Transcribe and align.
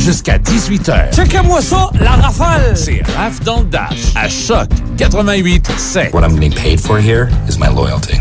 jusqu'à 0.00 0.38
18h. 0.38 1.14
Checkez-moi 1.14 1.60
ça, 1.60 1.90
la 2.00 2.12
rafale! 2.12 2.76
C'est 2.76 3.02
Raf 3.16 3.40
dans 3.40 3.60
le 3.60 3.66
Dash 3.66 4.12
à 4.16 4.28
Choc 4.28 4.68
88 4.96 5.70
7. 5.76 6.14
What 6.14 6.22
I'm 6.22 6.34
getting 6.34 6.54
paid 6.54 6.80
for 6.80 6.98
here 6.98 7.28
is 7.48 7.58
my 7.58 7.68
loyalty. 7.74 8.16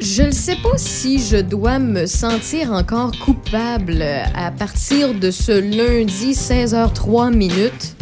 Je 0.00 0.22
ne 0.22 0.30
sais 0.30 0.56
pas 0.56 0.76
si 0.76 1.18
je 1.18 1.36
dois 1.36 1.78
me 1.78 2.06
sentir 2.06 2.72
encore 2.72 3.12
coupable 3.18 4.02
à 4.34 4.50
partir 4.50 5.14
de 5.14 5.30
ce 5.30 5.52
lundi 5.52 6.32
16h03 6.32 7.34
minutes. 7.34 7.94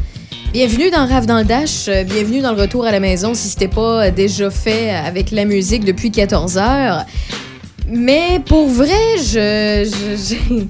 Bienvenue 0.52 0.90
dans 0.90 1.06
Rave 1.06 1.26
dans 1.26 1.38
le 1.38 1.44
Dash, 1.44 1.88
bienvenue 2.06 2.40
dans 2.40 2.52
le 2.52 2.60
retour 2.60 2.84
à 2.84 2.92
la 2.92 3.00
maison 3.00 3.34
si 3.34 3.48
c'était 3.48 3.68
pas 3.68 4.10
déjà 4.10 4.50
fait 4.50 4.90
avec 4.90 5.30
la 5.30 5.44
musique 5.44 5.84
depuis 5.84 6.10
14 6.10 6.58
heures. 6.58 7.04
Mais 7.88 8.40
pour 8.46 8.66
vrai, 8.68 9.16
je, 9.18 9.84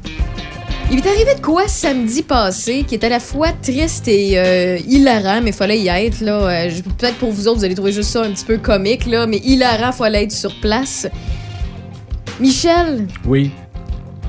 Il 0.90 0.96
m'est 0.96 1.06
arrivé 1.08 1.34
de 1.34 1.40
quoi 1.40 1.66
samedi 1.66 2.22
passé 2.22 2.84
qui 2.86 2.94
est 2.94 3.02
à 3.04 3.08
la 3.08 3.18
fois 3.18 3.48
triste 3.52 4.06
et 4.06 4.38
euh, 4.38 4.78
hilarant, 4.86 5.40
mais 5.42 5.50
fallait 5.50 5.80
y 5.80 5.88
être 5.88 6.20
là. 6.20 6.34
Euh, 6.48 6.70
Peut-être 6.98 7.16
pour 7.16 7.32
vous 7.32 7.48
autres, 7.48 7.58
vous 7.58 7.64
allez 7.64 7.74
trouver 7.74 7.90
juste 7.92 8.10
ça 8.10 8.22
un 8.22 8.30
petit 8.30 8.44
peu 8.44 8.58
comique 8.58 9.06
là, 9.06 9.26
mais 9.26 9.38
hilarant, 9.38 9.90
fallait 9.90 10.22
être 10.24 10.32
sur 10.32 10.54
place. 10.60 11.08
Michel, 12.38 13.08
Oui. 13.26 13.50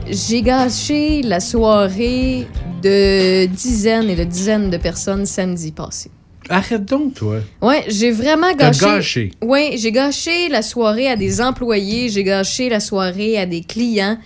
j'ai 0.09 0.41
gâché 0.41 1.21
la 1.21 1.39
soirée 1.41 2.47
de 2.81 3.45
dizaines 3.47 4.09
et 4.09 4.15
de 4.15 4.23
dizaines 4.23 4.69
de 4.71 4.77
personnes 4.77 5.25
samedi 5.27 5.71
passé. 5.71 6.09
Arrête 6.49 6.85
donc, 6.85 7.15
toi. 7.15 7.39
Ouais, 7.61 7.83
j'ai 7.87 8.11
vraiment 8.11 8.53
gâché. 8.53 8.85
gâché. 8.85 9.31
Ouais, 9.41 9.75
j'ai 9.77 9.91
gâché 9.91 10.49
la 10.49 10.61
soirée 10.61 11.07
à 11.07 11.15
des 11.15 11.41
employés, 11.41 12.09
j'ai 12.09 12.23
gâché 12.23 12.69
la 12.69 12.79
soirée 12.79 13.37
à 13.37 13.45
des 13.45 13.61
clients. 13.61 14.17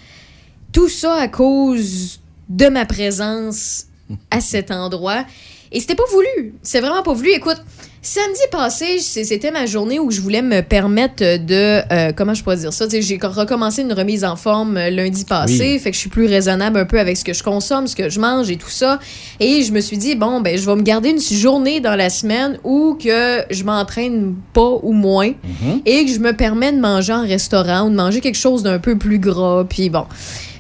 Tout 0.72 0.90
ça 0.90 1.16
à 1.16 1.28
cause 1.28 2.20
de 2.50 2.68
ma 2.68 2.86
présence 2.86 3.86
à 4.30 4.42
cet 4.42 4.72
endroit. 4.72 5.26
Et 5.72 5.80
c'était 5.80 5.96
pas 5.96 6.04
voulu. 6.12 6.54
C'est 6.64 6.82
vraiment 6.82 7.02
pas 7.02 7.14
voulu. 7.14 7.30
Écoute, 7.32 7.62
samedi 8.02 8.42
passé, 8.52 9.00
c'était 9.00 9.52
ma 9.52 9.66
journée 9.66 10.00
où 10.00 10.12
je 10.12 10.20
voulais 10.20 10.42
me 10.42 10.62
permettre 10.62 11.24
de. 11.24 11.82
euh, 11.94 12.12
comment 12.14 12.34
je 12.34 12.44
pourrais 12.44 12.58
dire 12.58 12.74
ça? 12.74 12.86
J'ai 12.92 13.18
recommencé 13.22 13.82
une 13.84 13.94
remise 13.94 14.26
en 14.26 14.36
forme 14.36 14.76
euh, 14.76 14.90
lundi 14.90 15.24
passé. 15.24 15.74
Oui. 15.74 15.80
Fait 15.80 15.92
que 15.92 15.96
je 15.96 16.02
suis 16.02 16.10
plus 16.10 16.26
raisonnable 16.26 16.78
un 16.78 16.86
peu 16.86 17.00
avec 17.00 17.16
ce 17.16 17.24
que 17.24 17.34
je 17.34 17.42
consomme, 17.42 17.88
ce 17.88 17.96
que 17.96 18.10
je 18.10 18.20
mange 18.20 18.50
et 18.52 18.58
tout 18.58 18.70
ça. 18.70 19.00
Et 19.40 19.64
je 19.64 19.72
me 19.72 19.80
suis 19.80 19.98
dit, 19.98 20.16
bon, 20.16 20.42
ben, 20.42 20.58
je 20.58 20.66
vais 20.66 20.76
me 20.76 20.82
garder 20.82 21.10
une 21.12 21.22
journée 21.22 21.80
dans 21.80 21.96
la 21.96 22.10
semaine 22.10 22.58
où 22.66 22.98
que 23.02 23.44
je 23.50 23.64
m'entraîne 23.64 24.36
pas 24.54 24.78
ou 24.84 24.92
moins 24.92 25.30
Mhm. 25.30 25.82
et 25.86 26.06
que 26.06 26.12
je 26.12 26.20
me 26.20 26.34
permets 26.36 26.74
de 26.74 26.80
manger 26.82 27.14
en 27.14 27.22
restaurant 27.26 27.88
ou 27.88 27.90
de 27.90 27.96
manger 27.96 28.20
quelque 28.20 28.38
chose 28.38 28.62
d'un 28.64 28.80
peu 28.80 28.98
plus 28.98 29.20
gras. 29.20 29.64
Puis 29.70 29.90
bon. 29.90 30.04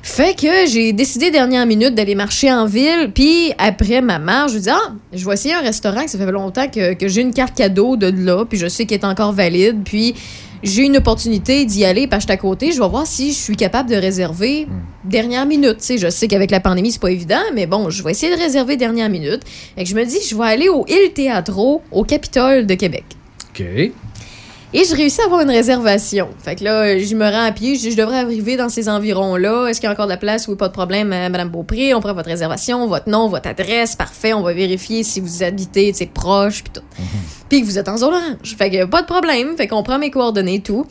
Fait 0.04 0.36
que 0.36 0.68
j'ai 0.68 0.94
décidé 0.94 1.30
dernière 1.30 1.66
minute 1.66 1.94
d'aller 1.94 2.16
marcher 2.16 2.52
en 2.52 2.66
ville. 2.66 3.12
Puis 3.14 3.54
après 3.58 4.02
ma 4.02 4.20
marche, 4.20 4.52
je 4.52 4.58
me 4.58 4.62
dis, 4.62 4.70
ah, 4.70 4.94
je 5.14 5.26
vais 5.26 5.34
essayer 5.34 5.54
un 5.54 5.62
restaurant 5.62 6.04
que 6.04 6.10
ça 6.10 6.18
fait 6.18 6.32
longtemps 6.32 6.68
que, 6.68 6.94
que 6.94 7.08
j'ai 7.08 7.22
une 7.22 7.34
carte 7.34 7.56
cadeau 7.56 7.98
de 7.98 8.08
là. 8.08 8.46
Puis 8.46 8.58
je 8.58 8.68
sais 8.68 8.86
qu'elle 8.86 9.00
est 9.00 9.06
encore 9.06 9.32
valide. 9.32 9.84
Puis 9.86 10.16
j'ai 10.64 10.84
une 10.84 10.98
opportunité 10.98 11.66
d'y 11.66 11.86
aller 11.86 12.08
suis 12.08 12.32
à 12.32 12.38
côté. 12.38 12.72
Je 12.72 12.82
vais 12.82 12.88
voir 12.88 13.08
si 13.08 13.32
je 13.32 13.38
suis 13.38 13.56
capable 13.56 13.90
de 13.90 13.96
réserver 13.96 14.68
dernière 15.04 15.46
minute. 15.46 15.82
Sais, 15.82 15.98
je 15.98 16.10
sais 16.10 16.28
qu'avec 16.28 16.52
la 16.52 16.60
pandémie, 16.60 16.92
c'est 16.92 17.02
pas 17.02 17.12
évident, 17.12 17.42
mais 17.54 17.66
bon, 17.66 17.90
je 17.90 18.04
vais 18.04 18.12
essayer 18.12 18.36
de 18.36 18.40
réserver 18.40 18.78
dernière 18.78 19.10
minute. 19.10 19.42
Fait 19.76 19.84
que 19.84 19.90
je 19.90 19.96
me 19.96 20.06
dis, 20.06 20.20
je 20.28 20.36
vais 20.36 20.46
aller 20.46 20.70
au 20.70 20.86
Il 20.88 21.12
Teatro, 21.14 21.82
au 21.92 22.04
Capitole 22.04 22.66
de 22.66 22.76
Québec. 22.76 23.06
OK. 23.50 23.64
Et 24.74 24.86
je 24.86 24.96
réussis 24.96 25.20
à 25.20 25.26
avoir 25.26 25.42
une 25.42 25.50
réservation. 25.50 26.30
Fait 26.42 26.56
que 26.56 26.64
là, 26.64 26.98
je 26.98 27.14
me 27.14 27.26
rends 27.26 27.44
à 27.44 27.52
pied. 27.52 27.76
Je 27.76 27.96
devrais 27.96 28.20
arriver 28.20 28.56
dans 28.56 28.70
ces 28.70 28.88
environs-là. 28.88 29.68
Est-ce 29.68 29.82
qu'il 29.82 29.88
y 29.88 29.90
a 29.90 29.94
encore 29.94 30.06
de 30.06 30.12
la 30.12 30.18
place? 30.18 30.48
Oui, 30.48 30.56
pas 30.56 30.70
de 30.70 30.74
problème, 30.74 31.12
euh, 31.12 31.28
Madame 31.28 31.50
Beaupré? 31.50 31.94
On 31.94 32.00
prend 32.00 32.14
votre 32.14 32.30
réservation, 32.30 32.88
votre 32.88 33.10
nom, 33.10 33.28
votre 33.28 33.50
adresse. 33.50 33.98
Parfait. 33.98 34.32
On 34.32 34.42
va 34.42 34.54
vérifier 34.54 35.04
si 35.04 35.20
vous 35.20 35.44
habitez, 35.44 35.92
tu 35.92 36.00
sais, 36.00 36.06
proche, 36.06 36.64
puis 36.64 36.72
tout. 36.74 36.82
Puis 37.50 37.62
que 37.62 37.66
vous 37.66 37.78
êtes 37.78 37.90
en 37.90 37.98
zone 37.98 38.14
orange. 38.14 38.56
Fait 38.58 38.70
que 38.70 38.86
pas 38.86 39.02
de 39.02 39.08
problème. 39.08 39.58
Fait 39.58 39.68
qu'on 39.68 39.84
prend 39.84 40.00
mes 40.00 40.10
coordonnées 40.10 40.56
et 40.56 40.62
tout. 40.62 40.86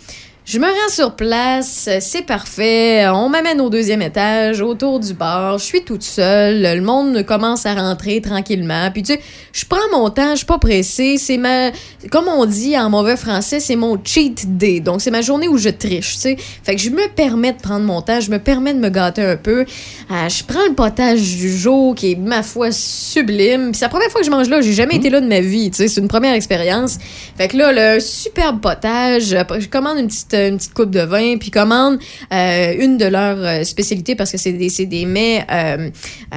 Je 0.46 0.58
me 0.58 0.64
rends 0.64 0.88
sur 0.90 1.14
place, 1.14 1.88
c'est 2.00 2.22
parfait. 2.22 3.06
On 3.08 3.28
m'amène 3.28 3.60
au 3.60 3.68
deuxième 3.68 4.00
étage, 4.00 4.62
autour 4.62 4.98
du 4.98 5.12
bar. 5.12 5.58
Je 5.58 5.64
suis 5.64 5.84
toute 5.84 6.02
seule. 6.02 6.62
Le 6.62 6.80
monde 6.80 7.24
commence 7.24 7.66
à 7.66 7.74
rentrer 7.74 8.20
tranquillement. 8.22 8.90
Puis 8.90 9.02
tu 9.02 9.12
sais, 9.12 9.20
je 9.52 9.64
prends 9.66 9.78
mon 9.92 10.08
temps, 10.08 10.30
je 10.32 10.38
suis 10.38 10.46
pas 10.46 10.58
pressée. 10.58 11.18
C'est 11.18 11.36
ma, 11.36 11.70
comme 12.10 12.26
on 12.26 12.46
dit 12.46 12.76
en 12.76 12.88
mauvais 12.88 13.16
français, 13.16 13.60
c'est 13.60 13.76
mon 13.76 13.98
cheat 14.02 14.56
day. 14.56 14.80
Donc 14.80 15.02
c'est 15.02 15.10
ma 15.10 15.20
journée 15.20 15.46
où 15.46 15.58
je 15.58 15.68
triche. 15.68 16.14
Tu 16.14 16.20
sais, 16.20 16.36
fait 16.38 16.74
que 16.74 16.80
je 16.80 16.90
me 16.90 17.06
permets 17.14 17.52
de 17.52 17.60
prendre 17.60 17.84
mon 17.84 18.00
temps, 18.00 18.20
je 18.20 18.30
me 18.30 18.38
permets 18.38 18.74
de 18.74 18.80
me 18.80 18.88
gâter 18.88 19.22
un 19.22 19.36
peu. 19.36 19.60
Euh, 19.60 20.28
je 20.28 20.42
prends 20.42 20.64
le 20.66 20.74
potage 20.74 21.20
du 21.20 21.54
jour 21.54 21.94
qui 21.94 22.12
est 22.12 22.16
ma 22.16 22.42
foi 22.42 22.72
sublime. 22.72 23.70
Puis 23.70 23.78
c'est 23.78 23.84
la 23.84 23.90
première 23.90 24.10
fois 24.10 24.22
que 24.22 24.26
je 24.26 24.32
mange 24.32 24.48
là. 24.48 24.62
J'ai 24.62 24.72
jamais 24.72 24.96
été 24.96 25.10
là 25.10 25.20
de 25.20 25.28
ma 25.28 25.40
vie. 25.40 25.70
Tu 25.70 25.76
sais, 25.76 25.88
c'est 25.88 26.00
une 26.00 26.08
première 26.08 26.34
expérience. 26.34 26.98
Fait 27.36 27.46
que 27.46 27.58
là, 27.58 27.94
le 27.94 28.00
superbe 28.00 28.60
potage. 28.60 29.36
Je 29.60 29.68
commande 29.68 29.98
une 29.98 30.08
petite, 30.08 30.29
une 30.34 30.56
petite 30.56 30.74
coupe 30.74 30.90
de 30.90 31.00
vin, 31.00 31.36
puis 31.38 31.50
commande 31.50 31.98
euh, 32.32 32.74
une 32.78 32.98
de 32.98 33.06
leurs 33.06 33.38
euh, 33.38 33.64
spécialités 33.64 34.14
parce 34.14 34.32
que 34.32 34.38
c'est 34.38 34.52
des, 34.52 34.68
c'est 34.68 34.86
des 34.86 35.06
mets 35.06 35.44
euh, 35.50 35.90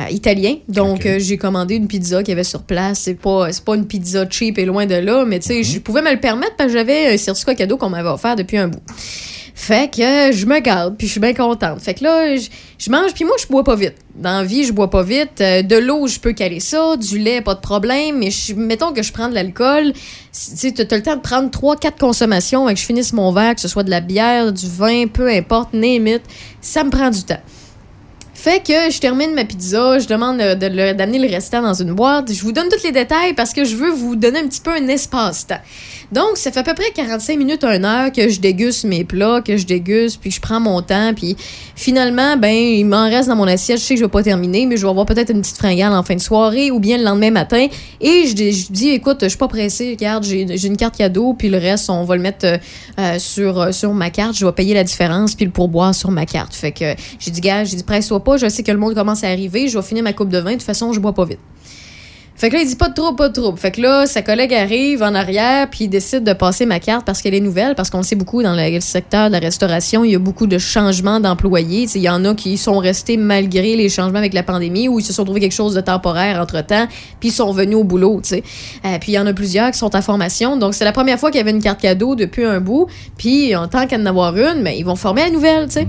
italiens. 0.09 0.55
Donc, 0.67 1.07
j'ai 1.17 1.37
commandé 1.37 1.75
une 1.75 1.87
pizza 1.87 2.19
qu'il 2.23 2.29
y 2.29 2.33
avait 2.33 2.43
sur 2.43 2.63
place. 2.63 2.99
C'est 2.99 3.15
pas, 3.15 3.51
c'est 3.51 3.63
pas 3.63 3.75
une 3.75 3.87
pizza 3.87 4.25
cheap 4.29 4.57
et 4.57 4.65
loin 4.65 4.85
de 4.85 4.95
là, 4.95 5.25
mais 5.25 5.39
tu 5.39 5.47
sais, 5.47 5.63
je 5.63 5.79
pouvais 5.79 6.01
me 6.01 6.11
le 6.11 6.19
permettre 6.19 6.55
parce 6.57 6.71
que 6.71 6.77
j'avais 6.77 7.13
un 7.13 7.17
certificat 7.17 7.55
cadeau 7.55 7.77
qu'on 7.77 7.89
m'avait 7.89 8.09
offert 8.09 8.35
depuis 8.35 8.57
un 8.57 8.67
bout. 8.67 8.81
Fait 9.55 9.89
que 9.89 10.31
je 10.31 10.45
me 10.47 10.59
garde, 10.59 10.97
puis 10.97 11.05
je 11.05 11.11
suis 11.11 11.19
bien 11.19 11.33
contente. 11.33 11.79
Fait 11.79 11.93
que 11.93 12.03
là, 12.03 12.35
je, 12.35 12.89
mange, 12.89 13.13
puis 13.13 13.23
moi, 13.23 13.35
je 13.39 13.45
bois 13.47 13.63
pas 13.63 13.75
vite. 13.75 13.95
Dans 14.15 14.39
la 14.39 14.43
vie, 14.43 14.63
je 14.63 14.73
bois 14.73 14.89
pas 14.89 15.03
vite. 15.03 15.41
Euh, 15.41 15.61
de 15.61 15.75
l'eau, 15.75 16.07
je 16.07 16.19
peux 16.19 16.33
caler 16.33 16.59
ça. 16.59 16.97
Du 16.97 17.19
lait, 17.19 17.41
pas 17.41 17.53
de 17.53 17.59
problème. 17.59 18.17
Mais 18.17 18.29
mettons 18.55 18.93
que 18.93 19.03
je 19.03 19.13
prends 19.13 19.29
de 19.29 19.35
l'alcool. 19.35 19.93
Tu 20.59 20.73
t'as 20.73 20.95
le 20.95 21.03
temps 21.03 21.15
de 21.15 21.21
prendre 21.21 21.49
3-4 21.49 21.99
consommations 21.99 22.67
et 22.67 22.73
que 22.73 22.79
je 22.79 22.85
finisse 22.85 23.13
mon 23.13 23.31
verre, 23.31 23.53
que 23.53 23.61
ce 23.61 23.67
soit 23.67 23.83
de 23.83 23.91
la 23.91 24.01
bière, 24.01 24.51
du 24.51 24.67
vin, 24.67 25.05
peu 25.07 25.29
importe, 25.29 25.73
name. 25.73 26.19
Ça 26.59 26.83
me 26.83 26.89
prend 26.89 27.11
du 27.11 27.23
temps. 27.23 27.41
Fait 28.43 28.61
que 28.61 28.91
je 28.91 28.99
termine 28.99 29.33
ma 29.33 29.45
pizza, 29.45 29.99
je 29.99 30.05
demande 30.05 30.41
euh, 30.41 30.53
de 30.53 30.91
d'amener 30.91 31.17
le 31.17 31.33
restant 31.33 31.61
dans 31.61 31.73
une 31.73 31.93
boîte. 31.93 32.29
Je 32.29 32.41
vous 32.41 32.51
donne 32.51 32.67
tous 32.67 32.83
les 32.83 32.91
détails 32.91 33.33
parce 33.35 33.53
que 33.53 33.63
je 33.63 33.77
veux 33.77 33.89
vous 33.89 34.17
donner 34.17 34.39
un 34.39 34.47
petit 34.49 34.59
peu 34.59 34.71
un 34.71 34.85
espace-temps. 34.89 35.61
Donc, 36.11 36.35
ça 36.35 36.51
fait 36.51 36.59
à 36.59 36.63
peu 36.63 36.73
près 36.73 36.91
45 36.93 37.37
minutes, 37.37 37.63
une 37.63 37.85
heure 37.85 38.11
que 38.11 38.27
je 38.27 38.41
déguste 38.41 38.83
mes 38.83 39.05
plats, 39.05 39.41
que 39.41 39.55
je 39.55 39.65
déguste, 39.65 40.19
puis 40.19 40.29
je 40.29 40.41
prends 40.41 40.59
mon 40.59 40.81
temps. 40.81 41.13
Puis 41.15 41.37
finalement, 41.75 42.35
ben, 42.35 42.53
il 42.53 42.85
m'en 42.85 43.05
reste 43.05 43.29
dans 43.29 43.35
mon 43.37 43.47
assiette. 43.47 43.79
Je 43.79 43.83
sais 43.83 43.93
que 43.95 44.01
je 44.01 44.05
vais 44.05 44.11
pas 44.11 44.21
terminer, 44.21 44.65
mais 44.65 44.75
je 44.75 44.83
vais 44.83 44.89
avoir 44.89 45.05
peut-être 45.05 45.31
une 45.31 45.41
petite 45.41 45.57
fringale 45.57 45.93
en 45.93 46.03
fin 46.03 46.15
de 46.15 46.19
soirée 46.19 46.69
ou 46.69 46.79
bien 46.81 46.97
le 46.97 47.05
lendemain 47.05 47.31
matin. 47.31 47.65
Et 48.01 48.27
je, 48.27 48.33
dis- 48.33 48.89
écoute, 48.89 49.19
je 49.21 49.29
suis 49.29 49.37
pas 49.37 49.47
pressée, 49.47 49.91
regarde, 49.91 50.25
j'ai 50.25 50.45
j'ai 50.57 50.67
une 50.67 50.77
carte 50.77 50.97
cadeau, 50.97 51.33
puis 51.33 51.47
le 51.47 51.57
reste, 51.57 51.89
on 51.89 52.03
va 52.03 52.15
le 52.17 52.21
mettre 52.21 52.45
euh, 52.45 52.57
euh, 52.99 53.17
sur, 53.19 53.59
euh, 53.59 53.71
sur 53.71 53.93
ma 53.93 54.09
carte. 54.09 54.35
Je 54.35 54.45
vais 54.45 54.51
payer 54.51 54.73
la 54.73 54.83
différence, 54.83 55.33
puis 55.33 55.45
le 55.45 55.51
pourboire 55.51 55.95
sur 55.95 56.11
ma 56.11 56.25
carte. 56.25 56.53
Fait 56.53 56.73
que 56.73 56.93
j'ai 57.19 57.31
dit, 57.31 57.41
gars, 57.41 57.63
j'ai 57.63 57.77
dit, 57.77 57.83
presse-toi 57.83 58.23
pas, 58.23 58.32
je 58.37 58.49
sais 58.49 58.63
que 58.63 58.71
le 58.71 58.77
monde 58.77 58.95
commence 58.95 59.23
à 59.23 59.29
arriver, 59.29 59.67
je 59.67 59.77
vais 59.77 59.83
finir 59.83 60.03
ma 60.03 60.13
coupe 60.13 60.29
de 60.29 60.39
vin. 60.39 60.51
De 60.51 60.55
toute 60.55 60.63
façon, 60.63 60.93
je 60.93 60.99
bois 60.99 61.13
pas 61.13 61.25
vite. 61.25 61.39
Fait 62.35 62.49
que 62.49 62.55
là, 62.55 62.61
il 62.61 62.67
dit 62.67 62.75
pas 62.75 62.89
de 62.89 62.95
trouble, 62.95 63.15
pas 63.15 63.29
de 63.29 63.33
trouble. 63.33 63.57
Fait 63.59 63.71
que 63.71 63.79
là, 63.79 64.07
sa 64.07 64.23
collègue 64.23 64.53
arrive 64.53 65.03
en 65.03 65.13
arrière, 65.13 65.69
puis 65.69 65.85
il 65.85 65.87
décide 65.87 66.23
de 66.23 66.33
passer 66.33 66.65
ma 66.65 66.79
carte 66.79 67.05
parce 67.05 67.21
qu'elle 67.21 67.35
est 67.35 67.39
nouvelle, 67.39 67.75
parce 67.75 67.89
qu'on 67.89 68.01
sait 68.01 68.15
beaucoup 68.15 68.41
dans 68.41 68.55
le 68.55 68.79
secteur 68.79 69.27
de 69.27 69.33
la 69.33 69.39
restauration, 69.39 70.03
il 70.03 70.11
y 70.11 70.15
a 70.15 70.19
beaucoup 70.19 70.47
de 70.47 70.57
changements 70.57 71.19
d'employés. 71.19 71.87
Il 71.93 72.01
y 72.01 72.09
en 72.09 72.25
a 72.25 72.33
qui 72.33 72.57
sont 72.57 72.79
restés 72.79 73.17
malgré 73.17 73.75
les 73.75 73.87
changements 73.87 74.17
avec 74.17 74.33
la 74.33 74.43
pandémie 74.43 74.87
ou 74.87 74.99
ils 74.99 75.05
se 75.05 75.13
sont 75.13 75.23
trouvés 75.25 75.41
quelque 75.41 75.53
chose 75.53 75.75
de 75.75 75.81
temporaire 75.81 76.41
entre-temps, 76.41 76.87
puis 77.19 77.29
ils 77.29 77.33
sont 77.33 77.51
venus 77.51 77.77
au 77.77 77.83
boulot. 77.83 78.21
Euh, 78.33 78.39
puis 78.99 79.11
il 79.11 79.15
y 79.15 79.19
en 79.19 79.27
a 79.27 79.33
plusieurs 79.33 79.71
qui 79.71 79.77
sont 79.77 79.95
en 79.95 80.01
formation. 80.01 80.57
Donc, 80.57 80.73
c'est 80.73 80.85
la 80.85 80.91
première 80.91 81.19
fois 81.19 81.29
qu'il 81.29 81.37
y 81.37 81.41
avait 81.41 81.51
une 81.51 81.61
carte 81.61 81.81
cadeau 81.81 82.15
depuis 82.15 82.45
un 82.45 82.59
bout. 82.59 82.87
Puis, 83.15 83.55
en 83.55 83.67
tant 83.67 83.85
qu'à 83.85 83.97
en 83.97 84.05
avoir 84.07 84.35
une, 84.35 84.63
mais 84.63 84.77
ils 84.77 84.83
vont 84.83 84.95
former 84.95 85.21
la 85.21 85.29
nouvelle, 85.29 85.67
tu 85.67 85.73
sais. 85.73 85.87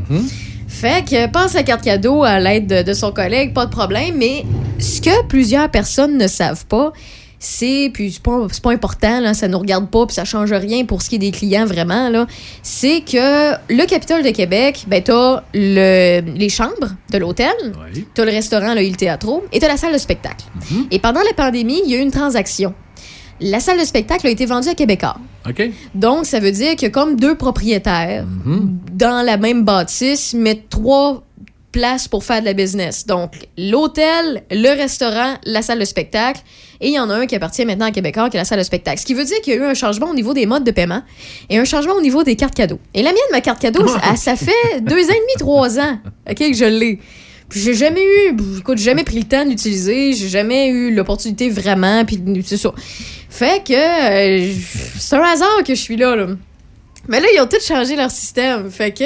Fait 0.68 1.04
que 1.08 1.26
passe 1.28 1.54
la 1.54 1.62
carte 1.62 1.82
cadeau 1.84 2.22
à 2.24 2.40
l'aide 2.40 2.66
de, 2.66 2.82
de 2.82 2.92
son 2.92 3.12
collègue, 3.12 3.52
pas 3.52 3.66
de 3.66 3.70
problème. 3.70 4.16
Mais 4.16 4.44
ce 4.78 5.00
que 5.00 5.24
plusieurs 5.26 5.70
personnes 5.70 6.16
ne 6.18 6.26
savent 6.26 6.66
pas, 6.66 6.92
c'est, 7.38 7.90
puis 7.92 8.10
c'est 8.10 8.22
pas, 8.22 8.46
pas 8.62 8.72
important, 8.72 9.20
là, 9.20 9.34
ça 9.34 9.48
nous 9.48 9.58
regarde 9.58 9.90
pas, 9.90 10.06
puis 10.06 10.14
ça 10.14 10.24
change 10.24 10.50
rien 10.52 10.86
pour 10.86 11.02
ce 11.02 11.10
qui 11.10 11.16
est 11.16 11.18
des 11.18 11.30
clients 11.30 11.66
vraiment, 11.66 12.08
là, 12.08 12.26
c'est 12.62 13.02
que 13.02 13.52
le 13.68 13.86
Capitole 13.86 14.22
de 14.22 14.30
Québec, 14.30 14.84
ben 14.88 15.02
t'as 15.02 15.42
le, 15.52 16.20
les 16.38 16.48
chambres 16.48 16.94
de 17.12 17.18
l'hôtel, 17.18 17.52
Oui. 17.94 18.06
t'as 18.14 18.24
le 18.24 18.30
restaurant, 18.30 18.72
le 18.74 18.82
Il 18.82 18.96
Teatro, 18.96 19.44
et 19.52 19.58
t'as 19.60 19.68
la 19.68 19.76
salle 19.76 19.92
de 19.92 19.98
spectacle. 19.98 20.46
Et 20.90 20.98
pendant 20.98 21.20
la 21.20 21.34
pandémie, 21.36 21.82
il 21.84 21.90
y 21.90 21.94
a 21.94 21.98
eu 21.98 22.02
une 22.02 22.10
transaction. 22.10 22.72
La 23.46 23.60
salle 23.60 23.78
de 23.78 23.84
spectacle 23.84 24.26
a 24.26 24.30
été 24.30 24.46
vendue 24.46 24.68
à 24.70 24.74
Québécois. 24.74 25.16
OK. 25.46 25.70
Donc, 25.94 26.24
ça 26.24 26.40
veut 26.40 26.50
dire 26.50 26.70
qu'il 26.76 26.84
y 26.84 26.86
a 26.86 26.90
comme 26.90 27.16
deux 27.16 27.34
propriétaires 27.34 28.24
dans 28.92 29.24
la 29.24 29.36
même 29.36 29.64
bâtisse, 29.64 30.32
mais 30.32 30.62
trois 30.70 31.22
places 31.70 32.08
pour 32.08 32.24
faire 32.24 32.40
de 32.40 32.46
la 32.46 32.54
business. 32.54 33.04
Donc, 33.04 33.32
l'hôtel, 33.58 34.44
le 34.50 34.74
restaurant, 34.74 35.34
la 35.44 35.60
salle 35.60 35.78
de 35.78 35.84
spectacle. 35.84 36.40
Et 36.80 36.88
il 36.88 36.94
y 36.94 36.98
en 36.98 37.10
a 37.10 37.16
un 37.16 37.26
qui 37.26 37.34
appartient 37.34 37.66
maintenant 37.66 37.86
à 37.86 37.90
Québécois, 37.90 38.30
qui 38.30 38.38
est 38.38 38.40
la 38.40 38.46
salle 38.46 38.60
de 38.60 38.64
spectacle. 38.64 38.98
Ce 38.98 39.04
qui 39.04 39.12
veut 39.12 39.24
dire 39.24 39.38
qu'il 39.42 39.52
y 39.52 39.56
a 39.58 39.60
eu 39.60 39.64
un 39.64 39.74
changement 39.74 40.08
au 40.08 40.14
niveau 40.14 40.32
des 40.32 40.46
modes 40.46 40.64
de 40.64 40.70
paiement 40.70 41.02
et 41.50 41.58
un 41.58 41.64
changement 41.64 41.94
au 41.94 42.00
niveau 42.00 42.22
des 42.22 42.36
cartes 42.36 42.54
cadeaux. 42.54 42.78
Et 42.94 43.02
la 43.02 43.10
mienne, 43.10 43.20
ma 43.30 43.42
carte 43.42 43.60
cadeau, 43.60 43.86
ça, 44.04 44.16
ça 44.16 44.36
fait 44.36 44.80
deux 44.80 45.04
ans 45.04 45.14
et 45.14 45.20
demi, 45.20 45.34
trois 45.38 45.78
ans 45.78 45.98
que 46.34 46.54
je 46.54 46.64
l'ai. 46.64 46.98
J'ai 47.54 47.74
jamais 47.74 48.02
eu, 48.02 48.36
écoute, 48.58 48.78
j'ai 48.78 48.84
jamais 48.84 49.04
pris 49.04 49.18
le 49.18 49.24
temps 49.24 49.44
d'utiliser, 49.44 50.12
j'ai 50.12 50.28
jamais 50.28 50.68
eu 50.68 50.94
l'opportunité 50.94 51.50
vraiment, 51.50 52.04
puis 52.04 52.20
c'est 52.44 52.56
ça. 52.56 52.72
Fait 53.30 53.64
que 53.64 53.72
euh, 53.72 54.52
c'est 54.98 55.16
un 55.16 55.22
hasard 55.22 55.62
que 55.66 55.74
je 55.74 55.80
suis 55.80 55.96
là, 55.96 56.16
là. 56.16 56.28
Mais 57.08 57.20
là, 57.20 57.26
ils 57.34 57.40
ont 57.40 57.46
tous 57.46 57.64
changé 57.64 57.96
leur 57.96 58.10
système. 58.10 58.70
Fait 58.70 58.92
que, 58.92 59.04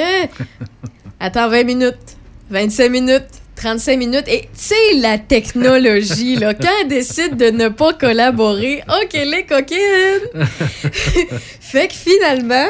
attends 1.19 1.49
20 1.49 1.63
minutes, 1.63 2.17
25 2.49 2.89
minutes, 2.89 3.27
35 3.55 3.97
minutes. 3.97 4.27
Et 4.27 4.41
tu 4.41 4.47
sais, 4.53 4.75
la 4.97 5.17
technologie, 5.17 6.35
là, 6.35 6.53
quand 6.59 6.69
elle 6.81 6.87
décide 6.87 7.37
de 7.37 7.49
ne 7.49 7.69
pas 7.69 7.93
collaborer, 7.93 8.83
OK, 8.87 9.13
les 9.13 9.45
coquines! 9.45 9.79
fait 11.59 11.87
que 11.87 11.93
finalement, 11.93 12.67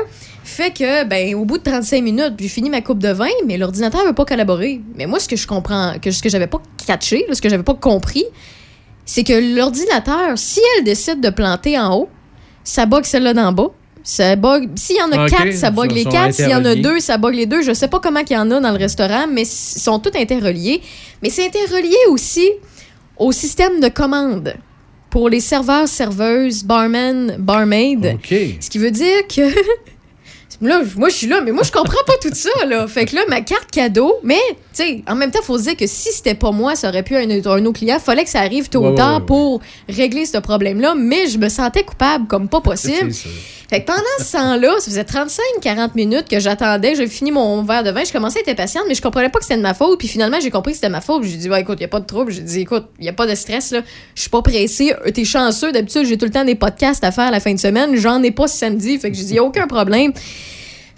fait 0.60 0.72
que, 0.72 1.06
ben, 1.06 1.36
au 1.36 1.46
bout 1.46 1.58
de 1.58 1.64
35 1.64 2.04
minutes, 2.04 2.34
j'ai 2.38 2.50
fini 2.50 2.70
ma 2.70 2.82
coupe 2.82 3.00
de 3.00 3.08
vin, 3.14 3.30
mais 3.48 3.58
l'ordinateur 3.58 4.06
veut 4.06 4.12
pas 4.12 4.26
collaborer. 4.26 4.82
Mais 4.98 5.06
moi, 5.06 5.18
ce 5.18 5.30
que 5.30 5.38
je 5.38 5.48
comprends, 5.48 5.94
que 6.02 6.12
ce 6.12 6.22
que 6.22 6.28
j'avais 6.28 6.48
pas 6.48 6.62
catché, 6.86 7.26
ce 7.32 7.42
que 7.42 7.48
j'avais 7.48 7.64
pas 7.64 7.76
compris, 7.76 8.26
c'est 9.06 9.24
que 9.24 9.56
l'ordinateur, 9.56 10.38
si 10.38 10.60
elle 10.78 10.84
décide 10.84 11.22
de 11.22 11.30
planter 11.30 11.80
en 11.80 11.96
haut, 11.96 12.10
ça 12.66 12.86
bug 12.86 13.06
celle-là 13.06 13.34
d'en 13.34 13.54
bas. 13.54 13.70
Ça 14.04 14.36
bug. 14.36 14.70
S'il 14.76 14.98
y 14.98 15.02
en 15.02 15.14
a 15.14 15.24
Ok, 15.24 15.30
quatre, 15.30 15.54
ça 15.54 15.72
bug 15.72 15.94
les 15.94 16.04
quatre. 16.04 16.34
S'il 16.34 16.50
y 16.50 16.56
en 16.56 16.66
a 16.66 16.76
deux, 16.76 17.00
ça 17.00 17.18
bug 17.18 17.36
les 17.36 17.46
deux. 17.46 17.62
Je 17.62 17.74
sais 17.74 17.88
pas 17.88 18.02
comment 18.02 18.20
il 18.30 18.34
y 18.34 18.38
en 18.38 18.52
a 18.52 18.60
dans 18.60 18.72
le 18.72 18.78
restaurant, 18.78 19.28
mais 19.32 19.44
ils 19.44 19.80
sont 19.80 20.00
tous 20.00 20.18
interreliés. 20.18 20.82
Mais 21.24 21.30
c'est 21.30 21.46
interrelié 21.46 21.96
aussi 22.10 22.50
au 23.18 23.32
système 23.32 23.80
de 23.80 23.88
commande 23.88 24.56
pour 25.10 25.30
les 25.30 25.40
serveurs, 25.40 25.88
serveuses, 25.88 26.66
barman, 26.66 27.38
barmaid. 27.40 28.16
OK. 28.16 28.36
Ce 28.60 28.70
qui 28.70 28.78
veut 28.78 28.92
dire 28.92 29.26
que. 29.34 29.54
Là, 30.62 30.82
moi, 30.98 31.10
je 31.10 31.16
suis 31.16 31.28
là, 31.28 31.42
mais 31.42 31.52
moi, 31.52 31.64
je 31.64 31.72
comprends 31.72 32.04
pas 32.06 32.18
tout 32.22 32.34
ça, 32.34 32.66
là. 32.66 32.88
Fait 32.88 33.06
que 33.06 33.16
là, 33.16 33.22
ma 33.30 33.42
carte 33.42 33.72
cadeau, 33.72 34.20
mais, 34.24 34.42
sais, 34.84 35.04
en 35.08 35.16
même 35.16 35.32
temps, 35.32 35.42
faut 35.42 35.58
se 35.58 35.64
dire 35.64 35.78
que 35.78 35.88
si 35.88 36.12
c'était 36.12 36.36
pas 36.36 36.52
moi, 36.52 36.76
ça 36.76 36.90
aurait 36.90 37.04
pu 37.04 37.16
être 37.16 37.48
un, 37.48 37.52
un 37.52 37.66
autre 37.66 37.80
client. 37.80 38.00
Fallait 38.00 38.24
que 38.24 38.30
ça 38.30 38.40
arrive 38.40 38.70
tôt 38.70 38.80
ou 38.80 38.90
ouais, 38.90 38.96
tard 38.96 39.16
ouais, 39.16 39.20
ouais. 39.20 39.26
pour 39.26 39.62
régler 39.88 40.26
ce 40.26 40.38
problème-là, 40.38 40.96
mais 40.96 41.28
je 41.28 41.38
me 41.38 41.50
sentais 41.50 41.84
coupable 41.84 42.28
comme 42.28 42.48
pas 42.48 42.62
possible. 42.62 43.12
Fait 43.70 43.82
que 43.82 43.86
pendant 43.86 44.02
ce 44.18 44.32
temps-là, 44.32 44.80
ça 44.80 44.86
faisait 44.86 45.04
35-40 45.04 45.92
minutes 45.94 46.28
que 46.28 46.40
j'attendais. 46.40 46.96
J'ai 46.96 47.06
fini 47.08 47.32
mon 47.32 47.62
verre 47.62 47.84
de 47.84 47.92
vin. 47.92 48.04
Je 48.04 48.12
commençais 48.12 48.40
à 48.40 48.42
être 48.42 48.50
impatiente, 48.50 48.86
mais 48.88 48.96
je 48.96 49.02
comprenais 49.02 49.30
pas 49.30 49.38
que 49.38 49.46
c'était 49.46 49.58
de 49.58 49.62
ma 49.62 49.76
faute. 49.76 50.00
Puis 50.00 50.08
finalement, 50.08 50.40
j'ai 50.42 50.50
compris 50.50 50.72
que 50.72 50.78
c'était 50.78 50.90
ma 50.90 51.02
faute. 51.02 51.24
J'ai 51.24 51.38
dit, 51.38 51.50
ouais, 51.50 51.62
écoute, 51.62 51.80
y 51.80 51.84
a 51.84 51.88
pas 51.88 52.00
de 52.00 52.06
trouble. 52.06 52.32
J'ai 52.32 52.42
dit, 52.42 52.62
écoute, 52.62 52.88
y 53.00 53.08
a 53.08 53.14
pas 53.14 53.28
de 53.28 53.36
stress, 53.36 53.72
là. 53.72 53.82
Je 54.16 54.22
suis 54.22 54.30
pas 54.32 54.42
pressée. 54.42 54.94
Euh, 55.06 55.12
T'es 55.12 55.24
chanceux. 55.24 55.72
D'habitude, 55.72 56.06
j'ai 56.06 56.18
tout 56.18 56.26
le 56.26 56.32
temps 56.32 56.46
des 56.46 56.56
podcasts 56.56 57.04
à 57.04 57.12
faire 57.12 57.26
à 57.26 57.32
la 57.32 57.40
fin 57.40 57.54
de 57.54 57.60
semaine. 57.60 57.96
J'en 57.96 58.24
ai 58.24 58.32
pas 58.32 58.48
ce 58.48 58.58
samedi. 58.58 58.98
Fait 58.98 59.12
que 59.12 59.18
j'ai 59.18 59.26
dit, 59.26 59.40
aucun 59.40 59.68
problème. 59.68 60.14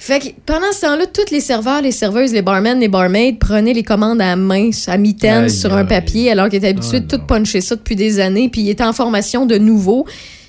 Fait 0.03 0.19
que 0.19 0.25
pendant 0.47 0.71
ce 0.71 0.81
temps-là, 0.81 1.05
tous 1.05 1.31
les 1.31 1.41
serveurs, 1.41 1.83
les 1.83 1.91
serveuses, 1.91 2.33
les 2.33 2.41
barmen, 2.41 2.79
les 2.79 2.87
barmaids 2.87 3.37
prenaient 3.39 3.71
les 3.71 3.83
commandes 3.83 4.19
à 4.19 4.35
main, 4.35 4.71
à 4.87 4.97
mitaine, 4.97 5.43
Aïe, 5.43 5.49
sur 5.51 5.75
un 5.75 5.85
papier, 5.85 6.31
alors 6.31 6.49
qu'ils 6.49 6.57
étaient 6.57 6.69
habitués 6.69 6.97
Ah, 6.97 6.99
de 7.01 7.05
tout 7.05 7.19
puncher 7.23 7.61
ça 7.61 7.75
depuis 7.75 7.95
des 7.95 8.19
années. 8.19 8.49
Puis 8.49 8.61
ils 8.61 8.71
étaient 8.71 8.83
en 8.83 8.93
formation 8.93 9.45
de 9.45 9.59
nouveau. 9.59 10.07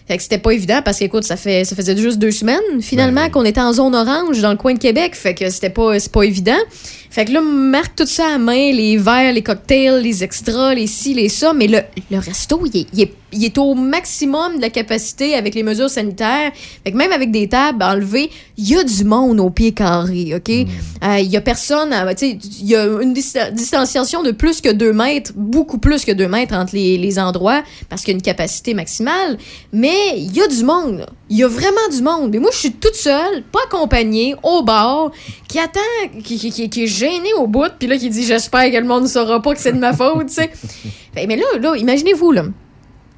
Fait 0.08 0.16
que 0.16 0.22
c'était 0.22 0.38
pas 0.38 0.52
évident 0.52 0.80
parce 0.82 0.98
qu'écoute, 0.98 1.24
ça 1.24 1.36
fait 1.36 1.66
ça 1.66 1.76
faisait 1.76 1.96
juste 1.98 2.18
deux 2.18 2.30
semaines 2.30 2.80
finalement 2.80 3.24
Ben 3.24 3.30
qu'on 3.30 3.44
était 3.44 3.60
en 3.60 3.74
zone 3.74 3.94
orange 3.94 4.40
dans 4.40 4.52
le 4.52 4.56
coin 4.56 4.72
de 4.72 4.78
Québec. 4.78 5.14
Fait 5.14 5.34
que 5.34 5.50
c'était 5.50 5.68
pas 5.70 6.00
c'est 6.00 6.10
pas 6.10 6.22
évident. 6.22 6.58
Fait 7.12 7.26
que 7.26 7.32
là, 7.32 7.40
on 7.42 7.44
marque 7.44 7.94
tout 7.94 8.06
ça 8.06 8.26
à 8.34 8.38
main, 8.38 8.72
les 8.72 8.96
verres, 8.96 9.34
les 9.34 9.42
cocktails, 9.42 10.02
les 10.02 10.24
extras, 10.24 10.72
les 10.72 10.86
ci, 10.86 11.12
les 11.12 11.28
ça. 11.28 11.52
Mais 11.52 11.66
le, 11.66 11.80
le 12.10 12.18
resto, 12.18 12.62
il 12.64 12.80
est, 12.80 12.86
il, 12.94 13.02
est, 13.02 13.12
il 13.32 13.44
est 13.44 13.58
au 13.58 13.74
maximum 13.74 14.56
de 14.56 14.62
la 14.62 14.70
capacité 14.70 15.34
avec 15.34 15.54
les 15.54 15.62
mesures 15.62 15.90
sanitaires. 15.90 16.52
Fait 16.82 16.90
que 16.90 16.96
même 16.96 17.12
avec 17.12 17.30
des 17.30 17.48
tables 17.50 17.82
enlevées, 17.82 18.30
il 18.56 18.66
y 18.66 18.76
a 18.78 18.82
du 18.82 19.04
monde 19.04 19.40
au 19.40 19.50
pied 19.50 19.72
carré, 19.72 20.32
OK? 20.34 20.48
Euh, 20.48 21.18
Il 21.20 21.30
y 21.30 21.36
a 21.36 21.42
personne, 21.42 21.90
tu 22.16 22.16
sais, 22.16 22.38
il 22.60 22.66
y 22.66 22.76
a 22.76 22.86
une 23.02 23.12
dis- 23.12 23.34
distanciation 23.52 24.22
de 24.22 24.30
plus 24.30 24.62
que 24.62 24.70
deux 24.72 24.94
mètres, 24.94 25.32
beaucoup 25.36 25.76
plus 25.76 26.06
que 26.06 26.12
deux 26.12 26.28
mètres 26.28 26.54
entre 26.54 26.74
les, 26.74 26.96
les 26.96 27.18
endroits 27.18 27.62
parce 27.90 28.00
qu'il 28.02 28.12
y 28.12 28.14
a 28.14 28.16
une 28.16 28.22
capacité 28.22 28.72
maximale. 28.72 29.36
Mais 29.70 30.14
il 30.16 30.34
y 30.34 30.40
a 30.40 30.46
du 30.48 30.64
monde. 30.64 31.04
Il 31.32 31.38
y 31.38 31.44
a 31.44 31.48
vraiment 31.48 31.88
du 31.90 32.02
monde. 32.02 32.34
Et 32.34 32.38
moi, 32.38 32.50
je 32.52 32.58
suis 32.58 32.72
toute 32.72 32.94
seule, 32.94 33.42
pas 33.50 33.60
accompagnée, 33.66 34.34
au 34.42 34.62
bar, 34.62 35.10
qui 35.48 35.58
attend, 35.58 35.80
qui, 36.22 36.36
qui, 36.38 36.50
qui- 36.50 36.68
qui 36.68 36.84
est 36.84 36.86
gêné 36.86 37.32
au 37.38 37.46
bout, 37.46 37.72
puis 37.78 37.88
là, 37.88 37.96
qui 37.96 38.10
dit 38.10 38.22
J'espère 38.24 38.70
que 38.70 38.76
le 38.76 38.84
monde 38.84 39.04
ne 39.04 39.08
saura 39.08 39.40
pas 39.40 39.54
que 39.54 39.60
c'est 39.60 39.72
de 39.72 39.78
ma 39.78 39.94
faute, 39.94 40.26
tu 40.26 40.34
sais. 40.34 40.50
Fait, 41.14 41.26
mais 41.26 41.36
là, 41.36 41.44
là 41.58 41.74
imaginez-vous, 41.76 42.32
là. 42.32 42.44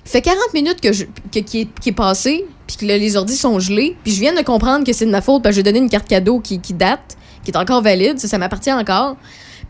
Fait 0.05 0.23
40 0.23 0.55
minutes 0.55 0.81
que 0.81 0.93
je, 0.93 1.05
que- 1.33 1.41
qui, 1.41 1.63
est, 1.63 1.69
qui 1.81 1.89
est 1.89 1.93
passé, 1.93 2.45
puis 2.69 2.77
que 2.77 2.87
là, 2.87 2.97
les 2.99 3.17
ordis 3.17 3.37
sont 3.37 3.59
gelés, 3.59 3.97
puis 4.05 4.13
je 4.13 4.21
viens 4.21 4.35
de 4.35 4.43
comprendre 4.43 4.85
que 4.87 4.93
c'est 4.93 5.07
de 5.07 5.11
ma 5.11 5.21
faute, 5.23 5.43
parce 5.43 5.55
que 5.55 5.57
j'ai 5.57 5.63
donné 5.65 5.79
une 5.81 5.91
carte 5.91 6.07
cadeau 6.07 6.39
qui, 6.39 6.61
qui 6.61 6.73
date, 6.75 7.17
qui 7.45 7.51
est 7.51 7.57
encore 7.57 7.83
valide, 7.83 8.19
ça, 8.21 8.29
ça 8.29 8.39
m'appartient 8.39 8.73
encore. 8.73 9.17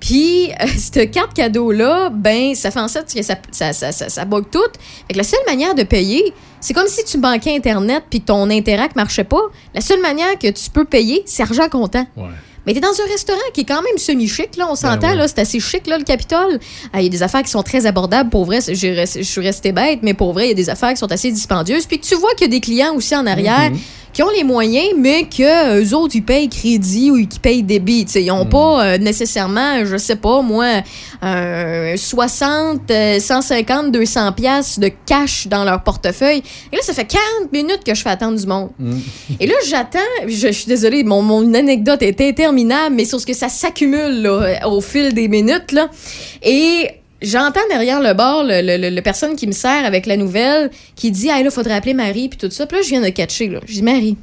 Puis, 0.05 0.51
euh, 0.61 0.67
cette 0.77 1.11
carte 1.11 1.33
cadeau-là, 1.35 2.11
ben, 2.11 2.55
ça 2.55 2.71
fait 2.71 2.81
en 2.81 2.89
sorte 2.89 3.12
que 3.12 3.23
ça, 3.23 3.37
ça, 3.51 3.73
ça, 3.73 3.91
ça, 3.91 4.09
ça 4.09 4.25
bug 4.25 4.45
tout. 4.51 4.61
Fait 5.06 5.15
que 5.15 5.19
la 5.19 5.25
seule 5.25 5.45
manière 5.47 5.75
de 5.75 5.83
payer, 5.83 6.35
c'est 6.61 6.75
comme 6.75 6.89
si 6.89 7.05
tu 7.05 7.19
banquais 7.19 7.56
Internet 7.56 8.05
puis 8.11 8.21
que 8.21 8.27
ton 8.27 8.51
Interac 8.51 8.95
marchait 8.97 9.25
pas. 9.25 9.43
La 9.75 9.81
seule 9.81 10.01
manière 10.01 10.39
que 10.39 10.51
tu 10.51 10.71
peux 10.71 10.85
payer, 10.85 11.23
c'est 11.27 11.43
argent 11.43 11.69
comptant. 11.71 12.06
Ouais. 12.17 12.25
Mais 12.67 12.73
t'es 12.73 12.81
dans 12.81 12.89
un 12.89 13.11
restaurant 13.11 13.39
qui 13.53 13.62
est 13.62 13.65
quand 13.65 13.83
même 13.83 13.99
semi-chic, 13.99 14.56
là, 14.56 14.67
on 14.71 14.75
s'entend, 14.75 15.11
oui. 15.11 15.19
là, 15.19 15.29
c'est 15.29 15.41
assez 15.41 15.61
chic, 15.61 15.87
là, 15.87 15.99
le 15.99 16.05
Capitole. 16.05 16.59
Ah, 16.93 17.01
Il 17.01 17.05
y 17.05 17.06
a 17.06 17.11
des 17.11 17.23
affaires 17.23 17.43
qui 17.43 17.51
sont 17.51 17.62
très 17.62 17.85
abordables, 17.85 18.31
pour 18.31 18.47
vrai, 18.47 18.61
je 18.67 19.23
suis 19.23 19.41
restée 19.41 19.73
bête, 19.73 19.99
mais 20.03 20.15
pour 20.15 20.33
vrai, 20.33 20.47
il 20.47 20.49
y 20.49 20.53
a 20.53 20.55
des 20.55 20.71
affaires 20.71 20.91
qui 20.91 20.97
sont 20.97 21.12
assez 21.12 21.31
dispendieuses. 21.31 21.85
Puis 21.87 21.99
que 21.99 22.06
tu 22.06 22.15
vois 22.15 22.33
qu'il 22.35 22.47
y 22.47 22.51
a 22.51 22.53
des 22.53 22.61
clients 22.61 22.95
aussi 22.95 23.15
en 23.15 23.27
arrière 23.27 23.71
qui 24.15 24.23
ont 24.23 24.31
les 24.31 24.45
moyens, 24.45 24.95
mais 24.97 25.25
que 25.25 25.83
eux 25.83 25.95
autres, 25.95 26.15
ils 26.15 26.25
payent 26.25 26.49
crédit 26.49 27.11
ou 27.11 27.17
qu'ils 27.27 27.41
payent 27.41 27.65
débit. 27.65 28.05
Tu 28.05 28.13
sais, 28.13 28.23
ils 28.23 28.29
n'ont 28.29 28.47
pas 28.47 28.85
euh, 28.85 28.99
nécessairement, 28.99 29.85
je 29.85 29.97
sais 29.97 30.15
pas, 30.15 30.41
moi, 30.41 30.83
un 31.21 31.97
60, 31.97 32.91
euh, 32.91 33.19
150, 33.19 33.91
200 33.91 34.33
pièces 34.33 34.79
de 34.79 34.89
cash 35.05 35.49
dans 35.49 35.65
leur 35.65 35.83
portefeuille. 35.83 36.43
Et 36.73 36.77
là, 36.77 36.83
ça 36.83 36.93
fait 36.93 37.07
40 37.07 37.53
minutes 37.53 37.83
que 37.85 37.93
je 37.95 38.03
fais 38.03 38.11
attendre 38.11 38.39
du 38.39 38.47
monde. 38.47 38.71
Et 39.41 39.47
là, 39.49 39.55
j'attends. 39.67 39.99
Je, 40.27 40.47
je 40.47 40.53
suis 40.53 40.67
désolée, 40.67 41.03
mon, 41.03 41.21
mon 41.21 41.53
anecdote 41.53 42.03
est 42.03 42.21
interminable, 42.21 42.95
mais 42.95 43.05
sur 43.05 43.21
ce 43.21 43.27
que 43.27 43.35
ça 43.35 43.49
s'accumule 43.49 44.31
au 44.65 44.81
fil 44.81 45.13
des 45.13 45.27
minutes. 45.27 45.73
Là. 45.73 45.91
Et 46.43 46.89
j'entends 47.25 47.61
derrière 47.71 48.00
le 48.00 48.12
bar 48.15 48.44
le, 48.44 48.61
le- 48.62 48.76
le- 48.76 48.94
le 48.94 49.03
personne 49.03 49.37
qui 49.37 49.47
me 49.47 49.53
sert 49.53 49.85
avec 49.85 50.06
la 50.06 50.17
nouvelle 50.17 50.71
qui 50.97 51.11
dit 51.11 51.31
Ah, 51.31 51.43
là, 51.43 51.50
faudrait 51.50 51.75
appeler 51.75 51.94
Marie, 51.94 52.29
puis 52.29 52.38
tout 52.38 52.50
ça. 52.50 52.67
Puis 52.67 52.79
là, 52.79 52.82
je 52.82 52.88
viens 52.91 53.00
de 53.00 53.09
catcher. 53.09 53.49
Là. 53.49 53.61
Je 53.67 53.73
dis 53.75 53.82
Marie. 53.82 54.17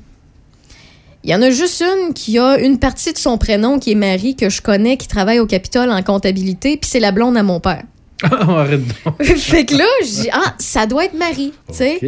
Il 1.24 1.30
y 1.30 1.36
en 1.36 1.42
a 1.44 1.51
juste 1.51 1.81
une 1.83 2.13
qui 2.13 2.39
a 2.39 2.57
une 2.57 2.80
partie 2.80 3.13
de 3.13 3.18
son 3.18 3.38
prénom 3.38 3.77
qui 3.77 3.92
est 3.92 3.95
Marie, 3.95 4.36
que 4.36 4.50
je 4.50 4.59
connais, 4.62 4.98
qui 4.98 5.07
travaille 5.07 5.39
au 5.39 5.45
Capitole 5.45 5.92
en 5.92 6.01
comptabilité, 6.01 6.77
puis 6.77 6.89
c'est 6.89 7.00
la 7.00 7.12
blonde 7.12 7.38
à 7.38 7.44
mon 7.44 7.59
père. 7.59 7.83
Arrête 8.24 8.81
donc. 9.06 9.23
fait 9.37 9.66
que 9.66 9.76
là, 9.76 9.85
je 10.04 10.21
dis 10.23 10.30
Ah, 10.31 10.56
ça 10.59 10.85
doit 10.87 11.06
être 11.06 11.14
Marie. 11.18 11.54
tu 11.69 11.73
sais. 11.76 11.99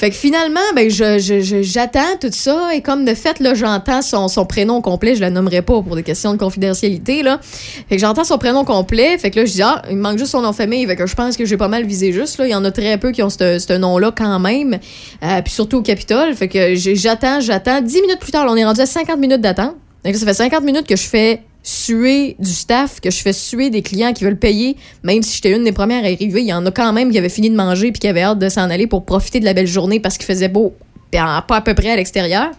Fait 0.00 0.08
que 0.08 0.16
finalement, 0.16 0.60
ben, 0.74 0.88
je, 0.90 1.18
je- 1.18 1.60
j'attends 1.60 2.16
tout 2.18 2.30
ça 2.32 2.70
et 2.74 2.80
comme 2.80 3.04
de 3.04 3.12
fait, 3.12 3.38
là, 3.38 3.52
j'entends 3.52 4.00
son, 4.00 4.28
son 4.28 4.46
prénom 4.46 4.80
complet, 4.80 5.14
je 5.14 5.20
la 5.20 5.28
nommerai 5.28 5.60
pas 5.60 5.82
pour 5.82 5.94
des 5.94 6.02
questions 6.02 6.32
de 6.32 6.38
confidentialité, 6.38 7.22
là. 7.22 7.38
Fait 7.42 7.96
que 7.96 7.98
j'entends 8.00 8.24
son 8.24 8.38
prénom 8.38 8.64
complet, 8.64 9.18
fait 9.18 9.30
que 9.30 9.40
là, 9.40 9.44
je 9.44 9.52
dis, 9.52 9.60
ah, 9.62 9.82
il 9.90 9.96
me 9.98 10.02
manque 10.02 10.16
juste 10.16 10.30
son 10.30 10.40
nom 10.40 10.52
de 10.52 10.56
famille, 10.56 10.86
fait 10.86 10.96
que 10.96 11.06
je 11.06 11.14
pense 11.14 11.36
que 11.36 11.44
j'ai 11.44 11.58
pas 11.58 11.68
mal 11.68 11.84
visé 11.84 12.12
juste, 12.12 12.38
là. 12.38 12.46
Il 12.46 12.50
y 12.50 12.54
en 12.54 12.64
a 12.64 12.70
très 12.70 12.96
peu 12.96 13.12
qui 13.12 13.22
ont 13.22 13.28
ce 13.28 13.76
nom-là 13.76 14.10
quand 14.16 14.38
même, 14.38 14.78
Euh, 15.22 15.42
puis 15.42 15.52
surtout 15.52 15.76
au 15.78 15.82
Capitole. 15.82 16.34
Fait 16.34 16.48
que 16.48 16.74
j'attends, 16.74 17.40
j'attends. 17.40 17.82
Dix 17.82 18.00
minutes 18.00 18.20
plus 18.20 18.32
tard, 18.32 18.46
là, 18.46 18.52
on 18.52 18.56
est 18.56 18.64
rendu 18.64 18.80
à 18.80 18.86
50 18.86 19.18
minutes 19.18 19.42
d'attente. 19.42 19.74
Donc, 20.02 20.14
ça 20.14 20.24
fait 20.24 20.32
50 20.32 20.64
minutes 20.64 20.86
que 20.86 20.96
je 20.96 21.06
fais 21.06 21.42
suer 21.62 22.36
du 22.38 22.50
staff, 22.50 23.00
que 23.00 23.10
je 23.10 23.20
fais 23.20 23.32
suer 23.32 23.70
des 23.70 23.82
clients 23.82 24.12
qui 24.12 24.24
veulent 24.24 24.38
payer, 24.38 24.76
même 25.02 25.22
si 25.22 25.36
j'étais 25.36 25.54
une 25.54 25.64
des 25.64 25.72
premières 25.72 26.02
à 26.04 26.06
arriver. 26.06 26.40
Il 26.40 26.46
y 26.46 26.52
en 26.52 26.64
a 26.64 26.70
quand 26.70 26.92
même 26.92 27.10
qui 27.10 27.18
avaient 27.18 27.28
fini 27.28 27.50
de 27.50 27.56
manger 27.56 27.92
puis 27.92 28.00
qui 28.00 28.08
avaient 28.08 28.22
hâte 28.22 28.38
de 28.38 28.48
s'en 28.48 28.70
aller 28.70 28.86
pour 28.86 29.04
profiter 29.04 29.40
de 29.40 29.44
la 29.44 29.52
belle 29.52 29.66
journée 29.66 30.00
parce 30.00 30.16
qu'il 30.16 30.26
faisait 30.26 30.48
beau, 30.48 30.74
pas 31.10 31.44
à 31.48 31.60
peu 31.60 31.74
près 31.74 31.90
à 31.90 31.96
l'extérieur. 31.96 32.50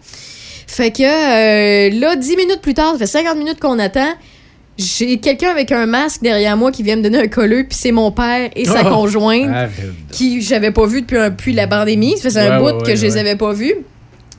Fait 0.66 0.90
que 0.90 1.02
euh, 1.02 1.90
là, 2.00 2.16
10 2.16 2.36
minutes 2.36 2.60
plus 2.62 2.74
tard, 2.74 2.92
ça 2.92 2.98
fait 2.98 3.06
50 3.06 3.36
minutes 3.36 3.60
qu'on 3.60 3.78
attend. 3.78 4.14
J'ai 4.78 5.18
quelqu'un 5.18 5.50
avec 5.50 5.70
un 5.70 5.84
masque 5.84 6.22
derrière 6.22 6.56
moi 6.56 6.72
qui 6.72 6.82
vient 6.82 6.96
me 6.96 7.02
donner 7.02 7.18
un 7.18 7.28
colleux, 7.28 7.64
puis 7.68 7.76
c'est 7.78 7.92
mon 7.92 8.10
père 8.10 8.50
et 8.56 8.64
sa 8.64 8.82
Oh! 8.86 8.88
conjointe 8.94 9.70
qui 10.10 10.40
j'avais 10.40 10.70
pas 10.70 10.86
vu 10.86 11.02
depuis, 11.02 11.18
un, 11.18 11.28
depuis 11.28 11.52
la 11.52 11.66
pandémie. 11.66 12.16
Ça 12.16 12.24
faisait 12.24 12.40
un 12.40 12.58
bout 12.58 12.78
ouais, 12.78 12.82
que 12.84 12.96
je 12.96 13.02
les 13.02 13.16
avais 13.18 13.36
pas 13.36 13.52
vus. 13.52 13.74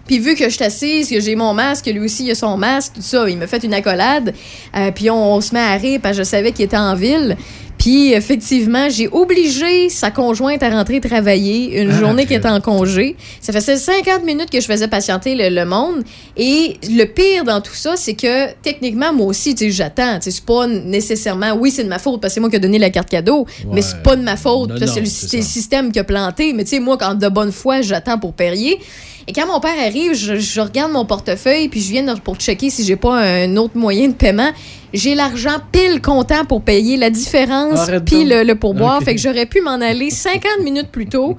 Puis 0.08 0.20
vu 0.20 0.36
que 0.36 0.46
je 0.46 0.50
suis 0.56 0.64
assise, 0.64 1.10
que 1.10 1.20
j'ai 1.22 1.36
mon 1.36 1.54
masque, 1.54 1.86
que 1.86 1.90
lui 1.92 2.02
aussi 2.02 2.26
il 2.26 2.32
a 2.32 2.36
son 2.36 2.58
masque, 2.58 2.94
tout 2.96 3.02
ça, 3.02 3.30
il 3.30 3.38
m'a 3.38 3.48
fait 3.48 3.64
une 3.64 3.74
accolade. 3.74 4.34
Euh, 4.76 4.92
puis 4.92 5.10
on, 5.10 5.36
on 5.36 5.42
se 5.42 5.54
met 5.54 5.62
à 5.62 5.74
rire 5.76 6.00
parce 6.04 6.18
que 6.18 6.24
je 6.24 6.28
savais 6.30 6.52
qu'il 6.52 6.66
était 6.66 6.78
en 6.78 6.96
ville. 6.96 7.38
Puis 7.78 8.14
effectivement, 8.14 8.88
j'ai 8.90 9.10
obligé 9.12 9.90
sa 9.90 10.10
conjointe 10.10 10.62
à 10.64 10.70
rentrer 10.70 11.02
travailler 11.02 11.82
une 11.82 11.90
Ah, 11.92 12.00
journée 12.00 12.26
qui 12.26 12.34
était 12.34 12.48
en 12.48 12.62
congé. 12.62 13.18
Ça 13.42 13.52
faisait 13.52 13.76
50 13.76 14.24
minutes 14.24 14.50
que 14.50 14.62
je 14.62 14.66
faisais 14.66 14.88
patienter 14.88 15.36
le, 15.36 15.50
le 15.54 15.66
monde. 15.66 16.04
Et 16.38 16.78
le 16.90 17.04
pire 17.06 17.44
dans 17.44 17.60
tout 17.60 17.74
ça, 17.74 17.96
c'est 17.98 18.14
que 18.14 18.54
techniquement, 18.62 19.12
moi 19.12 19.26
aussi, 19.28 19.54
tu 19.56 19.66
sais, 19.66 19.72
j'attends. 19.72 20.16
Tu 20.20 20.24
sais, 20.26 20.32
c'est 20.32 20.46
pas 20.46 20.66
nécessairement, 20.68 21.54
oui, 21.56 21.72
c'est 21.72 21.84
de 21.84 21.90
ma 21.90 22.00
faute 22.00 22.22
parce 22.22 22.32
que 22.32 22.36
c'est 22.36 22.40
moi 22.40 22.50
qui 22.50 22.56
ai 22.56 22.60
donné 22.60 22.80
la 22.80 22.90
carte 22.90 23.10
cadeau, 23.10 23.46
mais 23.72 23.82
c'est 23.82 24.02
pas 24.02 24.16
de 24.16 24.22
ma 24.22 24.38
faute 24.38 24.70
Non, 24.70 24.76
parce 24.80 24.92
que 24.92 25.06
c'est 25.06 25.38
le 25.38 25.44
ça. 25.44 25.50
système 25.50 25.92
qui 25.92 26.00
a 26.00 26.04
planté. 26.06 26.54
Mais 26.54 26.64
tu 26.64 26.72
sais, 26.72 26.80
moi, 26.80 26.98
quand 26.98 27.16
de 27.16 27.28
bonne 27.28 27.52
foi, 27.52 27.82
j'attends 27.82 28.18
pour 28.18 28.32
parier. 28.34 28.80
Et 29.28 29.34
quand 29.34 29.48
mon 29.48 29.60
père 29.60 29.80
arrive, 29.80 30.14
je, 30.14 30.36
je 30.36 30.62
regarde 30.62 30.92
mon 30.92 31.06
portefeuille, 31.06 31.70
puis 31.70 31.82
je 31.82 31.92
viens 31.92 32.16
pour 32.18 32.36
checker 32.36 32.70
si 32.70 32.84
j'ai 32.84 32.96
pas 32.96 33.16
un 33.20 33.56
autre 33.58 33.78
moyen 33.78 34.10
de 34.10 34.14
paiement. 34.14 34.52
J'ai 34.94 35.16
l'argent 35.16 35.58
pile 35.72 36.02
comptant 36.02 36.46
pour 36.46 36.62
payer 36.62 36.98
la 36.98 37.10
différence, 37.10 37.80
puis 38.06 38.26
le, 38.26 38.44
le 38.44 38.56
pourboire. 38.56 39.02
Fait 39.02 39.16
que 39.16 39.22
j'aurais 39.22 39.46
pu 39.46 39.62
m'en 39.62 39.80
aller 39.82 40.10
50 40.12 40.60
minutes 40.64 40.90
plus 40.92 41.08
tôt. 41.08 41.36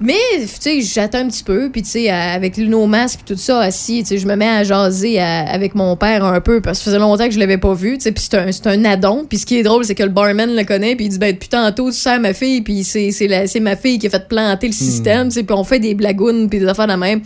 Mais, 0.00 0.14
tu 0.40 0.48
sais, 0.60 0.80
j'attends 0.82 1.18
un 1.18 1.28
petit 1.28 1.44
peu, 1.44 1.70
puis 1.70 1.82
tu 1.82 1.88
sais, 1.90 2.10
avec 2.10 2.58
nos 2.58 2.86
masques 2.86 3.20
puis 3.24 3.34
tout 3.34 3.40
ça, 3.40 3.60
assis, 3.60 4.00
tu 4.02 4.08
sais, 4.08 4.18
je 4.18 4.26
me 4.26 4.34
mets 4.34 4.48
à 4.48 4.64
jaser 4.64 5.20
à- 5.20 5.48
avec 5.48 5.76
mon 5.76 5.96
père 5.96 6.24
un 6.24 6.40
peu, 6.40 6.60
parce 6.60 6.78
que 6.78 6.84
ça 6.86 6.90
faisait 6.90 6.98
longtemps 6.98 7.26
que 7.26 7.30
je 7.32 7.38
l'avais 7.38 7.58
pas 7.58 7.74
vu, 7.74 7.94
tu 7.96 8.02
sais, 8.02 8.12
puis 8.12 8.24
c'est 8.28 8.36
un, 8.36 8.50
c'est 8.50 8.66
un 8.66 8.84
addon. 8.84 9.24
Puis 9.28 9.38
ce 9.38 9.46
qui 9.46 9.56
est 9.56 9.62
drôle, 9.62 9.84
c'est 9.84 9.94
que 9.94 10.02
le 10.02 10.08
barman 10.08 10.54
le 10.54 10.64
connaît, 10.64 10.96
puis 10.96 11.06
il 11.06 11.08
dit, 11.10 11.18
ben, 11.18 11.32
depuis 11.32 11.48
tantôt, 11.48 11.90
tu 11.90 11.96
sers 11.96 12.18
ma 12.20 12.34
fille, 12.34 12.60
puis 12.62 12.82
c'est 12.82 13.12
c'est 13.12 13.28
la- 13.28 13.46
c'est 13.46 13.60
ma 13.60 13.76
fille 13.76 14.00
qui 14.00 14.08
a 14.08 14.10
fait 14.10 14.26
planter 14.28 14.66
le 14.66 14.72
système, 14.72 15.28
tu 15.28 15.34
sais, 15.34 15.42
puis 15.44 15.54
on 15.56 15.62
fait 15.64 15.78
des 15.78 15.94
blagounes, 15.94 16.48
puis 16.50 16.58
des 16.58 16.66
affaires 16.66 16.88
de 16.88 16.94
même. 16.94 17.22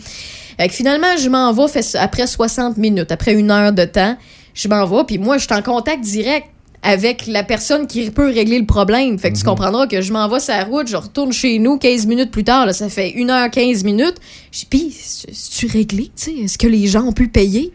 Fait 0.59 0.67
que 0.67 0.73
finalement, 0.73 1.17
je 1.17 1.27
m'en 1.27 1.51
vais 1.51 1.67
fait- 1.69 1.95
après 1.97 2.27
60 2.27 2.77
minutes, 2.77 3.11
après 3.11 3.33
une 3.33 3.49
heure 3.49 3.73
de 3.73 3.85
temps, 3.85 4.15
je 4.53 4.67
m'en 4.67 4.85
vais, 4.85 5.03
puis 5.07 5.17
moi, 5.17 5.37
je 5.39 5.45
suis 5.45 5.53
en 5.55 5.63
contact 5.63 6.01
direct 6.03 6.47
avec 6.81 7.27
la 7.27 7.43
personne 7.43 7.87
qui 7.87 8.09
peut 8.09 8.27
régler 8.31 8.57
le 8.59 8.65
problème. 8.65 9.19
Fait 9.19 9.31
que 9.31 9.37
tu 9.37 9.43
comprendras 9.43 9.85
que 9.87 10.01
je 10.01 10.13
m'en 10.13 10.27
vais 10.29 10.39
sur 10.39 10.53
la 10.53 10.63
route, 10.63 10.87
je 10.87 10.95
retourne 10.95 11.31
chez 11.33 11.59
nous 11.59 11.77
15 11.77 12.05
minutes 12.07 12.31
plus 12.31 12.43
tard, 12.45 12.65
là, 12.65 12.73
ça 12.73 12.87
fait 12.89 13.09
1h15 13.17 13.83
minutes. 13.83 14.15
Je 14.51 14.59
dis, 14.59 14.65
pis, 14.65 14.91
c'est-tu 14.99 15.67
réglé, 15.67 16.03
tu 16.05 16.11
sais? 16.15 16.31
Est-ce 16.43 16.57
que 16.57 16.67
les 16.67 16.87
gens 16.87 17.03
ont 17.03 17.11
pu 17.11 17.27
payer? 17.27 17.71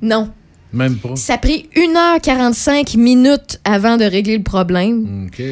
Non. 0.00 0.30
Même 0.72 0.96
pas. 0.96 1.16
Ça 1.16 1.34
a 1.34 1.38
pris 1.38 1.68
1h45 1.76 2.96
minutes 2.98 3.60
avant 3.64 3.96
de 3.96 4.04
régler 4.04 4.36
le 4.38 4.42
problème. 4.42 5.26
OK. 5.26 5.42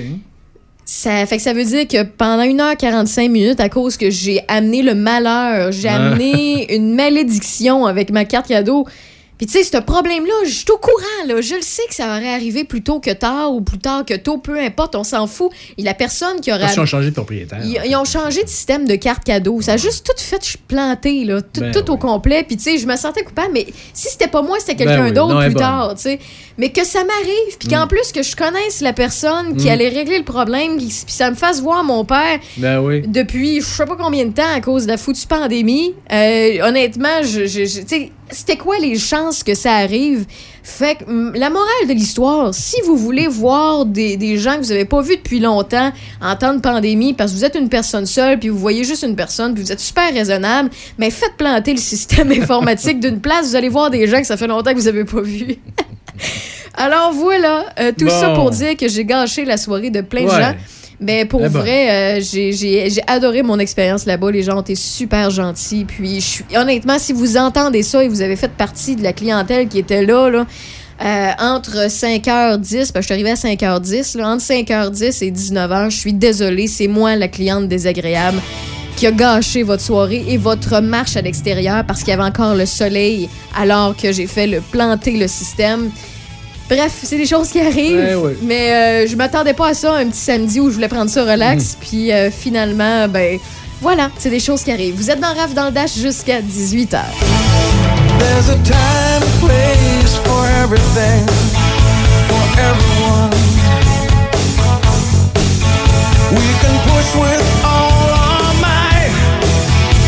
Ça 0.85 1.27
fait 1.27 1.39
que 1.39 1.43
ça 1.43 1.53
veut 1.53 1.65
dire 1.65 1.89
que 1.89 2.05
pendant 2.05 2.45
1h45 2.45 3.29
minutes, 3.31 3.59
à 3.61 3.69
cause 3.69 3.97
que 3.97 4.09
j'ai 4.11 4.43
amené 4.47 4.83
le 4.83 4.95
malheur, 4.95 5.73
j'ai 5.73 5.89
Ah. 5.89 5.97
amené 6.11 6.73
une 6.75 6.95
malédiction 6.95 7.87
avec 7.87 8.11
ma 8.11 8.25
carte 8.25 8.47
cadeau. 8.49 8.87
Puis 9.39 9.47
tu 9.47 9.53
sais, 9.53 9.65
ce 9.65 9.77
problème-là, 9.77 10.33
je 10.45 10.51
suis 10.51 10.71
au 10.71 10.79
courant, 10.79 11.27
là. 11.27 11.41
Je 11.43 11.57
le 11.57 11.61
sais 11.63 11.83
que 11.89 11.95
ça 11.95 12.07
aurait 12.09 12.33
arrivé 12.33 12.65
plus 12.65 12.83
tôt 12.83 13.01
que 13.01 13.11
tard 13.11 13.53
ou 13.53 13.61
plus 13.61 13.79
tard 13.79 14.05
que 14.07 14.15
tôt, 14.15 14.39
peu 14.39 14.59
importe, 14.59 14.95
on 14.97 15.05
s'en 15.05 15.27
fout. 15.27 15.51
Et 15.77 15.83
la 15.83 15.93
personne 15.93 16.41
qui 16.41 16.51
aurait... 16.51 16.61
Parce 16.63 16.73
qu'ils 16.73 16.83
ont 16.83 16.87
changé 16.87 17.11
de 17.11 17.15
propriétaire. 17.15 17.59
Ils, 17.63 17.79
ils 17.85 17.97
ont 17.97 18.05
changé 18.07 18.43
de 18.43 18.49
système 18.49 18.87
de 18.87 18.95
carte 18.95 19.25
cadeau. 19.25 19.61
Ça 19.61 19.73
a 19.75 19.77
juste 19.77 20.07
tout 20.07 20.23
fait 20.23 20.57
planter, 20.69 21.25
là. 21.25 21.43
Tout, 21.43 21.61
Ben 21.61 21.71
tout 21.73 21.91
au 21.91 21.99
complet. 21.99 22.45
Puis, 22.47 22.57
tu 22.57 22.63
sais, 22.63 22.79
je 22.79 22.87
me 22.87 22.97
sentais 22.97 23.25
coupable, 23.25 23.51
mais 23.53 23.67
si 23.93 24.09
c'était 24.09 24.29
pas 24.29 24.41
moi, 24.41 24.57
c'était 24.59 24.77
quelqu'un 24.77 24.97
Ben 24.99 25.05
oui. 25.09 25.13
d'autre 25.13 25.45
plus 25.45 25.55
tard, 25.55 25.95
tu 25.97 26.03
sais. 26.03 26.19
Mais 26.59 26.71
que 26.73 26.87
ça 26.87 27.05
m'arrive, 27.05 27.59
puis 27.59 27.69
Mm. 27.69 27.73
qu'en 27.73 27.87
plus 27.87 28.13
que 28.13 28.23
je 28.23 28.35
connaisse 28.35 28.81
la 28.81 28.95
personne 28.95 29.57
qui 29.59 29.69
allait 29.69 29.91
régler 29.91 30.17
le 30.17 30.25
problème, 30.25 30.79
puis 30.79 30.87
puis 30.87 31.13
ça 31.15 31.31
me 31.31 31.37
fasse 31.37 31.61
voir 31.61 31.85
mon 31.85 32.07
père 32.07 32.39
Ben 32.57 32.79
oui. 32.81 33.03
depuis 33.07 33.61
je 33.61 33.67
sais 33.67 33.85
pas 33.85 33.97
combien 33.97 34.25
de 34.25 34.33
temps 34.33 34.55
à 34.55 34.63
cause 34.63 34.85
de 34.85 34.89
la 34.93 34.97
foutue 34.97 35.27
pandémie. 35.27 35.95
Euh, 36.11 36.59
honnêtement, 36.67 37.23
je, 37.23 37.45
je- 37.47 37.67
je- 37.67 37.81
tu 37.81 37.87
sais, 37.89 38.11
c'était 38.31 38.57
quoi 38.57 38.79
les 38.79 38.99
chances 38.99 39.43
que 39.43 39.55
ça 39.55 39.75
arrive? 39.75 40.27
Fait 40.63 40.97
que 40.97 41.05
hum, 41.05 41.33
la 41.35 41.49
morale 41.49 41.87
de 41.89 41.93
l'histoire, 41.93 42.53
si 42.53 42.77
vous 42.85 42.97
voulez 42.97 43.29
voir 43.29 43.87
des, 43.87 44.17
des 44.17 44.37
gens 44.37 44.55
que 44.57 44.61
vous 44.61 44.73
avez 44.73 44.85
pas 44.85 45.01
vus 45.01 45.17
depuis 45.17 45.39
longtemps 45.39 45.93
en 46.21 46.35
temps 46.37 46.55
de 46.55 46.61
pandémie, 46.61 47.15
parce 47.15 47.31
que 47.33 47.37
vous 47.37 47.45
êtes 47.45 47.55
une 47.55 47.69
personne 47.69 48.05
seule, 48.07 48.39
puis 48.39 48.49
vous 48.49 48.59
voyez 48.59 48.83
juste 48.85 49.05
une 49.05 49.15
personne, 49.17 49.55
puis 49.55 49.63
vous 49.63 49.71
êtes 49.73 49.81
super 49.81 50.13
raisonnable, 50.13 50.71
mais 50.99 51.11
faites 51.11 51.37
planter 51.37 51.73
le 51.73 51.79
système 51.81 52.33
informatique 52.43 52.99
d'une 53.01 53.21
place, 53.21 53.47
vous 53.49 53.57
allez 53.57 53.69
voir 53.69 53.91
des 53.91 54.07
gens 54.09 54.19
que 54.19 54.27
ça 54.27 54.37
fait 54.37 54.49
longtemps 54.49 54.73
que 54.73 54.79
vous 54.79 54.89
avez 54.89 55.05
pas 55.05 55.21
vus. 55.21 55.57
Alors 56.75 57.13
voilà, 57.13 57.67
euh, 57.81 57.93
tout 57.97 58.05
Bon. 58.07 58.11
ça 58.21 58.31
pour 58.35 58.51
dire 58.51 58.77
que 58.77 58.87
j'ai 58.89 59.05
gâché 59.05 59.45
la 59.45 59.57
soirée 59.57 59.91
de 59.91 60.01
plein 60.03 60.25
de 60.25 60.29
Ouais. 60.31 60.41
gens. 60.43 60.55
Mais 61.01 61.25
pour 61.27 61.41
Eh 61.45 61.49
ben. 61.49 61.61
vrai, 61.61 61.91
euh, 61.91 62.21
j'ai- 62.23 62.53
j'ai 62.53 62.89
j'ai 62.89 63.03
adoré 63.07 63.43
mon 63.43 63.59
expérience 63.59 64.07
là-bas. 64.07 64.31
Les 64.31 64.43
gens 64.43 64.59
ont 64.59 64.63
été 64.63 64.75
super 64.75 65.31
gentils. 65.31 65.85
Puis, 65.85 66.17
je 66.21 66.27
suis 66.27 66.45
honnêtement, 66.57 66.99
si 66.99 67.13
vous 67.13 67.37
entendez 67.37 67.83
ça 67.83 68.03
et 68.03 68.09
vous 68.09 68.23
avez 68.23 68.37
fait 68.37 68.51
partie 68.51 68.97
de 68.97 69.03
la 69.03 69.13
clientèle 69.13 69.69
qui 69.69 69.79
était 69.79 70.05
là, 70.05 70.31
là 70.31 70.47
euh, 71.05 71.31
entre 71.39 71.91
5h10, 71.91 72.91
parce 72.91 72.91
que 72.93 73.01
je 73.01 73.05
suis 73.05 73.13
arrivée 73.15 73.33
à 73.33 73.35
5h10, 73.37 74.17
là, 74.17 74.29
entre 74.31 74.43
5h10 74.43 75.23
et 75.23 75.31
19h, 75.31 75.91
je 75.91 75.97
suis 75.99 76.15
désolée, 76.15 76.67
c'est 76.69 76.89
moi 76.89 77.15
la 77.17 77.29
cliente 77.29 77.69
désagréable 77.69 78.41
qui 78.97 79.07
a 79.07 79.11
gâché 79.13 79.63
votre 79.63 79.83
soirée 79.83 80.25
et 80.27 80.39
votre 80.39 80.81
marche 80.81 81.19
à 81.19 81.21
l'extérieur 81.21 81.85
parce 81.87 81.99
qu'il 82.01 82.09
y 82.09 82.13
avait 82.13 82.23
encore 82.23 82.55
le 82.55 82.65
soleil 82.65 83.29
alors 83.55 83.95
que 83.95 84.11
j'ai 84.11 84.27
fait 84.27 84.47
le 84.47 84.63
planter 84.63 85.19
le 85.19 85.29
système. 85.29 85.91
Bref, 86.69 86.93
c'est 87.03 87.17
des 87.17 87.27
choses 87.27 87.51
qui 87.51 87.61
arrivent. 87.61 87.97
Ouais, 87.97 88.15
ouais. 88.15 88.37
Mais 88.43 88.73
euh, 88.73 89.07
je 89.07 89.15
m'attendais 89.17 89.55
pas 89.55 89.69
à 89.69 89.75
ça 89.75 89.95
un 89.95 90.07
petit 90.07 90.19
samedi 90.19 90.59
où 90.61 90.69
je 90.69 90.75
voulais 90.75 90.89
prendre 90.89 91.11
ça 91.11 91.23
relax. 91.25 91.77
Puis 91.81 92.13
euh, 92.13 92.31
finalement, 92.31 93.07
ben 93.09 93.39
voilà, 93.81 94.11
c'est 94.19 94.31
des 94.31 94.41
choses 94.41 94.63
qui 94.63 94.73
arrivent. 94.73 94.97
Vous 94.97 95.11
êtes 95.11 95.21
dans 95.21 95.33
Raf 95.35 95.55
dans 95.55 95.67
le 95.67 95.71
Dash 95.71 95.95
jusqu'à 95.97 96.41
18h. 96.41 96.99
There's 98.19 98.49
a 98.49 98.57
time 98.65 99.23
and 99.23 99.47
place 99.47 100.17
for 100.25 100.47
everything, 100.65 101.27
for 102.27 102.45
everyone. 102.59 103.31
We 106.33 106.47
can 106.61 106.75
push 106.91 107.15
with 107.15 107.65
all 107.65 108.11
our 108.11 108.55
might, 108.61 109.13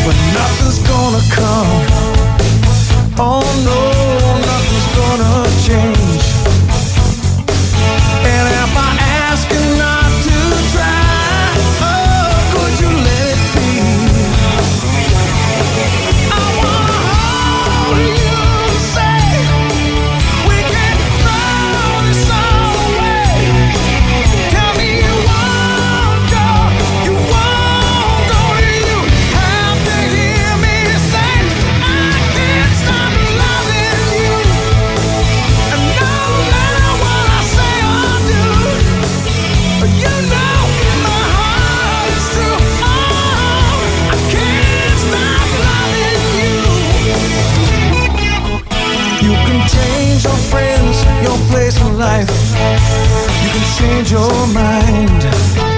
but 0.05 0.15
nothing's 0.33 0.79
gonna 0.87 1.23
come. 1.31 1.81
Oh 3.21 3.43
no, 3.63 3.98
life. 51.99 52.29
You 53.43 53.49
can 53.51 53.77
change 53.77 54.11
your 54.11 54.47
mind. 54.47 55.68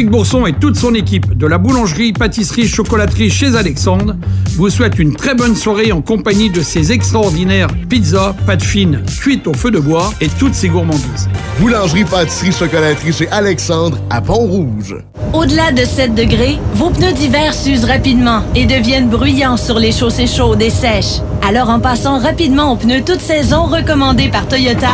Patrick 0.00 0.16
Bourson 0.16 0.46
et 0.46 0.54
toute 0.54 0.76
son 0.76 0.94
équipe 0.94 1.36
de 1.36 1.46
la 1.46 1.58
boulangerie, 1.58 2.14
pâtisserie, 2.14 2.66
chocolaterie 2.66 3.28
chez 3.28 3.54
Alexandre 3.54 4.16
vous 4.56 4.70
souhaitent 4.70 4.98
une 4.98 5.14
très 5.14 5.34
bonne 5.34 5.54
soirée 5.54 5.92
en 5.92 6.00
compagnie 6.00 6.48
de 6.48 6.62
ces 6.62 6.90
extraordinaires 6.90 7.68
pizzas, 7.90 8.34
pâtes 8.46 8.62
fines, 8.62 9.02
cuites 9.20 9.46
au 9.46 9.52
feu 9.52 9.70
de 9.70 9.78
bois 9.78 10.10
et 10.22 10.28
toutes 10.28 10.54
ces 10.54 10.70
gourmandises. 10.70 11.28
Boulangerie, 11.60 12.04
pâtisserie, 12.04 12.52
chocolaterie 12.52 13.12
chez 13.12 13.28
Alexandre 13.28 13.98
à 14.08 14.22
Pont-Rouge. 14.22 14.96
Au-delà 15.34 15.70
de 15.70 15.84
7 15.84 16.14
degrés, 16.14 16.58
vos 16.76 16.88
pneus 16.88 17.12
d'hiver 17.12 17.52
s'usent 17.52 17.84
rapidement 17.84 18.42
et 18.54 18.64
deviennent 18.64 19.10
bruyants 19.10 19.58
sur 19.58 19.78
les 19.78 19.92
chaussées 19.92 20.26
chaudes 20.26 20.62
et 20.62 20.70
sèches. 20.70 21.20
Alors 21.46 21.68
en 21.68 21.78
passant 21.78 22.18
rapidement 22.18 22.72
aux 22.72 22.76
pneus 22.76 23.02
toute 23.04 23.20
saison 23.20 23.64
recommandés 23.64 24.30
par 24.30 24.48
Toyota, 24.48 24.88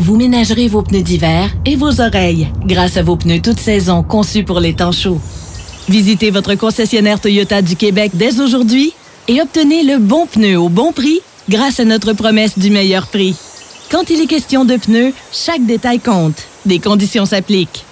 vous 0.00 0.16
ménagerez 0.16 0.66
vos 0.66 0.82
pneus 0.82 1.02
d'hiver 1.02 1.50
et 1.66 1.76
vos 1.76 2.00
oreilles 2.00 2.48
grâce 2.64 2.96
à 2.96 3.02
vos 3.02 3.16
pneus 3.16 3.42
toute 3.42 3.60
saison 3.60 4.02
conçus 4.02 4.44
pour 4.44 4.58
les 4.58 4.72
temps 4.72 4.92
chauds. 4.92 5.20
Visitez 5.88 6.30
votre 6.30 6.54
concessionnaire 6.54 7.20
Toyota 7.20 7.60
du 7.60 7.76
Québec 7.76 8.12
dès 8.14 8.40
aujourd'hui 8.40 8.94
et 9.28 9.42
obtenez 9.42 9.82
le 9.82 9.98
bon 9.98 10.26
pneu 10.26 10.58
au 10.58 10.70
bon 10.70 10.92
prix 10.92 11.20
grâce 11.50 11.80
à 11.80 11.84
notre 11.84 12.14
promesse 12.14 12.58
du 12.58 12.70
meilleur 12.70 13.08
prix. 13.08 13.36
Quand 13.90 14.08
il 14.08 14.22
est 14.22 14.26
question 14.26 14.64
de 14.64 14.76
pneus, 14.76 15.12
chaque 15.32 15.66
détail 15.66 16.00
compte. 16.00 16.44
Des 16.64 16.78
conditions 16.78 17.26
s'appliquent. 17.26 17.84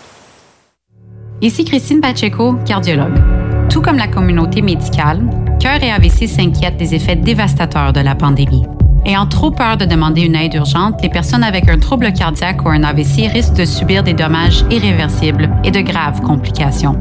Ici 1.43 1.65
Christine 1.65 2.01
Pacheco, 2.01 2.55
cardiologue. 2.65 3.21
Tout 3.69 3.83
comme 3.83 3.99
la 3.99 4.09
communauté 4.09 4.63
médicale, 4.63 5.29
Cœur 5.61 5.83
et 5.83 5.91
AVC 5.91 6.27
s'inquiètent 6.27 6.79
des 6.79 6.95
effets 6.95 7.17
dévastateurs 7.17 7.93
de 7.93 8.01
la 8.01 8.15
pandémie. 8.15 8.65
Ayant 9.05 9.27
trop 9.27 9.51
peur 9.51 9.77
de 9.77 9.85
demander 9.85 10.23
une 10.23 10.35
aide 10.35 10.55
urgente, 10.55 11.01
les 11.03 11.09
personnes 11.09 11.45
avec 11.45 11.69
un 11.69 11.79
trouble 11.79 12.13
cardiaque 12.13 12.65
ou 12.65 12.69
un 12.69 12.83
AVC 12.83 13.29
risquent 13.33 13.55
de 13.55 13.65
subir 13.65 14.03
des 14.03 14.13
dommages 14.13 14.65
irréversibles 14.71 15.51
et 15.65 15.71
de 15.71 15.81
graves 15.81 16.21
complications. 16.21 16.97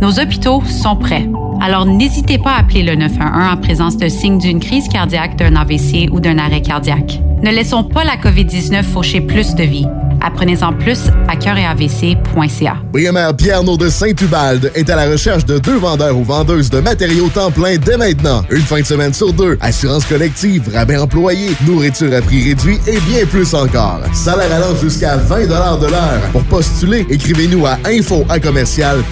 Nos 0.00 0.18
hôpitaux 0.18 0.62
sont 0.64 0.96
prêts. 0.96 1.28
Alors 1.60 1.86
n'hésitez 1.86 2.38
pas 2.38 2.52
à 2.52 2.60
appeler 2.60 2.82
le 2.82 2.96
911 2.96 3.52
en 3.52 3.56
présence 3.56 3.96
de 3.96 4.08
signes 4.08 4.38
d'une 4.38 4.60
crise 4.60 4.88
cardiaque, 4.88 5.36
d'un 5.36 5.56
AVC 5.56 6.10
ou 6.12 6.20
d'un 6.20 6.38
arrêt 6.38 6.60
cardiaque. 6.60 7.20
Ne 7.42 7.50
laissons 7.50 7.84
pas 7.84 8.04
la 8.04 8.16
COVID-19 8.16 8.82
faucher 8.82 9.20
plus 9.20 9.54
de 9.54 9.62
vies. 9.62 9.86
Apprenez-en 10.20 10.72
plus 10.72 11.10
à 11.28 11.36
cœuretavc.ca. 11.36 12.76
BMR 12.92 13.34
Pierre 13.36 13.64
de 13.64 13.88
Saint-Ubalde 13.88 14.70
est 14.74 14.88
à 14.90 14.96
la 14.96 15.10
recherche 15.10 15.44
de 15.44 15.58
deux 15.58 15.78
vendeurs 15.78 16.16
ou 16.16 16.24
vendeuses 16.24 16.70
de 16.70 16.80
matériaux 16.80 17.28
temps 17.28 17.50
plein 17.50 17.76
dès 17.76 17.96
maintenant. 17.96 18.42
Une 18.50 18.62
fin 18.62 18.80
de 18.80 18.86
semaine 18.86 19.14
sur 19.14 19.32
deux. 19.32 19.58
Assurance 19.60 20.04
collective, 20.04 20.70
rabais 20.72 20.96
employé, 20.96 21.50
nourriture 21.66 22.14
à 22.14 22.20
prix 22.20 22.48
réduit 22.48 22.78
et 22.86 23.00
bien 23.00 23.26
plus 23.26 23.54
encore. 23.54 24.00
Salaire 24.12 24.52
allant 24.52 24.76
jusqu'à 24.80 25.16
20 25.16 25.46
de 25.46 25.90
l'heure. 25.90 26.22
Pour 26.32 26.44
postuler, 26.44 27.06
écrivez-nous 27.10 27.66
à 27.66 27.78
info 27.86 28.24
à 28.28 28.38
commercial. 28.38 29.02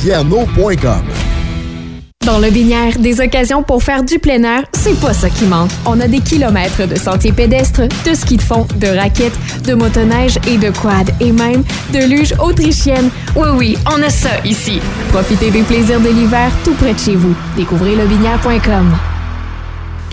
Dans 2.25 2.39
le 2.39 2.49
Binière, 2.49 2.99
des 2.99 3.21
occasions 3.21 3.63
pour 3.63 3.83
faire 3.83 4.03
du 4.03 4.19
plein 4.19 4.43
air, 4.45 4.63
c'est 4.73 4.99
pas 4.99 5.13
ça 5.13 5.29
qui 5.29 5.45
manque. 5.45 5.71
On 5.85 6.01
a 6.01 6.09
des 6.09 6.21
kilomètres 6.21 6.87
de 6.89 6.95
sentiers 6.95 7.33
pédestres, 7.33 7.83
de 7.83 8.15
ski 8.15 8.39
de 8.39 8.43
fond, 8.43 8.67
de 8.77 8.87
raquettes, 8.87 9.39
de 9.67 9.75
motoneige 9.75 10.39
et 10.49 10.57
de 10.57 10.71
quad, 10.71 11.11
et 11.21 11.33
même 11.33 11.63
de 11.93 11.99
luge 12.09 12.33
autrichienne. 12.39 13.11
Oui, 13.37 13.49
oui, 13.55 13.79
on 13.95 14.01
a 14.01 14.09
ça 14.09 14.31
ici. 14.43 14.81
Profitez 15.11 15.51
des 15.51 15.63
plaisirs 15.65 16.01
de 16.01 16.09
l'hiver 16.09 16.51
tout 16.65 16.73
près 16.73 16.95
de 16.95 16.99
chez 16.99 17.15
vous. 17.15 17.35
Découvrez 17.59 17.95
lebinière.com. 17.95 18.97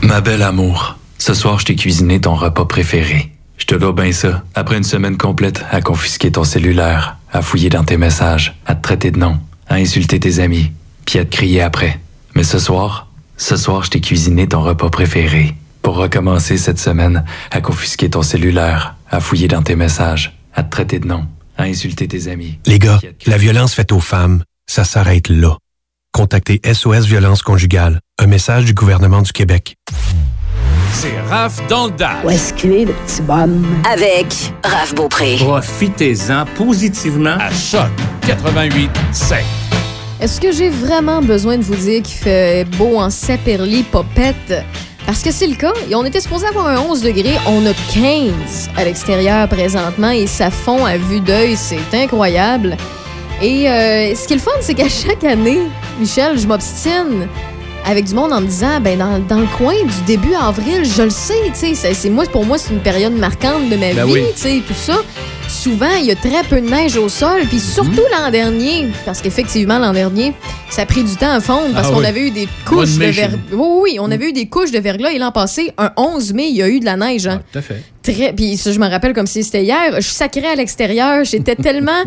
Ma 0.03 0.19
belle 0.19 0.41
amour, 0.41 0.97
ce 1.17 1.33
soir, 1.33 1.59
je 1.59 1.65
t'ai 1.67 1.75
cuisiné 1.77 2.19
ton 2.19 2.35
repas 2.35 2.65
préféré. 2.65 3.31
Je 3.57 3.65
te 3.65 3.75
dois 3.75 3.93
bien 3.93 4.11
ça. 4.11 4.43
Après 4.53 4.75
une 4.75 4.83
semaine 4.83 5.15
complète 5.17 5.63
à 5.71 5.79
confisquer 5.79 6.29
ton 6.29 6.43
cellulaire, 6.43 7.15
à 7.31 7.41
fouiller 7.41 7.69
dans 7.69 7.85
tes 7.85 7.95
messages, 7.95 8.53
à 8.65 8.75
te 8.75 8.81
traiter 8.81 9.11
de 9.11 9.19
nom, 9.19 9.37
à 9.69 9.75
insulter 9.75 10.19
tes 10.19 10.39
amis, 10.39 10.71
puis 11.11 11.19
à 11.19 11.25
te 11.25 11.35
crier 11.35 11.61
après. 11.61 11.99
Mais 12.35 12.43
ce 12.43 12.57
soir, 12.57 13.09
ce 13.35 13.57
soir, 13.57 13.83
je 13.83 13.89
t'ai 13.89 13.99
cuisiné 13.99 14.47
ton 14.47 14.61
repas 14.61 14.89
préféré. 14.89 15.55
Pour 15.81 15.97
recommencer 15.97 16.57
cette 16.57 16.79
semaine 16.79 17.25
à 17.51 17.59
confisquer 17.59 18.09
ton 18.09 18.21
cellulaire, 18.21 18.95
à 19.09 19.19
fouiller 19.19 19.49
dans 19.49 19.61
tes 19.61 19.75
messages, 19.75 20.39
à 20.55 20.63
te 20.63 20.69
traiter 20.69 20.99
de 20.99 21.07
nom, 21.07 21.25
à 21.57 21.63
insulter 21.63 22.07
tes 22.07 22.29
amis. 22.29 22.59
Les 22.65 22.79
gars, 22.79 23.01
la 23.25 23.35
violence 23.35 23.73
faite 23.73 23.91
aux 23.91 23.99
femmes, 23.99 24.45
ça 24.67 24.85
s'arrête 24.85 25.27
là. 25.27 25.57
Contactez 26.13 26.61
SOS 26.63 27.07
Violence 27.07 27.41
Conjugale, 27.41 27.99
un 28.17 28.27
message 28.27 28.63
du 28.63 28.73
gouvernement 28.73 29.21
du 29.21 29.33
Québec. 29.33 29.75
C'est 30.93 31.19
Raph 31.27 31.67
dans 31.67 31.87
le 31.87 31.91
dash. 31.91 32.23
Où 32.23 32.29
est-ce 32.29 32.53
qu'il 32.53 32.71
est, 32.71 32.85
le 32.85 32.93
petit 32.93 33.21
bonhomme? 33.21 33.65
Avec 33.91 34.53
Raph 34.63 34.95
Beaupré. 34.95 35.35
Profitez-en 35.39 36.45
positivement 36.55 37.35
à 37.37 37.51
Choc 37.51 37.89
88 38.25 38.89
7. 39.11 39.39
Est-ce 40.21 40.39
que 40.39 40.51
j'ai 40.51 40.69
vraiment 40.69 41.21
besoin 41.21 41.57
de 41.57 41.63
vous 41.63 41.75
dire 41.75 42.03
qu'il 42.03 42.17
fait 42.17 42.65
beau 42.77 42.97
en 42.97 43.09
Saperli 43.09 43.81
popette? 43.83 44.63
Parce 45.07 45.23
que 45.23 45.31
c'est 45.31 45.47
le 45.47 45.55
cas. 45.55 45.73
Et 45.89 45.95
on 45.95 46.05
était 46.05 46.19
supposé 46.21 46.45
avoir 46.45 46.67
un 46.67 46.77
11 46.79 47.01
degrés. 47.01 47.35
On 47.47 47.65
a 47.65 47.73
15 47.91 48.69
à 48.77 48.83
l'extérieur 48.85 49.47
présentement 49.47 50.11
et 50.11 50.27
ça 50.27 50.51
fond 50.51 50.85
à 50.85 50.97
vue 50.97 51.21
d'œil. 51.21 51.55
C'est 51.57 51.79
incroyable. 51.93 52.77
Et 53.41 53.67
euh, 53.67 54.13
ce 54.13 54.27
qui 54.27 54.33
est 54.33 54.35
le 54.35 54.41
fun, 54.43 54.51
c'est 54.61 54.75
qu'à 54.75 54.87
chaque 54.89 55.23
année, 55.23 55.61
Michel, 55.99 56.37
je 56.37 56.45
m'obstine 56.45 57.27
avec 57.83 58.05
du 58.05 58.13
monde 58.13 58.31
en 58.31 58.41
me 58.41 58.45
disant, 58.45 58.79
ben 58.79 58.99
dans, 58.99 59.17
dans 59.27 59.39
le 59.41 59.47
coin 59.57 59.73
du 59.73 60.01
début 60.05 60.35
avril, 60.35 60.85
je 60.85 61.01
le 61.01 61.09
sais, 61.09 61.33
tu 61.59 61.73
sais, 61.75 61.93
c'est- 61.95 62.09
moi 62.11 62.25
pour 62.31 62.45
moi 62.45 62.59
c'est 62.59 62.71
une 62.71 62.79
période 62.79 63.13
marquante 63.13 63.69
de 63.71 63.75
ma 63.75 63.91
Ben 63.93 64.05
vie, 64.05 64.13
oui. 64.13 64.23
tu 64.35 64.39
sais, 64.41 64.61
tout 64.67 64.75
ça. 64.75 64.97
Souvent, 65.51 65.93
il 65.99 66.05
y 66.05 66.11
a 66.11 66.15
très 66.15 66.43
peu 66.49 66.59
de 66.61 66.67
neige 66.69 66.95
au 66.97 67.07
sol, 67.09 67.41
puis 67.47 67.59
surtout 67.59 68.01
l'an 68.11 68.31
dernier, 68.31 68.87
parce 69.05 69.21
qu'effectivement 69.21 69.77
l'an 69.77 69.91
dernier, 69.91 70.33
ça 70.69 70.83
a 70.83 70.85
pris 70.85 71.03
du 71.03 71.15
temps 71.15 71.29
à 71.31 71.39
fondre 71.39 71.73
parce 71.75 71.89
Ah 71.89 71.91
qu'on 71.91 71.99
oui. 71.99 72.05
avait 72.05 72.27
eu 72.27 72.31
des 72.31 72.47
couches 72.65 72.93
de, 72.95 72.99
verglas. 73.05 73.37
Oui, 73.51 73.57
oui, 73.59 73.79
oui, 73.83 73.97
on 73.99 74.09
avait 74.09 74.29
eu 74.29 74.33
des 74.33 74.47
couches 74.47 74.71
de 74.71 74.79
verglas 74.79 75.11
et 75.11 75.19
l'an 75.19 75.31
passé, 75.31 75.71
un 75.77 75.91
11 75.97 76.33
mai, 76.33 76.47
il 76.49 76.55
y 76.55 76.63
a 76.63 76.69
eu 76.69 76.79
de 76.79 76.85
la 76.85 76.95
neige. 76.95 77.27
hein. 77.27 77.41
Tout 77.51 77.59
à 77.59 77.61
fait. 77.61 77.83
Très, 78.01 78.33
puis 78.33 78.57
ça, 78.57 78.71
je 78.71 78.79
me 78.79 78.87
rappelle 78.89 79.13
comme 79.13 79.27
si 79.27 79.43
c'était 79.43 79.63
hier. 79.63 79.93
Je 79.97 80.07
sacrais 80.07 80.47
à 80.47 80.55
l'extérieur. 80.55 81.23
J'étais 81.25 81.55
tellement. 81.55 81.91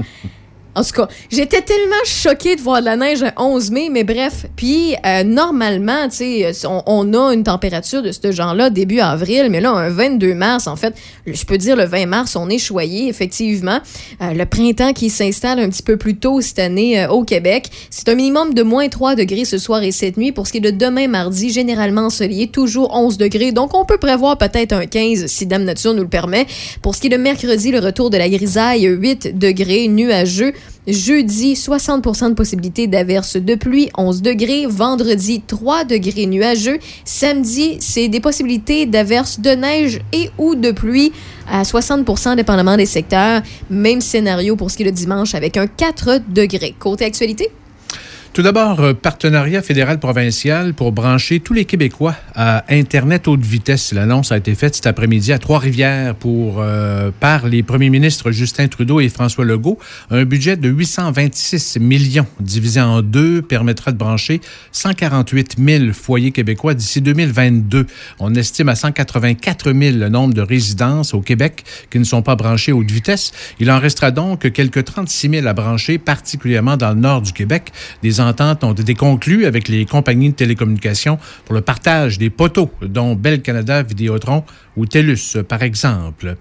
En 0.74 0.82
tout 0.82 0.92
cas, 0.92 1.08
j'étais 1.30 1.62
tellement 1.62 1.94
choquée 2.04 2.56
de 2.56 2.60
voir 2.60 2.80
de 2.80 2.86
la 2.86 2.96
neige 2.96 3.22
un 3.22 3.32
11 3.36 3.70
mai, 3.70 3.88
mais 3.90 4.04
bref. 4.04 4.46
Puis, 4.56 4.94
euh, 5.06 5.22
normalement, 5.22 6.08
tu 6.08 6.16
sais, 6.16 6.66
on, 6.66 6.82
on 6.86 7.14
a 7.14 7.32
une 7.32 7.44
température 7.44 8.02
de 8.02 8.10
ce 8.10 8.32
genre-là 8.32 8.70
début 8.70 9.00
avril, 9.00 9.48
mais 9.50 9.60
là, 9.60 9.70
un 9.70 9.88
22 9.88 10.34
mars, 10.34 10.66
en 10.66 10.76
fait, 10.76 10.94
je 11.26 11.44
peux 11.44 11.58
dire 11.58 11.76
le 11.76 11.84
20 11.84 12.06
mars, 12.06 12.36
on 12.36 12.48
est 12.48 12.58
choyé, 12.58 13.08
effectivement. 13.08 13.78
Euh, 14.20 14.32
le 14.32 14.46
printemps 14.46 14.92
qui 14.92 15.10
s'installe 15.10 15.60
un 15.60 15.68
petit 15.68 15.82
peu 15.82 15.96
plus 15.96 16.16
tôt 16.16 16.40
cette 16.40 16.58
année 16.58 17.00
euh, 17.00 17.08
au 17.08 17.24
Québec. 17.24 17.70
C'est 17.90 18.08
un 18.08 18.14
minimum 18.14 18.54
de 18.54 18.62
moins 18.62 18.88
3 18.88 19.14
degrés 19.14 19.44
ce 19.44 19.58
soir 19.58 19.82
et 19.82 19.92
cette 19.92 20.16
nuit. 20.16 20.32
Pour 20.32 20.46
ce 20.46 20.52
qui 20.52 20.58
est 20.58 20.60
de 20.60 20.70
demain 20.70 21.08
mardi, 21.08 21.50
généralement 21.50 22.06
ensoleillé, 22.06 22.48
toujours 22.48 22.94
11 22.96 23.18
degrés. 23.18 23.52
Donc, 23.52 23.76
on 23.76 23.84
peut 23.84 23.98
prévoir 23.98 24.38
peut-être 24.38 24.72
un 24.72 24.86
15 24.86 25.26
si 25.26 25.46
Dame 25.46 25.64
Nature 25.64 25.94
nous 25.94 26.02
le 26.02 26.08
permet. 26.08 26.46
Pour 26.82 26.94
ce 26.94 27.00
qui 27.00 27.06
est 27.06 27.10
de 27.10 27.16
mercredi, 27.16 27.70
le 27.70 27.78
retour 27.78 28.10
de 28.10 28.16
la 28.16 28.28
grisaille, 28.28 28.84
8 28.84 29.38
degrés, 29.38 29.88
nuageux. 29.88 30.52
Jeudi, 30.86 31.54
60% 31.54 32.30
de 32.30 32.34
possibilité 32.34 32.86
d'averse 32.86 33.36
de 33.36 33.54
pluie, 33.54 33.88
11 33.96 34.20
degrés. 34.20 34.66
Vendredi, 34.66 35.42
3 35.46 35.84
degrés 35.84 36.26
nuageux. 36.26 36.78
Samedi, 37.04 37.78
c'est 37.80 38.08
des 38.08 38.20
possibilités 38.20 38.84
d'averse 38.84 39.40
de 39.40 39.50
neige 39.50 40.00
et 40.12 40.30
ou 40.36 40.54
de 40.54 40.72
pluie 40.72 41.12
à 41.50 41.62
60% 41.62 42.36
dépendamment 42.36 42.76
des 42.76 42.86
secteurs. 42.86 43.42
Même 43.70 44.00
scénario 44.00 44.56
pour 44.56 44.70
ce 44.70 44.76
qui 44.76 44.82
est 44.82 44.86
le 44.86 44.92
dimanche 44.92 45.34
avec 45.34 45.56
un 45.56 45.66
4 45.66 46.20
degrés. 46.28 46.74
Côté 46.78 47.06
actualité? 47.06 47.50
Tout 48.34 48.42
d'abord, 48.42 48.80
euh, 48.80 48.94
partenariat 48.94 49.62
fédéral-provincial 49.62 50.74
pour 50.74 50.90
brancher 50.90 51.38
tous 51.38 51.52
les 51.52 51.66
Québécois 51.66 52.16
à 52.34 52.64
Internet 52.68 53.28
haute 53.28 53.44
vitesse. 53.44 53.92
L'annonce 53.92 54.32
a 54.32 54.36
été 54.38 54.56
faite 54.56 54.74
cet 54.74 54.88
après-midi 54.88 55.32
à 55.32 55.38
Trois-Rivières 55.38 56.16
pour, 56.16 56.56
euh, 56.58 57.12
par 57.20 57.46
les 57.46 57.62
premiers 57.62 57.90
ministres 57.90 58.32
Justin 58.32 58.66
Trudeau 58.66 58.98
et 58.98 59.08
François 59.08 59.44
Legault. 59.44 59.78
Un 60.10 60.24
budget 60.24 60.56
de 60.56 60.68
826 60.68 61.78
millions 61.78 62.26
divisé 62.40 62.80
en 62.80 63.02
deux 63.02 63.40
permettra 63.40 63.92
de 63.92 63.98
brancher 63.98 64.40
148 64.72 65.54
000 65.64 65.92
foyers 65.92 66.32
québécois 66.32 66.74
d'ici 66.74 67.00
2022. 67.00 67.86
On 68.18 68.34
estime 68.34 68.68
à 68.68 68.74
184 68.74 69.72
000 69.72 69.96
le 69.96 70.08
nombre 70.08 70.34
de 70.34 70.42
résidences 70.42 71.14
au 71.14 71.20
Québec 71.20 71.62
qui 71.88 72.00
ne 72.00 72.04
sont 72.04 72.22
pas 72.22 72.34
branchées 72.34 72.72
haute 72.72 72.90
vitesse. 72.90 73.30
Il 73.60 73.70
en 73.70 73.78
restera 73.78 74.10
donc 74.10 74.50
quelques 74.50 74.82
36 74.82 75.30
000 75.30 75.46
à 75.46 75.52
brancher, 75.52 75.98
particulièrement 75.98 76.76
dans 76.76 76.90
le 76.90 77.00
nord 77.00 77.22
du 77.22 77.32
Québec. 77.32 77.70
Des 78.02 78.23
ententes 78.24 78.64
ont 78.64 78.72
été 78.72 78.94
conclues 78.94 79.46
avec 79.46 79.68
les 79.68 79.86
compagnies 79.86 80.30
de 80.30 80.34
télécommunications 80.34 81.18
pour 81.44 81.54
le 81.54 81.60
partage 81.60 82.18
des 82.18 82.30
poteaux, 82.30 82.70
dont 82.82 83.14
Bell 83.14 83.42
Canada, 83.42 83.82
Vidéotron 83.82 84.44
ou 84.76 84.86
TELUS, 84.86 85.42
par 85.48 85.62
exemple. 85.62 86.36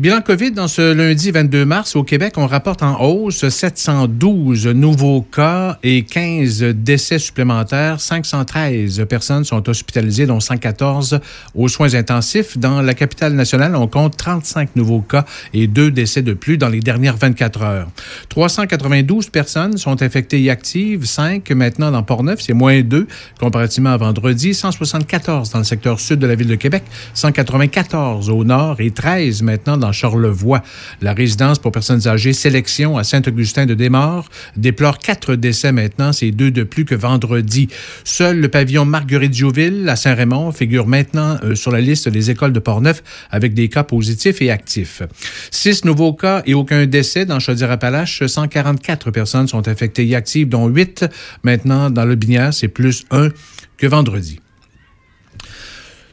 Bilan 0.00 0.22
COVID 0.22 0.52
dans 0.52 0.66
ce 0.66 0.94
lundi 0.94 1.30
22 1.30 1.66
mars 1.66 1.94
au 1.94 2.04
Québec, 2.04 2.32
on 2.38 2.46
rapporte 2.46 2.82
en 2.82 3.02
hausse 3.02 3.46
712 3.46 4.68
nouveaux 4.68 5.20
cas 5.20 5.76
et 5.82 6.04
15 6.04 6.62
décès 6.74 7.18
supplémentaires. 7.18 8.00
513 8.00 9.04
personnes 9.06 9.44
sont 9.44 9.68
hospitalisées, 9.68 10.24
dont 10.24 10.40
114 10.40 11.20
aux 11.54 11.68
soins 11.68 11.92
intensifs. 11.92 12.56
Dans 12.56 12.80
la 12.80 12.94
capitale 12.94 13.34
nationale, 13.34 13.76
on 13.76 13.88
compte 13.88 14.16
35 14.16 14.74
nouveaux 14.74 15.02
cas 15.02 15.26
et 15.52 15.66
deux 15.66 15.90
décès 15.90 16.22
de 16.22 16.32
plus 16.32 16.56
dans 16.56 16.70
les 16.70 16.80
dernières 16.80 17.18
24 17.18 17.60
heures. 17.60 17.88
392 18.30 19.28
personnes 19.28 19.76
sont 19.76 20.02
infectées 20.02 20.42
et 20.42 20.48
actives, 20.48 21.04
5 21.04 21.50
maintenant 21.50 21.90
dans 21.90 22.02
Port-Neuf, 22.02 22.40
c'est 22.40 22.54
moins 22.54 22.80
2 22.80 23.06
comparativement 23.38 23.90
à 23.90 23.98
vendredi. 23.98 24.54
174 24.54 25.50
dans 25.50 25.58
le 25.58 25.64
secteur 25.64 26.00
sud 26.00 26.20
de 26.20 26.26
la 26.26 26.36
ville 26.36 26.48
de 26.48 26.54
Québec, 26.54 26.84
194 27.12 28.30
au 28.30 28.44
nord 28.44 28.76
et 28.80 28.92
13 28.92 29.42
maintenant 29.42 29.76
dans 29.76 29.89
Charlevoix. 29.92 30.62
La 31.00 31.12
résidence 31.12 31.58
pour 31.58 31.72
personnes 31.72 32.06
âgées 32.06 32.32
Sélection 32.32 32.98
à 32.98 33.04
Saint-Augustin-de-Desmaures 33.04 34.28
déplore 34.56 34.98
quatre 34.98 35.34
décès 35.34 35.72
maintenant, 35.72 36.12
c'est 36.12 36.30
deux 36.30 36.50
de 36.50 36.62
plus 36.62 36.84
que 36.84 36.94
vendredi. 36.94 37.68
Seul 38.04 38.40
le 38.40 38.48
pavillon 38.48 38.84
Marguerite-Jouville 38.84 39.88
à 39.88 39.96
Saint-Raymond 39.96 40.52
figure 40.52 40.86
maintenant 40.86 41.38
euh, 41.42 41.54
sur 41.54 41.70
la 41.70 41.80
liste 41.80 42.08
des 42.08 42.30
écoles 42.30 42.52
de 42.52 42.60
Portneuf 42.60 43.02
avec 43.30 43.54
des 43.54 43.68
cas 43.68 43.84
positifs 43.84 44.42
et 44.42 44.50
actifs. 44.50 45.02
Six 45.50 45.84
nouveaux 45.84 46.12
cas 46.12 46.42
et 46.46 46.54
aucun 46.54 46.86
décès 46.86 47.26
dans 47.26 47.38
Chaudière-Appalaches. 47.40 48.26
144 48.26 49.10
personnes 49.10 49.48
sont 49.48 49.68
infectées 49.68 50.06
et 50.06 50.14
actives, 50.14 50.48
dont 50.48 50.68
huit 50.68 51.04
maintenant 51.42 51.90
dans 51.90 52.04
le 52.04 52.14
Binière. 52.14 52.52
C'est 52.54 52.68
plus 52.68 53.04
un 53.10 53.28
que 53.76 53.86
vendredi. 53.86 54.40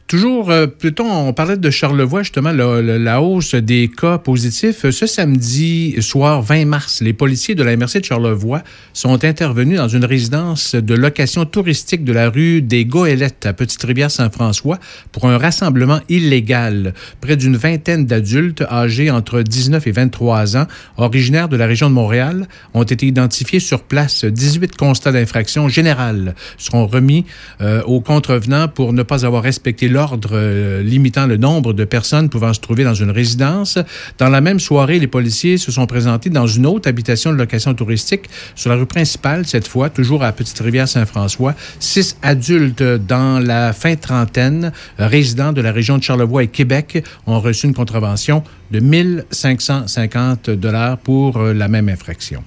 Toujours, 0.08 0.50
euh, 0.50 0.66
plutôt, 0.66 1.04
on 1.04 1.34
parlait 1.34 1.58
de 1.58 1.68
Charlevoix, 1.68 2.22
justement, 2.22 2.50
la, 2.50 3.20
hausse 3.20 3.54
des 3.54 3.90
cas 3.94 4.16
positifs. 4.16 4.88
Ce 4.88 5.04
samedi 5.04 5.96
soir 6.00 6.40
20 6.40 6.64
mars, 6.64 7.02
les 7.02 7.12
policiers 7.12 7.54
de 7.54 7.62
la 7.62 7.76
MRC 7.76 8.00
de 8.00 8.06
Charlevoix 8.06 8.62
sont 8.94 9.22
intervenus 9.22 9.76
dans 9.76 9.88
une 9.88 10.06
résidence 10.06 10.74
de 10.74 10.94
location 10.94 11.44
touristique 11.44 12.04
de 12.04 12.14
la 12.14 12.30
rue 12.30 12.62
des 12.62 12.86
Goélettes 12.86 13.44
à 13.44 13.52
Petite-Rivière-Saint-François 13.52 14.78
pour 15.12 15.26
un 15.26 15.36
rassemblement 15.36 16.00
illégal. 16.08 16.94
Près 17.20 17.36
d'une 17.36 17.58
vingtaine 17.58 18.06
d'adultes 18.06 18.62
âgés 18.62 19.10
entre 19.10 19.42
19 19.42 19.88
et 19.88 19.92
23 19.92 20.56
ans, 20.56 20.66
originaires 20.96 21.50
de 21.50 21.58
la 21.58 21.66
région 21.66 21.90
de 21.90 21.94
Montréal, 21.94 22.48
ont 22.72 22.82
été 22.82 23.06
identifiés 23.06 23.60
sur 23.60 23.82
place. 23.82 24.24
18 24.24 24.74
constats 24.74 25.12
d'infraction 25.12 25.68
générale 25.68 26.34
seront 26.56 26.86
remis 26.86 27.26
euh, 27.60 27.82
aux 27.82 28.00
contrevenants 28.00 28.68
pour 28.68 28.94
ne 28.94 29.02
pas 29.02 29.26
avoir 29.26 29.42
respecté 29.42 29.90
l'ordre 29.98 30.30
euh, 30.32 30.80
limitant 30.80 31.26
le 31.26 31.36
nombre 31.36 31.72
de 31.72 31.84
personnes 31.84 32.28
pouvant 32.28 32.52
se 32.52 32.60
trouver 32.60 32.84
dans 32.84 32.94
une 32.94 33.10
résidence. 33.10 33.78
Dans 34.18 34.28
la 34.28 34.40
même 34.40 34.60
soirée, 34.60 35.00
les 35.00 35.08
policiers 35.08 35.58
se 35.58 35.72
sont 35.72 35.86
présentés 35.86 36.30
dans 36.30 36.46
une 36.46 36.66
autre 36.66 36.88
habitation 36.88 37.32
de 37.32 37.36
location 37.36 37.74
touristique 37.74 38.30
sur 38.54 38.70
la 38.70 38.76
rue 38.76 38.86
principale, 38.86 39.44
cette 39.44 39.66
fois, 39.66 39.90
toujours 39.90 40.22
à 40.22 40.30
Petite-Rivière-Saint-François. 40.30 41.54
Six 41.80 42.16
adultes 42.22 42.82
dans 42.82 43.40
la 43.40 43.72
fin 43.72 43.96
trentaine, 43.96 44.72
euh, 45.00 45.08
résidents 45.08 45.52
de 45.52 45.60
la 45.60 45.72
région 45.72 45.98
de 45.98 46.04
Charlevoix 46.04 46.44
et 46.44 46.48
Québec, 46.48 47.04
ont 47.26 47.40
reçu 47.40 47.66
une 47.66 47.74
contravention 47.74 48.44
de 48.70 48.78
1550 48.78 50.50
dollars 50.50 50.98
pour 50.98 51.38
euh, 51.38 51.52
la 51.52 51.66
même 51.66 51.88
infraction. 51.88 52.44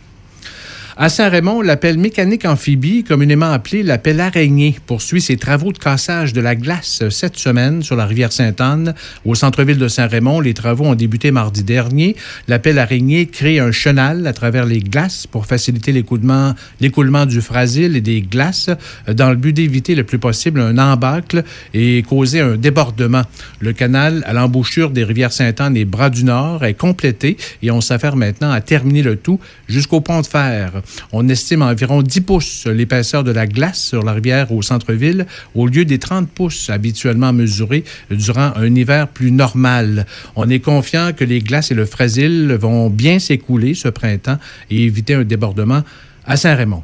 À 1.03 1.09
Saint-Raymond, 1.09 1.61
l'appel 1.61 1.97
mécanique 1.97 2.45
amphibie, 2.45 3.03
communément 3.03 3.51
appelé 3.51 3.81
l'appel 3.81 4.19
araignée, 4.19 4.75
poursuit 4.85 5.19
ses 5.19 5.35
travaux 5.35 5.71
de 5.71 5.79
cassage 5.79 6.31
de 6.31 6.41
la 6.41 6.53
glace 6.53 7.01
cette 7.09 7.37
semaine 7.37 7.81
sur 7.81 7.95
la 7.95 8.05
rivière 8.05 8.31
Sainte-Anne. 8.31 8.93
Au 9.25 9.33
centre-ville 9.33 9.79
de 9.79 9.87
Saint-Raymond, 9.87 10.41
les 10.41 10.53
travaux 10.53 10.85
ont 10.85 10.93
débuté 10.93 11.31
mardi 11.31 11.63
dernier. 11.63 12.15
L'appel 12.47 12.77
araignée 12.77 13.25
crée 13.25 13.57
un 13.57 13.71
chenal 13.71 14.27
à 14.27 14.33
travers 14.33 14.67
les 14.67 14.77
glaces 14.77 15.25
pour 15.25 15.47
faciliter 15.47 15.91
l'écoulement, 15.91 16.53
l'écoulement 16.79 17.25
du 17.25 17.41
frasile 17.41 17.95
et 17.95 18.01
des 18.01 18.21
glaces 18.21 18.69
dans 19.11 19.31
le 19.31 19.37
but 19.37 19.53
d'éviter 19.53 19.95
le 19.95 20.03
plus 20.03 20.19
possible 20.19 20.59
un 20.59 20.77
embâcle 20.77 21.43
et 21.73 22.03
causer 22.03 22.41
un 22.41 22.57
débordement. 22.57 23.23
Le 23.59 23.73
canal 23.73 24.23
à 24.27 24.33
l'embouchure 24.33 24.91
des 24.91 25.03
rivières 25.03 25.33
Sainte-Anne 25.33 25.77
et 25.77 25.85
Bras 25.85 26.11
du 26.11 26.25
Nord 26.25 26.63
est 26.63 26.75
complété 26.75 27.37
et 27.63 27.71
on 27.71 27.81
s'affaire 27.81 28.15
maintenant 28.15 28.51
à 28.51 28.61
terminer 28.61 29.01
le 29.01 29.15
tout 29.15 29.39
jusqu'au 29.67 30.01
pont 30.01 30.21
de 30.21 30.27
fer. 30.27 30.83
On 31.11 31.27
estime 31.29 31.61
environ 31.61 32.01
10 32.01 32.21
pouces 32.21 32.67
l'épaisseur 32.67 33.23
de 33.23 33.31
la 33.31 33.47
glace 33.47 33.81
sur 33.81 34.03
la 34.03 34.13
rivière 34.13 34.51
au 34.51 34.61
centre-ville, 34.61 35.25
au 35.55 35.67
lieu 35.67 35.85
des 35.85 35.99
30 35.99 36.29
pouces 36.29 36.69
habituellement 36.69 37.33
mesurés 37.33 37.83
durant 38.09 38.53
un 38.55 38.75
hiver 38.75 39.07
plus 39.07 39.31
normal. 39.31 40.05
On 40.35 40.49
est 40.49 40.59
confiant 40.59 41.11
que 41.15 41.23
les 41.23 41.39
glaces 41.39 41.71
et 41.71 41.75
le 41.75 41.85
fraisile 41.85 42.53
vont 42.59 42.89
bien 42.89 43.19
s'écouler 43.19 43.73
ce 43.73 43.87
printemps 43.87 44.37
et 44.69 44.83
éviter 44.83 45.13
un 45.13 45.23
débordement 45.23 45.83
à 46.25 46.37
Saint-Raymond. 46.37 46.83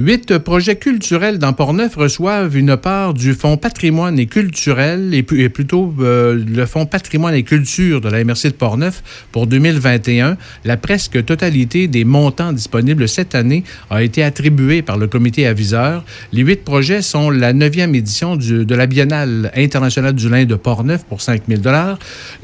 Huit 0.00 0.38
projets 0.38 0.76
culturels 0.76 1.40
dans 1.40 1.52
Portneuf 1.52 1.96
reçoivent 1.96 2.56
une 2.56 2.76
part 2.76 3.14
du 3.14 3.34
Fonds 3.34 3.56
patrimoine 3.56 4.16
et 4.16 4.26
culturel, 4.26 5.12
et, 5.12 5.24
plutôt 5.24 5.92
euh, 5.98 6.40
le 6.46 6.66
Fonds 6.66 6.86
patrimoine 6.86 7.34
et 7.34 7.42
culture 7.42 8.00
de 8.00 8.08
la 8.08 8.22
MRC 8.22 8.44
de 8.44 8.50
Portneuf 8.50 9.02
pour 9.32 9.48
2021. 9.48 10.36
La 10.64 10.76
presque 10.76 11.24
totalité 11.24 11.88
des 11.88 12.04
montants 12.04 12.52
disponibles 12.52 13.08
cette 13.08 13.34
année 13.34 13.64
a 13.90 14.04
été 14.04 14.22
attribuée 14.22 14.82
par 14.82 14.98
le 14.98 15.08
comité 15.08 15.48
aviseur. 15.48 16.04
Les 16.32 16.42
huit 16.42 16.62
projets 16.62 17.02
sont 17.02 17.28
la 17.30 17.52
neuvième 17.52 17.96
édition 17.96 18.36
de 18.36 18.74
la 18.76 18.86
Biennale 18.86 19.50
internationale 19.56 20.14
du 20.14 20.28
lin 20.28 20.44
de 20.44 20.54
Portneuf 20.54 21.06
pour 21.06 21.22
5 21.22 21.42
000 21.48 21.60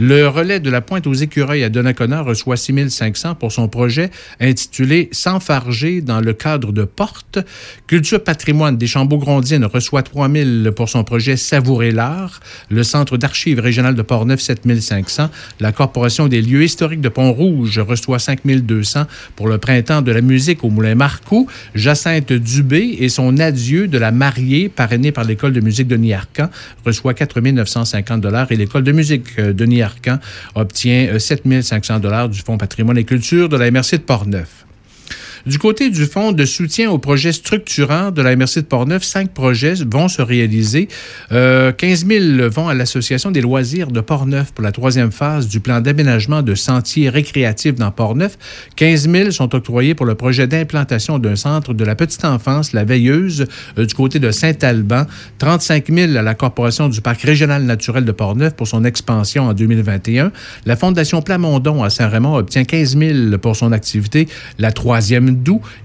Le 0.00 0.26
relais 0.26 0.58
de 0.58 0.70
la 0.70 0.80
Pointe 0.80 1.06
aux 1.06 1.14
Écureuils 1.14 1.62
à 1.62 1.68
Donnacona 1.68 2.22
reçoit 2.22 2.56
6 2.56 2.90
500 2.90 3.36
pour 3.36 3.52
son 3.52 3.68
projet 3.68 4.10
intitulé 4.40 5.08
S'enfarger 5.12 6.00
dans 6.00 6.20
le 6.20 6.32
cadre 6.32 6.72
de 6.72 6.82
Porte. 6.82 7.43
Culture 7.86 8.22
patrimoine 8.22 8.76
des 8.76 8.86
Chambeaux-Grondines 8.86 9.64
reçoit 9.64 10.02
3 10.02 10.28
000 10.30 10.72
pour 10.72 10.88
son 10.88 11.04
projet 11.04 11.36
Savourer 11.36 11.90
l'art. 11.90 12.40
Le 12.70 12.82
Centre 12.82 13.16
d'archives 13.16 13.60
régional 13.60 13.94
de 13.94 14.02
Portneuf, 14.02 14.40
7 14.40 14.80
500. 14.80 15.30
La 15.60 15.72
Corporation 15.72 16.28
des 16.28 16.42
lieux 16.42 16.64
historiques 16.64 17.00
de 17.00 17.08
Pont-Rouge 17.08 17.78
reçoit 17.78 18.18
5 18.18 18.40
200 18.44 19.04
pour 19.36 19.48
le 19.48 19.58
printemps 19.58 20.02
de 20.02 20.12
la 20.12 20.20
musique 20.20 20.64
au 20.64 20.70
Moulin 20.70 20.94
Marcoux. 20.94 21.48
Jacinthe 21.74 22.32
Dubé 22.32 22.96
et 23.00 23.08
son 23.08 23.38
adieu 23.38 23.88
de 23.88 23.98
la 23.98 24.10
mariée, 24.10 24.68
parrainée 24.68 25.12
par 25.12 25.24
l'École 25.24 25.52
de 25.52 25.60
musique 25.60 25.88
de 25.88 25.96
Niarcan, 25.96 26.48
reçoit 26.84 27.14
4 27.14 27.40
950 27.40 28.24
et 28.50 28.56
l'École 28.56 28.82
de 28.82 28.92
musique 28.92 29.38
euh, 29.38 29.52
de 29.52 29.64
Niarcan 29.66 30.18
obtient 30.54 31.08
euh, 31.12 31.18
7 31.18 31.42
500 31.62 32.28
du 32.28 32.40
Fonds 32.40 32.58
patrimoine 32.58 32.98
et 32.98 33.04
culture 33.04 33.48
de 33.48 33.56
la 33.56 33.70
MRC 33.70 33.92
de 33.92 33.98
Portneuf. 33.98 34.63
Du 35.46 35.58
côté 35.58 35.90
du 35.90 36.06
Fonds 36.06 36.32
de 36.32 36.46
soutien 36.46 36.90
aux 36.90 36.96
projets 36.96 37.32
structurants 37.32 38.10
de 38.10 38.22
la 38.22 38.34
MRC 38.34 38.56
de 38.56 38.60
Portneuf, 38.62 39.02
cinq 39.02 39.28
projets 39.28 39.74
vont 39.86 40.08
se 40.08 40.22
réaliser. 40.22 40.88
Euh, 41.32 41.70
15 41.70 42.06
000 42.06 42.48
vont 42.48 42.68
à 42.68 42.72
l'Association 42.72 43.30
des 43.30 43.42
loisirs 43.42 43.88
de 43.88 44.00
Portneuf 44.00 44.52
pour 44.52 44.64
la 44.64 44.72
troisième 44.72 45.12
phase 45.12 45.46
du 45.46 45.60
plan 45.60 45.82
d'aménagement 45.82 46.40
de 46.40 46.54
sentiers 46.54 47.10
récréatifs 47.10 47.74
dans 47.74 47.90
Portneuf. 47.90 48.38
15 48.76 49.10
000 49.10 49.30
sont 49.32 49.54
octroyés 49.54 49.94
pour 49.94 50.06
le 50.06 50.14
projet 50.14 50.46
d'implantation 50.46 51.18
d'un 51.18 51.36
centre 51.36 51.74
de 51.74 51.84
la 51.84 51.94
petite 51.94 52.24
enfance, 52.24 52.72
la 52.72 52.84
Veilleuse, 52.84 53.44
euh, 53.76 53.84
du 53.84 53.92
côté 53.92 54.18
de 54.18 54.30
Saint-Alban. 54.30 55.04
35 55.36 55.92
000 55.92 56.16
à 56.16 56.22
la 56.22 56.34
Corporation 56.34 56.88
du 56.88 57.02
Parc 57.02 57.20
régional 57.20 57.64
naturel 57.64 58.06
de 58.06 58.12
Portneuf 58.12 58.54
pour 58.54 58.66
son 58.66 58.82
expansion 58.82 59.48
en 59.48 59.52
2021. 59.52 60.32
La 60.64 60.76
Fondation 60.76 61.20
Plamondon 61.20 61.84
à 61.84 61.90
Saint-Raymond 61.90 62.36
obtient 62.36 62.64
15 62.64 62.96
000 62.96 63.38
pour 63.42 63.56
son 63.56 63.72
activité, 63.72 64.26
la 64.58 64.72
troisième 64.72 65.33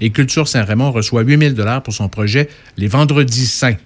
et 0.02 0.10
Culture 0.12 0.48
Saint-Raymond 0.48 0.92
reçoit 0.92 1.22
8 1.22 1.56
000 1.56 1.82
pour 1.84 1.94
son 1.94 2.08
projet 2.10 2.50
Les 2.78 2.88
Vendredis 2.88 3.48
Saints. 3.48 3.78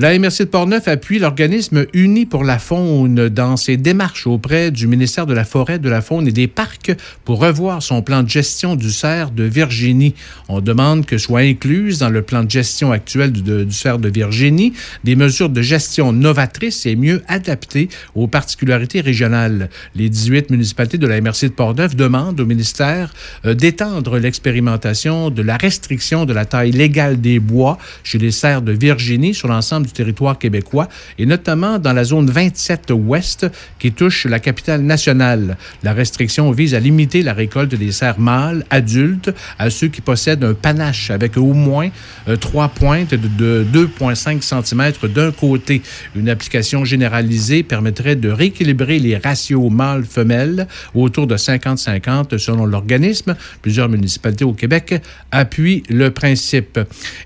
La 0.00 0.16
MRC 0.16 0.42
de 0.42 0.44
Portneuf 0.44 0.86
appuie 0.86 1.18
l'organisme 1.18 1.84
Uni 1.92 2.24
pour 2.24 2.44
la 2.44 2.60
faune 2.60 3.28
dans 3.30 3.56
ses 3.56 3.76
démarches 3.76 4.28
auprès 4.28 4.70
du 4.70 4.86
ministère 4.86 5.26
de 5.26 5.34
la 5.34 5.44
Forêt, 5.44 5.80
de 5.80 5.88
la 5.88 6.00
Faune 6.02 6.28
et 6.28 6.30
des 6.30 6.46
Parcs 6.46 6.92
pour 7.24 7.40
revoir 7.40 7.82
son 7.82 8.00
plan 8.00 8.22
de 8.22 8.28
gestion 8.28 8.76
du 8.76 8.92
cerf 8.92 9.32
de 9.32 9.42
Virginie. 9.42 10.14
On 10.48 10.60
demande 10.60 11.04
que 11.04 11.18
soient 11.18 11.40
incluses 11.40 11.98
dans 11.98 12.10
le 12.10 12.22
plan 12.22 12.44
de 12.44 12.50
gestion 12.50 12.92
actuel 12.92 13.32
de- 13.32 13.64
du 13.64 13.72
cerf 13.72 13.98
de 13.98 14.08
Virginie 14.08 14.72
des 15.02 15.16
mesures 15.16 15.48
de 15.48 15.62
gestion 15.62 16.12
novatrices 16.12 16.86
et 16.86 16.94
mieux 16.94 17.24
adaptées 17.26 17.88
aux 18.14 18.28
particularités 18.28 19.00
régionales. 19.00 19.68
Les 19.96 20.08
18 20.08 20.50
municipalités 20.50 20.98
de 20.98 21.08
la 21.08 21.20
MRC 21.20 21.48
de 21.48 21.54
Portneuf 21.54 21.96
demandent 21.96 22.38
au 22.38 22.46
ministère 22.46 23.12
euh, 23.46 23.52
d'étendre 23.54 24.18
l'expérimentation 24.20 25.30
de 25.30 25.42
la 25.42 25.56
restriction 25.56 26.24
de 26.24 26.32
la 26.32 26.44
taille 26.44 26.70
légale 26.70 27.20
des 27.20 27.40
bois 27.40 27.78
chez 28.04 28.18
les 28.18 28.30
cerfs 28.30 28.62
de 28.62 28.70
Virginie 28.70 29.34
sur 29.34 29.48
l'ensemble 29.48 29.87
du 29.88 29.94
territoire 29.94 30.38
québécois 30.38 30.88
et 31.18 31.26
notamment 31.26 31.78
dans 31.78 31.92
la 31.92 32.04
zone 32.04 32.30
27 32.30 32.92
ouest 32.92 33.46
qui 33.78 33.92
touche 33.92 34.26
la 34.26 34.38
capitale 34.38 34.82
nationale. 34.82 35.56
La 35.82 35.92
restriction 35.92 36.50
vise 36.50 36.74
à 36.74 36.80
limiter 36.80 37.22
la 37.22 37.32
récolte 37.32 37.74
des 37.74 37.92
cerfs 37.92 38.20
mâles 38.20 38.64
adultes 38.70 39.30
à 39.58 39.70
ceux 39.70 39.88
qui 39.88 40.00
possèdent 40.00 40.44
un 40.44 40.54
panache 40.54 41.10
avec 41.10 41.36
au 41.36 41.52
moins 41.54 41.88
euh, 42.28 42.36
trois 42.36 42.68
pointes 42.68 43.14
de, 43.14 43.28
de 43.28 43.66
2,5 43.72 44.42
cm 44.42 44.92
d'un 45.12 45.32
côté. 45.32 45.82
Une 46.14 46.28
application 46.28 46.84
généralisée 46.84 47.62
permettrait 47.62 48.16
de 48.16 48.28
rééquilibrer 48.28 48.98
les 48.98 49.16
ratios 49.16 49.70
mâles-femelles 49.70 50.66
autour 50.94 51.26
de 51.26 51.36
50-50 51.36 52.38
selon 52.38 52.66
l'organisme. 52.66 53.36
Plusieurs 53.62 53.88
municipalités 53.88 54.44
au 54.44 54.52
Québec 54.52 55.02
appuient 55.30 55.82
le 55.88 56.10
principe. 56.10 56.78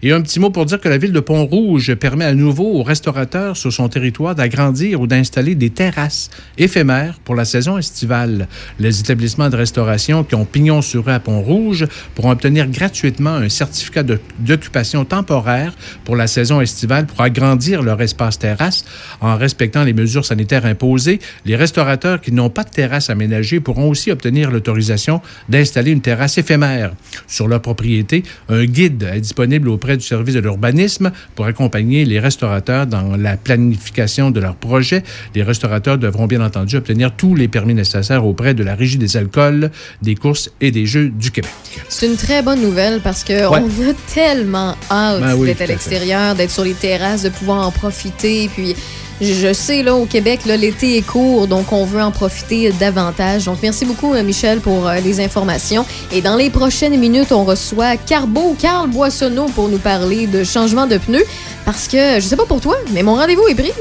Et 0.03 0.13
un 0.13 0.21
petit 0.21 0.41
mot 0.41 0.51
pour 0.51 0.67
dire 0.67 0.81
que 0.81 0.89
la 0.89 0.99
ville 0.99 1.13
de 1.13 1.21
Pont-Rouge 1.21 1.95
permet 1.95 2.25
à 2.25 2.35
nouveau 2.43 2.79
aux 2.79 2.83
restaurateurs 2.83 3.57
sur 3.57 3.73
son 3.73 3.89
territoire 3.89 4.35
d'agrandir 4.35 5.01
ou 5.01 5.07
d'installer 5.07 5.55
des 5.55 5.71
terrasses 5.71 6.29
éphémères 6.59 7.19
pour 7.25 7.35
la 7.35 7.45
saison 7.45 7.79
estivale. 7.79 8.49
Les 8.79 9.01
établissements 9.01 9.49
de 9.49 9.57
restauration 9.57 10.25
qui 10.25 10.35
ont 10.35 10.45
pignon 10.45 10.83
sur 10.83 11.07
rue 11.07 11.13
à 11.13 11.21
Pont-Rouge 11.21 11.87
pourront 12.15 12.31
obtenir 12.31 12.67
gratuitement 12.69 13.35
un 13.35 13.49
certificat 13.49 14.03
d'occupation 14.41 15.05
temporaire 15.05 15.73
pour 16.05 16.17
la 16.17 16.27
saison 16.27 16.61
estivale 16.61 17.07
pour 17.07 17.21
agrandir 17.21 17.83
leur 17.83 18.01
espace 18.03 18.39
terrasse 18.39 18.85
en 19.21 19.37
respectant 19.37 19.85
les 19.85 19.93
mesures 19.93 20.25
sanitaires 20.25 20.67
imposées. 20.67 21.21
Les 21.47 21.57
restaurateurs 21.57 22.21
qui 22.21 22.33
n'ont 22.33 22.51
pas 22.51 22.65
de 22.65 22.71
terrasse 22.71 23.09
aménagée 23.09 23.61
pourront 23.61 23.89
aussi 23.89 24.11
obtenir 24.11 24.51
l'autorisation 24.51 25.21
d'installer 25.49 25.93
une 25.93 26.01
terrasse 26.01 26.39
éphémère 26.39 26.93
sur 27.29 27.47
leur 27.47 27.63
propriété. 27.63 28.25
Un 28.49 28.65
guide 28.65 29.05
est 29.15 29.21
disponible 29.21 29.69
auprès 29.69 29.97
du 29.97 30.05
service 30.05 30.35
de 30.35 30.41
l'urbanisme 30.41 31.13
pour 31.37 31.47
accompagner 31.47 32.05
les 32.05 32.19
restaurateurs 32.19 32.32
dans 32.41 33.17
la 33.17 33.37
planification 33.37 34.31
de 34.31 34.41
leurs 34.41 34.57
projets. 34.57 35.03
Les 35.35 35.43
restaurateurs 35.43 35.99
devront 35.99 36.27
bien 36.27 36.41
entendu 36.41 36.77
obtenir 36.77 37.13
tous 37.17 37.35
les 37.35 37.49
permis 37.49 37.75
nécessaires 37.75 38.25
auprès 38.27 38.55
de 38.55 38.63
la 38.65 38.75
Régie 38.75 38.99
des 38.99 39.17
alcools, 39.17 39.71
des 40.03 40.15
courses 40.15 40.51
et 40.61 40.71
des 40.71 40.87
jeux 40.87 41.09
du 41.09 41.31
Québec. 41.31 41.51
C'est 41.89 42.07
une 42.07 42.17
très 42.17 42.43
bonne 42.43 42.61
nouvelle 42.61 43.01
parce 43.01 43.25
que 43.25 43.33
Ouais. 43.49 43.61
on 43.61 43.91
a 43.91 43.95
tellement 44.15 44.77
hâte 44.91 45.21
Ben 45.21 45.35
oui, 45.35 45.49
d'être 45.49 45.63
à 45.63 45.67
l'extérieur, 45.67 46.35
d'être 46.35 46.51
sur 46.51 46.65
les 46.65 46.75
terrasses, 46.75 47.23
de 47.23 47.29
pouvoir 47.29 47.67
en 47.67 47.71
profiter. 47.71 48.49
Puis 48.55 48.75
je 49.23 49.53
sais, 49.53 49.83
là, 49.83 49.95
au 49.95 50.07
Québec, 50.07 50.41
l'été 50.45 50.97
est 50.97 51.03
court, 51.03 51.47
donc 51.47 51.73
on 51.73 51.85
veut 51.85 52.03
en 52.03 52.11
profiter 52.11 52.73
davantage. 52.73 53.45
Donc 53.45 53.59
merci 53.63 53.85
beaucoup, 53.85 54.15
euh, 54.15 54.23
Michel, 54.23 54.61
pour 54.61 54.89
euh, 54.89 54.97
les 54.97 55.21
informations. 55.21 55.87
Et 56.11 56.21
dans 56.21 56.37
les 56.37 56.51
prochaines 56.51 56.99
minutes, 56.99 57.33
on 57.33 57.45
reçoit 57.45 57.97
Carbo, 57.97 58.57
Carl 58.59 58.89
Boissonneau, 58.91 59.47
pour 59.55 59.69
nous 59.69 59.79
parler 59.79 60.27
de 60.27 60.45
changement 60.45 60.87
de 60.87 60.99
pneus. 60.99 61.25
Parce 61.65 61.87
que, 61.87 62.17
je 62.17 62.21
sais 62.21 62.37
pas 62.37 62.47
pour 62.47 62.61
toi, 62.61 62.77
mais 62.93 63.03
mon 63.03 63.15
rendez-vous 63.15 63.47
est 63.49 63.55
pris. 63.55 63.73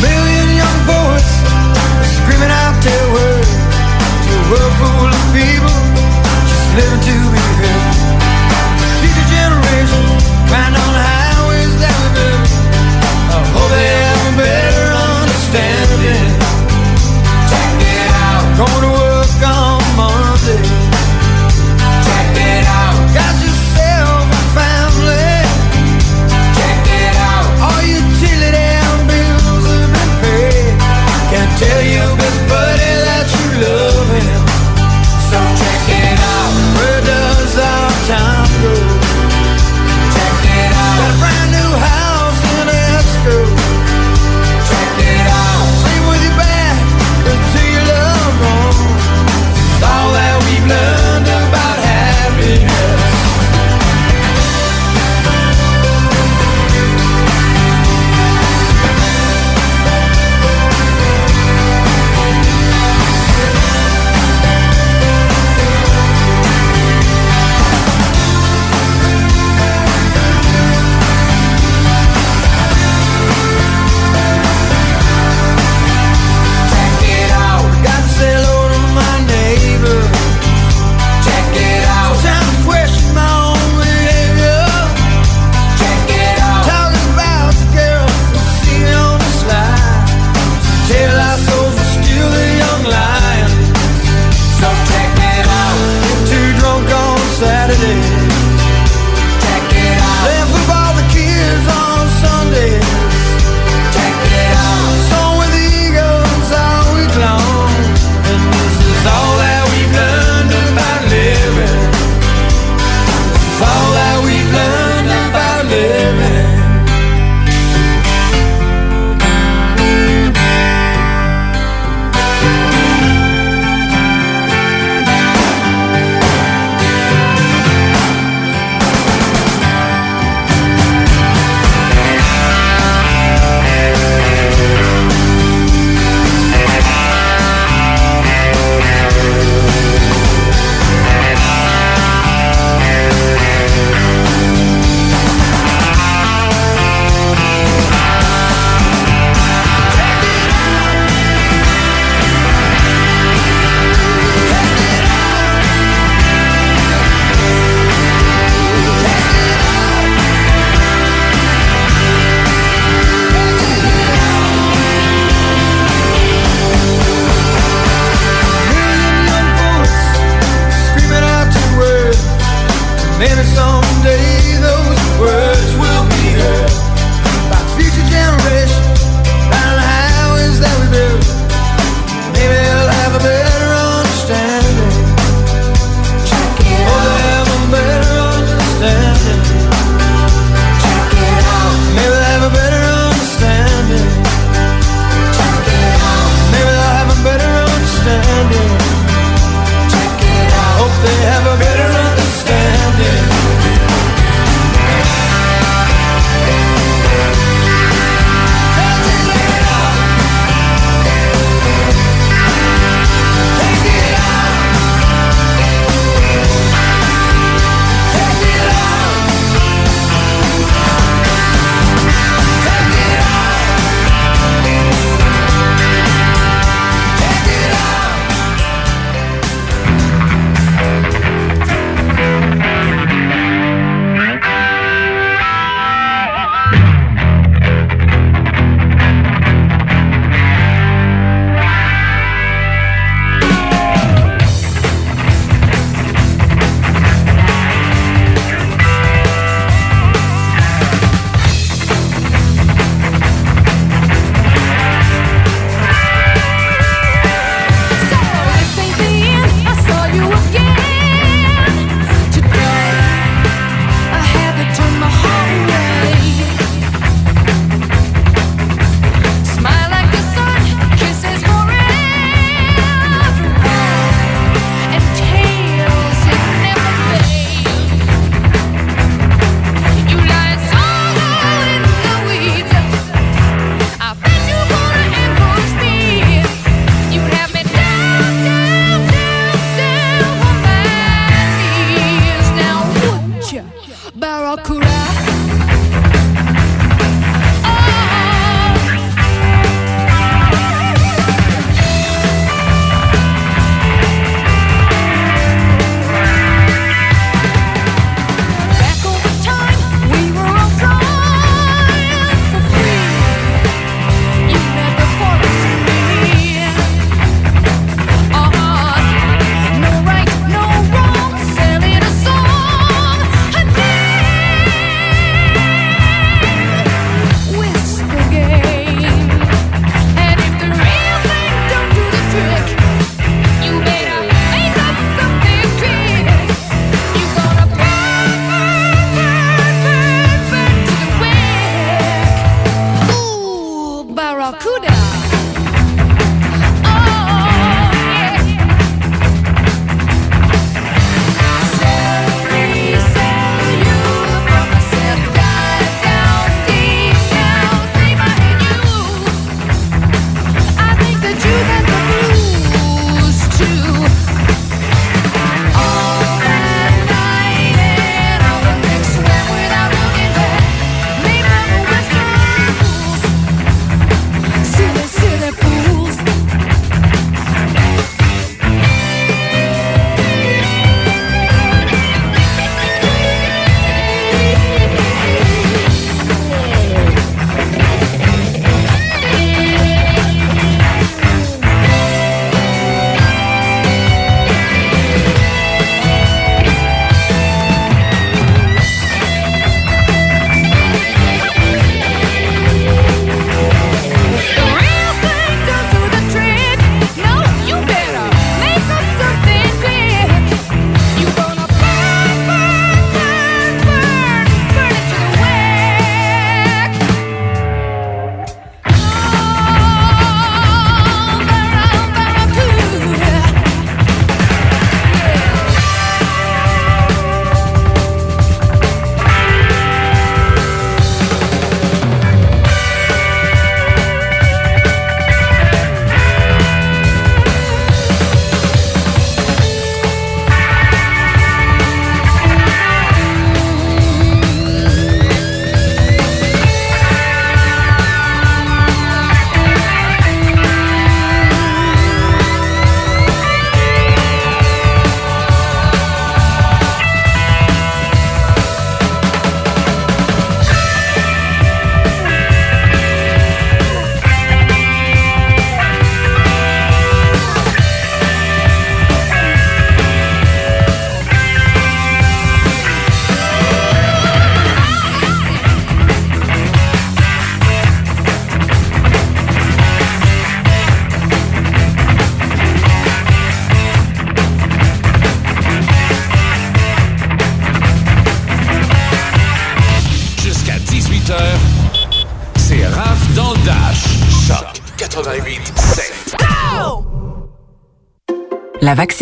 Million 0.00 0.56
young 0.56 0.86
boys 0.86 1.64
screaming 2.16 2.50
out 2.50 2.74
their 2.82 3.12
words 3.12 3.50
to 4.26 4.32
a 4.34 4.50
world 4.50 4.72
full 4.80 5.08
of 5.08 5.24
people 5.32 5.76
just 6.48 6.74
living 6.76 7.00
to 7.00 7.33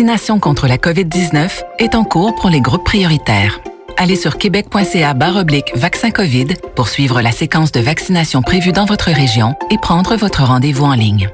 vaccination 0.03 0.37
contre 0.37 0.67
la 0.67 0.75
COVID-19 0.75 1.63
est 1.79 1.95
en 1.95 2.03
cours 2.03 2.35
pour 2.35 2.49
les 2.49 2.59
groupes 2.59 2.83
prioritaires. 2.83 3.61
Allez 3.95 4.17
sur 4.17 4.37
québec.ca 4.37 5.15
oblique 5.37 5.71
vaccin 5.75 6.11
COVID 6.11 6.47
pour 6.75 6.89
suivre 6.89 7.21
la 7.21 7.31
séquence 7.31 7.71
de 7.71 7.79
vaccination 7.79 8.41
prévue 8.41 8.73
dans 8.73 8.83
votre 8.83 9.11
région 9.11 9.55
et 9.71 9.77
prendre 9.77 10.17
votre 10.17 10.43
rendez-vous 10.43 10.83
en 10.83 10.91
ligne. 10.91 11.29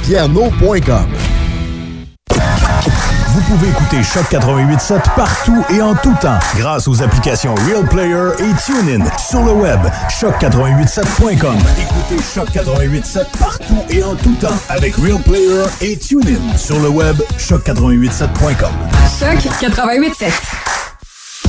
Vous 3.37 3.43
pouvez 3.43 3.68
écouter 3.68 4.03
Choc 4.03 4.24
88.7 4.30 5.14
partout 5.14 5.62
et 5.68 5.82
en 5.82 5.95
tout 5.95 6.14
temps 6.22 6.39
grâce 6.57 6.89
aux 6.89 7.03
applications 7.03 7.55
Real 7.55 7.87
Player 7.87 8.30
et 8.39 8.55
TuneIn 8.64 9.05
sur 9.18 9.43
le 9.43 9.53
web 9.53 9.78
choc887.com. 10.09 11.59
Écoutez 11.78 12.22
Choc 12.34 12.49
88.7 12.49 13.26
partout 13.39 13.84
et 13.91 14.03
en 14.03 14.14
tout 14.14 14.34
temps 14.37 14.57
avec 14.70 14.97
Real 14.97 15.20
Player 15.20 15.64
et 15.82 15.99
TuneIn 15.99 16.57
sur 16.57 16.80
le 16.80 16.89
web 16.89 17.20
choc887.com. 17.37 18.72
Choc 19.20 19.53
88.7. 19.61 20.86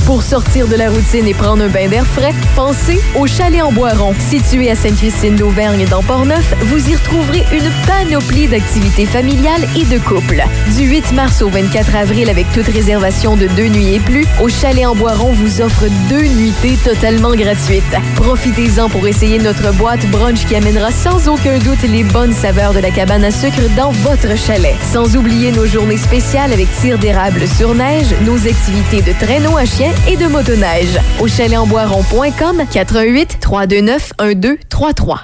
Pour 0.08 0.22
sortir 0.22 0.66
de 0.68 0.74
la 0.74 0.88
routine 0.88 1.28
et 1.28 1.34
prendre 1.34 1.62
un 1.62 1.68
bain 1.68 1.86
d'air 1.86 2.06
frais, 2.06 2.32
pensez 2.56 2.98
au 3.14 3.26
Chalet 3.26 3.60
en 3.60 3.70
Boiron. 3.70 4.14
Situé 4.18 4.70
à 4.70 4.74
Sainte-Christine 4.74 5.36
d'Auvergne 5.36 5.84
dans 5.90 6.02
Portneuf, 6.02 6.54
vous 6.62 6.88
y 6.88 6.96
retrouverez 6.96 7.44
une 7.52 7.70
panoplie 7.86 8.48
d'activités 8.48 9.04
familiales 9.04 9.66
et 9.76 9.84
de 9.84 9.98
couple. 9.98 10.42
Du 10.78 10.84
8 10.86 11.12
mars 11.12 11.42
au 11.42 11.50
24 11.50 11.94
avril, 11.94 12.30
avec 12.30 12.50
toute 12.54 12.68
réservation 12.68 13.36
de 13.36 13.48
deux 13.48 13.68
nuits 13.68 13.96
et 13.96 14.00
plus, 14.00 14.26
au 14.40 14.48
Chalet 14.48 14.86
en 14.86 14.94
Boiron 14.94 15.30
vous 15.30 15.60
offre 15.60 15.84
deux 16.08 16.26
nuitées 16.26 16.78
totalement 16.82 17.34
gratuites. 17.34 17.84
Profitez-en 18.16 18.88
pour 18.88 19.06
essayer 19.06 19.38
notre 19.38 19.74
boîte 19.74 20.06
brunch 20.06 20.46
qui 20.46 20.56
amènera 20.56 20.90
sans 20.90 21.28
aucun 21.28 21.58
doute 21.58 21.82
les 21.82 22.04
bonnes 22.04 22.32
saveurs 22.32 22.72
de 22.72 22.80
la 22.80 22.90
cabane 22.90 23.24
à 23.24 23.30
sucre 23.30 23.60
dans 23.76 23.90
votre 23.90 24.38
chalet. 24.38 24.74
Sans 24.90 25.18
oublier 25.18 25.52
nos 25.52 25.66
journées 25.66 25.98
spéciales 25.98 26.54
avec 26.54 26.68
tir 26.80 26.96
d'érable 26.98 27.46
sur 27.46 27.74
neige, 27.74 28.14
nos 28.24 28.38
activités 28.46 29.02
de 29.02 29.12
traîneau 29.12 29.58
à 29.58 29.66
chien 29.66 29.92
et 30.06 30.16
de 30.16 30.26
motoneige. 30.26 30.98
Au 31.20 31.28
chalet-en-boiron.com 31.28 32.64
88 32.70 33.38
329 33.40 34.12
1233. 34.20 35.22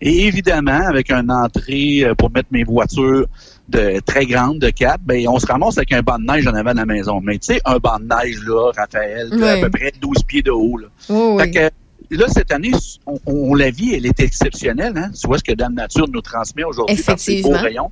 Et 0.00 0.26
évidemment, 0.26 0.80
avec 0.88 1.12
une 1.12 1.30
entrée 1.30 2.04
pour 2.18 2.32
mettre 2.32 2.48
mes 2.50 2.64
voitures 2.64 3.26
de 3.68 4.00
très 4.00 4.26
grande, 4.26 4.58
de 4.58 4.70
4, 4.70 5.00
ben, 5.02 5.26
on 5.28 5.38
se 5.38 5.46
ramasse 5.46 5.78
avec 5.78 5.92
un 5.92 6.02
banc 6.02 6.18
de 6.18 6.24
neige 6.24 6.46
en 6.46 6.54
avant 6.54 6.72
de 6.72 6.78
la 6.78 6.86
maison. 6.86 7.20
Mais 7.22 7.38
tu 7.38 7.54
sais, 7.54 7.60
un 7.64 7.78
banc 7.78 7.98
de 7.98 8.04
neige, 8.04 8.40
là, 8.46 8.70
Raphaël, 8.76 9.30
à 9.42 9.56
peu 9.60 9.70
près 9.70 9.92
12 10.00 10.22
pieds 10.26 10.42
de 10.42 10.50
haut, 10.50 10.76
là. 10.76 10.88
Oh, 11.08 11.38
Fait 11.38 11.50
que, 11.50 11.70
là, 12.10 12.26
cette 12.28 12.52
année, 12.52 12.72
on, 13.06 13.18
on 13.26 13.54
la 13.54 13.70
vit, 13.70 13.94
elle 13.94 14.06
est 14.06 14.20
exceptionnelle. 14.20 14.92
Hein? 14.96 15.10
Tu 15.18 15.26
vois 15.26 15.38
ce 15.38 15.44
que 15.44 15.52
Dame 15.52 15.74
Nature 15.74 16.06
nous 16.12 16.20
transmet 16.20 16.64
aujourd'hui 16.64 17.02
par 17.02 17.18
ses 17.18 17.42
beaux 17.42 17.52
rayons. 17.52 17.90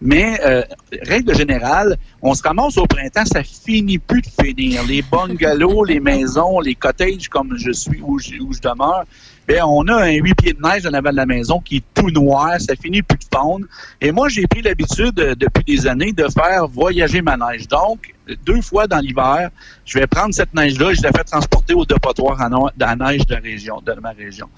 Mais, 0.00 0.38
euh, 0.44 0.62
règle 1.02 1.34
générale, 1.36 1.96
on 2.20 2.34
se 2.34 2.42
ramasse 2.42 2.76
au 2.76 2.86
printemps, 2.86 3.24
ça 3.24 3.42
finit 3.42 3.98
plus 3.98 4.22
de 4.22 4.44
finir. 4.44 4.82
Les 4.84 5.02
bungalows, 5.02 5.84
les 5.88 6.00
maisons, 6.00 6.58
les 6.60 6.74
cottages 6.74 7.28
comme 7.28 7.56
je 7.56 7.70
suis, 7.70 8.00
où 8.02 8.18
je, 8.18 8.34
où 8.40 8.52
je 8.52 8.60
demeure, 8.60 9.04
ben, 9.46 9.62
on 9.66 9.86
a 9.88 10.04
un 10.04 10.12
huit 10.12 10.34
pieds 10.34 10.52
de 10.54 10.60
neige 10.62 10.86
en 10.86 10.92
avant 10.94 11.10
de 11.10 11.16
la 11.16 11.26
maison 11.26 11.60
qui 11.60 11.76
est 11.76 11.84
tout 11.94 12.10
noir, 12.10 12.52
ça 12.60 12.74
finit 12.80 13.02
plus 13.02 13.18
de 13.18 13.24
fondre. 13.36 13.66
Et 14.00 14.10
moi, 14.12 14.28
j'ai 14.28 14.46
pris 14.46 14.62
l'habitude, 14.62 15.18
euh, 15.20 15.34
depuis 15.34 15.64
des 15.64 15.86
années, 15.86 16.12
de 16.12 16.26
faire 16.28 16.66
voyager 16.68 17.20
ma 17.22 17.36
neige. 17.36 17.68
Donc, 17.68 18.14
deux 18.46 18.62
fois 18.62 18.86
dans 18.86 18.98
l'hiver, 19.00 19.50
je 19.84 19.98
vais 19.98 20.06
prendre 20.06 20.32
cette 20.32 20.54
neige-là 20.54 20.92
et 20.92 20.94
je 20.94 21.02
la 21.02 21.12
fais 21.12 21.24
transporter 21.24 21.74
au 21.74 21.84
dépotoir 21.84 22.40
à 22.40 22.48
no- 22.48 22.70
de 22.74 22.84
la 22.84 22.96
neige 22.96 23.26
de, 23.26 23.34
région, 23.34 23.82
de 23.84 23.92
ma 24.00 24.10
région. 24.12 24.48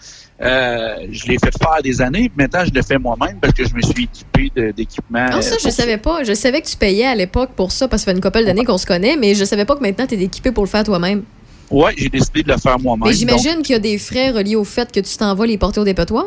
Euh, 0.40 1.06
je 1.10 1.26
l'ai 1.26 1.38
fait 1.38 1.50
faire 1.58 1.82
des 1.82 2.00
années, 2.00 2.28
puis 2.28 2.44
maintenant 2.44 2.64
je 2.64 2.72
le 2.72 2.82
fais 2.82 2.98
moi-même 2.98 3.38
parce 3.40 3.54
que 3.54 3.66
je 3.66 3.74
me 3.74 3.80
suis 3.82 4.04
équipé 4.04 4.72
d'équipements. 4.72 5.26
Ah, 5.32 5.42
ça, 5.42 5.56
je 5.62 5.68
savais 5.70 5.96
pas. 5.98 6.22
Je 6.22 6.34
savais 6.34 6.60
que 6.60 6.66
tu 6.68 6.76
payais 6.76 7.06
à 7.06 7.14
l'époque 7.14 7.50
pour 7.56 7.72
ça, 7.72 7.88
parce 7.88 8.02
que 8.02 8.04
ça 8.06 8.12
fait 8.12 8.16
une 8.18 8.22
couple 8.22 8.44
d'années 8.44 8.64
qu'on 8.64 8.78
se 8.78 8.86
connaît, 8.86 9.16
mais 9.16 9.34
je 9.34 9.44
savais 9.44 9.64
pas 9.64 9.74
que 9.74 9.82
maintenant, 9.82 10.06
t'es 10.06 10.16
équipé 10.16 10.52
pour 10.52 10.62
le 10.64 10.68
faire 10.68 10.84
toi-même. 10.84 11.24
Oui, 11.70 11.92
j'ai 11.96 12.08
décidé 12.08 12.42
de 12.42 12.52
le 12.52 12.58
faire 12.58 12.78
moi-même. 12.78 13.08
Mais 13.08 13.14
j'imagine 13.14 13.62
qu'il 13.62 13.72
y 13.72 13.76
a 13.76 13.80
des 13.80 13.98
frais 13.98 14.30
reliés 14.30 14.56
au 14.56 14.64
fait 14.64 14.90
que 14.92 15.00
tu 15.00 15.16
t'en 15.16 15.34
vas 15.34 15.46
les 15.46 15.58
porter 15.58 15.80
au 15.80 15.84
dépotoir. 15.84 16.24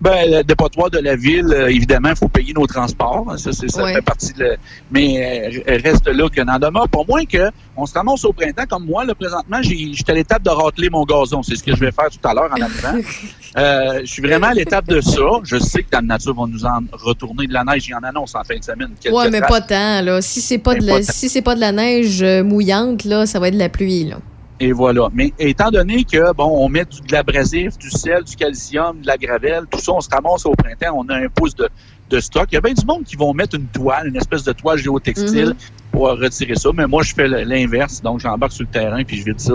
Ben, 0.00 0.28
le 0.28 0.42
dépotoir 0.42 0.90
de 0.90 0.98
la 0.98 1.14
ville, 1.14 1.46
euh, 1.52 1.68
évidemment, 1.68 2.08
il 2.10 2.16
faut 2.16 2.26
payer 2.28 2.52
nos 2.52 2.66
transports. 2.66 3.26
hein, 3.30 3.36
Ça, 3.36 3.52
c'est, 3.52 3.68
ça 3.70 3.84
Ouais. 3.84 3.94
fait 3.94 4.02
partie 4.02 4.32
de. 4.32 4.42
le- 4.44 4.56
Mais 4.90 5.52
euh, 5.68 5.78
reste 5.84 6.08
là 6.08 6.28
que 6.28 6.40
n'en 6.40 6.58
demeure 6.58 6.88
pas 6.88 7.00
moins 7.08 7.24
que 7.24 7.50
on 7.76 7.86
se 7.86 7.94
ramasse 7.94 8.24
au 8.24 8.32
printemps 8.32 8.66
comme 8.68 8.86
moi. 8.86 9.04
Là, 9.04 9.14
présentement, 9.14 9.58
j'étais 9.62 10.10
à 10.12 10.14
l'étape 10.16 10.42
de 10.42 10.50
racler 10.50 10.90
mon 10.90 11.04
gazon. 11.04 11.42
C'est 11.44 11.54
ce 11.54 11.62
que 11.62 11.74
je 11.76 11.80
vais 11.80 11.92
faire 11.92 12.08
tout 12.10 12.28
à 12.28 12.34
l'heure 12.34 12.50
en 12.50 12.60
arrivant. 12.60 12.98
Euh, 13.56 14.00
je 14.04 14.06
suis 14.12 14.22
vraiment 14.22 14.48
à 14.48 14.54
l'étape 14.54 14.86
de 14.88 15.00
ça. 15.00 15.22
Je 15.42 15.58
sais 15.58 15.82
que 15.82 15.90
dans 15.90 15.98
la 16.00 16.06
nature 16.06 16.34
va 16.34 16.46
nous 16.46 16.64
en 16.66 16.80
retourner 16.92 17.46
de 17.46 17.52
la 17.54 17.64
neige. 17.64 17.86
Il 17.88 17.92
y 17.92 17.94
en 17.94 18.02
annonce 18.06 18.34
en 18.34 18.44
fin 18.44 18.56
de 18.58 18.62
semaine. 18.62 18.90
Ouais, 19.10 19.30
mais 19.30 19.40
traces. 19.40 19.50
pas 19.50 19.60
tant, 19.62 20.00
là. 20.02 20.20
Si 20.20 20.42
c'est 20.42 20.58
pas, 20.58 20.74
de 20.74 20.80
pas 20.86 20.98
la, 20.98 21.02
si 21.02 21.28
c'est 21.30 21.40
pas 21.42 21.54
de 21.54 21.60
la 21.60 21.72
neige 21.72 22.22
euh, 22.22 22.44
mouillante, 22.44 23.04
là, 23.04 23.24
ça 23.24 23.40
va 23.40 23.48
être 23.48 23.54
de 23.54 23.58
la 23.58 23.70
pluie, 23.70 24.04
là. 24.04 24.18
Et 24.60 24.72
voilà. 24.72 25.08
Mais 25.12 25.32
étant 25.38 25.70
donné 25.70 26.04
que, 26.04 26.32
bon, 26.34 26.64
on 26.64 26.68
met 26.68 26.84
du, 26.84 27.00
de 27.00 27.12
l'abrasif, 27.12 27.78
du 27.78 27.90
sel, 27.90 28.24
du 28.24 28.34
calcium, 28.34 29.00
de 29.00 29.06
la 29.06 29.16
gravelle, 29.16 29.64
tout 29.70 29.78
ça, 29.78 29.92
on 29.92 30.00
se 30.00 30.08
ramasse 30.10 30.46
au 30.46 30.52
printemps, 30.54 30.94
on 30.96 31.08
a 31.08 31.16
un 31.16 31.28
pouce 31.28 31.54
de, 31.54 31.68
de 32.10 32.20
stock. 32.20 32.46
Il 32.50 32.54
y 32.54 32.58
a 32.58 32.60
bien 32.60 32.72
du 32.74 32.84
monde 32.84 33.04
qui 33.04 33.14
vont 33.16 33.32
mettre 33.34 33.54
une 33.56 33.68
toile, 33.68 34.08
une 34.08 34.16
espèce 34.16 34.42
de 34.44 34.52
toile 34.52 34.78
géotextile 34.78 35.50
Mhm. 35.50 35.54
pour 35.92 36.08
retirer 36.08 36.56
ça. 36.56 36.70
Mais 36.74 36.86
moi, 36.86 37.02
je 37.04 37.14
fais 37.14 37.28
l'inverse. 37.28 38.02
Donc, 38.02 38.18
j'embarque 38.20 38.52
sur 38.52 38.64
le 38.64 38.70
terrain 38.70 39.04
puis 39.04 39.18
je 39.18 39.24
vide 39.26 39.38
ça. 39.40 39.52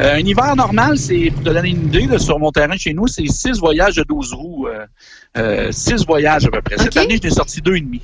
Euh, 0.00 0.14
un 0.14 0.18
hiver 0.18 0.54
normal, 0.56 0.98
c'est, 0.98 1.30
pour 1.32 1.42
te 1.42 1.50
donner 1.50 1.70
une 1.70 1.86
idée, 1.86 2.06
là, 2.06 2.18
sur 2.18 2.38
mon 2.38 2.52
terrain 2.52 2.76
chez 2.76 2.94
nous, 2.94 3.08
c'est 3.08 3.26
six 3.26 3.58
voyages 3.58 3.96
de 3.96 4.04
12 4.04 4.32
roues. 4.34 4.68
Euh, 4.68 4.86
euh, 5.36 5.72
six 5.72 6.04
voyages 6.06 6.44
à 6.46 6.48
peu 6.50 6.60
près. 6.62 6.76
Cette 6.78 6.96
année, 6.96 7.18
je 7.20 7.28
n'ai 7.28 7.34
sorti 7.34 7.60
deux 7.60 7.74
et 7.76 7.80
demi. 7.80 8.00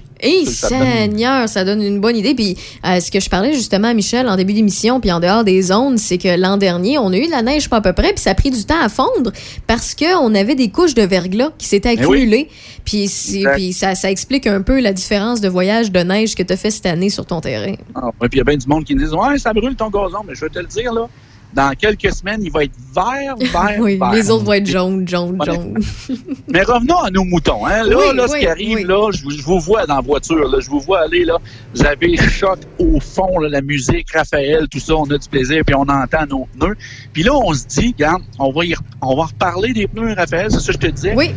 Ça, 0.47 0.69
donne- 0.69 0.79
Seigneur, 0.87 1.49
ça 1.49 1.65
donne 1.65 1.81
une 1.81 2.01
bonne 2.01 2.17
idée. 2.17 2.35
Puis, 2.35 2.57
euh, 2.85 2.99
ce 3.01 3.11
que 3.11 3.21
je 3.21 3.31
parlais 3.31 3.53
justement 3.55 3.89
à 3.89 3.95
Michel 3.95 4.29
en 4.29 4.37
début 4.37 4.53
d'émission, 4.53 5.01
puis 5.01 5.13
en 5.13 5.21
dehors 5.21 5.45
des 5.45 5.63
zones, 5.63 5.97
c'est 5.97 6.19
que 6.19 6.37
l'an 6.39 6.57
dernier, 6.57 6.99
on 6.99 7.13
a 7.13 7.17
eu 7.17 7.27
de 7.27 7.31
la 7.31 7.43
neige 7.43 7.71
pas 7.71 7.77
à 7.77 7.81
peu 7.81 7.93
près, 7.93 8.13
puis 8.13 8.21
ça 8.21 8.31
a 8.31 8.35
pris 8.35 8.51
du 8.51 8.65
temps 8.65 8.81
à 8.83 8.89
fondre 8.89 9.33
parce 9.67 9.95
qu'on 9.95 10.35
avait 10.35 10.57
des 10.57 10.71
couches 10.71 10.95
de 10.95 11.03
verglas 11.03 11.51
qui 11.57 11.67
s'étaient 11.69 11.95
Eh 11.99 12.05
oui. 12.05 12.17
accumulées. 12.19 12.49
Puis, 12.85 13.07
ça, 13.09 13.95
ça 13.95 14.11
explique 14.11 14.47
un 14.49 14.63
peu 14.63 14.81
la 14.81 14.93
différence 14.93 15.41
de 15.41 15.49
voyage 15.49 15.93
de 15.93 16.01
neige 16.01 16.35
que 16.35 16.43
tu 16.43 16.53
as 16.53 16.57
fait 16.57 16.71
cette 16.71 16.87
année 16.87 17.11
sur 17.11 17.25
ton 17.27 17.41
terrain. 17.41 17.75
Ah, 17.95 18.07
ouais, 18.21 18.29
puis 18.29 18.31
il 18.35 18.39
y 18.39 18.41
a 18.41 18.45
bien 18.45 18.57
du 18.57 18.67
monde 18.67 18.85
qui 18.85 18.95
me 18.95 19.07
dit 19.07 19.15
Ouais, 19.15 19.39
ça 19.39 19.53
brûle 19.53 19.77
ton 19.77 19.89
gazon, 19.89 20.25
mais 20.27 20.35
je 20.35 20.41
vais 20.41 20.51
te 20.51 20.59
le 20.59 20.67
dire, 20.67 20.93
là. 20.93 21.09
Dans 21.53 21.75
quelques 21.77 22.13
semaines, 22.13 22.43
il 22.43 22.51
va 22.51 22.65
être 22.65 22.77
vert, 22.95 23.35
vert, 23.41 23.77
oui, 23.81 23.97
vert. 23.99 24.13
les 24.13 24.31
autres 24.31 24.45
vont 24.45 24.53
être 24.53 24.67
jaunes, 24.67 25.07
jaunes, 25.07 25.39
jaunes. 25.45 25.79
Mais 26.49 26.63
revenons 26.63 26.99
à 26.99 27.11
nos 27.11 27.25
moutons. 27.25 27.67
Hein. 27.67 27.85
Là, 27.85 27.97
Oui, 27.97 28.17
là, 28.17 28.29
ce 28.29 28.37
qui 28.37 28.47
arrive, 28.47 28.87
là, 28.87 29.11
je 29.13 29.23
vous, 29.23 29.31
je 29.31 29.43
vous 29.43 29.59
vois 29.59 29.87
dans 29.87 29.97
la 29.97 30.01
voiture. 30.01 30.49
Là, 30.49 30.61
je 30.61 30.71
vous 30.71 30.81
vois 30.81 31.01
aller, 31.01 31.25
là. 31.25 31.39
Vous 31.75 31.85
avez 31.85 32.17
choc 32.17 32.59
au 32.79 33.01
fond, 33.01 33.39
là, 33.39 33.49
la 33.49 33.63
musique, 33.63 34.13
Raphaël, 34.13 34.69
tout 34.69 34.79
ça. 34.81 34.95
On 34.95 35.11
a 35.11 35.19
du 35.19 35.29
plaisir, 35.29 35.63
puis 35.67 35.75
on 35.75 35.83
entend 35.83 36.27
nos 36.29 36.47
pneus. 36.57 36.77
Puis 37.13 37.23
là, 37.23 37.35
on 37.35 37.53
se 37.53 37.67
dit, 37.67 37.95
regarde, 37.97 38.23
on 38.39 38.53
va, 38.53 38.65
y 38.65 38.75
on 39.03 39.17
va 39.17 39.25
reparler 39.25 39.73
des 39.73 39.89
pneus, 39.89 40.15
Raphaël, 40.15 40.51
c'est 40.51 40.61
ça 40.61 40.73
que 40.73 40.73
je 40.73 40.79
te 40.79 40.87
disais? 40.93 41.15
Oui. 41.17 41.35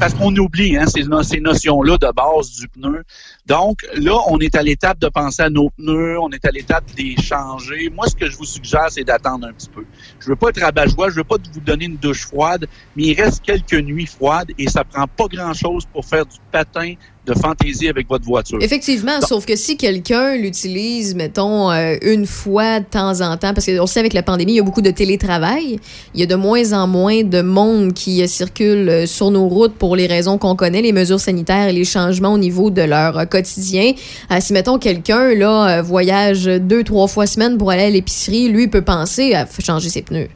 Parce 0.00 0.14
qu'on 0.14 0.34
oublie 0.36 0.76
hein, 0.76 0.86
ces, 0.86 1.04
ces 1.22 1.40
notions-là 1.40 1.98
de 1.98 2.12
base 2.14 2.50
du 2.58 2.68
pneu. 2.68 3.02
Donc, 3.46 3.78
là, 3.96 4.16
on 4.28 4.38
est 4.38 4.54
à 4.54 4.62
l'étape 4.62 4.98
de 5.00 5.08
penser 5.08 5.42
à 5.42 5.50
nos 5.50 5.70
pneus, 5.70 6.18
on 6.20 6.30
est 6.30 6.44
à 6.44 6.50
l'étape 6.50 6.84
des 6.96 7.16
changer. 7.20 7.90
Moi, 7.94 8.06
ce 8.06 8.14
que 8.14 8.30
je 8.30 8.36
vous 8.36 8.44
suggère, 8.44 8.86
c'est 8.88 9.04
d'attendre 9.04 9.41
un 9.44 9.52
petit 9.52 9.68
peu. 9.68 9.84
Je 10.18 10.30
veux 10.30 10.36
pas 10.36 10.48
être 10.50 10.60
rabat-joie, 10.60 11.10
je 11.10 11.16
veux 11.16 11.24
pas 11.24 11.36
vous 11.52 11.60
donner 11.60 11.86
une 11.86 11.96
douche 11.96 12.26
froide, 12.26 12.66
mais 12.96 13.04
il 13.04 13.20
reste 13.20 13.42
quelques 13.42 13.74
nuits 13.74 14.06
froides 14.06 14.50
et 14.58 14.68
ça 14.68 14.84
prend 14.84 15.06
pas 15.06 15.26
grand-chose 15.26 15.84
pour 15.86 16.04
faire 16.04 16.26
du 16.26 16.38
patin 16.50 16.94
de 17.26 17.34
fantaisie 17.34 17.88
avec 17.88 18.08
votre 18.08 18.24
voiture. 18.24 18.58
Effectivement, 18.60 19.20
Donc, 19.20 19.28
sauf 19.28 19.46
que 19.46 19.54
si 19.54 19.76
quelqu'un 19.76 20.36
l'utilise, 20.36 21.14
mettons, 21.14 21.70
euh, 21.70 21.96
une 22.02 22.26
fois 22.26 22.80
de 22.80 22.84
temps 22.84 23.20
en 23.20 23.36
temps, 23.36 23.54
parce 23.54 23.66
qu'on 23.66 23.86
sait 23.86 24.00
avec 24.00 24.12
la 24.12 24.24
pandémie, 24.24 24.52
il 24.52 24.56
y 24.56 24.60
a 24.60 24.64
beaucoup 24.64 24.82
de 24.82 24.90
télétravail, 24.90 25.78
il 26.14 26.20
y 26.20 26.22
a 26.24 26.26
de 26.26 26.34
moins 26.34 26.72
en 26.72 26.88
moins 26.88 27.22
de 27.22 27.40
monde 27.40 27.92
qui 27.92 28.22
euh, 28.22 28.26
circule 28.26 28.88
euh, 28.88 29.06
sur 29.06 29.30
nos 29.30 29.46
routes 29.48 29.74
pour 29.74 29.94
les 29.94 30.06
raisons 30.06 30.36
qu'on 30.36 30.56
connaît, 30.56 30.82
les 30.82 30.92
mesures 30.92 31.20
sanitaires 31.20 31.68
et 31.68 31.72
les 31.72 31.84
changements 31.84 32.32
au 32.32 32.38
niveau 32.38 32.70
de 32.70 32.82
leur 32.82 33.28
quotidien. 33.28 33.92
Euh, 34.30 34.38
si, 34.40 34.52
mettons, 34.52 34.78
quelqu'un 34.78 35.34
là 35.34 35.80
voyage 35.82 36.44
deux, 36.44 36.82
trois 36.82 37.06
fois 37.06 37.26
semaine 37.26 37.56
pour 37.56 37.70
aller 37.70 37.84
à 37.84 37.90
l'épicerie, 37.90 38.48
lui 38.48 38.66
peut 38.66 38.82
penser 38.82 39.34
à 39.34 39.46
changer 39.60 39.88
ses 39.88 40.02
pneus. 40.02 40.28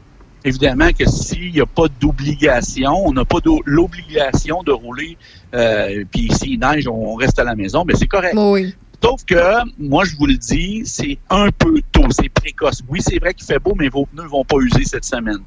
Évidemment 0.47 0.89
que 0.97 1.07
s'il 1.07 1.51
n'y 1.51 1.61
a 1.61 1.65
pas 1.65 1.87
d'obligation, 1.99 2.93
on 3.05 3.13
n'a 3.13 3.25
pas 3.25 3.37
l'obligation 3.65 4.63
de 4.63 4.71
rouler, 4.71 5.17
euh, 5.53 6.03
puis 6.11 6.31
s'il 6.31 6.59
neige, 6.59 6.87
on 6.87 7.15
reste 7.15 7.39
à 7.39 7.43
la 7.43 7.55
maison, 7.55 7.83
mais 7.85 7.93
c'est 7.95 8.07
correct. 8.07 8.35
Oui. 8.35 8.73
Sauf 9.03 9.23
que, 9.25 9.35
moi, 9.77 10.05
je 10.05 10.15
vous 10.15 10.25
le 10.25 10.33
dis, 10.33 10.81
c'est 10.85 11.19
un 11.29 11.49
peu 11.51 11.81
tôt, 11.91 12.07
c'est 12.09 12.29
précoce. 12.29 12.81
Oui, 12.89 12.99
c'est 12.99 13.19
vrai 13.19 13.35
qu'il 13.35 13.45
fait 13.45 13.59
beau, 13.59 13.75
mais 13.77 13.89
vos 13.89 14.07
pneus 14.07 14.27
vont 14.27 14.43
pas 14.43 14.57
user 14.57 14.85
cette 14.85 15.05
semaine. 15.05 15.37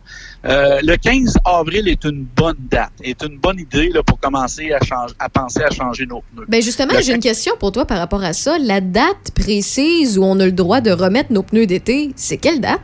Euh, 0.44 0.78
le 0.84 0.96
15 0.96 1.36
avril 1.44 1.88
est 1.88 2.04
une 2.04 2.24
bonne 2.36 2.56
date, 2.70 2.92
est 3.02 3.20
une 3.24 3.38
bonne 3.38 3.58
idée 3.58 3.88
là, 3.88 4.04
pour 4.04 4.20
commencer 4.20 4.72
à, 4.72 4.78
changer, 4.84 5.14
à 5.18 5.28
penser 5.28 5.62
à 5.64 5.70
changer 5.70 6.06
nos 6.06 6.22
pneus. 6.32 6.46
Ben 6.48 6.62
justement, 6.62 6.94
j'ai 7.02 7.12
une 7.12 7.20
question 7.20 7.54
pour 7.58 7.72
toi 7.72 7.84
par 7.86 7.98
rapport 7.98 8.22
à 8.22 8.34
ça. 8.34 8.56
La 8.56 8.80
date 8.80 9.32
précise 9.34 10.16
où 10.16 10.22
on 10.22 10.38
a 10.38 10.46
le 10.46 10.52
droit 10.52 10.80
de 10.80 10.92
remettre 10.92 11.32
nos 11.32 11.42
pneus 11.42 11.66
d'été, 11.66 12.12
c'est 12.14 12.36
quelle 12.36 12.60
date? 12.60 12.80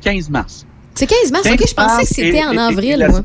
15 0.00 0.28
mars. 0.28 0.66
C'est 0.94 1.06
15 1.06 1.32
mars. 1.32 1.44
15 1.44 1.54
OK, 1.54 1.68
je 1.68 1.74
pensais 1.74 2.02
que 2.02 2.08
c'était 2.08 2.44
en 2.44 2.56
avril, 2.56 2.98
la- 2.98 3.08
moi. 3.08 3.20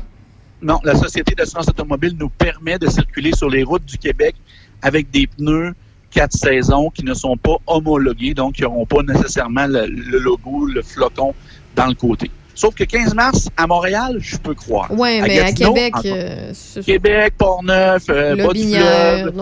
Non, 0.62 0.80
la 0.84 0.94
Société 0.94 1.34
d'assurance 1.34 1.68
automobile 1.68 2.14
nous 2.18 2.30
permet 2.30 2.78
de 2.78 2.88
circuler 2.88 3.32
sur 3.34 3.50
les 3.50 3.62
routes 3.62 3.84
du 3.84 3.98
Québec 3.98 4.34
avec 4.82 5.10
des 5.10 5.26
pneus 5.26 5.74
quatre 6.10 6.32
saisons 6.32 6.88
qui 6.90 7.04
ne 7.04 7.12
sont 7.12 7.36
pas 7.36 7.56
homologués, 7.66 8.32
donc 8.32 8.54
qui 8.54 8.62
n'auront 8.62 8.86
pas 8.86 9.02
nécessairement 9.02 9.66
le, 9.66 9.86
le 9.86 10.18
logo, 10.18 10.64
le 10.66 10.80
flocon 10.82 11.34
dans 11.74 11.86
le 11.86 11.94
côté. 11.94 12.30
Sauf 12.54 12.74
que 12.74 12.84
15 12.84 13.14
mars, 13.14 13.50
à 13.58 13.66
Montréal, 13.66 14.16
je 14.18 14.38
peux 14.38 14.54
croire. 14.54 14.90
Ouais, 14.92 15.20
mais 15.20 15.40
à 15.40 15.52
Québec, 15.52 15.92
euh, 16.06 16.52
Québec, 16.86 17.34
Port-Neuf, 17.36 18.04
euh, 18.08 18.34
Bas-du-Fleuve. 18.46 19.34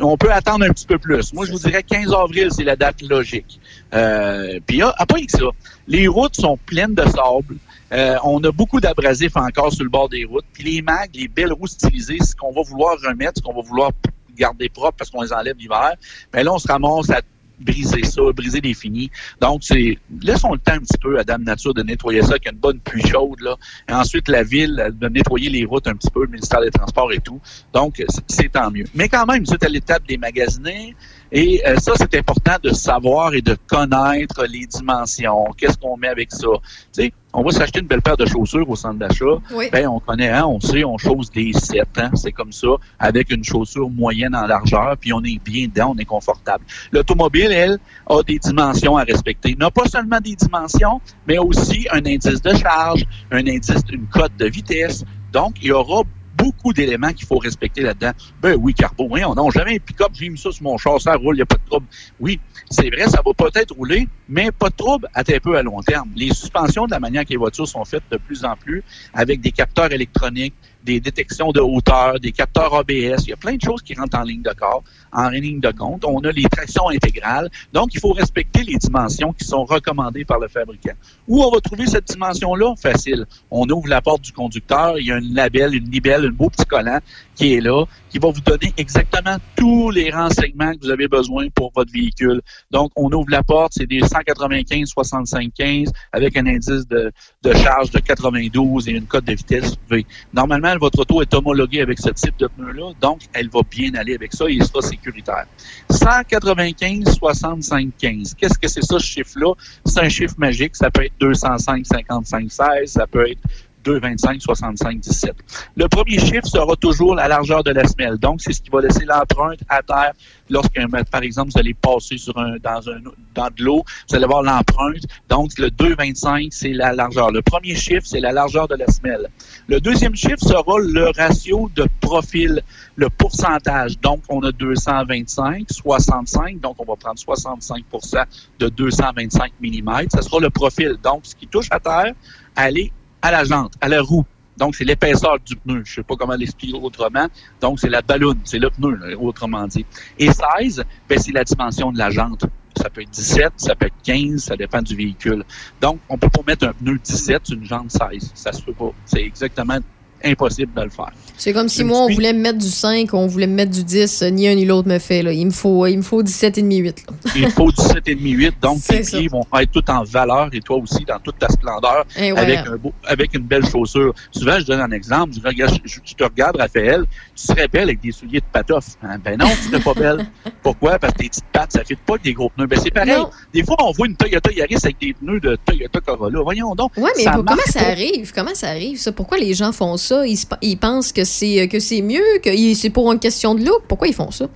On 0.00 0.16
peut 0.16 0.32
attendre 0.32 0.64
un 0.64 0.70
petit 0.70 0.86
peu 0.86 0.98
plus. 0.98 1.32
Moi, 1.32 1.46
je 1.46 1.52
vous 1.52 1.58
dirais 1.58 1.82
15 1.82 2.12
avril, 2.12 2.48
c'est 2.50 2.64
la 2.64 2.76
date 2.76 3.02
logique. 3.02 3.60
Euh, 3.94 4.58
Puis, 4.66 4.82
ah, 4.82 4.94
pas 5.06 5.20
que 5.20 5.30
ça. 5.30 5.46
Les 5.86 6.08
routes 6.08 6.36
sont 6.36 6.56
pleines 6.56 6.94
de 6.94 7.04
sable. 7.04 7.56
Euh, 7.92 8.16
on 8.24 8.42
a 8.44 8.50
beaucoup 8.52 8.80
d'abrasifs 8.80 9.36
encore 9.36 9.72
sur 9.72 9.84
le 9.84 9.90
bord 9.90 10.08
des 10.08 10.24
routes. 10.24 10.46
Puis 10.54 10.64
les 10.64 10.82
mags, 10.82 11.10
les 11.14 11.28
belles 11.28 11.52
roues 11.52 11.66
stylisées, 11.66 12.18
ce 12.20 12.34
qu'on 12.34 12.52
va 12.52 12.62
vouloir 12.62 12.96
remettre, 13.06 13.34
ce 13.36 13.42
qu'on 13.42 13.52
va 13.52 13.60
vouloir 13.60 13.90
garder 14.36 14.70
propre 14.70 14.96
parce 14.96 15.10
qu'on 15.10 15.22
les 15.22 15.32
enlève 15.32 15.56
l'hiver, 15.58 15.92
mais 16.32 16.42
là, 16.42 16.54
on 16.54 16.58
se 16.58 16.66
ramasse 16.66 17.10
à 17.10 17.20
briser 17.60 18.04
ça, 18.04 18.22
briser 18.34 18.60
les 18.60 18.74
finis. 18.74 19.10
Donc, 19.40 19.62
c'est 19.62 19.98
laissons 20.22 20.52
le 20.52 20.58
temps 20.58 20.72
un 20.74 20.80
petit 20.80 20.98
peu 20.98 21.18
à 21.18 21.24
Dame 21.24 21.44
Nature 21.44 21.74
de 21.74 21.82
nettoyer 21.82 22.22
ça 22.22 22.30
avec 22.30 22.50
une 22.50 22.58
bonne 22.58 22.78
pluie 22.80 23.02
chaude. 23.06 23.40
Là. 23.40 23.56
Et 23.88 23.92
ensuite, 23.92 24.28
la 24.28 24.42
ville 24.42 24.92
de 25.00 25.08
nettoyer 25.08 25.48
les 25.48 25.64
routes 25.64 25.86
un 25.86 25.94
petit 25.94 26.10
peu, 26.10 26.22
le 26.24 26.30
ministère 26.30 26.60
des 26.60 26.70
Transports 26.70 27.12
et 27.12 27.20
tout. 27.20 27.40
Donc, 27.72 28.02
c'est- 28.28 28.48
tant 28.52 28.70
mieux. 28.70 28.84
Mais 28.94 29.08
quand 29.08 29.24
même, 29.26 29.46
c'est 29.46 29.62
à 29.64 29.68
l'étape 29.68 30.06
des 30.06 30.18
magasiner. 30.18 30.94
Et 31.34 31.62
euh, 31.66 31.76
ça, 31.78 31.92
c'est 31.96 32.14
important 32.14 32.56
de 32.62 32.70
savoir 32.70 33.32
et 33.32 33.40
de 33.40 33.56
connaître 33.66 34.44
les 34.44 34.66
dimensions. 34.66 35.46
Qu'est-ce 35.56 35.78
qu'on 35.78 35.96
met 35.96 36.08
avec 36.08 36.30
ça? 36.30 36.46
Tu 36.92 37.04
sais, 37.04 37.12
on 37.32 37.42
va 37.42 37.50
s'acheter 37.50 37.80
une 37.80 37.86
belle 37.86 38.02
paire 38.02 38.18
de 38.18 38.26
chaussures 38.26 38.68
au 38.68 38.76
centre 38.76 38.98
d'achat. 38.98 39.38
Oui. 39.54 39.70
Ben, 39.72 39.88
on 39.88 39.98
connaît, 39.98 40.28
hein, 40.28 40.44
on 40.46 40.60
sait, 40.60 40.84
on 40.84 40.98
chose 40.98 41.30
des 41.30 41.54
7, 41.54 41.88
hein, 41.96 42.10
c'est 42.14 42.32
comme 42.32 42.52
ça, 42.52 42.68
avec 42.98 43.30
une 43.30 43.42
chaussure 43.42 43.88
moyenne 43.88 44.34
en 44.34 44.46
largeur, 44.46 44.94
puis 45.00 45.14
on 45.14 45.22
est 45.24 45.42
bien 45.42 45.68
dedans, 45.68 45.94
on 45.96 45.98
est 45.98 46.04
confortable. 46.04 46.64
L'automobile, 46.92 47.50
elle, 47.50 47.78
a 48.10 48.22
des 48.22 48.38
dimensions 48.38 48.98
à 48.98 49.04
respecter. 49.04 49.56
N'a 49.58 49.70
pas 49.70 49.86
seulement 49.86 50.20
des 50.20 50.36
dimensions, 50.36 51.00
mais 51.26 51.38
aussi 51.38 51.86
un 51.90 52.04
indice 52.04 52.42
de 52.42 52.54
charge, 52.54 53.06
un 53.30 53.38
indice, 53.38 53.82
une 53.90 54.06
cote 54.08 54.36
de 54.38 54.46
vitesse. 54.46 55.02
Donc, 55.32 55.54
il 55.62 55.68
y 55.68 55.72
aura 55.72 56.02
beaucoup 56.42 56.72
d'éléments 56.72 57.12
qu'il 57.12 57.26
faut 57.26 57.38
respecter 57.38 57.82
là-dedans. 57.82 58.12
Ben 58.40 58.56
oui, 58.60 58.74
Carbo, 58.74 59.06
oui, 59.08 59.24
on 59.24 59.34
n'a 59.34 59.50
jamais 59.50 59.76
un 59.76 59.78
pick-up, 59.78 60.08
j'ai 60.12 60.28
mis 60.28 60.38
ça 60.38 60.50
sur 60.50 60.64
mon 60.64 60.76
char, 60.76 61.00
ça 61.00 61.14
roule, 61.14 61.36
il 61.36 61.38
n'y 61.38 61.42
a 61.42 61.46
pas 61.46 61.56
de 61.56 61.70
trouble. 61.70 61.86
Oui, 62.18 62.40
c'est 62.68 62.90
vrai, 62.90 63.06
ça 63.08 63.20
va 63.24 63.32
peut-être 63.32 63.74
rouler, 63.74 64.08
mais 64.28 64.50
pas 64.50 64.68
de 64.68 64.74
trouble 64.74 65.08
à 65.14 65.22
très 65.22 65.38
peu 65.38 65.56
à 65.56 65.62
long 65.62 65.80
terme. 65.82 66.10
Les 66.16 66.34
suspensions, 66.34 66.86
de 66.86 66.90
la 66.90 67.00
manière 67.00 67.24
que 67.24 67.30
les 67.30 67.36
voitures 67.36 67.68
sont 67.68 67.84
faites 67.84 68.02
de 68.10 68.16
plus 68.16 68.44
en 68.44 68.56
plus, 68.56 68.82
avec 69.14 69.40
des 69.40 69.52
capteurs 69.52 69.92
électroniques, 69.92 70.54
des 70.84 71.00
détections 71.00 71.52
de 71.52 71.60
hauteur, 71.60 72.18
des 72.20 72.32
capteurs 72.32 72.74
ABS, 72.74 73.24
il 73.24 73.28
y 73.28 73.32
a 73.32 73.36
plein 73.36 73.56
de 73.56 73.62
choses 73.62 73.82
qui 73.82 73.94
rentrent 73.94 74.18
en 74.18 74.22
ligne 74.22 74.42
de 74.42 74.52
corps, 74.52 74.82
en 75.12 75.28
ligne 75.28 75.60
de 75.60 75.70
compte. 75.70 76.04
On 76.04 76.20
a 76.20 76.32
les 76.32 76.44
tractions 76.44 76.88
intégrales. 76.88 77.50
Donc, 77.72 77.94
il 77.94 78.00
faut 78.00 78.12
respecter 78.12 78.62
les 78.62 78.76
dimensions 78.76 79.32
qui 79.32 79.44
sont 79.44 79.64
recommandées 79.64 80.24
par 80.24 80.38
le 80.38 80.48
fabricant. 80.48 80.94
Où 81.28 81.42
on 81.42 81.50
va 81.50 81.60
trouver 81.60 81.86
cette 81.86 82.06
dimension-là? 82.06 82.74
Facile. 82.76 83.26
On 83.50 83.68
ouvre 83.68 83.88
la 83.88 84.00
porte 84.00 84.22
du 84.22 84.32
conducteur, 84.32 84.98
il 84.98 85.06
y 85.06 85.12
a 85.12 85.16
un 85.16 85.20
label, 85.20 85.74
une 85.74 85.90
libelle, 85.90 86.26
un 86.26 86.30
beau 86.30 86.50
petit 86.50 86.66
collant 86.66 86.98
qui 87.34 87.54
est 87.54 87.60
là, 87.60 87.84
qui 88.12 88.18
va 88.18 88.28
vous 88.28 88.40
donner 88.42 88.72
exactement 88.76 89.36
tous 89.56 89.90
les 89.90 90.10
renseignements 90.10 90.72
que 90.74 90.80
vous 90.82 90.90
avez 90.90 91.08
besoin 91.08 91.48
pour 91.54 91.72
votre 91.74 91.90
véhicule. 91.92 92.42
Donc, 92.70 92.92
on 92.94 93.10
ouvre 93.10 93.30
la 93.30 93.42
porte, 93.42 93.72
c'est 93.74 93.86
des 93.86 94.00
195, 94.00 94.88
65, 94.88 95.50
15 95.54 95.92
avec 96.12 96.36
un 96.36 96.46
indice 96.46 96.86
de, 96.86 97.10
charge 97.54 97.90
de 97.90 97.98
92 98.00 98.88
et 98.88 98.92
une 98.92 99.06
cote 99.06 99.24
de 99.24 99.32
vitesse 99.32 99.74
V. 99.90 100.04
Normalement, 100.34 100.52
normalement, 100.52 100.78
votre 100.78 101.00
auto 101.00 101.22
est 101.22 101.32
homologuée 101.32 101.80
avec 101.80 101.98
ce 101.98 102.10
type 102.10 102.36
de 102.36 102.46
pneu-là, 102.46 102.92
donc 103.00 103.22
elle 103.32 103.48
va 103.48 103.60
bien 103.70 103.94
aller 103.94 104.14
avec 104.14 104.34
ça 104.34 104.44
et 104.48 104.52
il 104.52 104.64
sera 104.64 104.82
sécuritaire. 104.82 105.46
195, 105.90 107.16
65, 107.16 107.90
15. 107.98 108.34
Qu'est-ce 108.34 108.58
que 108.58 108.68
c'est 108.68 108.82
ça, 108.82 108.98
ce 108.98 109.04
chiffre-là? 109.04 109.54
C'est 109.86 110.00
un 110.00 110.08
chiffre 110.10 110.34
magique. 110.36 110.76
Ça 110.76 110.90
peut 110.90 111.04
être 111.04 111.14
205, 111.20 111.86
55, 111.86 112.52
16. 112.52 112.92
Ça 112.92 113.06
peut 113.06 113.30
être 113.30 113.40
2,25, 113.84 114.40
65, 114.40 115.00
17. 115.00 115.34
Le 115.76 115.88
premier 115.88 116.18
chiffre 116.18 116.46
sera 116.46 116.76
toujours 116.76 117.14
la 117.14 117.28
largeur 117.28 117.62
de 117.62 117.70
la 117.70 117.84
semelle. 117.86 118.16
Donc, 118.16 118.40
c'est 118.40 118.52
ce 118.52 118.62
qui 118.62 118.70
va 118.70 118.80
laisser 118.80 119.04
l'empreinte 119.04 119.60
à 119.68 119.82
terre 119.82 120.12
lorsque, 120.50 120.78
par 121.10 121.22
exemple, 121.22 121.50
vous 121.52 121.58
allez 121.58 121.74
passer 121.74 122.18
sur 122.18 122.36
un, 122.38 122.56
dans, 122.62 122.80
de 122.80 123.62
l'eau, 123.62 123.82
vous 124.08 124.16
allez 124.16 124.26
voir 124.26 124.42
l'empreinte. 124.42 125.02
Donc, 125.28 125.58
le 125.58 125.68
2,25, 125.68 126.48
c'est 126.50 126.72
la 126.72 126.92
largeur. 126.92 127.30
Le 127.30 127.42
premier 127.42 127.74
chiffre, 127.74 128.04
c'est 128.04 128.20
la 128.20 128.32
largeur 128.32 128.68
de 128.68 128.76
la 128.76 128.86
semelle. 128.86 129.28
Le 129.68 129.80
deuxième 129.80 130.14
chiffre 130.14 130.40
sera 130.40 130.78
le 130.78 131.10
ratio 131.16 131.70
de 131.74 131.86
profil, 132.00 132.62
le 132.96 133.08
pourcentage. 133.10 133.98
Donc, 134.00 134.22
on 134.28 134.42
a 134.42 134.52
225, 134.52 135.66
65, 135.70 136.60
donc 136.60 136.76
on 136.78 136.84
va 136.84 136.96
prendre 136.96 137.18
65% 137.18 138.24
de 138.58 138.68
225 138.68 139.52
mm. 139.60 139.90
Ça 140.12 140.22
sera 140.22 140.40
le 140.40 140.50
profil. 140.50 140.96
Donc, 141.02 141.20
ce 141.24 141.34
qui 141.34 141.46
touche 141.46 141.68
à 141.70 141.80
terre, 141.80 142.12
aller 142.56 142.92
à 143.22 143.30
la 143.30 143.44
jante, 143.44 143.74
à 143.80 143.88
la 143.88 144.02
roue. 144.02 144.24
Donc, 144.56 144.74
c'est 144.74 144.84
l'épaisseur 144.84 145.38
du 145.40 145.56
pneu. 145.56 145.82
Je 145.84 145.94
sais 145.94 146.02
pas 146.02 146.14
comment 146.16 146.34
l'expliquer 146.34 146.76
autrement. 146.76 147.26
Donc, 147.60 147.80
c'est 147.80 147.88
la 147.88 148.02
balloune, 148.02 148.38
c'est 148.44 148.58
le 148.58 148.68
pneu, 148.70 148.98
autrement 149.18 149.66
dit. 149.66 149.86
Et 150.18 150.28
16, 150.30 150.84
ben, 151.08 151.18
c'est 151.18 151.32
la 151.32 151.44
dimension 151.44 151.90
de 151.90 151.98
la 151.98 152.10
jante. 152.10 152.44
Ça 152.76 152.90
peut 152.90 153.02
être 153.02 153.10
17, 153.10 153.52
ça 153.56 153.74
peut 153.74 153.86
être 153.86 154.02
15, 154.02 154.42
ça 154.42 154.56
dépend 154.56 154.82
du 154.82 154.96
véhicule. 154.96 155.44
Donc, 155.80 156.00
on 156.08 156.18
peut 156.18 156.28
pas 156.28 156.42
mettre 156.46 156.66
un 156.66 156.72
pneu 156.72 156.98
17 156.98 157.46
sur 157.46 157.56
une 157.56 157.64
jante 157.64 157.90
16. 157.90 158.32
Ça 158.34 158.52
se 158.52 158.62
peut 158.62 158.72
pas. 158.72 158.92
C'est 159.04 159.22
exactement 159.22 159.78
impossible 160.24 160.72
de 160.74 160.82
le 160.82 160.90
faire. 160.90 161.10
C'est 161.36 161.52
comme 161.52 161.68
si 161.68 161.82
moi, 161.82 162.00
on 162.04 162.08
voulait 162.12 162.32
me 162.32 162.40
mettre 162.40 162.58
du 162.58 162.68
5, 162.68 163.12
on 163.14 163.26
voulait 163.26 163.46
me 163.46 163.54
mettre 163.54 163.72
du 163.72 163.82
10, 163.82 164.22
ni 164.32 164.46
un 164.48 164.54
ni 164.54 164.64
l'autre 164.64 164.88
me 164.88 164.98
fait. 164.98 165.22
Là. 165.22 165.32
Il 165.32 165.46
me 165.46 165.50
faut, 165.50 165.86
il 165.86 165.96
me 165.96 166.02
faut 166.02 166.22
17,5, 166.22 166.76
8. 166.82 167.04
là. 167.08 167.14
Il 167.36 167.50
faut 167.50 167.70
17,5, 167.70 168.16
8. 168.18 168.54
Donc, 168.62 168.82
tes 168.84 169.00
pieds 169.00 169.28
vont 169.28 169.44
être 169.60 169.70
tout 169.72 169.90
en 169.90 170.04
valeur 170.04 170.48
et 170.52 170.60
toi 170.60 170.76
aussi 170.76 171.04
dans 171.04 171.18
toute 171.18 171.38
ta 171.38 171.48
splendeur 171.48 172.04
Eh 172.16 172.32
ouais. 172.32 172.38
avec, 172.38 172.58
un 172.58 172.76
beau, 172.76 172.92
avec 173.04 173.34
une 173.34 173.42
belle 173.42 173.66
chaussure. 173.66 174.14
Souvent, 174.30 174.58
je 174.60 174.66
donne 174.66 174.80
un 174.80 174.90
exemple. 174.92 175.32
Je, 175.34 175.40
regarde, 175.46 175.76
je, 175.84 175.98
je 176.04 176.14
te 176.14 176.22
regarde, 176.24 176.56
Raphaël, 176.56 177.04
tu 177.34 177.46
serais 177.46 177.66
belle 177.68 177.84
avec 177.84 178.00
des 178.00 178.12
souliers 178.12 178.40
de 178.40 178.44
patoff. 178.52 178.84
Hein? 179.02 179.16
Ben 179.24 179.36
non, 179.38 179.46
tu 179.60 179.68
serais 179.70 179.80
pas 179.80 179.94
belle. 179.94 180.26
Pourquoi? 180.62 180.98
Parce 180.98 181.12
que 181.14 181.18
tes 181.18 181.28
petites 181.28 181.44
pattes, 181.52 181.72
ça 181.72 181.80
ne 181.80 181.84
fit 181.84 181.96
pas 181.96 182.12
avec 182.14 182.24
des 182.24 182.34
gros 182.34 182.50
pneus. 182.50 182.66
Ben 182.66 182.78
c'est 182.80 182.90
pareil. 182.92 183.14
Non. 183.16 183.30
Des 183.52 183.64
fois, 183.64 183.76
on 183.82 183.90
voit 183.92 184.06
une 184.06 184.16
Toyota 184.16 184.52
Yaris 184.52 184.76
avec 184.84 184.98
des 185.00 185.14
pneus 185.14 185.40
de 185.40 185.56
Toyota 185.64 186.00
Corolla. 186.00 186.40
Voyons 186.42 186.74
donc. 186.74 186.92
Ouais, 186.96 187.10
mais 187.16 187.24
ça 187.24 187.32
pour- 187.32 187.44
comment 187.44 187.62
ça 187.66 187.80
arrive? 187.88 188.32
Comment 188.34 188.54
ça 188.54 188.68
arrive, 188.68 188.98
ça? 188.98 189.10
Pourquoi 189.12 189.38
les 189.38 189.54
gens 189.54 189.72
font 189.72 189.96
ça? 189.96 190.11
Ils, 190.26 190.36
se- 190.36 190.46
ils 190.60 190.76
pensent 190.76 191.12
que 191.12 191.24
c'est 191.24 191.68
que 191.68 191.80
c'est 191.80 192.02
mieux, 192.02 192.38
que 192.42 192.50
c'est 192.74 192.90
pour 192.90 193.10
une 193.12 193.18
question 193.18 193.54
de 193.54 193.64
look. 193.64 193.82
Pourquoi 193.88 194.08
ils 194.08 194.14
font 194.14 194.30
ça? 194.30 194.46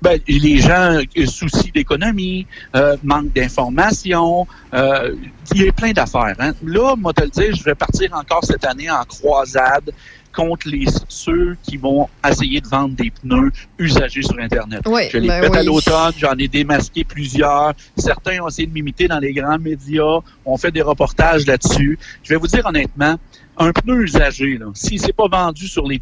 Ben, 0.00 0.18
les 0.26 0.58
gens, 0.58 0.98
euh, 1.16 1.26
soucis 1.26 1.70
d'économie, 1.74 2.46
euh, 2.74 2.96
manque 3.02 3.32
d'information, 3.34 4.46
euh, 4.72 5.14
il 5.54 5.62
y 5.62 5.68
a 5.68 5.72
plein 5.72 5.92
d'affaires. 5.92 6.34
Hein. 6.38 6.52
Là, 6.64 6.94
moi, 6.96 7.12
te 7.12 7.22
le 7.22 7.28
dire, 7.30 7.54
je 7.54 7.62
vais 7.62 7.74
partir 7.74 8.10
encore 8.14 8.44
cette 8.44 8.64
année 8.64 8.90
en 8.90 9.04
croisade 9.04 9.90
contre 10.34 10.68
les 10.68 10.86
ceux 11.08 11.56
qui 11.62 11.76
vont 11.76 12.08
essayer 12.28 12.60
de 12.60 12.66
vendre 12.66 12.96
des 12.96 13.10
pneus 13.10 13.52
usagés 13.78 14.22
sur 14.22 14.38
Internet. 14.40 14.80
Ouais, 14.86 15.08
je 15.12 15.18
les 15.18 15.28
ben 15.28 15.42
fais 15.42 15.58
à 15.58 15.60
oui. 15.60 15.66
l'automne, 15.66 16.12
j'en 16.18 16.32
ai 16.32 16.48
démasqué 16.48 17.04
plusieurs. 17.04 17.72
Certains 17.96 18.40
ont 18.42 18.48
essayé 18.48 18.66
de 18.66 18.72
m'imiter 18.72 19.06
dans 19.06 19.20
les 19.20 19.32
grands 19.32 19.58
médias, 19.60 20.18
on 20.44 20.56
fait 20.56 20.72
des 20.72 20.82
reportages 20.82 21.46
là-dessus. 21.46 21.98
Je 22.24 22.30
vais 22.30 22.36
vous 22.36 22.48
dire 22.48 22.66
honnêtement, 22.66 23.16
un 23.56 23.72
pneu 23.72 24.02
usagé, 24.02 24.58
là, 24.58 24.66
s'il 24.74 25.00
s'est 25.00 25.12
pas 25.12 25.28
vendu 25.28 25.68
sur 25.68 25.86
les, 25.86 26.00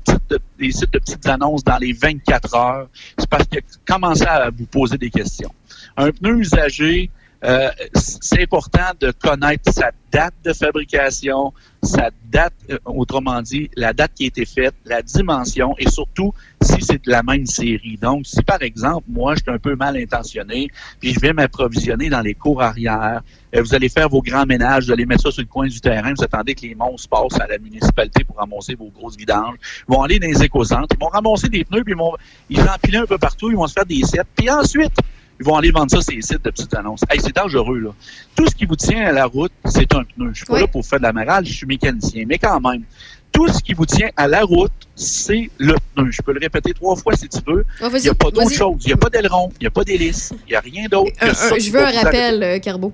les 0.59 0.73
sites 0.73 0.93
de 0.93 0.99
petites 0.99 1.27
annonces 1.27 1.65
dans 1.65 1.79
les 1.79 1.93
24 1.93 2.55
heures, 2.55 2.89
c'est 3.19 3.29
parce 3.29 3.47
qu'il 3.47 3.59
a 3.59 3.63
commencé 3.87 4.25
à 4.25 4.51
vous 4.51 4.67
poser 4.67 4.99
des 4.99 5.11
questions. 5.11 5.53
Un 5.97 6.11
pneu 6.11 6.39
usagé, 6.39 7.11
euh, 7.45 7.71
c'est 7.95 8.43
important 8.43 8.93
de 9.01 9.11
connaître 9.11 9.73
sa 9.73 9.91
date 10.13 10.35
de 10.45 10.53
fabrication, 10.53 11.53
sa 11.83 12.11
date, 12.31 12.53
euh, 12.71 12.79
autrement 12.85 13.43
dit, 13.43 13.69
la 13.77 13.93
date 13.93 14.13
qui 14.15 14.25
a 14.25 14.27
été 14.29 14.45
faite, 14.45 14.75
la 14.85 15.03
dimension 15.03 15.75
et 15.79 15.91
surtout 15.91 16.33
si 16.61 16.81
c'est 16.83 17.05
de 17.05 17.11
la 17.11 17.23
même 17.23 17.47
série. 17.47 17.99
Donc, 18.01 18.27
si 18.27 18.43
par 18.43 18.63
exemple, 18.63 19.07
moi, 19.09 19.35
je 19.35 19.43
suis 19.43 19.51
un 19.51 19.59
peu 19.59 19.75
mal 19.75 19.97
intentionné, 19.97 20.69
puis 21.01 21.13
je 21.13 21.19
vais 21.19 21.33
m'approvisionner 21.33 22.09
dans 22.11 22.21
les 22.21 22.35
cours 22.35 22.63
arrière, 22.63 23.23
euh, 23.57 23.63
vous 23.63 23.75
allez 23.75 23.89
faire 23.89 24.09
vos 24.09 24.23
grands 24.23 24.47
ménages, 24.47 24.87
vous 24.87 24.93
allez 24.93 25.07
mettre 25.07 25.23
ça 25.23 25.33
sur 25.33 25.43
le 25.43 25.49
coin 25.49 25.67
du 25.67 25.81
terrain, 25.81 26.13
vous 26.17 26.23
attendez 26.23 26.55
que 26.55 26.63
les 26.63 26.77
monstres 26.77 27.09
passent 27.09 27.41
à 27.41 27.49
la 27.49 27.59
municipalité 27.59 28.23
pour 28.23 28.37
ramasser 28.37 28.77
vos 28.77 28.91
grosses 28.91 29.17
vidanges. 29.17 29.57
Ils 29.89 29.95
vont 29.95 30.03
aller 30.03 30.21
dans 30.21 30.29
les 30.29 30.43
éco-centres, 30.45 30.95
ils 30.97 31.03
vont 31.03 31.11
ramasser 31.11 31.49
des 31.49 31.65
pneus, 31.65 31.83
puis 31.83 31.95
ils 31.95 31.99
vont 31.99 32.15
ils 32.51 32.61
empiler 32.61 32.99
un 32.99 33.07
peu 33.07 33.19
partout, 33.19 33.51
ils 33.51 33.57
vont 33.57 33.67
se 33.67 33.73
faire 33.73 33.87
des 33.87 34.03
sets, 34.05 34.23
puis 34.37 34.49
ensuite, 34.49 34.95
ils 35.43 35.45
vont 35.45 35.57
aller 35.57 35.73
vendre 35.73 35.91
ça 35.91 36.01
sur 36.01 36.15
les 36.15 36.23
sites 36.23 36.45
de 36.45 36.51
petites 36.51 36.73
annonces. 36.75 37.01
Hey, 37.11 37.21
c'est 37.21 37.35
dangereux, 37.35 37.81
là. 37.81 37.91
Tout 38.37 38.47
ce 38.47 38.55
qui 38.55 38.65
vous 38.65 38.77
tient 38.77 39.05
à 39.05 39.11
la 39.11 39.27
route, 39.27 39.51
c'est 39.65 39.93
un 39.93 40.05
pneu. 40.05 40.31
Je 40.33 40.37
suis 40.37 40.47
pas 40.47 40.55
Oui. 40.55 40.61
là 40.61 40.67
pour 40.69 40.87
faire 40.87 41.01
de 41.01 41.05
la 41.05 41.43
je 41.43 41.53
suis 41.53 41.67
mécanicien. 41.67 42.25
Mais 42.29 42.39
quand 42.39 42.61
même, 42.61 42.85
tout 43.33 43.49
ce 43.49 43.61
qui 43.61 43.75
vous 43.75 43.85
tient 43.85 44.09
à 44.17 44.29
la 44.29 44.43
route, 44.43 44.71
c'est 44.95 45.51
le 45.59 45.75
pneu. 45.97 46.13
Je 46.13 46.23
peux 46.23 46.33
le 46.33 46.39
répéter 46.39 46.73
trois 46.75 46.95
fois 46.95 47.17
si 47.17 47.29
tu 47.29 47.41
veux. 47.45 47.65
Ah, 47.81 47.89
Il 47.93 48.03
n'y 48.03 48.09
a 48.09 48.15
pas 48.15 48.31
d'autre 48.31 48.53
chose. 48.53 48.77
Il 48.85 48.87
n'y 48.87 48.93
a 48.93 48.97
pas 48.97 49.11
d'aileron, 49.11 49.51
il 49.59 49.65
n'y 49.65 49.67
a 49.67 49.71
pas 49.71 49.83
d'hélice, 49.83 50.33
il 50.47 50.51
n'y 50.51 50.55
a 50.57 50.61
rien 50.61 50.87
d'autre. 50.89 51.11
je 51.21 51.71
veux 51.73 51.85
un 51.85 51.91
rappel, 52.03 52.41
euh, 52.45 52.59
Carbo. 52.61 52.93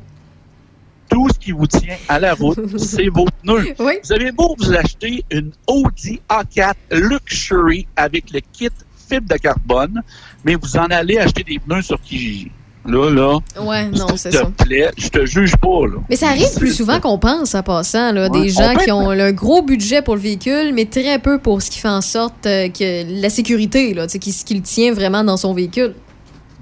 Tout 1.11 1.29
ce 1.29 1.39
qui 1.39 1.53
vous 1.53 1.67
tient 1.67 1.97
à 2.09 2.19
la 2.19 2.33
route, 2.33 2.61
c'est 2.79 3.09
vos 3.09 3.27
pneus. 3.43 3.75
Oui. 3.79 3.95
Vous 4.03 4.13
avez 4.13 4.33
beau 4.33 4.57
vous 4.59 4.75
acheter 4.75 5.23
une 5.31 5.53
Audi 5.67 6.21
A4 6.31 6.73
Luxury 6.93 7.87
avec 7.97 8.31
le 8.31 8.41
kit 8.41 8.71
fibre 9.09 9.29
de 9.29 9.39
carbone, 9.39 10.03
mais 10.45 10.55
vous 10.55 10.77
en 10.77 10.85
allez 10.87 11.19
acheter 11.19 11.43
des 11.45 11.59
pneus 11.59 11.83
sur 11.83 12.01
Kijiji. 12.01 12.51
Là, 12.87 13.11
là, 13.11 13.39
Ouais, 13.61 13.87
non, 13.91 14.17
c'est 14.17 14.33
ça. 14.33 14.47
te 14.47 14.65
plaît, 14.65 14.91
je 14.97 15.09
te 15.09 15.27
juge 15.27 15.55
pas, 15.57 15.87
là. 15.87 15.97
Mais 16.09 16.17
ça 16.17 16.29
arrive 16.29 16.55
plus 16.57 16.73
souvent 16.75 17.01
qu'on 17.01 17.19
pense 17.19 17.55
en 17.55 17.63
passant. 17.63 18.13
Là, 18.13 18.31
Ouais. 18.31 18.41
Des 18.43 18.49
gens 18.49 18.75
qui 18.77 18.91
ont 18.91 19.11
un 19.11 19.33
gros 19.33 19.61
budget 19.63 20.01
pour 20.01 20.15
le 20.15 20.23
véhicule, 20.23 20.73
mais 20.73 20.87
très 20.87 21.19
peu 21.19 21.39
pour 21.39 21.61
ce 21.61 21.71
qui 21.71 21.81
fait 21.81 21.89
en 21.89 22.01
sorte 22.01 22.47
euh, 22.47 22.69
que 22.71 23.21
la 23.21 23.29
sécurité, 23.29 23.93
là, 23.93 24.07
tu 24.07 24.13
sais, 24.13 24.19
qui, 24.19 24.33
ce 24.33 24.43
qui 24.45 24.55
le 24.55 24.63
tient 24.63 24.93
vraiment 24.95 25.23
dans 25.23 25.37
son 25.37 25.53
véhicule. 25.53 25.95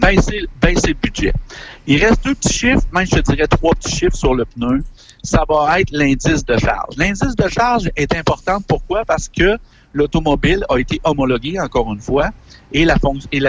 baisser, 0.00 0.40
baisser 0.60 0.88
le 0.88 0.94
budget. 1.00 1.32
Il 1.86 2.04
reste 2.04 2.24
deux 2.24 2.34
petits 2.34 2.52
chiffres, 2.52 2.82
même 2.92 3.06
je 3.06 3.20
te 3.20 3.32
dirais 3.32 3.46
trois 3.46 3.72
petits 3.74 3.94
chiffres 3.94 4.16
sur 4.16 4.34
le 4.34 4.44
pneu. 4.46 4.82
Ça 5.22 5.42
va 5.48 5.80
être 5.80 5.90
l'indice 5.92 6.44
de 6.44 6.58
charge. 6.58 6.96
L'indice 6.96 7.36
de 7.36 7.48
charge 7.48 7.88
est 7.94 8.14
important. 8.16 8.58
Pourquoi? 8.66 9.04
Parce 9.04 9.28
que 9.28 9.56
l'automobile 9.96 10.64
a 10.68 10.78
été 10.78 11.00
homologué, 11.04 11.58
encore 11.58 11.92
une 11.92 12.00
fois, 12.00 12.30
et, 12.72 12.86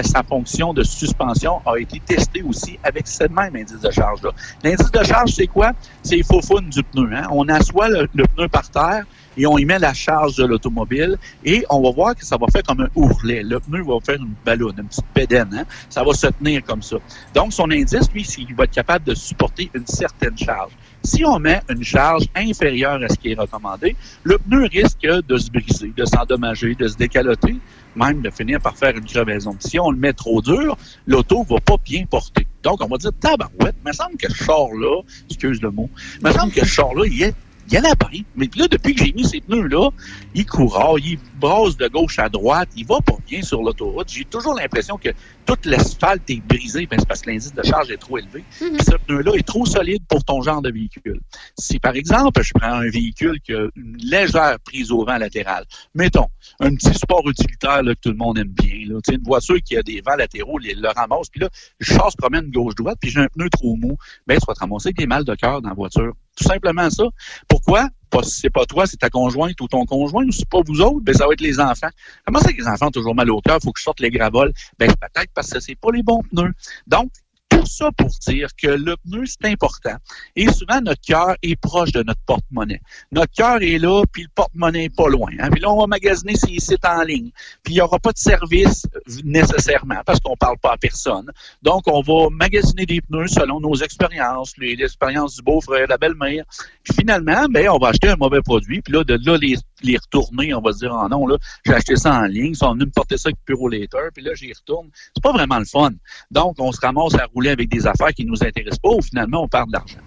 sa 0.03 0.23
fonction 0.23 0.73
de 0.73 0.83
suspension 0.83 1.59
a 1.65 1.77
été 1.77 1.99
testée 1.99 2.41
aussi 2.43 2.79
avec 2.83 3.07
ce 3.07 3.23
même 3.25 3.55
indice 3.55 3.81
de 3.81 3.91
charge-là. 3.91 4.29
L'indice 4.63 4.91
de 4.91 5.03
charge, 5.03 5.31
c'est 5.31 5.47
quoi? 5.47 5.73
C'est 6.03 6.15
les 6.15 6.23
faux 6.23 6.39
du 6.61 6.83
pneu. 6.83 7.09
Hein? 7.13 7.27
On 7.31 7.47
assoit 7.49 7.89
le, 7.89 8.07
pneu 8.07 8.47
par 8.47 8.69
terre 8.69 9.05
et 9.35 9.45
on 9.45 9.57
y 9.57 9.65
met 9.65 9.79
la 9.79 9.93
charge 9.93 10.35
de 10.35 10.45
l'automobile 10.45 11.17
et 11.43 11.65
on 11.69 11.81
va 11.81 11.91
voir 11.91 12.15
que 12.15 12.25
ça 12.25 12.37
va 12.37 12.47
faire 12.47 12.63
comme 12.63 12.81
un 12.81 12.89
ourlet. 12.95 13.43
Le 13.43 13.59
pneu 13.59 13.83
va 13.83 13.99
faire 14.03 14.15
une 14.15 14.33
ballonne, 14.45 14.75
une 14.77 14.87
petite 14.87 15.05
pédane. 15.13 15.53
Hein? 15.53 15.65
Ça 15.89 16.03
va 16.03 16.13
se 16.13 16.27
tenir 16.27 16.63
comme 16.63 16.81
ça. 16.81 16.97
Donc, 17.33 17.51
son 17.51 17.69
indice, 17.71 18.09
lui, 18.13 18.23
qu'il 18.23 18.55
va 18.55 18.63
être 18.63 18.71
capable 18.71 19.05
de 19.05 19.15
supporter 19.15 19.69
une 19.73 19.87
certaine 19.87 20.37
charge. 20.37 20.71
Si 21.03 21.23
on 21.23 21.39
met 21.39 21.61
une 21.69 21.83
charge 21.83 22.25
inférieure 22.35 23.01
à 23.01 23.07
ce 23.07 23.15
qui 23.15 23.31
est 23.31 23.39
recommandé, 23.39 23.95
le 24.23 24.37
pneu 24.37 24.65
risque 24.65 25.07
de 25.07 25.37
se 25.37 25.49
briser, 25.49 25.93
de 25.95 26.05
s'endommager, 26.05 26.75
de 26.75 26.87
se 26.87 26.97
décaloter, 26.97 27.57
même 27.95 28.21
de 28.21 28.29
finir 28.29 28.59
par 28.59 28.75
faire 28.75 28.95
une 28.95 29.05
crevaison. 29.05 29.55
Si 29.59 29.79
on 29.79 29.91
le 29.91 29.97
met 29.97 30.13
trop 30.13 30.41
dur, 30.41 30.77
l'auto 31.05 31.43
va 31.43 31.59
pas 31.59 31.77
bien 31.83 32.05
porter. 32.05 32.45
Donc, 32.63 32.81
on 32.81 32.87
va 32.87 32.97
dire, 32.97 33.11
tabarouette, 33.19 33.75
il 33.83 33.87
me 33.87 33.93
semble 33.93 34.17
que 34.17 34.31
ce 34.31 34.43
char-là, 34.43 35.01
excuse 35.29 35.61
le 35.61 35.71
mot, 35.71 35.89
il 36.19 36.27
me 36.27 36.31
semble 36.31 36.51
que 36.51 36.61
ce 36.61 36.65
char-là, 36.65 37.03
il 37.05 37.23
est 37.23 37.35
il 37.69 37.73
y 37.73 37.77
en 37.79 37.83
a 37.83 37.93
bien. 38.09 38.21
Mais 38.35 38.49
là, 38.55 38.67
depuis 38.69 38.95
que 38.95 39.03
j'ai 39.05 39.13
mis 39.13 39.25
ces 39.25 39.41
pneus-là, 39.41 39.89
il 40.33 40.45
court, 40.45 40.97
il 41.03 41.17
brasse 41.33 41.75
de 41.77 41.87
gauche 41.87 42.17
à 42.19 42.29
droite, 42.29 42.69
il 42.75 42.85
va 42.85 42.99
pas 43.05 43.17
bien 43.25 43.41
sur 43.41 43.61
l'autoroute. 43.61 44.07
J'ai 44.09 44.25
toujours 44.25 44.53
l'impression 44.55 44.97
que 44.97 45.09
toute 45.45 45.65
l'asphalte 45.65 46.29
est 46.29 46.41
brisé, 46.41 46.87
ben 46.87 46.97
c'est 46.99 47.07
parce 47.07 47.21
que 47.21 47.29
l'indice 47.29 47.53
de 47.53 47.63
charge 47.63 47.91
est 47.91 47.97
trop 47.97 48.17
élevé. 48.17 48.45
Puis 48.75 48.85
ce 48.85 48.95
pneu-là 49.07 49.33
est 49.35 49.45
trop 49.47 49.65
solide 49.65 50.03
pour 50.07 50.23
ton 50.23 50.41
genre 50.41 50.61
de 50.61 50.71
véhicule. 50.71 51.19
Si, 51.59 51.79
par 51.79 51.95
exemple, 51.95 52.41
je 52.43 52.51
prends 52.53 52.73
un 52.73 52.89
véhicule 52.89 53.39
qui 53.41 53.53
a 53.53 53.67
une 53.75 53.97
légère 53.97 54.57
prise 54.63 54.91
au 54.91 55.03
vent 55.05 55.17
latéral, 55.17 55.65
mettons, 55.93 56.27
un 56.59 56.73
petit 56.75 56.93
sport 56.93 57.27
utilitaire 57.29 57.83
là, 57.83 57.93
que 57.95 57.99
tout 58.01 58.09
le 58.11 58.17
monde 58.17 58.37
aime 58.37 58.47
bien, 58.47 58.87
là, 58.87 58.99
une 59.11 59.23
voiture 59.23 59.57
qui 59.63 59.75
a 59.77 59.83
des 59.83 60.01
vents 60.05 60.15
latéraux, 60.15 60.57
les- 60.57 60.73
le 60.75 60.89
ramasse, 60.89 61.29
puis 61.29 61.41
là, 61.41 61.49
je 61.79 61.93
chasse, 61.93 62.15
promène 62.15 62.49
gauche-droite, 62.51 62.97
puis 63.01 63.09
j'ai 63.09 63.19
un 63.19 63.27
pneu 63.27 63.49
trop 63.49 63.75
mou, 63.75 63.97
ben, 64.25 64.37
tu 64.37 64.45
vas 64.47 64.53
te 64.53 64.59
ramasser 64.59 64.87
avec 64.89 64.97
des 64.97 65.07
mal 65.07 65.23
de 65.23 65.35
cœur 65.35 65.61
dans 65.61 65.69
la 65.69 65.75
voiture. 65.75 66.13
Tout 66.37 66.43
simplement 66.43 66.89
ça. 66.89 67.03
Pourquoi? 67.47 67.89
Si 68.23 68.39
c'est 68.39 68.49
pas 68.49 68.65
toi, 68.65 68.87
c'est 68.87 68.97
ta 68.97 69.09
conjointe 69.09 69.59
ou 69.61 69.67
ton 69.67 69.85
conjoint, 69.85 70.25
ou 70.25 70.31
c'est 70.31 70.47
pas 70.49 70.61
vous 70.65 70.81
autres, 70.81 71.01
ben 71.01 71.13
ça 71.13 71.27
va 71.27 71.33
être 71.33 71.41
les 71.41 71.59
enfants. 71.59 71.89
Comment 72.25 72.39
ça 72.39 72.51
que 72.51 72.57
les 72.57 72.67
enfants 72.67 72.87
ont 72.87 72.91
toujours 72.91 73.13
mal 73.13 73.29
au 73.29 73.41
cœur, 73.41 73.59
faut 73.61 73.71
que 73.71 73.79
je 73.79 73.83
sorte 73.83 73.99
les 73.99 74.09
gravoles? 74.09 74.53
Ben 74.79 74.87
peut-être 74.87 75.31
parce 75.35 75.51
que 75.51 75.59
c'est 75.59 75.75
pas 75.75 75.89
les 75.93 76.01
bons 76.01 76.23
pneus. 76.31 76.53
Donc, 76.87 77.11
tout 77.49 77.65
ça 77.65 77.91
pour 77.91 78.09
dire 78.27 78.49
que 78.61 78.67
le 78.67 78.95
pneu, 78.97 79.23
c'est 79.25 79.49
important. 79.49 79.95
Et 80.35 80.47
souvent, 80.51 80.81
notre 80.81 81.01
cœur 81.01 81.35
est 81.41 81.55
proche 81.55 81.91
de 81.91 82.03
notre 82.03 82.19
porte-monnaie. 82.25 82.81
Notre 83.11 83.33
cœur 83.33 83.61
est 83.61 83.77
là, 83.77 84.03
puis 84.11 84.23
le 84.23 84.29
porte-monnaie 84.33 84.85
est 84.85 84.95
pas 84.95 85.07
loin. 85.07 85.31
hein. 85.39 85.49
Puis 85.51 85.61
là, 85.61 85.71
on 85.71 85.79
va 85.79 85.87
magasiner 85.87 86.35
ces 86.35 86.59
sites 86.59 86.85
en 86.85 87.01
ligne. 87.03 87.31
Puis 87.63 87.73
il 87.73 87.77
n'y 87.77 87.81
aura 87.81 87.99
pas 87.99 88.11
de 88.11 88.17
service 88.17 88.85
euh, 88.95 88.99
nécessairement 89.23 90.01
parce 90.05 90.19
qu'on 90.19 90.35
parle 90.35 90.57
pas 90.57 90.73
à 90.73 90.77
personne. 90.77 91.31
Donc, 91.61 91.83
on 91.87 92.01
va 92.01 92.29
magasiner 92.31 92.85
des 92.85 93.01
pneus 93.01 93.27
selon 93.27 93.59
nos 93.59 93.75
expériences, 93.75 94.53
l'expérience 94.57 95.35
du 95.35 95.41
beau-frère, 95.41 95.87
la 95.87 95.97
belle-mère. 95.97 96.43
Puis 96.83 96.93
finalement, 96.99 97.45
ben, 97.49 97.69
on 97.69 97.77
va 97.77 97.89
acheter 97.89 98.09
un 98.09 98.15
mauvais 98.15 98.41
produit. 98.41 98.81
Puis 98.81 98.93
là, 98.93 99.03
de 99.03 99.17
là, 99.25 99.37
les, 99.37 99.97
retourner, 99.97 100.53
on 100.53 100.61
va 100.61 100.73
se 100.73 100.79
dire, 100.79 100.93
ah 100.93 101.07
non, 101.09 101.27
là, 101.27 101.37
j'ai 101.65 101.73
acheté 101.73 101.95
ça 101.95 102.15
en 102.15 102.23
ligne. 102.23 102.51
Ils 102.51 102.55
sont 102.55 102.73
venus 102.73 102.87
me 102.87 102.91
porter 102.91 103.17
ça 103.17 103.29
avec 103.29 103.37
Puro 103.45 103.69
Later. 103.69 104.09
Puis 104.13 104.23
là, 104.23 104.33
j'y 104.33 104.51
retourne. 104.53 104.89
C'est 105.15 105.23
pas 105.23 105.31
vraiment 105.31 105.59
le 105.59 105.65
fun. 105.65 105.91
Donc, 106.31 106.55
on 106.59 106.71
se 106.71 106.79
ramasse 106.81 107.15
à 107.15 107.27
rouler 107.37 107.51
avec 107.51 107.69
des 107.69 107.85
affaires 107.85 108.13
qui 108.17 108.25
nous 108.25 108.43
intéressent 108.43 108.79
pas 108.79 108.89
ou 108.89 109.01
finalement, 109.01 109.43
on 109.43 109.47
perd 109.47 109.67
de 109.67 109.73
l'argent. 109.73 109.99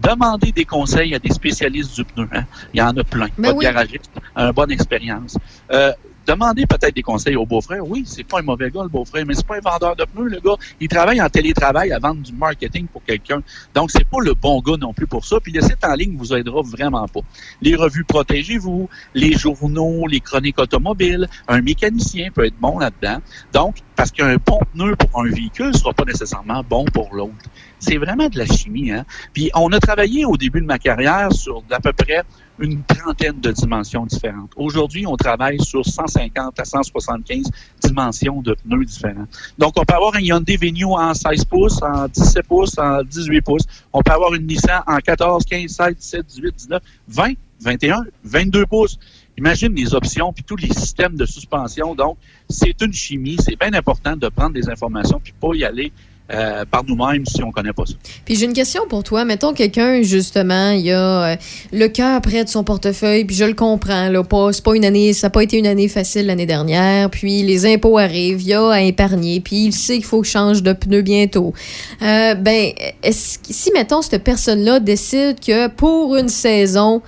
Demandez 0.00 0.50
des 0.50 0.64
conseils 0.64 1.14
à 1.14 1.20
des 1.20 1.30
spécialistes 1.30 1.94
du 1.94 2.04
pneu. 2.04 2.28
hein. 2.32 2.44
Il 2.74 2.78
y 2.78 2.82
en 2.82 2.96
a 2.96 3.04
plein. 3.04 3.28
Ben 3.38 3.52
oui. 3.54 3.64
garagiste 3.64 4.10
a 4.34 4.46
une 4.46 4.52
bonne 4.52 4.72
expérience. 4.72 5.38
Euh, 5.70 5.92
demandez 6.26 6.66
peut-être 6.66 6.94
des 6.94 7.02
conseils 7.02 7.36
au 7.36 7.46
beau-frère. 7.46 7.86
Oui, 7.86 8.04
c'est 8.06 8.24
pas 8.24 8.40
un 8.40 8.42
mauvais 8.42 8.70
gars, 8.70 8.82
le 8.82 8.88
beau-frère, 8.88 9.24
mais 9.26 9.34
c'est 9.34 9.46
pas 9.46 9.56
un 9.56 9.60
vendeur 9.60 9.96
de 9.96 10.04
pneus, 10.04 10.28
le 10.28 10.40
gars. 10.40 10.56
Il 10.80 10.88
travaille 10.88 11.20
en 11.20 11.28
télétravail 11.28 11.92
à 11.92 11.98
vendre 11.98 12.22
du 12.22 12.32
marketing 12.32 12.86
pour 12.86 13.02
quelqu'un. 13.04 13.42
Donc, 13.74 13.90
c'est 13.90 14.06
pas 14.08 14.18
le 14.20 14.34
bon 14.34 14.60
gars 14.60 14.76
non 14.78 14.92
plus 14.92 15.06
pour 15.06 15.24
ça. 15.24 15.38
Puis 15.40 15.52
le 15.52 15.60
site 15.60 15.84
en 15.84 15.94
ligne 15.94 16.16
vous 16.16 16.32
aidera 16.32 16.62
vraiment 16.62 17.06
pas. 17.08 17.20
Les 17.60 17.74
revues 17.74 18.04
Protégez-vous, 18.04 18.88
les 19.14 19.32
journaux, 19.32 20.06
les 20.06 20.20
chroniques 20.20 20.58
automobiles, 20.58 21.28
un 21.48 21.60
mécanicien 21.62 22.30
peut 22.30 22.44
être 22.44 22.58
bon 22.60 22.78
là-dedans. 22.78 23.20
Donc, 23.52 23.76
parce 23.96 24.10
qu'un 24.10 24.36
bon 24.36 24.60
pneu 24.72 24.96
pour 24.96 25.20
un 25.20 25.28
véhicule 25.28 25.74
sera 25.76 25.92
pas 25.92 26.04
nécessairement 26.04 26.62
bon 26.68 26.84
pour 26.86 27.14
l'autre. 27.14 27.34
C'est 27.78 27.96
vraiment 27.96 28.28
de 28.28 28.38
la 28.38 28.46
chimie, 28.46 28.90
hein. 28.90 29.04
Puis 29.32 29.50
on 29.54 29.72
a 29.72 29.80
travaillé 29.80 30.24
au 30.24 30.36
début 30.36 30.60
de 30.60 30.66
ma 30.66 30.78
carrière 30.78 31.32
sur 31.32 31.62
d'à 31.62 31.80
peu 31.80 31.92
près 31.92 32.22
une 32.62 32.82
trentaine 32.84 33.40
de 33.40 33.50
dimensions 33.50 34.06
différentes. 34.06 34.52
Aujourd'hui, 34.56 35.04
on 35.06 35.16
travaille 35.16 35.60
sur 35.60 35.84
150 35.84 36.58
à 36.58 36.64
175 36.64 37.50
dimensions 37.82 38.40
de 38.40 38.54
pneus 38.54 38.84
différents. 38.84 39.26
Donc, 39.58 39.74
on 39.76 39.84
peut 39.84 39.94
avoir 39.94 40.14
un 40.14 40.20
Hyundai 40.20 40.56
Venue 40.56 40.84
en 40.84 41.12
16 41.12 41.44
pouces, 41.44 41.82
en 41.82 42.06
17 42.06 42.46
pouces, 42.46 42.78
en 42.78 43.02
18 43.02 43.40
pouces. 43.42 43.66
On 43.92 44.00
peut 44.00 44.12
avoir 44.12 44.32
une 44.34 44.46
Nissan 44.46 44.82
en 44.86 44.98
14, 44.98 45.44
15, 45.44 45.70
16, 45.70 45.96
17, 45.96 46.26
18, 46.26 46.54
19, 46.56 46.82
20, 47.08 47.32
21, 47.60 48.04
22 48.24 48.66
pouces. 48.66 48.98
Imagine 49.36 49.74
les 49.74 49.94
options 49.94 50.32
puis 50.32 50.44
tous 50.44 50.56
les 50.56 50.72
systèmes 50.72 51.16
de 51.16 51.26
suspension. 51.26 51.96
Donc, 51.96 52.16
c'est 52.48 52.80
une 52.80 52.92
chimie. 52.92 53.36
C'est 53.40 53.58
bien 53.58 53.72
important 53.72 54.16
de 54.16 54.28
prendre 54.28 54.52
des 54.52 54.68
informations 54.68 55.20
puis 55.22 55.32
pas 55.32 55.54
y 55.54 55.64
aller 55.64 55.92
euh, 56.32 56.64
par 56.70 56.84
nous-mêmes 56.84 57.26
si 57.26 57.42
on 57.42 57.50
connaît 57.50 57.72
pas 57.72 57.84
ça. 57.84 57.94
Puis 58.24 58.36
j'ai 58.36 58.46
une 58.46 58.52
question 58.52 58.82
pour 58.88 59.02
toi. 59.02 59.24
Mettons 59.24 59.52
quelqu'un, 59.52 60.02
justement, 60.02 60.70
il 60.70 60.90
a 60.90 61.32
euh, 61.32 61.36
le 61.72 61.88
cœur 61.88 62.20
près 62.20 62.44
de 62.44 62.48
son 62.48 62.64
portefeuille, 62.64 63.24
puis 63.24 63.36
je 63.36 63.44
le 63.44 63.54
comprends, 63.54 64.08
là, 64.08 64.22
pas, 64.22 64.50
pas 64.64 64.74
une 64.74 64.84
année, 64.84 65.12
ça 65.12 65.26
n'a 65.26 65.30
pas 65.30 65.42
été 65.42 65.58
une 65.58 65.66
année 65.66 65.88
facile 65.88 66.26
l'année 66.26 66.46
dernière, 66.46 67.10
puis 67.10 67.42
les 67.42 67.66
impôts 67.66 67.98
arrivent, 67.98 68.40
il 68.42 68.54
a 68.54 68.70
à 68.70 68.80
épargner, 68.80 69.40
puis 69.40 69.64
il 69.66 69.72
sait 69.72 69.96
qu'il 69.96 70.04
faut 70.04 70.22
que 70.22 70.28
change 70.28 70.62
de 70.62 70.72
pneu 70.72 71.02
bientôt. 71.02 71.52
Euh, 72.00 72.34
ben, 72.34 72.72
si, 73.10 73.72
mettons, 73.72 74.00
cette 74.00 74.24
personne-là 74.24 74.80
décide 74.80 75.38
que 75.40 75.68
pour 75.68 76.16
une 76.16 76.28
saison, 76.28 77.02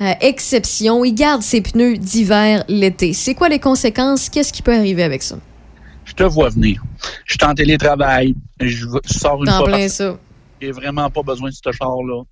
euh, 0.00 0.12
exception, 0.22 1.04
il 1.04 1.12
garde 1.12 1.42
ses 1.42 1.60
pneus 1.60 1.98
d'hiver 1.98 2.64
l'été, 2.68 3.12
c'est 3.12 3.34
quoi 3.34 3.50
les 3.50 3.58
conséquences? 3.58 4.30
Qu'est-ce 4.30 4.52
qui 4.52 4.62
peut 4.62 4.74
arriver 4.74 5.02
avec 5.02 5.22
ça? 5.22 5.36
Je 6.10 6.14
te 6.14 6.24
vois 6.24 6.48
venir. 6.48 6.82
Je 7.24 7.34
suis 7.34 7.44
en 7.48 7.54
télétravail. 7.54 8.34
Je, 8.60 8.84
sors 9.06 9.38
une 9.44 9.48
T'en 9.48 9.64
fois 9.64 9.88
ça. 9.88 10.18
J'ai 10.60 10.72
vraiment 10.72 11.08
pas 11.08 11.22
besoin 11.22 11.50
de 11.50 11.54
ce 11.54 11.72
char-là. 11.72 12.24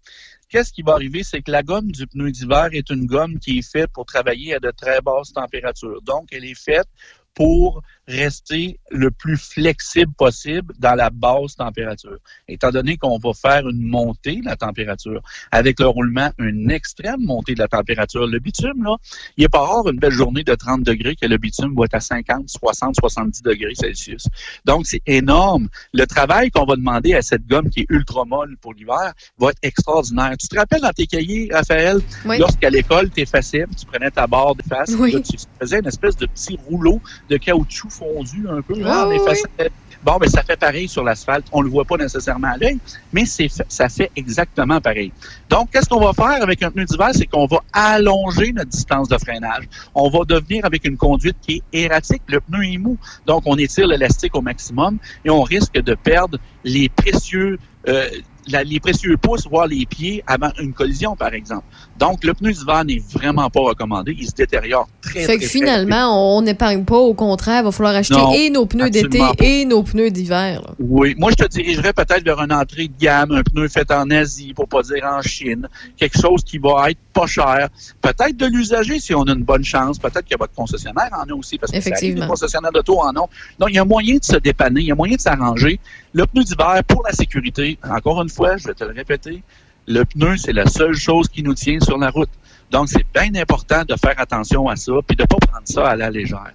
Qu'est-ce 0.48 0.72
qui 0.72 0.82
va 0.82 0.94
arriver? 0.94 1.22
C'est 1.22 1.42
que 1.42 1.52
la 1.52 1.62
gomme 1.62 1.92
du 1.92 2.04
pneu 2.08 2.32
d'hiver 2.32 2.70
est 2.72 2.90
une 2.90 3.06
gomme 3.06 3.38
qui 3.38 3.58
est 3.58 3.70
faite 3.70 3.90
pour 3.94 4.04
travailler 4.04 4.54
à 4.54 4.58
de 4.58 4.72
très 4.72 5.00
basses 5.00 5.32
températures. 5.32 6.02
Donc, 6.02 6.26
elle 6.32 6.44
est 6.44 6.58
faite 6.58 6.88
pour 7.34 7.82
rester 8.08 8.80
le 8.90 9.10
plus 9.10 9.36
flexible 9.36 10.12
possible 10.14 10.72
dans 10.78 10.94
la 10.94 11.10
basse 11.10 11.56
température. 11.56 12.16
Étant 12.48 12.70
donné 12.70 12.96
qu'on 12.96 13.18
va 13.18 13.32
faire 13.34 13.68
une 13.68 13.86
montée 13.86 14.36
de 14.36 14.46
la 14.46 14.56
température, 14.56 15.20
avec 15.50 15.78
le 15.78 15.86
roulement, 15.86 16.30
une 16.38 16.70
extrême 16.70 17.20
montée 17.20 17.54
de 17.54 17.58
la 17.60 17.68
température. 17.68 18.26
Le 18.26 18.38
bitume, 18.38 18.82
là, 18.82 18.96
il 19.36 19.44
est 19.44 19.48
pas 19.48 19.60
rare 19.60 19.88
une 19.88 19.98
belle 19.98 20.12
journée 20.12 20.42
de 20.42 20.54
30 20.54 20.82
degrés 20.82 21.16
que 21.16 21.26
le 21.26 21.36
bitume 21.36 21.74
va 21.76 21.84
être 21.84 21.94
à 21.94 22.00
50, 22.00 22.48
60, 22.48 22.94
70 22.98 23.42
degrés 23.42 23.74
Celsius. 23.74 24.26
Donc, 24.64 24.86
c'est 24.86 25.02
énorme. 25.06 25.68
Le 25.92 26.06
travail 26.06 26.50
qu'on 26.50 26.64
va 26.64 26.76
demander 26.76 27.12
à 27.14 27.20
cette 27.20 27.46
gomme 27.46 27.68
qui 27.68 27.80
est 27.80 27.86
ultra 27.90 28.24
molle 28.24 28.56
pour 28.56 28.72
l'hiver 28.72 29.12
va 29.38 29.50
être 29.50 29.58
extraordinaire. 29.62 30.34
Tu 30.38 30.48
te 30.48 30.56
rappelles 30.58 30.80
dans 30.80 30.92
tes 30.92 31.06
cahiers, 31.06 31.50
Raphaël, 31.52 31.98
Oui. 32.24 32.38
lorsqu'à 32.38 32.70
l'école, 32.70 33.10
tu 33.10 33.20
effaçais, 33.20 33.66
tu 33.78 33.84
prenais 33.84 34.10
ta 34.10 34.26
barre 34.26 34.54
de 34.54 34.62
face, 34.62 34.94
Oui. 34.98 35.12
là, 35.12 35.20
tu 35.20 35.36
faisais 35.60 35.78
une 35.80 35.86
espèce 35.86 36.16
de 36.16 36.24
petit 36.26 36.58
rouleau 36.66 37.00
de 37.28 37.36
caoutchouc 37.36 37.90
fondu 37.98 38.46
un 38.48 38.62
peu. 38.62 38.78
là, 38.78 39.02
Ah, 39.02 39.08
oui, 39.08 39.16
effaçait. 39.16 39.70
Bon, 40.04 40.16
ben 40.18 40.28
ça 40.28 40.44
fait 40.44 40.56
pareil 40.56 40.86
sur 40.86 41.02
l'asphalte. 41.02 41.46
On 41.50 41.60
le 41.60 41.68
voit 41.68 41.84
pas 41.84 41.96
nécessairement 41.96 42.52
à 42.52 42.56
l'œil, 42.56 42.78
mais 43.12 43.24
c'est 43.24 43.48
ça 43.68 43.88
fait 43.88 44.10
exactement 44.14 44.80
pareil. 44.80 45.12
Donc, 45.50 45.70
qu'est-ce 45.72 45.88
qu'on 45.88 45.98
va 46.00 46.12
faire 46.12 46.40
avec 46.40 46.62
un 46.62 46.70
pneu 46.70 46.84
d'hiver? 46.84 47.08
C'est 47.12 47.26
qu'on 47.26 47.46
va 47.46 47.58
allonger 47.72 48.52
notre 48.52 48.70
distance 48.70 49.08
de 49.08 49.18
freinage. 49.18 49.64
On 49.96 50.08
va 50.08 50.20
devenir 50.24 50.64
avec 50.64 50.86
une 50.86 50.96
conduite 50.96 51.36
qui 51.42 51.62
est 51.72 51.84
erratique. 51.84 52.22
Le 52.28 52.40
pneu 52.40 52.62
est 52.64 52.78
mou. 52.78 52.96
Donc, 53.26 53.42
on 53.46 53.56
étire 53.56 53.88
l'élastique 53.88 54.36
au 54.36 54.40
maximum 54.40 54.98
et 55.24 55.30
on 55.30 55.42
risque 55.42 55.74
de 55.80 55.94
perdre 55.94 56.38
les 56.62 56.88
précieux, 56.88 57.58
euh, 57.88 58.08
la- 58.50 58.64
les 58.64 58.80
précieux 58.80 59.16
pouces, 59.16 59.46
voire 59.48 59.66
les 59.66 59.86
pieds 59.86 60.22
avant 60.26 60.50
une 60.60 60.72
collision, 60.72 61.16
par 61.16 61.32
exemple. 61.34 61.64
Donc, 61.98 62.24
le 62.24 62.34
pneu 62.34 62.52
d'hiver 62.52 62.84
n'est 62.84 63.02
vraiment 63.12 63.48
pas 63.50 63.60
recommandé. 63.60 64.14
Il 64.18 64.26
se 64.26 64.34
détériore 64.34 64.88
très, 65.02 65.20
Fait 65.20 65.24
très, 65.24 65.34
que 65.36 65.40
très 65.40 65.48
finalement, 65.48 66.36
on 66.36 66.42
n'épargne 66.42 66.84
pas. 66.84 66.96
Au 66.98 67.14
contraire, 67.14 67.60
il 67.62 67.64
va 67.64 67.72
falloir 67.72 67.94
acheter 67.94 68.14
Non, 68.14 68.32
et 68.32 68.50
nos 68.50 68.66
pneus 68.66 68.90
d'été 68.90 69.20
et 69.40 69.64
nos 69.64 69.82
pneus 69.82 70.10
d'hiver. 70.10 70.62
Oui, 70.78 71.14
moi 71.18 71.30
je 71.30 71.44
te 71.44 71.48
dirigerais 71.48 71.92
peut-être 71.92 72.24
vers 72.24 72.40
une 72.40 72.52
entrée 72.52 72.88
de 72.88 72.92
gamme, 72.98 73.32
un 73.32 73.42
pneu 73.42 73.68
fait 73.68 73.90
en 73.92 74.10
Asie, 74.10 74.52
pour 74.54 74.68
pas 74.68 74.82
dire 74.82 75.04
en 75.04 75.22
Chine, 75.22 75.68
quelque 75.96 76.20
chose 76.20 76.42
qui 76.44 76.58
va 76.58 76.90
être 76.90 76.98
pas 77.12 77.26
cher, 77.26 77.68
peut-être 78.00 78.36
de 78.36 78.46
l'usager 78.46 79.00
si 79.00 79.14
on 79.14 79.22
a 79.24 79.32
une 79.32 79.42
bonne 79.44 79.64
chance, 79.64 79.98
peut-être 79.98 80.26
que 80.28 80.36
votre 80.38 80.54
concessionnaire 80.54 81.10
en 81.12 81.28
a 81.28 81.34
aussi, 81.34 81.58
parce 81.58 81.72
que 81.72 81.76
Effectivement. 81.78 82.22
les 82.22 82.28
concessionnaires 82.28 82.72
d'auto 82.72 83.00
en 83.00 83.10
ont. 83.16 83.28
Donc 83.58 83.68
il 83.70 83.74
y 83.74 83.78
a 83.78 83.84
moyen 83.84 84.16
de 84.16 84.24
se 84.24 84.36
dépanner, 84.36 84.80
il 84.82 84.86
y 84.86 84.92
a 84.92 84.94
moyen 84.94 85.16
de 85.16 85.20
s'arranger. 85.20 85.80
Le 86.18 86.26
pneu 86.26 86.42
d'hiver, 86.42 86.82
pour 86.88 87.04
la 87.04 87.12
sécurité, 87.12 87.78
encore 87.88 88.20
une 88.20 88.28
fois, 88.28 88.56
je 88.56 88.66
vais 88.66 88.74
te 88.74 88.82
le 88.82 88.90
répéter, 88.90 89.40
le 89.86 90.04
pneu, 90.04 90.36
c'est 90.36 90.52
la 90.52 90.66
seule 90.66 90.96
chose 90.96 91.28
qui 91.28 91.44
nous 91.44 91.54
tient 91.54 91.78
sur 91.78 91.96
la 91.96 92.10
route. 92.10 92.28
Donc 92.72 92.88
c'est 92.88 93.06
bien 93.14 93.40
important 93.40 93.84
de 93.84 93.94
faire 93.94 94.18
attention 94.18 94.68
à 94.68 94.74
ça, 94.74 94.94
puis 95.06 95.14
de 95.14 95.22
pas 95.22 95.36
prendre 95.36 95.68
ça 95.68 95.86
à 95.86 95.94
la 95.94 96.10
légère. 96.10 96.54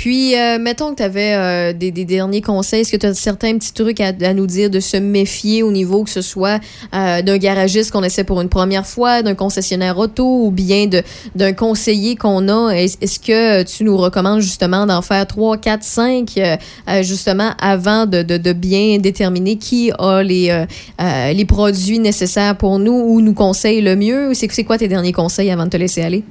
Puis, 0.00 0.34
euh, 0.34 0.58
mettons 0.58 0.92
que 0.92 0.96
tu 0.96 1.02
avais 1.02 1.74
des, 1.74 1.90
des 1.90 2.06
derniers 2.06 2.40
conseils. 2.40 2.80
Est-ce 2.80 2.92
que 2.92 2.96
tu 2.96 3.04
as 3.04 3.12
certains 3.12 3.58
petits 3.58 3.74
trucs 3.74 4.00
à, 4.00 4.12
nous 4.32 4.46
dire 4.46 4.70
de 4.70 4.80
se 4.80 4.96
méfier 4.96 5.62
au 5.62 5.70
niveau 5.70 6.04
que 6.04 6.08
ce 6.08 6.22
soit 6.22 6.58
euh, 6.94 7.20
d'un 7.20 7.36
garagiste 7.36 7.90
qu'on 7.90 8.02
essaie 8.02 8.24
pour 8.24 8.40
une 8.40 8.48
première 8.48 8.86
fois, 8.86 9.20
d'un 9.22 9.34
concessionnaire 9.34 9.98
auto 9.98 10.46
ou 10.46 10.50
bien 10.50 10.88
d'un 11.34 11.52
conseiller 11.52 12.16
qu'on 12.16 12.48
a? 12.48 12.70
Est- 12.74 12.96
Est-ce 13.02 13.20
que 13.20 13.62
tu 13.64 13.84
nous 13.84 13.98
recommandes 13.98 14.40
justement 14.40 14.86
d'en 14.86 15.02
faire 15.02 15.26
3, 15.26 15.58
4, 15.58 15.82
5 15.82 16.32
euh, 16.38 16.56
euh, 16.88 17.02
justement 17.02 17.50
avant 17.60 18.06
de, 18.06 18.22
de- 18.22 18.52
bien 18.54 18.96
déterminer 18.96 19.56
qui 19.56 19.92
a 19.98 20.22
les, 20.22 20.48
euh, 20.48 20.64
euh, 21.02 21.32
les 21.34 21.44
produits 21.44 21.98
nécessaires 21.98 22.56
pour 22.56 22.78
nous 22.78 22.94
ou 22.94 23.20
nous 23.20 23.34
conseille 23.34 23.82
le 23.82 23.96
mieux? 23.96 24.32
C'est 24.32 24.64
quoi 24.64 24.78
tes 24.78 24.88
derniers 24.88 25.12
conseils 25.12 25.50
avant 25.50 25.66
de 25.66 25.70
te 25.70 25.76
laisser 25.76 26.00
aller? 26.00 26.24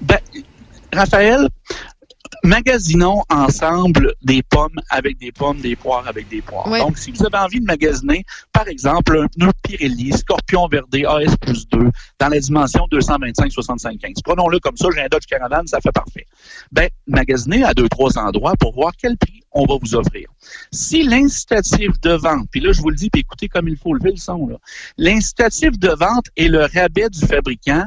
Ben, 0.00 0.18
Raphaël, 0.92 1.46
magasinons 2.44 3.22
ensemble 3.30 4.14
des 4.22 4.42
pommes 4.42 4.80
avec 4.90 5.18
des 5.18 5.32
pommes, 5.32 5.60
des 5.60 5.76
poires 5.76 6.06
avec 6.06 6.28
des 6.28 6.42
poires. 6.42 6.66
Ouais. 6.68 6.80
Donc, 6.80 6.98
si 6.98 7.10
vous 7.10 7.24
avez 7.24 7.38
envie 7.38 7.60
de 7.60 7.64
magasiner, 7.64 8.24
par 8.52 8.68
exemple, 8.68 9.18
un 9.18 9.26
pneu 9.28 9.50
Pirelli 9.62 10.12
Scorpion 10.12 10.66
Verde 10.68 10.94
AS 10.94 11.36
plus 11.40 11.68
2 11.68 11.90
dans 12.18 12.28
la 12.28 12.40
dimension 12.40 12.86
225-65-15. 12.90 14.22
Prenons-le 14.24 14.58
comme 14.60 14.76
ça, 14.76 14.88
j'ai 14.94 15.02
un 15.02 15.08
Dodge 15.08 15.26
Caravan, 15.26 15.66
ça 15.66 15.80
fait 15.80 15.92
parfait. 15.92 16.26
Ben, 16.70 16.88
magasinez 17.06 17.64
à 17.64 17.74
deux, 17.74 17.88
trois 17.88 18.18
endroits 18.18 18.54
pour 18.58 18.74
voir 18.74 18.92
quel 18.96 19.16
prix 19.16 19.42
on 19.52 19.66
va 19.66 19.74
vous 19.80 19.94
offrir. 19.94 20.28
Si 20.72 21.02
l'incitatif 21.02 22.00
de 22.00 22.12
vente, 22.12 22.48
puis 22.50 22.60
là, 22.60 22.72
je 22.72 22.80
vous 22.80 22.90
le 22.90 22.96
dis, 22.96 23.10
puis 23.10 23.20
écoutez 23.20 23.48
comme 23.48 23.68
il 23.68 23.76
faut 23.76 23.94
lever 23.94 24.10
le 24.10 24.16
son, 24.16 24.46
là. 24.46 24.56
L'incitatif 24.96 25.78
de 25.78 25.88
vente 25.88 26.26
est 26.36 26.48
le 26.48 26.62
rabais 26.62 27.08
du 27.08 27.20
fabricant, 27.20 27.84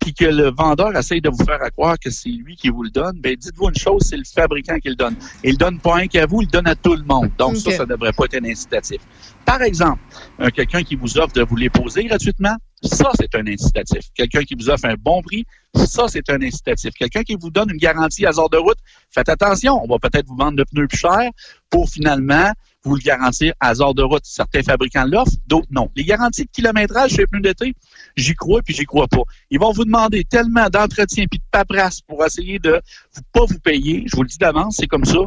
puis 0.00 0.14
que 0.14 0.24
le 0.24 0.50
vendeur 0.50 0.96
essaye 0.96 1.20
de 1.20 1.28
vous 1.28 1.44
faire 1.44 1.62
à 1.62 1.70
croire 1.70 1.98
que 1.98 2.10
c'est 2.10 2.28
lui 2.28 2.56
qui 2.56 2.68
vous 2.68 2.82
le 2.82 2.90
donne, 2.90 3.18
ben 3.20 3.34
dites-vous 3.34 3.68
une 3.68 3.76
chose, 3.76 4.02
c'est 4.02 4.16
le 4.16 4.24
fabricant 4.24 4.78
qui 4.78 4.88
le 4.88 4.94
donne. 4.94 5.16
Il 5.42 5.52
le 5.52 5.56
donne 5.56 5.80
pas 5.80 5.98
un 5.98 6.06
qu'à 6.06 6.26
vous, 6.26 6.42
il 6.42 6.46
le 6.46 6.50
donne 6.52 6.68
à 6.68 6.74
tout 6.74 6.94
le 6.94 7.02
monde. 7.04 7.30
Donc 7.38 7.56
ça, 7.56 7.70
Ok. 7.70 7.76
ça 7.76 7.86
devrait 7.86 8.12
pas 8.12 8.24
être 8.26 8.36
un 8.42 8.44
incitatif. 8.48 9.00
Par 9.44 9.62
exemple, 9.62 10.00
un 10.38 10.50
quelqu'un 10.50 10.82
qui 10.82 10.96
vous 10.96 11.18
offre 11.18 11.32
de 11.32 11.42
vous 11.42 11.56
les 11.56 11.70
poser 11.70 12.04
gratuitement, 12.04 12.56
ça, 12.82 13.10
c'est 13.18 13.34
un 13.34 13.46
incitatif. 13.46 14.02
Quelqu'un 14.14 14.42
qui 14.42 14.54
vous 14.54 14.68
offre 14.68 14.84
un 14.84 14.94
bon 14.94 15.22
prix, 15.22 15.44
ça, 15.74 16.06
c'est 16.08 16.28
un 16.30 16.40
incitatif. 16.42 16.92
Quelqu'un 16.94 17.22
qui 17.22 17.34
vous 17.34 17.50
donne 17.50 17.70
une 17.70 17.78
garantie 17.78 18.26
à 18.26 18.28
hasard 18.28 18.50
de 18.50 18.58
route, 18.58 18.78
faites 19.10 19.28
attention, 19.28 19.80
on 19.82 19.88
va 19.88 19.98
peut-être 19.98 20.26
vous 20.26 20.36
vendre 20.36 20.58
le 20.58 20.64
pneu 20.66 20.86
plus 20.86 20.98
cher 20.98 21.30
pour 21.70 21.88
finalement 21.88 22.52
vous 22.86 22.96
le 22.96 23.02
garantir 23.02 23.52
à 23.60 23.68
hasard 23.68 23.94
de 23.94 24.02
route. 24.02 24.22
Certains 24.24 24.62
fabricants 24.62 25.04
l'offrent, 25.04 25.32
d'autres 25.46 25.68
non. 25.70 25.90
Les 25.96 26.04
garanties 26.04 26.44
de 26.44 26.50
kilométrage 26.50 27.10
chez 27.10 27.18
les 27.18 27.26
pneus 27.26 27.40
d'été, 27.40 27.74
j'y 28.16 28.34
crois 28.34 28.62
puis 28.62 28.74
j'y 28.74 28.84
crois 28.84 29.08
pas. 29.08 29.22
Ils 29.50 29.58
vont 29.58 29.72
vous 29.72 29.84
demander 29.84 30.24
tellement 30.24 30.68
d'entretien 30.70 31.24
puis 31.30 31.38
de 31.38 31.44
paperasse 31.50 32.00
pour 32.00 32.24
essayer 32.24 32.58
de 32.58 32.80
vous- 33.14 33.22
pas 33.32 33.44
vous 33.46 33.58
payer. 33.58 34.04
Je 34.06 34.16
vous 34.16 34.22
le 34.22 34.28
dis 34.28 34.38
d'avance, 34.38 34.76
c'est 34.78 34.86
comme 34.86 35.04
ça. 35.04 35.18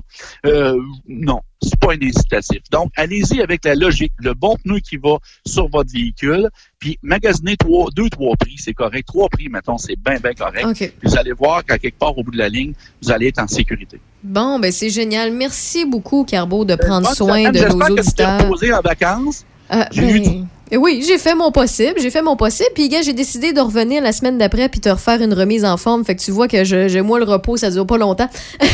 Euh, 0.45 0.80
non, 1.07 1.41
c'est 1.62 1.78
pas 1.80 1.93
un 1.93 2.01
incitatif. 2.01 2.60
Donc, 2.72 2.91
allez-y 2.95 3.41
avec 3.41 3.66
la 3.66 3.76
logique, 3.76 4.14
le 4.20 4.34
bon 4.34 4.55
pneu 4.64 4.80
qui 4.80 4.97
va 4.97 5.18
sur 5.45 5.68
votre 5.70 5.91
véhicule, 5.91 6.49
puis 6.80 6.97
magasinez 7.01 7.57
trois, 7.57 7.88
deux, 7.95 8.10
trois 8.10 8.36
prix, 8.38 8.55
c'est 8.57 8.74
correct. 8.74 9.07
Trois 9.07 9.28
prix, 9.30 9.49
mettons, 9.49 9.78
c'est 9.78 9.97
bien, 9.97 10.16
bien 10.22 10.34
correct. 10.34 10.68
Puis 10.76 10.91
vous 11.03 11.18
allez 11.18 11.34
voir 11.34 11.66
qu'à 11.66 11.78
quelque 11.78 11.97
part 11.99 12.18
au 12.18 12.24
bout 12.24 12.32
de 12.32 12.38
la 12.38 12.49
ligne, 12.49 12.74
vous 13.01 13.12
allez 13.12 13.28
être 13.28 13.39
en 13.41 13.47
sécurité. 13.47 13.99
Bon, 14.24 14.60
ben 14.60 14.72
c'est 14.72 14.89
génial. 14.89 15.32
Merci 15.32 15.86
beaucoup, 15.86 16.24
Carbo, 16.26 16.66
de 16.66 16.76
prendre 16.76 17.07
Bonne 17.07 17.16
soin 17.16 17.51
de 17.51 17.60
nos 17.60 17.95
J'espère 17.97 18.38
que 18.38 18.43
tu 18.43 18.49
auditeurs. 18.51 18.80
en 18.80 18.82
vacances. 18.82 19.45
Euh, 19.74 19.84
J'ai 19.91 20.20
ben, 20.20 20.47
eh 20.72 20.78
Oui, 20.78 21.03
j'ai 21.07 21.18
fait 21.18 21.36
mon 21.36 21.51
possible, 21.51 21.95
j'ai 22.01 22.10
fait 22.12 22.22
mon 22.22 22.36
possible. 22.36 22.70
Puis, 22.74 22.89
gars, 22.89 23.01
j'ai 23.01 23.14
décidé 23.14 23.53
de 23.53 23.60
revenir 23.62 24.01
la 24.01 24.12
semaine 24.12 24.38
d'après 24.38 24.68
puis 24.70 24.80
te 24.80 24.89
refaire 24.89 25.22
une 25.22 25.34
remise 25.34 25.64
en 25.66 25.78
forme. 25.78 26.03
Fait 26.05 26.16
que 26.16 26.22
tu 26.22 26.32
vois 26.32 26.47
que 26.47 26.64
je- 26.64 26.88
j'ai 26.88 27.01
moi 27.01 27.20
le 27.20 27.26
repos, 27.26 27.57
ça 27.57 27.70
dure 27.70 27.86
pas 27.86 27.97
longtemps. 27.97 28.30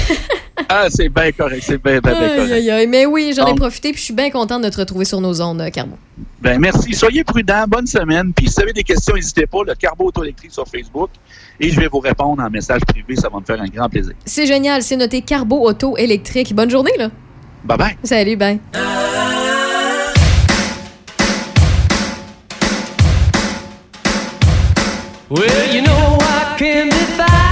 Ah, 0.69 0.87
c'est 0.89 1.09
bien 1.09 1.31
correct, 1.31 1.63
c'est 1.65 1.81
bien, 1.83 1.99
bien, 1.99 2.11
bien 2.11 2.35
correct. 2.35 2.51
aïe, 2.51 2.71
aïe. 2.71 2.87
Mais 2.87 3.05
oui, 3.05 3.33
j'en 3.35 3.43
ai 3.45 3.49
Donc- 3.49 3.59
profité 3.59 3.91
puis 3.91 3.99
je 3.99 4.05
suis 4.05 4.13
bien 4.13 4.29
contente 4.29 4.63
de 4.63 4.69
te 4.69 4.77
retrouver 4.77 5.05
sur 5.05 5.19
nos 5.21 5.41
ondes, 5.41 5.61
euh, 5.61 5.69
Carbo. 5.69 5.97
Ben, 6.41 6.59
merci. 6.59 6.93
Soyez 6.93 7.23
prudents. 7.23 7.65
Bonne 7.67 7.87
semaine. 7.87 8.31
Puis, 8.33 8.47
si 8.47 8.55
vous 8.55 8.61
avez 8.63 8.73
des 8.73 8.83
questions, 8.83 9.15
n'hésitez 9.15 9.47
pas. 9.47 9.59
Le 9.67 9.75
Carbo 9.75 10.05
Auto 10.05 10.23
électrique 10.23 10.51
sur 10.51 10.65
Facebook. 10.67 11.09
Et 11.59 11.69
je 11.69 11.79
vais 11.79 11.87
vous 11.87 11.99
répondre 11.99 12.41
en 12.41 12.49
message 12.49 12.81
privé. 12.87 13.15
Ça 13.15 13.29
va 13.29 13.39
me 13.39 13.45
faire 13.45 13.59
un 13.61 13.67
grand 13.67 13.89
plaisir. 13.89 14.13
C'est 14.25 14.45
génial, 14.45 14.81
c'est 14.83 14.95
noté 14.95 15.21
Carbo 15.21 15.67
Auto 15.67 15.97
électrique. 15.97 16.53
Bonne 16.53 16.69
journée, 16.69 16.93
là. 16.97 17.09
Bye 17.63 17.77
bye. 17.77 17.97
Salut, 18.03 18.35
bye. 18.37 18.59
Well, 25.29 25.75
you 25.75 25.81
know 25.81 26.17
I 26.21 26.55
can 26.59 26.89
be 26.89 26.95
found 27.17 27.44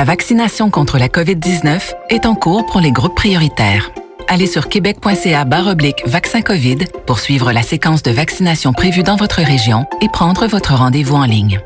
La 0.00 0.06
vaccination 0.06 0.70
contre 0.70 0.96
la 0.96 1.08
COVID-19 1.08 1.92
est 2.08 2.24
en 2.24 2.34
cours 2.34 2.64
pour 2.64 2.80
les 2.80 2.90
groupes 2.90 3.14
prioritaires. 3.14 3.90
Allez 4.28 4.46
sur 4.46 4.70
québec.ca 4.70 5.46
oblique 5.66 6.02
vaccin 6.06 6.40
COVID 6.40 6.78
pour 7.06 7.18
suivre 7.18 7.52
la 7.52 7.60
séquence 7.60 8.02
de 8.02 8.10
vaccination 8.10 8.72
prévue 8.72 9.02
dans 9.02 9.16
votre 9.16 9.42
région 9.42 9.84
et 10.00 10.08
prendre 10.08 10.46
votre 10.46 10.72
rendez-vous 10.72 11.16
en 11.16 11.26
ligne. 11.26 11.60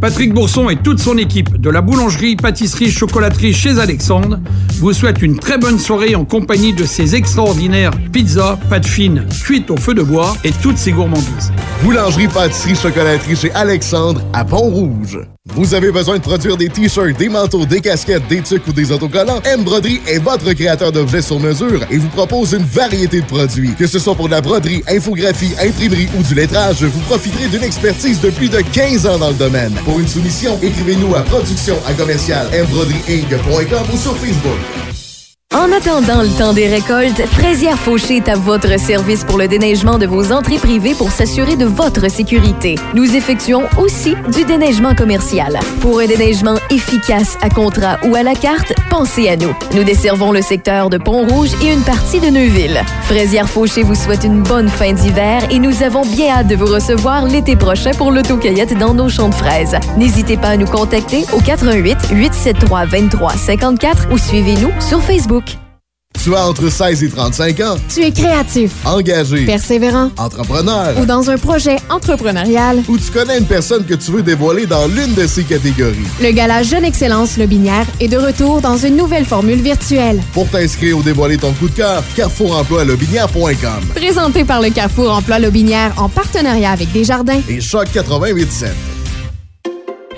Patrick 0.00 0.32
Bourson 0.32 0.70
et 0.70 0.76
toute 0.76 0.98
son 0.98 1.18
équipe 1.18 1.60
de 1.60 1.68
la 1.68 1.82
boulangerie, 1.82 2.34
pâtisserie, 2.34 2.90
chocolaterie 2.90 3.52
chez 3.52 3.78
Alexandre 3.78 4.38
vous 4.78 4.94
souhaitent 4.94 5.20
une 5.20 5.38
très 5.38 5.58
bonne 5.58 5.78
soirée 5.78 6.14
en 6.14 6.24
compagnie 6.24 6.72
de 6.72 6.84
ces 6.84 7.14
extraordinaires 7.14 7.92
pizzas, 8.10 8.58
pâtes 8.70 8.86
fines, 8.86 9.26
cuites 9.44 9.70
au 9.70 9.76
feu 9.76 9.92
de 9.92 10.02
bois 10.02 10.34
et 10.42 10.52
toutes 10.52 10.78
ces 10.78 10.92
gourmandises. 10.92 11.52
Boulangerie, 11.84 12.28
pâtisserie, 12.28 12.76
chocolaterie 12.76 13.36
chez 13.36 13.52
Alexandre 13.52 14.22
à 14.32 14.42
Pont-Rouge. 14.44 15.20
Vous 15.54 15.72
avez 15.72 15.90
besoin 15.90 16.18
de 16.18 16.22
produire 16.22 16.58
des 16.58 16.68
t-shirts, 16.68 17.16
des 17.16 17.30
manteaux, 17.30 17.64
des 17.64 17.80
casquettes, 17.80 18.28
des 18.28 18.42
tucs 18.42 18.66
ou 18.68 18.74
des 18.74 18.92
autocollants? 18.92 19.40
M 19.44 19.64
Broderie 19.64 20.02
est 20.06 20.18
votre 20.18 20.52
créateur 20.52 20.92
d'objets 20.92 21.22
sur 21.22 21.40
mesure 21.40 21.82
et 21.90 21.96
vous 21.96 22.08
propose 22.08 22.52
une 22.52 22.62
variété 22.62 23.22
de 23.22 23.26
produits. 23.26 23.74
Que 23.74 23.86
ce 23.86 23.98
soit 23.98 24.14
pour 24.14 24.26
de 24.26 24.32
la 24.32 24.42
broderie, 24.42 24.82
infographie, 24.86 25.52
imprimerie 25.58 26.08
ou 26.18 26.22
du 26.22 26.34
lettrage, 26.34 26.84
vous 26.84 27.00
profiterez 27.00 27.48
d'une 27.48 27.62
expertise 27.62 28.20
de 28.20 28.28
plus 28.28 28.50
de 28.50 28.60
15 28.60 29.06
ans 29.06 29.18
dans 29.18 29.30
le 29.30 29.34
domaine. 29.34 29.72
Pour 29.84 29.98
une 29.98 30.08
soumission, 30.08 30.58
écrivez-nous 30.62 31.14
à 31.14 31.22
production 31.22 31.76
à 31.86 31.94
commercial 31.94 32.46
ou 32.46 33.96
sur 33.96 34.16
Facebook. 34.18 34.89
En 35.52 35.72
attendant 35.72 36.22
le 36.22 36.28
temps 36.38 36.52
des 36.52 36.68
récoltes, 36.68 37.26
Fraisière 37.26 37.76
Fauché 37.76 38.18
est 38.18 38.28
à 38.28 38.36
votre 38.36 38.78
service 38.78 39.24
pour 39.24 39.36
le 39.36 39.48
déneigement 39.48 39.98
de 39.98 40.06
vos 40.06 40.30
entrées 40.30 40.58
privées 40.58 40.94
pour 40.94 41.10
s'assurer 41.10 41.56
de 41.56 41.64
votre 41.64 42.08
sécurité. 42.08 42.76
Nous 42.94 43.16
effectuons 43.16 43.64
aussi 43.76 44.14
du 44.32 44.44
déneigement 44.44 44.94
commercial. 44.94 45.58
Pour 45.80 45.98
un 45.98 46.06
déneigement 46.06 46.54
efficace 46.70 47.36
à 47.42 47.50
contrat 47.50 47.98
ou 48.04 48.14
à 48.14 48.22
la 48.22 48.34
carte, 48.34 48.72
pensez 48.90 49.28
à 49.28 49.36
nous. 49.36 49.52
Nous 49.74 49.82
desservons 49.82 50.30
le 50.30 50.40
secteur 50.40 50.88
de 50.88 50.98
Pont-Rouge 50.98 51.50
et 51.64 51.72
une 51.72 51.82
partie 51.82 52.20
de 52.20 52.28
Neuville. 52.28 52.80
Fraisière 53.02 53.48
Fauché 53.48 53.82
vous 53.82 53.96
souhaite 53.96 54.22
une 54.22 54.44
bonne 54.44 54.68
fin 54.68 54.92
d'hiver 54.92 55.42
et 55.50 55.58
nous 55.58 55.82
avons 55.82 56.02
bien 56.02 56.32
hâte 56.32 56.46
de 56.46 56.54
vous 56.54 56.72
recevoir 56.72 57.26
l'été 57.26 57.56
prochain 57.56 57.90
pour 57.98 58.12
l'autocueillette 58.12 58.78
dans 58.78 58.94
nos 58.94 59.08
champs 59.08 59.30
de 59.30 59.34
fraises. 59.34 59.76
N'hésitez 59.96 60.36
pas 60.36 60.50
à 60.50 60.56
nous 60.56 60.68
contacter 60.68 61.24
au 61.32 61.40
88 61.40 62.10
873 62.12 62.88
23 62.88 63.32
54 63.32 64.08
ou 64.12 64.16
suivez-nous 64.16 64.70
sur 64.78 65.02
Facebook. 65.02 65.39
Tu 66.22 66.34
as 66.34 66.46
entre 66.46 66.68
16 66.70 67.02
et 67.02 67.08
35 67.08 67.60
ans. 67.60 67.76
Tu 67.88 68.02
es 68.02 68.10
créatif, 68.10 68.72
Engagé. 68.84 69.46
persévérant 69.46 70.10
Entrepreneur. 70.18 70.98
ou 71.00 71.06
dans 71.06 71.30
un 71.30 71.38
projet 71.38 71.76
entrepreneurial. 71.88 72.82
Ou 72.88 72.98
tu 72.98 73.10
connais 73.10 73.38
une 73.38 73.46
personne 73.46 73.86
que 73.86 73.94
tu 73.94 74.10
veux 74.10 74.22
dévoiler 74.22 74.66
dans 74.66 74.86
l'une 74.86 75.14
de 75.14 75.26
ces 75.26 75.44
catégories. 75.44 75.96
Le 76.20 76.30
gala 76.32 76.62
Jeune 76.62 76.84
Excellence 76.84 77.38
Le 77.38 77.46
Binière 77.46 77.86
est 78.00 78.08
de 78.08 78.18
retour 78.18 78.60
dans 78.60 78.76
une 78.76 78.96
nouvelle 78.96 79.24
formule 79.24 79.62
virtuelle. 79.62 80.20
Pour 80.34 80.46
t'inscrire 80.48 80.98
ou 80.98 81.02
dévoiler 81.02 81.38
ton 81.38 81.52
coup 81.52 81.68
de 81.68 81.74
cœur, 81.74 82.02
carrefourenploilobinière.com 82.14 83.86
Présenté 83.94 84.44
par 84.44 84.60
le 84.60 84.68
Carrefour 84.68 85.12
Emploi 85.12 85.38
Lobinière 85.38 85.94
en 85.96 86.10
partenariat 86.10 86.72
avec 86.72 86.92
Desjardins. 86.92 87.40
et 87.48 87.62
Choc 87.62 87.88
88.7. 87.94 88.66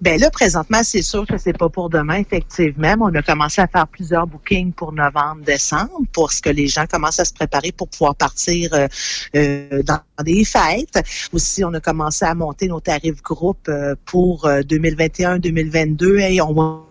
Ben 0.00 0.18
là, 0.20 0.30
présentement, 0.30 0.80
c'est 0.82 1.02
sûr 1.02 1.26
que 1.26 1.38
c'est 1.38 1.56
pas 1.56 1.68
pour 1.68 1.90
demain, 1.90 2.16
effectivement. 2.16 2.94
On 3.00 3.14
a 3.14 3.22
commencé 3.22 3.60
à 3.60 3.66
faire 3.66 3.86
plusieurs 3.86 4.26
bookings 4.26 4.72
pour 4.72 4.92
novembre, 4.92 5.42
décembre, 5.44 6.00
pour 6.12 6.32
ce 6.32 6.42
que 6.42 6.50
les 6.50 6.68
gens 6.68 6.86
commencent 6.86 7.20
à 7.20 7.24
se 7.24 7.32
préparer 7.32 7.72
pour 7.72 7.88
pouvoir 7.88 8.14
partir 8.14 8.72
euh, 8.74 8.86
euh, 9.36 9.82
dans 9.82 10.00
des 10.24 10.44
fêtes. 10.44 10.98
Aussi, 11.32 11.64
on 11.64 11.74
a 11.74 11.80
commencé 11.80 12.24
à 12.24 12.34
monter 12.34 12.68
nos 12.68 12.80
tarifs 12.80 13.22
groupes 13.22 13.68
euh, 13.68 13.94
pour 14.04 14.46
euh, 14.46 14.60
2021-2022 14.62 16.18
et 16.18 16.40
on 16.40 16.52
va 16.52 16.84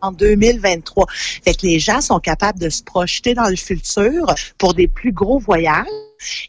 en 0.00 0.12
2023. 0.12 1.06
Fait 1.44 1.54
que 1.54 1.66
les 1.66 1.80
gens 1.80 2.00
sont 2.00 2.20
capables 2.20 2.60
de 2.60 2.68
se 2.68 2.84
projeter 2.84 3.34
dans 3.34 3.48
le 3.48 3.56
futur 3.56 4.32
pour 4.56 4.74
des 4.74 4.86
plus 4.86 5.10
gros 5.10 5.40
voyages 5.40 5.86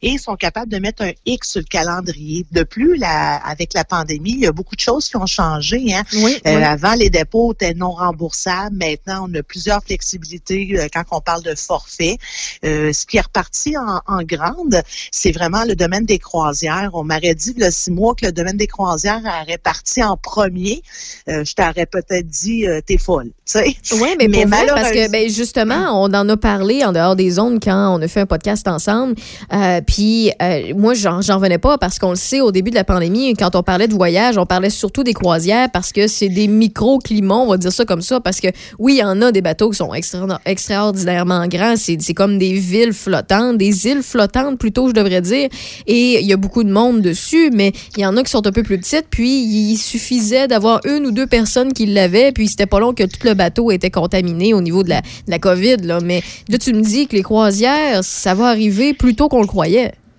et 0.01 0.17
sont 0.17 0.35
capables 0.35 0.71
de 0.71 0.77
mettre 0.79 1.03
un 1.03 1.11
X 1.25 1.51
sur 1.51 1.59
le 1.61 1.65
calendrier. 1.65 2.45
De 2.51 2.63
plus, 2.63 2.95
la, 2.97 3.35
avec 3.37 3.73
la 3.73 3.83
pandémie, 3.83 4.31
il 4.31 4.39
y 4.39 4.47
a 4.47 4.51
beaucoup 4.51 4.75
de 4.75 4.81
choses 4.81 5.07
qui 5.09 5.17
ont 5.17 5.25
changé. 5.25 5.93
Hein? 5.93 6.03
Oui, 6.13 6.37
Euh, 6.47 6.55
oui. 6.57 6.63
Avant, 6.63 6.93
les 6.93 7.09
dépôts 7.09 7.53
étaient 7.53 7.73
non 7.73 7.91
remboursables. 7.91 8.75
Maintenant, 8.75 9.27
on 9.29 9.33
a 9.35 9.43
plusieurs 9.43 9.83
flexibilités 9.83 10.67
euh, 10.77 10.87
quand 10.93 11.03
on 11.11 11.21
parle 11.21 11.43
de 11.43 11.55
forfait. 11.55 12.17
Euh, 12.65 12.91
ce 12.93 13.05
qui 13.05 13.17
est 13.17 13.21
reparti 13.21 13.75
en, 13.77 14.01
en 14.07 14.23
grande, 14.23 14.81
c'est 15.11 15.31
vraiment 15.31 15.63
le 15.65 15.75
domaine 15.75 16.05
des 16.05 16.19
croisières. 16.19 16.91
On 16.93 17.03
m'aurait 17.03 17.35
dit, 17.35 17.53
il 17.55 17.61
y 17.61 17.65
a 17.65 17.71
six 17.71 17.91
mois, 17.91 18.15
que 18.15 18.25
le 18.25 18.31
domaine 18.31 18.57
des 18.57 18.67
croisières 18.67 19.21
aurait 19.23 19.57
parti 19.57 20.03
en 20.03 20.17
premier. 20.17 20.81
Je 21.27 21.53
t'aurais 21.53 21.85
peut-être 21.85 22.27
dit, 22.27 22.65
t'es 22.85 22.97
folle. 22.97 23.31
Oui, 23.55 24.15
mais, 24.17 24.27
pour 24.29 24.47
vrai, 24.47 24.65
parce 24.67 24.91
que 24.91 25.07
malheureusement- 25.07 25.11
ben, 25.11 25.29
justement, 25.29 26.03
on 26.03 26.13
en 26.13 26.27
a 26.29 26.37
parlé 26.37 26.83
en 26.83 26.91
dehors 26.91 27.15
des 27.15 27.29
zones 27.31 27.59
quand 27.59 27.95
on 27.97 28.01
a 28.01 28.07
fait 28.07 28.21
un 28.21 28.25
podcast 28.25 28.67
ensemble. 28.67 29.15
Euh, 29.51 29.55
Euh, 29.64 29.81
puis 29.81 30.31
euh, 30.41 30.73
moi, 30.76 30.94
j'en 30.94 31.19
revenais 31.19 31.57
pas 31.57 31.77
parce 31.77 31.98
qu'on 31.99 32.10
le 32.10 32.15
sait, 32.15 32.41
au 32.41 32.52
début 32.52 32.69
de 32.69 32.76
la 32.76 32.84
pandémie, 32.84 33.34
quand 33.34 33.56
on 33.56 33.64
parlait 33.64 33.88
de 33.88 33.94
voyage, 33.94 34.38
on 34.38 34.45
parlait 34.45 34.69
surtout 34.69 35.03
des 35.03 35.14
croisières 35.14 35.69
parce 35.72 35.91
que 35.91 36.07
c'est 36.07 36.30
des 36.30 36.48
micro-climats, 36.48 37.35
on 37.35 37.48
va 37.48 37.57
dire 37.57 37.72
ça 37.72 37.85
comme 37.85 38.02
ça, 38.02 38.19
parce 38.19 38.40
que 38.40 38.48
oui, 38.80 38.95
il 38.95 38.99
y 38.99 39.03
en 39.03 39.22
a 39.22 39.31
des 39.31 39.41
bateaux 39.41 39.69
qui 39.69 39.77
sont 39.77 39.94
extra- 39.94 40.40
extraordinairement 40.45 41.48
grands. 41.48 41.76
C'est 41.77 42.14
comme 42.14 42.38
des 42.38 42.53
villes 42.53 42.94
flottantes, 42.94 43.57
des 43.57 43.88
îles 43.88 44.03
flottantes 44.03 44.57
plutôt, 44.57 44.90
je 44.90 44.94
devrais 44.94 45.22
dire. 45.22 45.49
Et 45.88 46.19
il 46.19 46.27
y 46.27 46.34
a 46.34 46.38
beaucoup 46.38 46.64
de 46.64 46.72
monde 46.72 47.02
dessus, 47.02 47.49
mais 47.53 47.72
il 47.95 48.02
y 48.02 48.06
en 48.06 48.18
a 48.18 48.23
qui 48.23 48.31
sont 48.31 48.45
un 48.45 48.52
peu 48.52 48.64
plus 48.64 48.77
petites. 48.77 49.07
Puis 49.10 49.44
il 49.44 49.77
suffisait 49.77 50.48
d'avoir 50.48 50.81
une 50.85 51.06
ou 51.06 51.11
deux 51.11 51.27
personnes 51.27 51.72
qui 51.73 51.85
l'avaient, 51.85 52.31
puis 52.31 52.48
c'était 52.48 52.65
pas 52.65 52.80
long 52.80 52.94
que 52.94 53.03
tout 53.03 53.26
le 53.26 53.34
bateau 53.34 53.72
était 53.72 53.91
contaminé 53.91 54.53
au 54.53 54.61
niveau 54.61 54.84
de 54.84 54.90
la, 54.90 55.02
la 55.27 55.40
COVID. 55.40 55.77
Là. 55.84 55.99
Mais 56.03 56.22
là, 56.49 56.57
tu 56.57 56.73
me 56.73 56.81
dis 56.81 57.07
que 57.07 57.15
les 57.15 57.23
croisières, 57.23 58.03
ça 58.03 58.34
va 58.34 58.48
arriver 58.48 58.94
plus 58.94 59.15
tôt 59.15 59.30
qu'on 59.30 59.41
le 59.41 59.48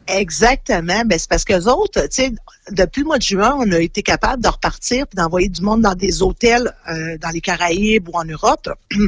Exactement. 0.06 1.02
Ben, 1.06 1.18
c'est 1.18 1.28
parce 1.28 1.44
que 1.44 1.54
les 1.54 1.66
autres, 1.66 2.02
tu 2.02 2.08
sais, 2.10 2.32
depuis 2.70 3.00
le 3.00 3.06
mois 3.06 3.18
de 3.18 3.22
juin, 3.22 3.56
on 3.58 3.70
a 3.72 3.78
été 3.78 4.02
capable 4.02 4.42
de 4.42 4.48
repartir 4.48 5.06
puis 5.06 5.16
d'envoyer 5.16 5.48
du 5.48 5.62
monde 5.62 5.82
dans 5.82 5.94
des 5.94 6.22
hôtels 6.22 6.72
euh, 6.88 7.16
dans 7.18 7.30
les 7.30 7.40
Caraïbes 7.40 8.08
ou 8.08 8.18
en 8.18 8.24
Europe. 8.24 8.68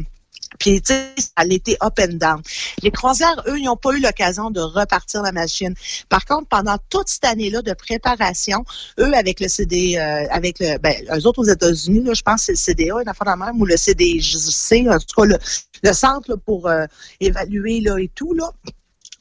Puis, 0.59 0.81
tu 0.81 0.94
sais, 0.94 1.12
ça 1.19 1.32
a 1.36 1.44
été 1.44 1.77
up 1.82 1.98
and 2.01 2.15
down. 2.15 2.40
Les 2.82 2.90
croisières, 2.90 3.43
eux, 3.47 3.59
n'ont 3.59 3.77
pas 3.77 3.93
eu 3.93 4.01
l'occasion 4.01 4.51
de 4.51 4.61
repartir 4.61 5.23
la 5.23 5.32
machine. 5.32 5.74
Par 6.09 6.24
contre, 6.24 6.48
pendant 6.48 6.77
toute 6.89 7.09
cette 7.09 7.24
année-là 7.24 7.62
de 7.62 7.73
préparation, 7.74 8.65
eux, 8.98 9.12
avec 9.15 9.40
le 9.40 9.48
CD, 9.48 9.98
euh, 9.98 10.27
avec 10.31 10.59
le, 10.61 10.78
ben, 10.78 10.94
eux 11.15 11.27
autres 11.27 11.40
aux 11.40 11.48
États-Unis, 11.48 12.05
là, 12.05 12.15
je 12.15 12.23
pense 12.23 12.47
que 12.47 12.55
c'est 12.55 12.73
le 12.73 12.85
CDA, 12.85 13.03
une 13.03 13.09
affaire 13.09 13.35
de 13.35 13.39
même, 13.39 13.61
ou 13.61 13.66
le 13.66 13.77
CDC, 13.77 14.89
en 14.89 14.98
tout 14.98 15.20
cas, 15.20 15.36
le, 15.82 15.93
centre 15.93 16.36
pour 16.36 16.69
euh, 16.69 16.86
évaluer 17.20 17.81
là, 17.81 17.98
et 17.98 18.09
tout, 18.15 18.32
là. 18.32 18.51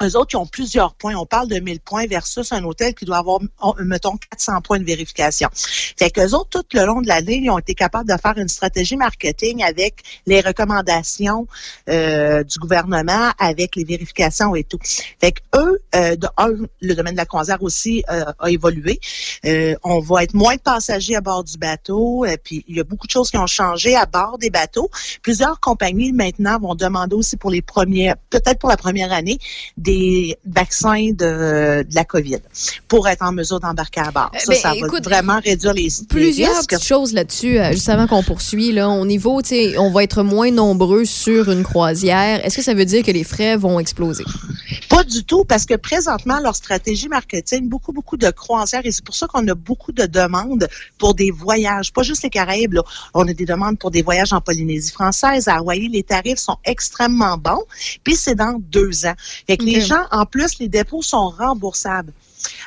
Eux 0.03 0.17
autres, 0.17 0.31
ils 0.33 0.37
ont 0.37 0.45
plusieurs 0.45 0.93
points. 0.95 1.15
On 1.15 1.25
parle 1.25 1.47
de 1.47 1.59
1000 1.59 1.79
points 1.79 2.05
versus 2.05 2.51
un 2.51 2.63
hôtel 2.63 2.93
qui 2.93 3.05
doit 3.05 3.17
avoir, 3.17 3.39
oh, 3.61 3.75
mettons, 3.79 4.17
400 4.17 4.61
points 4.61 4.79
de 4.79 4.83
vérification. 4.83 5.49
Fait 5.53 6.09
qu'eux 6.09 6.33
autres, 6.33 6.49
tout 6.49 6.77
le 6.77 6.85
long 6.85 7.01
de 7.01 7.07
l'année, 7.07 7.39
ils 7.41 7.49
ont 7.49 7.59
été 7.59 7.73
capables 7.75 8.09
de 8.09 8.17
faire 8.21 8.37
une 8.37 8.49
stratégie 8.49 8.97
marketing 8.97 9.63
avec 9.63 10.03
les 10.25 10.41
recommandations 10.41 11.47
euh, 11.89 12.43
du 12.43 12.59
gouvernement, 12.59 13.31
avec 13.39 13.75
les 13.75 13.85
vérifications 13.85 14.53
et 14.55 14.63
tout. 14.63 14.79
Fait 14.83 15.31
que 15.31 15.41
eux, 15.57 15.81
euh, 15.95 16.15
le 16.81 16.93
domaine 16.93 17.13
de 17.13 17.17
la 17.17 17.25
croisière 17.25 17.61
aussi 17.63 18.03
euh, 18.09 18.25
a 18.39 18.49
évolué. 18.49 18.99
Euh, 19.45 19.75
on 19.83 19.99
va 19.99 20.23
être 20.23 20.33
moins 20.33 20.55
de 20.55 20.61
passagers 20.61 21.15
à 21.15 21.21
bord 21.21 21.43
du 21.43 21.57
bateau. 21.57 22.25
euh, 22.25 22.35
puis 22.43 22.65
il 22.67 22.75
y 22.75 22.79
a 22.79 22.83
beaucoup 22.83 23.07
de 23.07 23.11
choses 23.11 23.31
qui 23.31 23.37
ont 23.37 23.47
changé 23.47 23.95
à 23.95 24.05
bord 24.05 24.37
des 24.37 24.49
bateaux. 24.49 24.89
Plusieurs 25.21 25.59
compagnies 25.59 26.11
maintenant 26.11 26.59
vont 26.59 26.75
demander 26.75 27.15
aussi 27.15 27.37
pour 27.37 27.51
les 27.51 27.61
premières, 27.61 28.15
peut-être 28.29 28.59
pour 28.59 28.69
la 28.69 28.77
première 28.77 29.11
année, 29.13 29.39
des 29.77 29.94
vaccins 30.45 31.09
de, 31.11 31.83
de 31.83 31.95
la 31.95 32.05
COVID 32.05 32.39
pour 32.87 33.07
être 33.07 33.23
en 33.23 33.31
mesure 33.31 33.59
d'embarquer 33.59 34.01
à 34.01 34.11
bord. 34.11 34.31
Ça, 34.37 34.51
ben, 34.51 34.59
ça 34.59 34.69
va 34.69 34.75
écoute, 34.75 35.03
vraiment 35.03 35.39
réduire 35.43 35.73
les, 35.73 35.83
les 35.83 36.07
Plusieurs 36.07 36.55
risques. 36.57 36.69
petites 36.69 36.85
choses 36.85 37.13
là-dessus, 37.13 37.59
euh, 37.59 37.71
juste 37.71 37.89
avant 37.89 38.07
qu'on 38.07 38.23
poursuit. 38.23 38.71
Là, 38.71 38.89
au 38.89 39.05
niveau, 39.05 39.41
on 39.77 39.91
va 39.91 40.03
être 40.03 40.23
moins 40.23 40.51
nombreux 40.51 41.05
sur 41.05 41.51
une 41.51 41.63
croisière. 41.63 42.45
Est-ce 42.45 42.57
que 42.57 42.63
ça 42.63 42.73
veut 42.73 42.85
dire 42.85 43.03
que 43.03 43.11
les 43.11 43.23
frais 43.23 43.57
vont 43.57 43.79
exploser? 43.79 44.23
Pas 44.89 45.03
du 45.03 45.23
tout, 45.23 45.45
parce 45.45 45.65
que 45.65 45.75
présentement, 45.75 46.39
leur 46.39 46.55
stratégie 46.55 47.07
marketing, 47.07 47.67
beaucoup, 47.67 47.91
beaucoup 47.91 48.17
de 48.17 48.29
croisières, 48.29 48.85
et 48.85 48.91
c'est 48.91 49.03
pour 49.03 49.15
ça 49.15 49.27
qu'on 49.27 49.47
a 49.47 49.55
beaucoup 49.55 49.91
de 49.91 50.05
demandes 50.05 50.67
pour 50.97 51.13
des 51.13 51.31
voyages, 51.31 51.91
pas 51.91 52.03
juste 52.03 52.23
les 52.23 52.29
Caraïbes, 52.29 52.73
là. 52.73 52.83
on 53.13 53.27
a 53.27 53.33
des 53.33 53.45
demandes 53.45 53.77
pour 53.77 53.91
des 53.91 54.01
voyages 54.01 54.33
en 54.33 54.41
Polynésie 54.41 54.91
française, 54.91 55.47
à 55.47 55.55
Hawaï, 55.55 55.87
les 55.87 56.03
tarifs 56.03 56.39
sont 56.39 56.57
extrêmement 56.65 57.37
bons, 57.37 57.63
puis 58.03 58.15
c'est 58.15 58.35
dans 58.35 58.57
deux 58.59 59.05
ans. 59.05 59.13
Fait 59.47 59.57
que 59.57 59.63
les 59.75 59.81
gens, 59.85 60.05
en 60.11 60.25
plus, 60.25 60.59
les 60.59 60.67
dépôts 60.67 61.01
sont 61.01 61.29
remboursables. 61.29 62.13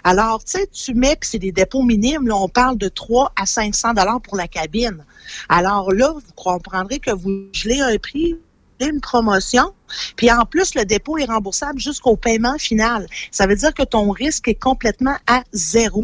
Alors, 0.05 0.43
tu 0.45 0.59
sais, 0.59 0.67
tu 0.67 0.95
mets, 0.95 1.17
puis 1.17 1.29
c'est 1.31 1.39
des 1.39 1.53
dépôts 1.53 1.83
minimes, 1.83 2.27
là, 2.27 2.37
on 2.37 2.49
parle 2.49 2.79
de 2.79 2.89
3 2.89 3.33
à 3.41 3.47
500 3.47 3.95
dollars 3.95 4.21
pour 4.21 4.37
la 4.37 4.49
cabine. 4.49 5.05
Alors 5.49 5.93
là, 5.93 6.13
vous 6.13 6.33
comprendrez 6.35 6.99
que 6.99 7.11
vous 7.11 7.47
gelez 7.53 7.81
un 7.81 7.97
prix, 7.99 8.37
une 8.81 9.01
promotion, 9.01 9.73
puis 10.17 10.31
en 10.31 10.45
plus, 10.45 10.75
le 10.75 10.85
dépôt 10.85 11.19
est 11.19 11.25
remboursable 11.25 11.81
jusqu'au 11.81 12.17
paiement 12.17 12.59
final. 12.59 13.07
Ça 13.31 13.47
veut 13.47 13.57
dire 13.57 13.75
que 13.75 13.83
ton 13.83 14.11
risque 14.11 14.49
est 14.49 14.55
complètement 14.55 15.17
à 15.27 15.43
zéro. 15.53 16.03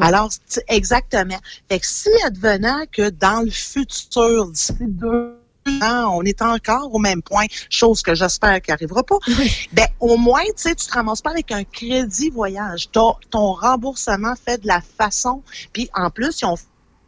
Alors, 0.00 0.30
tu- 0.48 0.60
exactement. 0.68 1.38
Fait 1.68 1.78
que 1.80 1.86
si 1.86 2.08
advenant 2.24 2.84
que 2.92 3.10
dans 3.10 3.42
le 3.42 3.50
futur, 3.50 4.48
d'ici 4.50 4.72
deux 4.80 5.36
on 5.82 6.22
est 6.22 6.42
encore 6.42 6.94
au 6.94 6.98
même 6.98 7.22
point, 7.22 7.46
chose 7.70 8.02
que 8.02 8.14
j'espère 8.14 8.60
qu'il 8.60 8.72
n'arrivera 8.72 9.02
pas, 9.02 9.18
ben 9.72 9.86
au 10.00 10.16
moins, 10.16 10.44
tu 10.44 10.52
sais, 10.56 10.74
tu 10.74 10.86
te 10.86 10.92
ramasses 10.92 11.22
pas 11.22 11.30
avec 11.30 11.52
un 11.52 11.64
crédit 11.64 12.30
voyage. 12.30 12.90
Ton, 12.90 13.14
ton 13.30 13.52
remboursement 13.52 14.34
fait 14.36 14.62
de 14.62 14.66
la 14.66 14.80
façon, 14.80 15.42
puis 15.72 15.88
en 15.94 16.10
plus, 16.10 16.40
ils 16.40 16.46
ont 16.46 16.56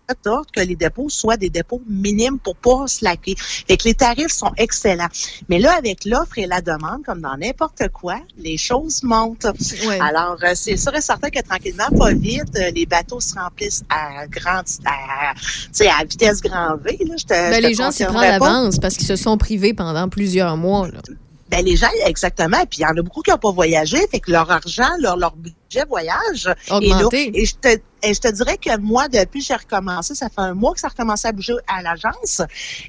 fait 0.08 0.18
sorte 0.24 0.50
que 0.52 0.60
les 0.60 0.76
dépôts 0.76 1.08
soient 1.08 1.36
des 1.36 1.50
dépôts 1.50 1.82
minimes 1.88 2.38
pour 2.38 2.56
pas 2.56 2.86
se 2.86 3.04
laquer. 3.04 3.34
Fait 3.38 3.76
que 3.76 3.84
les 3.84 3.94
tarifs 3.94 4.32
sont 4.32 4.52
excellents. 4.56 5.08
Mais 5.48 5.58
là, 5.58 5.74
avec 5.76 6.04
l'offre 6.04 6.38
et 6.38 6.46
la 6.46 6.60
demande, 6.60 7.02
comme 7.04 7.20
dans 7.20 7.36
n'importe 7.36 7.88
quoi, 7.92 8.18
les 8.38 8.56
choses 8.56 9.02
montent. 9.02 9.46
Alors, 10.00 10.36
euh, 10.42 10.52
c'est 10.54 10.76
sûr 10.76 10.94
et 10.94 11.00
certain 11.00 11.30
que 11.30 11.40
tranquillement, 11.40 11.88
pas 11.98 12.12
vite, 12.12 12.56
euh, 12.56 12.70
les 12.70 12.86
bateaux 12.86 13.20
se 13.20 13.34
remplissent 13.34 13.84
à 13.90 14.26
grande, 14.26 14.64
à, 14.84 15.32
à 15.32 16.04
vitesse 16.04 16.40
grand 16.40 16.76
V. 16.76 16.98
Là, 17.06 17.14
je 17.18 17.24
te, 17.24 17.28
Ben, 17.28 17.54
je 17.54 17.60
te 17.60 17.66
les 17.66 17.74
gens 17.74 17.90
s'y 17.90 18.04
prennent 18.04 18.38
d'avance 18.38 18.78
parce 18.78 18.96
qu'ils 18.96 19.06
se 19.06 19.16
sont 19.16 19.36
privés 19.36 19.74
pendant 19.74 20.08
plusieurs 20.08 20.56
mois. 20.56 20.88
là. 20.88 21.00
Ben, 21.50 21.64
les 21.64 21.76
gens, 21.76 21.88
exactement. 22.04 22.64
Puis 22.66 22.80
il 22.80 22.82
y 22.82 22.86
en 22.86 22.96
a 22.96 23.02
beaucoup 23.02 23.22
qui 23.22 23.30
n'ont 23.30 23.38
pas 23.38 23.50
voyagé, 23.50 23.98
fait 24.10 24.20
que 24.20 24.30
leur 24.30 24.50
argent, 24.50 24.88
leur, 25.00 25.16
leur 25.16 25.34
budget 25.36 25.84
voyage. 25.88 26.48
Augmenté. 26.70 27.30
Et 27.34 27.46
je 27.46 27.54
te, 27.54 27.68
et 28.02 28.14
je 28.14 28.20
te 28.20 28.28
dirais 28.28 28.58
que 28.58 28.76
moi, 28.78 29.08
depuis 29.08 29.40
que 29.40 29.46
j'ai 29.46 29.54
recommencé, 29.54 30.14
ça 30.14 30.28
fait 30.28 30.40
un 30.40 30.54
mois 30.54 30.72
que 30.74 30.80
ça 30.80 30.86
a 30.86 30.90
recommencé 30.90 31.26
à 31.26 31.32
bouger 31.32 31.54
à 31.66 31.82
l'agence. 31.82 32.42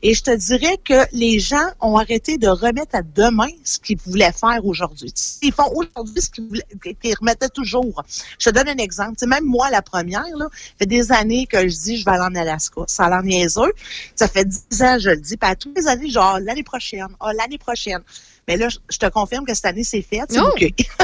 Et 0.04 0.14
je 0.14 0.22
te 0.24 0.36
dirais 0.36 0.78
que 0.84 0.94
les 1.14 1.40
gens 1.40 1.68
ont 1.82 1.98
arrêté 1.98 2.38
de 2.38 2.48
remettre 2.48 2.96
à 2.96 3.02
demain 3.02 3.48
ce 3.64 3.80
qu'ils 3.80 3.98
voulaient 3.98 4.32
faire 4.34 4.64
aujourd'hui. 4.66 5.14
Ils 5.42 5.54
font 5.54 5.72
aujourd'hui 5.74 6.22
ce 6.22 6.30
qu'ils 6.30 6.48
voulaient- 6.48 6.96
qu'ils 7.02 7.16
remettaient 7.20 7.50
toujours. 7.50 8.04
Je 8.38 8.50
te 8.50 8.54
donne 8.54 8.70
un 8.70 8.78
exemple. 8.78 9.14
Tu 9.14 9.20
sais, 9.22 9.26
même 9.28 9.46
moi, 9.46 9.70
la 9.72 9.82
première, 9.82 10.24
là, 10.38 10.48
ça 10.52 10.74
fait 10.80 10.86
des 10.86 11.12
années 11.12 11.48
que 11.48 11.68
je 11.68 11.76
dis 11.76 11.98
je 11.98 12.06
vais 12.06 12.12
aller 12.12 12.24
en 12.24 12.36
Alaska. 12.36 12.82
Ça 12.88 13.06
a 13.06 13.10
l'air 13.10 13.24
niaiseux. 13.24 13.72
Ça 14.16 14.28
fait 14.28 14.46
dix 14.46 14.82
ans, 14.84 14.98
je 15.00 15.10
le 15.12 15.18
dis. 15.18 15.38
Puis 15.38 15.50
à 15.50 15.56
toutes 15.56 15.78
les 15.78 15.88
années, 15.88 16.10
genre 16.10 16.40
l'année 16.42 16.64
prochaine, 16.64 17.08
ah, 17.20 17.32
l'année 17.34 17.58
prochaine. 17.58 18.02
Mais 18.50 18.58
là, 18.58 18.68
je- 18.70 18.98
te 18.98 19.06
confirme 19.10 19.46
que 19.46 19.54
cette 19.54 19.66
année, 19.66 19.84
c'est 19.84 20.02
fait. 20.02 20.20
Non. 20.36 20.50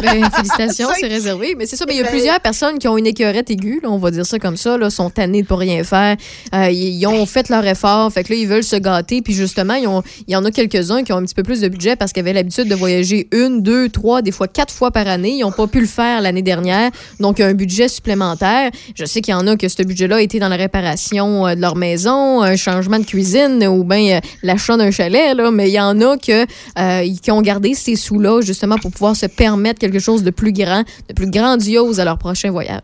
Ben, 0.02 0.30
félicitations, 0.32 0.90
c'est 1.00 1.08
réservé. 1.08 1.56
Mais 1.58 1.66
c'est 1.66 1.76
ça, 1.78 1.86
mais 1.88 1.94
il 1.94 1.98
y 1.98 2.02
a 2.02 2.04
Ben- 2.04 2.10
plusieurs 2.12 2.40
personnes 2.42 2.78
qui 2.80 2.88
ont 2.90 2.98
une 2.98 3.06
écœurette 3.08 3.50
aiguë, 3.50 3.80
là, 3.84 3.90
on 3.90 3.98
va 3.98 4.12
dire 4.12 4.26
ça 4.26 4.38
comme 4.40 4.58
ça, 4.58 4.78
là, 4.78 4.90
sont 4.90 5.10
tannés 5.10 5.44
de 5.44 5.48
pas 5.48 5.56
rien 5.56 5.84
faire. 5.84 6.18
Euh, 6.54 6.70
ils, 6.72 6.96
ils 7.00 7.08
ont 7.08 7.26
fait 7.26 7.48
leur 7.50 7.66
effort, 7.66 8.12
fait 8.12 8.24
que 8.24 8.34
là, 8.34 8.40
ils 8.40 8.48
veulent 8.48 8.64
se 8.64 8.76
gâter. 8.76 9.22
Puis 9.22 9.34
justement, 9.34 9.76
ils 9.76 9.88
ont- 9.88 10.04
il 10.28 10.34
y 10.34 10.36
en 10.36 10.44
a 10.44 10.52
quelques-uns 10.52 11.04
qui 11.04 11.14
ont 11.14 11.18
un 11.18 11.24
petit 11.24 11.36
peu 11.36 11.44
plus 11.44 11.62
de 11.62 11.68
budget 11.70 11.96
parce 11.96 12.12
qu'ils 12.12 12.22
avaient 12.22 12.34
l'habitude 12.34 12.68
de 12.68 12.76
voyager 12.76 13.28
une, 13.32 13.62
deux, 13.62 13.88
trois, 13.90 14.22
des 14.22 14.32
fois 14.32 14.48
quatre 14.48 14.74
fois 14.74 14.92
par 14.92 15.08
année. 15.08 15.36
Ils 15.38 15.42
n'ont 15.42 15.52
pas 15.52 15.68
pu 15.68 15.80
le 15.80 15.88
faire 15.88 16.22
l'année 16.22 16.42
dernière, 16.42 16.90
donc 17.20 17.38
il 17.40 17.44
y 17.44 17.46
a 17.46 17.48
un 17.48 17.54
budget 17.54 17.88
supplémentaire. 17.88 18.72
Je 18.96 19.06
sais 19.06 19.22
qu'il 19.22 19.32
y 19.34 19.36
en 19.36 19.46
a 19.48 19.56
que 19.56 19.68
ce 19.70 19.84
budget-là 19.84 20.18
a 20.18 20.22
été 20.22 20.40
dans 20.40 20.50
la 20.50 20.56
réparation 20.58 21.48
euh, 21.48 21.56
de 21.56 21.62
leur 21.62 21.76
maison, 21.76 22.42
un 22.42 22.56
changement 22.56 23.00
de 23.00 23.06
cuisine 23.06 23.66
ou 23.68 23.84
bien 23.84 24.18
euh, 24.18 24.20
l'achat 24.44 24.76
d'un 24.78 24.92
chalet, 24.92 25.36
là, 25.36 25.52
mais 25.52 25.70
il 25.70 25.74
y 25.74 25.80
en 25.80 26.00
a 26.02 26.18
que, 26.18 26.46
euh, 26.80 27.08
qui 27.22 27.32
ont 27.32 27.35
gardé 27.42 27.74
ces 27.74 27.96
sous-là 27.96 28.42
justement 28.42 28.78
pour 28.78 28.92
pouvoir 28.92 29.16
se 29.16 29.26
permettre 29.26 29.80
quelque 29.80 30.00
chose 30.00 30.24
de 30.24 30.32
plus 30.32 30.54
grand, 30.54 30.84
de 31.08 31.14
plus 31.14 31.30
grandiose 31.30 32.00
à 32.00 32.06
leur 32.06 32.18
prochain 32.18 32.52
voyage? 32.52 32.82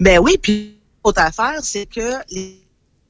Ben 0.00 0.18
oui, 0.18 0.36
puis 0.40 0.76
l'autre 1.04 1.20
affaire, 1.20 1.60
c'est 1.62 1.86
que 1.86 2.12
les 2.30 2.62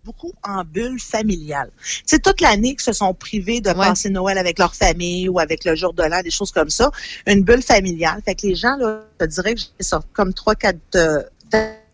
beaucoup 0.04 0.32
en 0.42 0.64
bulle 0.64 0.98
familiale. 1.00 1.70
C'est 2.04 2.22
toute 2.22 2.40
l'année 2.40 2.74
que 2.74 2.82
se 2.82 2.92
sont 2.92 3.14
privés 3.14 3.60
de 3.60 3.72
passer 3.72 4.10
Noël 4.10 4.38
avec 4.38 4.58
leur 4.58 4.74
famille 4.74 5.28
ou 5.28 5.38
avec 5.38 5.64
le 5.64 5.76
jour 5.76 5.92
de 5.92 6.02
l'an, 6.02 6.22
des 6.22 6.30
choses 6.30 6.50
comme 6.50 6.70
ça. 6.70 6.90
Une 7.26 7.42
bulle 7.42 7.62
familiale. 7.62 8.20
Fait 8.24 8.34
que 8.34 8.46
les 8.46 8.54
gens, 8.54 8.76
là, 8.78 9.02
je 9.20 9.26
te 9.26 9.30
dirais 9.30 9.54
que 9.54 9.60
j'ai 9.60 9.84
sorti 9.84 10.08
comme 10.12 10.34
trois, 10.34 10.54
quatre 10.54 10.78
euh, 10.96 11.22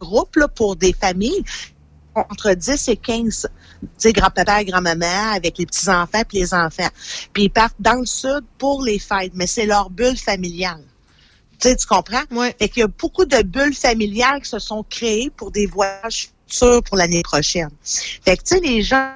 groupes 0.01 0.37
là, 0.37 0.49
pour 0.49 0.77
des 0.77 0.93
familles 0.93 1.45
entre 2.15 2.53
10 2.53 2.89
et 2.89 2.97
15, 2.97 3.43
tu 3.43 3.49
sais, 3.99 4.13
grand-papa 4.13 4.63
et 4.63 4.65
grand-maman 4.65 5.33
avec 5.35 5.59
les 5.59 5.67
petits-enfants 5.67 6.23
puis 6.29 6.39
les 6.39 6.55
enfants. 6.55 6.89
Puis 7.33 7.45
ils 7.45 7.51
partent 7.51 7.77
dans 7.79 8.01
le 8.01 8.07
sud 8.07 8.45
pour 8.59 8.83
les 8.83 8.99
fêtes, 8.99 9.33
mais 9.35 9.47
c'est 9.47 9.67
leur 9.67 9.91
bulle 9.91 10.17
familiale. 10.17 10.85
Tu 11.61 11.69
sais, 11.69 11.77
tu 11.77 11.87
comprends? 11.87 12.23
Fait 12.59 12.69
qu'il 12.69 12.81
y 12.81 12.85
a 12.85 12.89
beaucoup 12.89 13.25
de 13.25 13.43
bulles 13.43 13.75
familiales 13.75 14.41
qui 14.43 14.49
se 14.49 14.59
sont 14.59 14.85
créées 14.89 15.31
pour 15.37 15.51
des 15.51 15.67
voyages 15.67 16.31
futurs 16.47 16.83
pour 16.85 16.97
l'année 16.97 17.23
prochaine. 17.23 17.71
Fait 17.83 18.37
que, 18.37 18.43
tu 18.43 18.55
sais, 18.55 18.61
les 18.61 18.83
gens, 18.83 19.13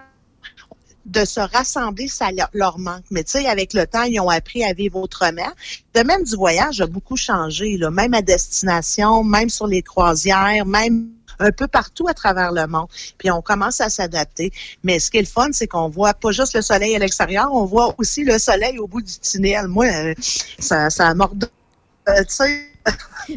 de 1.04 1.24
se 1.24 1.40
rassembler, 1.40 2.08
ça 2.08 2.28
leur- 2.52 2.78
manque. 2.78 3.04
Mais 3.10 3.24
tu 3.24 3.32
sais, 3.32 3.46
avec 3.46 3.74
le 3.74 3.86
temps, 3.86 4.04
ils 4.04 4.20
ont 4.20 4.28
appris 4.28 4.64
à 4.64 4.72
vivre 4.72 4.98
autrement. 4.98 5.50
Le 5.94 6.04
même 6.04 6.24
du 6.24 6.36
voyage 6.36 6.80
a 6.80 6.86
beaucoup 6.86 7.16
changé, 7.16 7.76
là, 7.76 7.90
même 7.90 8.14
à 8.14 8.22
destination, 8.22 9.24
même 9.24 9.48
sur 9.48 9.66
les 9.66 9.82
croisières, 9.82 10.64
même 10.64 11.10
un 11.42 11.52
peu 11.52 11.66
partout 11.66 12.08
à 12.08 12.14
travers 12.14 12.52
le 12.52 12.66
monde. 12.66 12.88
Puis 13.18 13.30
on 13.30 13.42
commence 13.42 13.80
à 13.80 13.88
s'adapter. 13.88 14.52
Mais 14.82 14.98
ce 14.98 15.10
qui 15.10 15.18
est 15.18 15.22
le 15.22 15.26
fun, 15.26 15.48
c'est 15.52 15.66
qu'on 15.66 15.88
voit 15.88 16.14
pas 16.14 16.30
juste 16.30 16.54
le 16.54 16.62
soleil 16.62 16.94
à 16.96 16.98
l'extérieur, 16.98 17.52
on 17.52 17.64
voit 17.64 17.94
aussi 17.98 18.24
le 18.24 18.38
soleil 18.38 18.78
au 18.78 18.86
bout 18.86 19.02
du 19.02 19.18
tunnel. 19.18 19.68
Moi, 19.68 19.86
euh, 19.86 20.14
ça, 20.58 20.90
ça 20.90 21.14
m'ordonne. 21.14 21.48
Euh, 22.08 22.24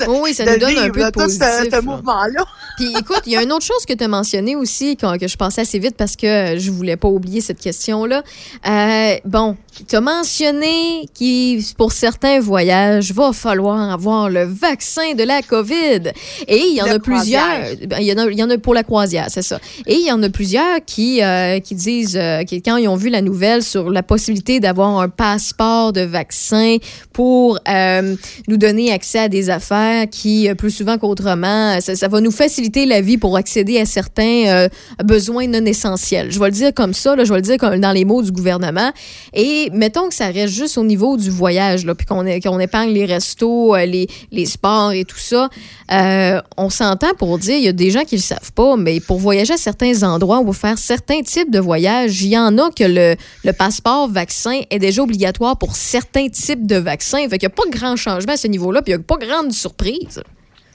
Oui, 0.08 0.34
ça 0.34 0.46
de 0.46 0.52
nous 0.52 0.58
donne 0.58 0.78
un 0.80 0.90
peu 0.90 1.00
de 1.02 1.06
ce- 1.06 1.12
positif. 1.12 1.46
ce 1.66 1.70
là. 1.72 1.82
mouvement-là. 1.82 2.44
Puis 2.78 2.88
écoute, 3.00 3.22
il 3.28 3.34
y 3.34 3.38
a 3.38 3.44
une 3.44 3.52
autre 3.54 3.66
chose 3.66 3.86
que 3.88 3.94
tu 3.94 4.04
as 4.04 4.08
mentionné 4.08 4.56
aussi, 4.56 4.98
quand- 4.98 5.18
que 5.20 5.28
je 5.28 5.38
passais 5.38 5.62
assez 5.62 5.78
vite 5.78 5.96
parce 5.96 6.16
que 6.16 6.56
je 6.58 6.72
voulais 6.72 6.98
pas 6.98 7.08
oublier 7.08 7.40
cette 7.40 7.60
question-là. 7.60 8.24
Euh, 8.68 9.16
bon, 9.26 9.56
tu 9.88 9.96
as 9.96 10.02
mentionné 10.02 11.08
qu'il, 11.14 11.64
pour 11.78 11.92
certains 11.92 12.40
voyages, 12.40 13.12
va 13.14 13.32
falloir 13.32 13.92
avoir 13.92 14.30
le 14.30 14.44
vaccin 14.44 15.14
de 15.14 15.24
la 15.24 15.42
COVID. 15.44 16.12
Et 16.48 16.58
il 16.58 16.76
y 16.76 16.82
en 16.82 16.88
De 16.88 16.94
a 16.94 17.00
plusieurs. 17.00 17.44
croisière. 17.44 17.78
ben, 17.88 17.98
Il 18.02 18.08
y, 18.08 18.14
en 18.14 18.18
a, 18.18 18.26
il 18.32 18.38
y 18.40 18.44
en 18.44 18.50
a 18.50 18.58
pour 18.58 18.74
la 18.74 18.84
croisière, 18.84 19.28
c'est 19.30 19.44
ça. 19.44 19.60
Et 19.86 19.96
il 19.96 20.06
y 20.08 20.12
en 20.12 20.22
a 20.24 20.30
plusieurs 20.30 20.84
qui, 20.86 21.22
euh, 21.24 21.60
qui 21.60 21.76
disent, 21.76 22.18
euh, 22.20 22.44
que 22.44 22.56
quand 22.56 22.78
ils 22.78 22.88
ont 22.88 22.96
vu 22.96 23.10
la 23.10 23.22
nouvelle 23.22 23.62
sur 23.62 23.92
la 23.92 24.02
possibilité 24.04 24.60
d'avoir 24.60 25.00
un 25.00 25.10
passeport 25.10 25.94
de 25.94 26.02
vaccin 26.02 26.78
pour 27.14 27.60
euh, 27.70 28.16
nous 28.48 28.58
donner 28.58 28.92
accès 28.92 29.20
à 29.20 29.30
des 29.30 29.35
affaires 29.50 30.06
qui, 30.10 30.50
euh, 30.50 30.56
plus 30.56 30.72
souvent 30.72 30.98
qu'autrement, 30.98 31.80
ça, 31.82 31.96
ça 31.96 32.08
va 32.08 32.22
nous 32.22 32.32
faciliter 32.32 32.86
la 32.86 33.02
vie 33.02 33.18
pour 33.18 33.38
accéder 33.38 33.80
à 33.80 33.86
certains 33.86 34.46
euh, 34.48 34.70
besoins 35.04 35.48
non 35.48 35.66
essentiels. 35.66 36.32
Je 36.32 36.40
vais 36.40 36.48
le 36.48 36.52
dire 36.52 36.74
comme 36.74 36.94
ça, 36.94 37.16
là, 37.16 37.24
je 37.24 37.30
vais 37.32 37.40
le 37.40 37.42
dire 37.42 37.58
dans 37.58 37.92
les 37.92 38.06
mots 38.06 38.22
du 38.22 38.32
gouvernement. 38.32 38.92
Et 39.34 39.70
mettons 39.74 40.08
que 40.10 40.16
ça 40.16 40.28
reste 40.28 40.54
juste 40.54 40.78
au 40.78 40.84
niveau 40.84 41.18
du 41.18 41.30
voyage, 41.30 41.86
là, 41.86 41.96
puis 41.96 42.06
qu'on 42.06 42.26
qu'on 42.40 42.60
épargne 42.60 42.92
les 42.92 43.06
restos, 43.06 43.76
euh, 43.76 43.86
les, 43.86 44.08
les 44.32 44.46
sports 44.46 44.92
et 44.92 45.06
tout 45.06 45.20
ça. 45.20 45.50
Euh, 45.92 46.42
on 46.58 46.70
s'entend 46.70 47.14
pour 47.18 47.38
dire, 47.38 47.58
il 47.58 47.64
y 47.64 47.68
a 47.68 47.74
des 47.74 47.92
gens 47.92 48.04
qui 48.04 48.16
le 48.16 48.22
savent 48.22 48.52
pas, 48.54 48.76
mais 48.76 49.00
pour 49.00 49.20
voyager 49.20 49.54
à 49.54 49.58
certains 49.58 50.04
endroits 50.04 50.40
ou 50.40 50.54
faire 50.54 50.78
certains 50.78 51.22
types 51.22 51.52
de 51.52 51.60
voyages, 51.60 52.22
il 52.22 52.30
y 52.30 52.38
en 52.38 52.58
a 52.58 52.70
que 52.72 52.84
le, 52.84 53.16
le 53.44 53.54
passeport 53.54 54.08
vaccin 54.08 54.62
est 54.70 54.80
déjà 54.80 55.04
obligatoire 55.04 55.58
pour 55.58 55.76
certains 55.76 56.30
types 56.30 56.66
de 56.66 56.78
vaccins. 56.78 57.28
Fait 57.30 57.38
qu'il 57.38 57.48
n'y 57.48 57.54
a 57.54 57.56
pas 57.56 57.70
grand 57.70 57.96
changement 57.96 58.34
à 58.34 58.38
ce 58.38 58.48
niveau-là, 58.48 58.82
puis 58.82 58.94
il 58.94 58.98
n'y 58.98 59.02
a 59.02 59.04
pas 59.04 59.18
grande 59.26 59.52
surprise. 59.54 60.22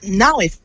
Non, 0.07 0.39
il 0.41 0.49
faut 0.49 0.57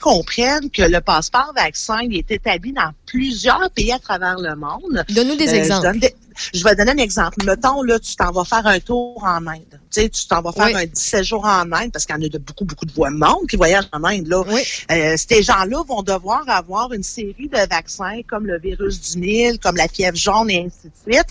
qu'on 0.00 0.18
comprenne 0.18 0.70
que 0.70 0.82
le 0.82 1.00
passeport 1.00 1.52
vaccin 1.56 1.98
il 2.02 2.16
est 2.16 2.30
établi 2.30 2.72
dans 2.72 2.92
plusieurs 3.06 3.68
pays 3.72 3.90
à 3.92 3.98
travers 3.98 4.38
le 4.38 4.54
monde. 4.54 5.04
Donne-nous 5.08 5.34
des 5.34 5.48
Euh, 5.48 5.54
exemples. 5.54 5.86
Je, 5.86 5.90
donne 5.90 5.98
des- 6.00 6.14
je 6.54 6.62
vais 6.62 6.76
donner 6.76 6.92
un 6.92 6.96
exemple. 6.98 7.44
Mettons, 7.44 7.82
là, 7.82 7.98
tu 7.98 8.14
t'en 8.14 8.30
vas 8.30 8.44
faire 8.44 8.64
un 8.64 8.78
tour 8.78 9.20
en 9.24 9.44
Inde. 9.48 9.64
Tu 9.90 10.02
sais, 10.02 10.08
tu 10.08 10.24
t'en 10.28 10.40
vas 10.40 10.52
faire 10.52 10.66
Oui. 10.66 10.74
un 10.76 10.86
17 10.86 11.24
jours 11.24 11.44
en 11.44 11.72
Inde 11.72 11.90
parce 11.92 12.06
qu'il 12.06 12.14
y 12.14 12.18
en 12.18 12.22
a 12.22 12.28
de 12.28 12.38
beaucoup, 12.38 12.64
beaucoup 12.64 12.84
de 12.86 12.92
monde 13.10 13.48
qui 13.50 13.56
voyagent 13.56 13.88
en 13.92 14.04
Inde. 14.04 14.28
Là. 14.28 14.44
Euh, 14.92 15.16
ces 15.16 15.42
gens-là 15.42 15.82
vont 15.88 16.02
devoir 16.02 16.44
avoir 16.48 16.92
une 16.92 17.02
série 17.02 17.48
de 17.48 17.68
vaccins 17.68 18.20
comme 18.28 18.46
le 18.46 18.60
virus 18.60 19.00
du 19.00 19.18
Nil, 19.18 19.58
comme 19.58 19.74
la 19.74 19.88
fièvre 19.88 20.16
jaune 20.16 20.48
et 20.48 20.64
ainsi 20.64 20.86
de 20.88 21.12
suite, 21.12 21.26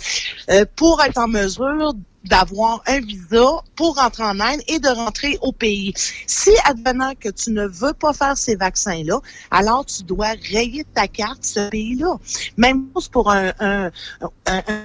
euh, 0.50 0.66
pour 0.76 1.02
être 1.02 1.20
en 1.20 1.30
mesure 1.30 1.94
d'avoir 2.28 2.82
un 2.88 3.00
visa 3.00 3.62
pour 3.76 3.96
rentrer 3.96 4.24
en 4.24 4.40
Inde 4.40 4.62
et 4.68 4.80
de 4.80 4.90
rentrer 4.90 5.38
au 5.42 5.52
pays. 5.52 5.94
Si, 6.26 6.52
advenant 6.66 7.14
que 7.20 7.30
tu 7.30 7.52
ne 7.52 7.68
veux 7.68 7.94
pas 7.94 8.14
faire 8.14 8.38
ces 8.38 8.56
vaccins-là, 8.56 9.20
alors 9.52 9.86
tu 9.86 10.04
dois 10.04 10.34
rayer 10.52 10.86
ta 10.94 11.08
carte 11.08 11.44
ce 11.44 11.70
pays-là. 11.70 12.18
Même 12.58 12.88
chose 12.94 13.08
pour 13.08 13.32
un, 13.32 13.52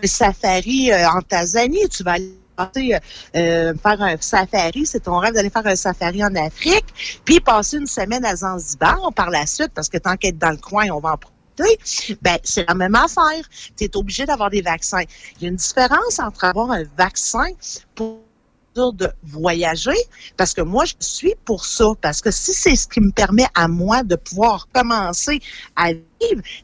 safari 0.05 0.93
euh, 0.93 1.09
en 1.09 1.21
Tanzanie. 1.23 1.89
Tu 1.89 2.03
vas 2.03 2.17
aller 2.59 2.99
euh, 3.37 3.75
faire 3.75 4.03
un 4.03 4.17
safari, 4.21 4.87
c'est 4.87 5.01
ton 5.01 5.19
rêve 5.19 5.35
d'aller 5.35 5.51
faire 5.51 5.67
un 5.67 5.77
safari 5.77 6.25
en 6.25 6.35
Afrique, 6.35 7.21
puis 7.25 7.41
passer 7.41 7.79
une 7.79 7.87
semaine 7.87 8.25
à 8.25 8.37
Zanzibar 8.37 9.13
par 9.15 9.31
la 9.31 9.47
suite, 9.47 9.71
parce 9.75 9.89
que 9.89 9.99
tant 9.99 10.17
qu'être 10.17 10.39
dans 10.39 10.51
le 10.51 10.59
coin, 10.59 10.87
on 10.91 11.01
va 11.01 11.13
en. 11.15 11.19
Ben, 11.59 12.39
c'est 12.43 12.67
la 12.67 12.75
même 12.75 12.95
affaire. 12.95 13.49
Tu 13.77 13.85
es 13.85 13.97
obligé 13.97 14.25
d'avoir 14.25 14.51
des 14.51 14.63
vaccins. 14.63 15.03
Il 15.37 15.43
y 15.43 15.47
a 15.47 15.49
une 15.49 15.57
différence 15.57 16.19
entre 16.19 16.45
avoir 16.45 16.71
un 16.71 16.85
vaccin 16.97 17.47
pour 17.95 18.21
de 18.75 19.13
voyager 19.23 19.97
parce 20.37 20.55
que 20.55 20.63
moi 20.63 20.85
je 20.85 20.95
suis 21.01 21.35
pour 21.45 21.67
ça 21.67 21.85
parce 22.01 22.21
que 22.23 22.31
si 22.31 22.53
c'est 22.55 22.77
ce 22.77 22.89
qui 22.89 23.01
me 23.01 23.11
permet 23.11 23.47
à 23.55 23.69
moi 23.69 24.03
de 24.03 24.17
pouvoir 24.17 24.67
commencer 24.73 25.41
à 25.77 25.93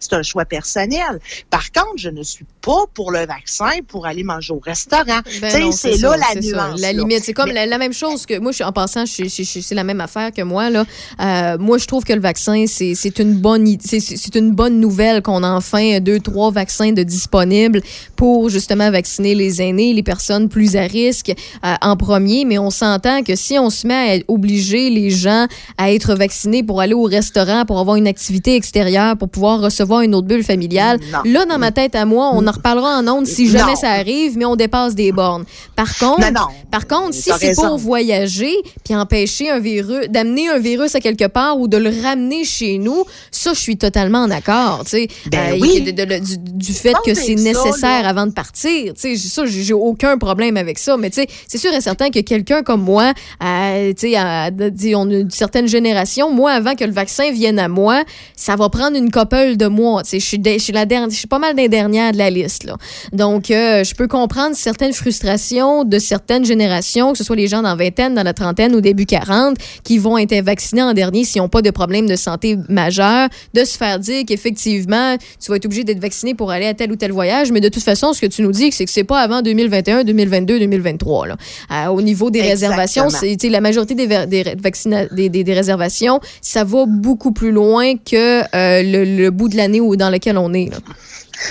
c'est 0.00 0.12
un 0.12 0.22
choix 0.22 0.44
personnel 0.44 1.18
par 1.50 1.70
contre 1.72 1.94
je 1.96 2.08
ne 2.10 2.22
suis 2.22 2.44
pas 2.60 2.84
pour 2.94 3.10
le 3.12 3.26
vaccin 3.26 3.70
pour 3.86 4.06
aller 4.06 4.22
manger 4.24 4.52
au 4.52 4.58
restaurant 4.60 5.20
Ben 5.40 5.72
c'est 5.72 5.96
ça, 5.96 6.10
là 6.10 6.16
la 6.16 6.24
c'est 6.34 6.42
ça. 6.50 6.68
nuance 6.68 6.80
La 6.80 6.92
limite, 6.92 7.24
c'est 7.24 7.32
comme 7.32 7.48
Mais- 7.48 7.54
la, 7.54 7.66
la 7.66 7.78
même 7.78 7.92
chose 7.92 8.26
que 8.26 8.38
moi, 8.38 8.50
je 8.52 8.56
suis 8.56 8.64
en 8.64 8.72
passant, 8.72 9.04
c'est 9.06 9.74
la 9.74 9.84
même 9.84 10.00
affaire 10.00 10.32
que 10.32 10.42
moi. 10.42 10.70
Là. 10.70 10.84
Euh, 11.20 11.58
moi, 11.58 11.78
je 11.78 11.86
trouve 11.86 12.04
que 12.04 12.12
le 12.12 12.20
vaccin, 12.20 12.64
c'est 12.66 13.18
une 13.18 13.34
bonne 13.34 13.66
c'est 13.88 14.34
une 14.34 14.52
bonne 14.52 14.80
nouvelle 14.80 15.22
qu'on 15.22 15.42
a 15.42 15.48
enfin 15.50 16.00
deux, 16.00 16.20
trois 16.20 16.50
vaccins 16.50 16.92
de 16.92 17.02
disponibles 17.02 17.80
pour 18.16 18.48
justement 18.48 18.90
vacciner 18.90 19.34
les 19.34 19.60
aînés, 19.62 19.92
les 19.94 20.02
personnes 20.02 20.48
plus 20.48 20.76
à 20.76 20.82
risque 20.82 21.30
euh, 21.64 21.74
en 21.80 21.96
premier. 21.96 22.44
Mais 22.44 22.58
on 22.58 22.70
s'entend 22.70 23.22
que 23.22 23.34
si 23.36 23.58
on 23.58 23.70
se 23.70 23.86
met 23.86 24.18
à 24.18 24.32
obliger 24.32 24.90
les 24.90 25.10
gens 25.10 25.46
à 25.76 25.92
être 25.92 26.14
vaccinés 26.14 26.62
pour 26.62 26.80
aller 26.80 26.94
au 26.94 27.04
restaurant, 27.04 27.64
pour 27.64 27.78
avoir 27.78 27.96
une 27.96 28.06
activité 28.08 28.54
extérieure, 28.56 29.16
pour 29.16 29.28
pouvoir 29.28 29.47
recevoir 29.56 30.02
une 30.02 30.14
autre 30.14 30.26
bulle 30.26 30.44
familiale, 30.44 30.98
Non. 31.12 31.18
là, 31.24 31.44
dans 31.46 31.58
ma 31.58 31.70
tête 31.72 31.94
à 31.94 32.04
moi, 32.04 32.30
on 32.34 32.46
en 32.46 32.52
reparlera 32.52 32.98
en 32.98 33.08
ondes 33.08 33.26
si 33.26 33.48
jamais 33.48 33.72
Non. 33.72 33.76
ça 33.76 33.90
arrive, 33.92 34.36
mais 34.36 34.44
on 34.44 34.56
dépasse 34.56 34.94
des 34.94 35.12
bornes. 35.12 35.44
Par 35.74 35.96
contre, 35.98 36.30
Non, 36.32 36.46
par 36.70 36.86
contre, 36.86 37.14
si 37.14 37.30
c'est 37.38 37.54
pour 37.54 37.78
voyager 37.78 38.54
puis 38.84 38.94
empêcher 38.94 39.50
un 39.50 39.58
virus, 39.58 40.08
d'amener 40.08 40.48
un 40.48 40.58
virus 40.58 40.94
à 40.94 41.00
quelque 41.00 41.26
part 41.26 41.58
ou 41.58 41.68
de 41.68 41.76
le 41.76 41.90
ramener 42.02 42.44
chez 42.44 42.78
nous, 42.78 43.04
ça, 43.30 43.52
je 43.54 43.58
suis 43.60 43.76
totalement 43.76 44.18
en 44.22 44.30
accord. 44.30 44.82
tu 44.84 44.90
sais. 44.90 45.08
Ben 45.30 45.52
Euh, 45.54 45.58
oui. 45.60 45.80
de- 45.80 45.90
de- 45.90 46.04
de- 46.04 46.18
du, 46.18 46.36
du 46.38 46.72
fait 46.72 46.94
que 47.04 47.14
c'est 47.14 47.34
nécessaire 47.34 48.02
là. 48.02 48.08
avant 48.08 48.26
de 48.26 48.32
partir. 48.32 48.92
Tu 48.94 49.16
sais, 49.16 49.16
ça, 49.16 49.44
j'ai 49.46 49.72
aucun 49.72 50.18
problème 50.18 50.56
avec 50.56 50.78
ça. 50.78 50.96
Mais 50.96 51.10
tu 51.10 51.20
sais, 51.22 51.28
c'est 51.46 51.58
sûr 51.58 51.72
et 51.72 51.80
certain 51.80 52.10
que 52.10 52.20
quelqu'un 52.20 52.62
comme 52.62 52.82
moi, 52.82 53.12
euh, 53.42 53.92
tu 53.94 54.10
sais, 54.10 54.16
à- 54.16 54.50
on 54.96 55.10
a 55.10 55.14
une 55.14 55.30
certaine 55.30 55.68
génération, 55.68 56.30
moi, 56.32 56.52
avant 56.52 56.74
que 56.74 56.84
le 56.84 56.92
vaccin 56.92 57.30
vienne 57.30 57.58
à 57.58 57.68
moi, 57.68 58.02
ça 58.36 58.56
va 58.56 58.68
prendre 58.68 58.96
une 58.96 59.10
de 59.56 59.68
sais, 60.04 60.20
je 60.20 60.24
suis 60.26 60.40
je 60.44 60.58
suis 60.58 60.72
la 60.72 60.86
dernière, 60.86 61.10
je 61.10 61.16
suis 61.16 61.26
pas 61.26 61.38
mal 61.38 61.54
des 61.54 61.68
dernières 61.68 62.12
de 62.12 62.18
la 62.18 62.30
liste. 62.30 62.64
Là. 62.64 62.76
Donc, 63.12 63.50
euh, 63.50 63.84
je 63.84 63.94
peux 63.94 64.08
comprendre 64.08 64.54
certaines 64.56 64.92
frustrations 64.92 65.84
de 65.84 65.98
certaines 65.98 66.44
générations, 66.44 67.12
que 67.12 67.18
ce 67.18 67.24
soit 67.24 67.36
les 67.36 67.46
gens 67.48 67.62
dans 67.62 67.70
la 67.70 67.74
vingtaine, 67.84 68.14
dans 68.14 68.22
la 68.22 68.32
trentaine 68.34 68.74
ou 68.74 68.80
début 68.80 69.06
40, 69.06 69.56
qui 69.84 69.98
vont 69.98 70.18
être 70.18 70.34
vaccinés 70.44 70.82
en 70.82 70.92
dernier 70.94 71.24
s'ils 71.24 71.40
n'ont 71.42 71.48
pas 71.48 71.62
de 71.62 71.70
problème 71.70 72.06
de 72.06 72.16
santé 72.16 72.56
majeur, 72.68 73.28
de 73.54 73.64
se 73.64 73.76
faire 73.76 73.98
dire 73.98 74.24
qu'effectivement, 74.26 75.16
tu 75.42 75.50
vas 75.50 75.56
être 75.56 75.66
obligé 75.66 75.84
d'être 75.84 76.00
vacciné 76.00 76.34
pour 76.34 76.50
aller 76.50 76.66
à 76.66 76.74
tel 76.74 76.90
ou 76.92 76.96
tel 76.96 77.12
voyage. 77.12 77.52
Mais 77.52 77.60
de 77.60 77.68
toute 77.68 77.82
façon, 77.82 78.12
ce 78.12 78.20
que 78.20 78.26
tu 78.26 78.42
nous 78.42 78.52
dis, 78.52 78.72
c'est 78.72 78.84
que 78.84 78.90
c'est 78.90 79.04
pas 79.04 79.20
avant 79.20 79.42
2021, 79.42 80.04
2022, 80.04 80.58
2023. 80.60 81.26
Là. 81.28 81.36
Euh, 81.72 81.86
au 81.88 82.02
niveau 82.02 82.30
des 82.30 82.40
Exactement. 82.40 82.76
réservations, 82.76 83.08
c'est 83.10 83.48
la 83.48 83.60
majorité 83.60 83.94
des, 83.94 84.06
des, 84.26 84.42
ré- 84.42 84.56
vaccina- 84.62 85.06
des, 85.14 85.28
des- 85.28 85.44
des 85.44 85.54
réservations, 85.54 86.20
ça 86.42 86.64
va 86.64 86.84
beaucoup 86.86 87.32
plus 87.32 87.50
loin 87.52 87.94
que 87.96 88.42
euh, 88.54 88.82
le, 88.82 89.04
le 89.04 89.27
bout 89.30 89.48
de 89.48 89.56
l'année 89.56 89.80
dans 89.96 90.10
lequel 90.10 90.38
on 90.38 90.52
est. 90.54 90.70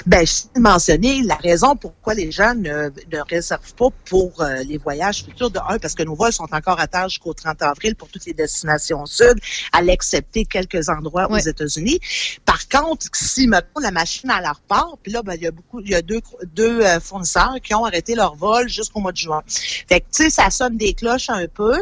Ben, 0.05 0.26
je 0.26 0.59
mentionné 0.59 1.22
la 1.23 1.35
raison 1.35 1.76
pourquoi 1.76 2.14
les 2.14 2.31
gens 2.31 2.53
ne, 2.55 2.89
ne 3.11 3.30
réservent 3.30 3.73
pas 3.76 3.88
pour 4.05 4.41
euh, 4.41 4.64
les 4.64 4.77
voyages 4.77 5.23
futurs. 5.23 5.51
De 5.51 5.59
un, 5.68 5.80
parce 5.80 5.93
que 5.93 6.03
nos 6.03 6.15
vols 6.15 6.34
sont 6.34 6.47
encore 6.51 6.80
à 6.80 6.88
terre 6.88 7.09
jusqu'au 7.09 7.34
30 7.34 7.61
avril 7.61 7.95
pour 7.95 8.09
toutes 8.09 8.26
les 8.26 8.34
destinations 8.34 9.05
sud, 9.05 9.39
à 9.72 9.81
l'excepter 9.81 10.45
quelques 10.45 10.89
endroits 10.89 11.30
aux 11.31 11.38
États-Unis. 11.38 11.99
Par 12.45 12.68
contre, 12.68 13.07
si, 13.14 13.47
mettons, 13.47 13.80
la 13.81 13.91
machine 13.91 14.30
à 14.30 14.41
leur 14.41 14.59
part, 14.61 14.97
puis 15.01 15.11
là, 15.11 15.23
ben, 15.23 15.35
il 15.35 15.43
y 15.43 15.47
a 15.47 15.51
beaucoup, 15.51 15.80
il 15.80 15.89
y 15.89 15.95
a 15.95 16.01
deux, 16.01 16.22
deux 16.53 16.81
euh, 16.81 16.99
fournisseurs 16.99 17.55
qui 17.64 17.73
ont 17.73 17.85
arrêté 17.85 18.15
leur 18.15 18.35
vol 18.35 18.68
jusqu'au 18.68 18.99
mois 18.99 19.11
de 19.11 19.18
juin. 19.18 19.41
Fait 19.47 20.01
que, 20.01 20.05
tu 20.14 20.23
sais, 20.23 20.30
ça 20.30 20.49
sonne 20.49 20.77
des 20.77 20.93
cloches 20.93 21.30
un 21.30 21.47
peu. 21.47 21.76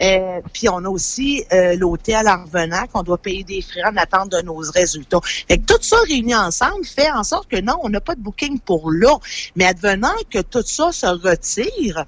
Euh, 0.00 0.40
puis 0.52 0.68
on 0.68 0.84
a 0.84 0.88
aussi 0.88 1.44
euh, 1.52 1.74
l'hôtel 1.76 2.28
en 2.28 2.44
revenant 2.44 2.86
qu'on 2.86 3.02
doit 3.02 3.18
payer 3.18 3.44
des 3.44 3.62
frais 3.62 3.82
en 3.84 3.96
attente 3.96 4.30
de 4.30 4.40
nos 4.42 4.56
résultats. 4.56 5.20
Fait 5.22 5.58
que 5.58 5.64
tout 5.64 5.82
ça 5.82 5.96
réuni 6.08 6.34
ensemble 6.34 6.84
fait 6.84 7.10
en 7.10 7.24
sorte 7.24 7.41
que 7.48 7.60
non, 7.60 7.78
on 7.82 7.88
n'a 7.88 8.00
pas 8.00 8.14
de 8.14 8.20
booking 8.20 8.58
pour 8.60 8.90
là. 8.90 9.18
Mais 9.56 9.66
advenant 9.66 10.14
que 10.30 10.40
tout 10.40 10.64
ça 10.64 10.92
se 10.92 11.06
retire, 11.06 12.04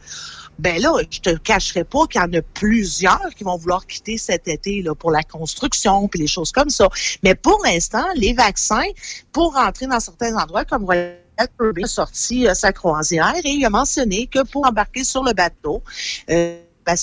ben 0.59 0.81
là, 0.81 0.93
je 1.11 1.20
te 1.20 1.36
cacherai 1.36 1.85
pas 1.85 2.06
qu'il 2.06 2.20
y 2.20 2.24
en 2.24 2.32
a 2.32 2.43
plusieurs 2.43 3.28
qui 3.36 3.44
vont 3.44 3.56
vouloir 3.56 3.86
quitter 3.86 4.19
cet 4.19 4.47
été 4.48 4.82
là, 4.82 4.94
pour 4.94 5.11
la 5.11 5.23
construction 5.23 6.06
puis 6.09 6.20
les 6.20 6.27
choses 6.27 6.52
comme 6.52 6.70
ça. 6.70 6.89
Mais 7.23 7.35
pour 7.35 7.61
l'instant, 7.65 8.05
les 8.15 8.32
vaccins, 8.32 8.86
pour 9.32 9.55
rentrer 9.55 9.86
dans 9.86 10.01
certains 10.01 10.36
endroits 10.36 10.65
comme 10.65 10.89
a 11.36 11.86
sorti 11.86 12.47
euh, 12.47 12.55
sa 12.55 12.73
croisière 12.73 13.35
et 13.44 13.51
il 13.51 13.65
a 13.65 13.70
mentionné 13.70 14.28
que 14.28 14.44
pour 14.44 14.66
embarquer 14.66 15.02
sur 15.02 15.24
le 15.24 15.32
bateau, 15.32 15.82
euh, 16.31 16.61
ben, 16.86 16.94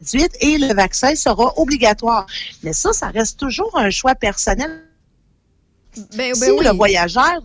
18 0.00 0.36
et 0.40 0.58
le 0.58 0.74
vaccin 0.74 1.14
sera 1.14 1.52
obligatoire. 1.58 2.26
Mais 2.62 2.72
ça, 2.72 2.92
ça 2.92 3.08
reste 3.08 3.38
toujours 3.38 3.76
un 3.76 3.90
choix 3.90 4.14
personnel. 4.14 4.84
Ben, 6.16 6.34
si 6.34 6.40
ben 6.40 6.52
oui. 6.52 6.64
le 6.64 6.70
voyageur 6.70 7.42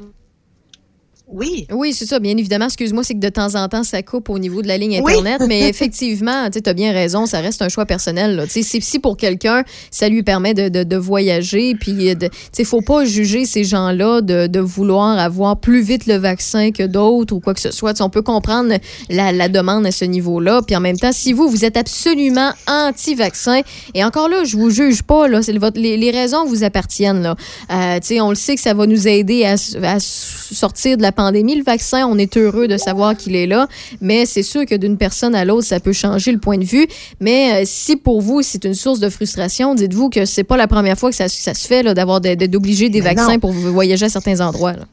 Oui. 1.28 1.66
Oui, 1.72 1.92
c'est 1.94 2.06
ça, 2.06 2.20
bien 2.20 2.38
évidemment. 2.38 2.66
Excuse-moi, 2.66 3.04
c'est 3.04 3.16
que 3.16 3.20
de 3.20 3.30
temps 3.30 3.56
en 3.56 3.68
temps, 3.68 3.84
ça 3.84 4.04
coupe 4.04 4.30
au 4.30 4.38
niveau 4.38 4.62
de 4.62 4.68
la 4.68 4.78
ligne 4.78 5.02
Oui. 5.04 5.14
Internet. 5.14 5.42
mais 5.48 5.68
effectivement, 5.70 6.50
tu 6.52 6.60
as 6.70 6.74
bien 6.74 6.92
raison, 6.92 7.26
ça 7.26 7.40
reste 7.40 7.62
un 7.64 7.70
choix 7.70 7.86
personnel. 7.86 8.36
là. 8.36 8.44
Si, 8.48 9.00
pour 9.00 9.18
quelqu'un, 9.18 9.64
ça 9.90 10.08
lui 10.08 10.22
permet 10.24 10.54
de, 10.54 10.70
de- 10.70 10.84
de 10.84 10.96
voyager, 10.98 11.74
puis 11.76 11.92
il 11.92 12.18
ne 12.60 12.64
faut 12.64 12.82
pas 12.82 13.06
juger 13.06 13.46
ces 13.46 13.64
gens-là 13.64 14.22
de, 14.22 14.46
de 14.48 14.60
vouloir 14.60 15.18
avoir 15.18 15.58
plus 15.58 15.82
vite 15.82 16.06
le 16.06 16.16
vaccin 16.16 16.72
que 16.72 16.84
d'autres 16.84 17.34
ou 17.36 17.40
quoi 17.40 17.54
que 17.56 17.60
ce 17.62 17.72
soit. 17.72 18.00
On 18.02 18.10
peut 18.10 18.22
comprendre 18.22 18.74
la, 19.10 19.32
la 19.32 19.50
demande 19.50 19.86
à 19.88 19.92
ce 19.92 20.06
niveau-là. 20.06 20.62
Puis 20.66 20.76
en 20.76 20.80
même 20.82 20.98
temps, 20.98 21.12
si 21.12 21.34
vous, 21.34 21.50
vous 21.50 21.66
êtes 21.66 21.76
absolument 21.78 22.52
anti-vaccin, 22.68 23.62
et 23.94 24.04
encore 24.04 24.30
là, 24.30 24.44
je 24.44 24.56
vous 24.58 24.70
juge 24.70 25.02
pas, 25.02 25.28
là, 25.28 25.40
votre- 25.60 25.80
les, 25.80 25.98
les 25.98 26.12
raisons 26.12 26.46
vous 26.46 26.64
appartiennent. 26.64 27.24
Là. 27.24 27.36
Euh, 27.72 28.00
tu 28.00 28.08
sais, 28.08 28.22
on 28.22 28.30
le 28.30 28.36
sait 28.36 28.56
que 28.56 28.62
ça 28.62 28.74
va 28.76 28.86
nous 28.86 29.08
aider 29.08 29.44
à, 29.46 29.56
à 29.84 30.00
sortir 30.00 30.98
de 30.98 31.02
la 31.02 31.12
pandémie. 31.16 31.56
Le 31.56 31.64
vaccin, 31.64 32.06
on 32.08 32.18
est 32.18 32.38
heureux 32.38 32.68
de 32.68 32.78
savoir 32.78 33.18
qu'il 33.18 33.36
est 33.36 33.48
là, 33.48 33.68
mais 34.02 34.26
c'est 34.28 34.44
sûr 34.44 34.66
que 34.66 34.76
d'une 34.76 34.98
personne 34.98 35.34
à 35.34 35.46
l'autre, 35.46 35.66
ça 35.66 35.80
peut 35.80 35.94
changer 35.94 36.32
le 36.32 36.40
point 36.40 36.58
de 36.60 36.66
vue. 36.66 36.88
Mais 37.20 37.64
euh, 37.64 37.66
si 37.66 37.96
pour 37.96 38.22
vous, 38.22 38.42
c'est 38.44 38.64
une 38.66 38.76
source 38.76 39.00
de 39.00 39.10
frustration, 39.10 39.74
dites-vous 39.74 40.10
que 40.10 40.26
c'est 40.26 40.44
pas 40.44 40.58
la 40.58 40.68
première 40.68 40.98
fois 41.00 41.10
que 41.10 41.16
ça, 41.16 41.28
ça 41.28 41.54
se 41.54 41.68
fait 41.68 41.82
d'avoir 41.94 42.22
de- 42.22 42.36
de- 42.36 42.46
d'obliger 42.46 42.90
des 42.90 43.02
Mais 43.02 43.14
vaccins 43.16 43.34
non. 43.34 43.40
pour 43.40 43.52
voyager 43.52 44.06
à 44.06 44.10
certains 44.10 44.40
endroits. 44.42 44.74
là. 44.74 44.86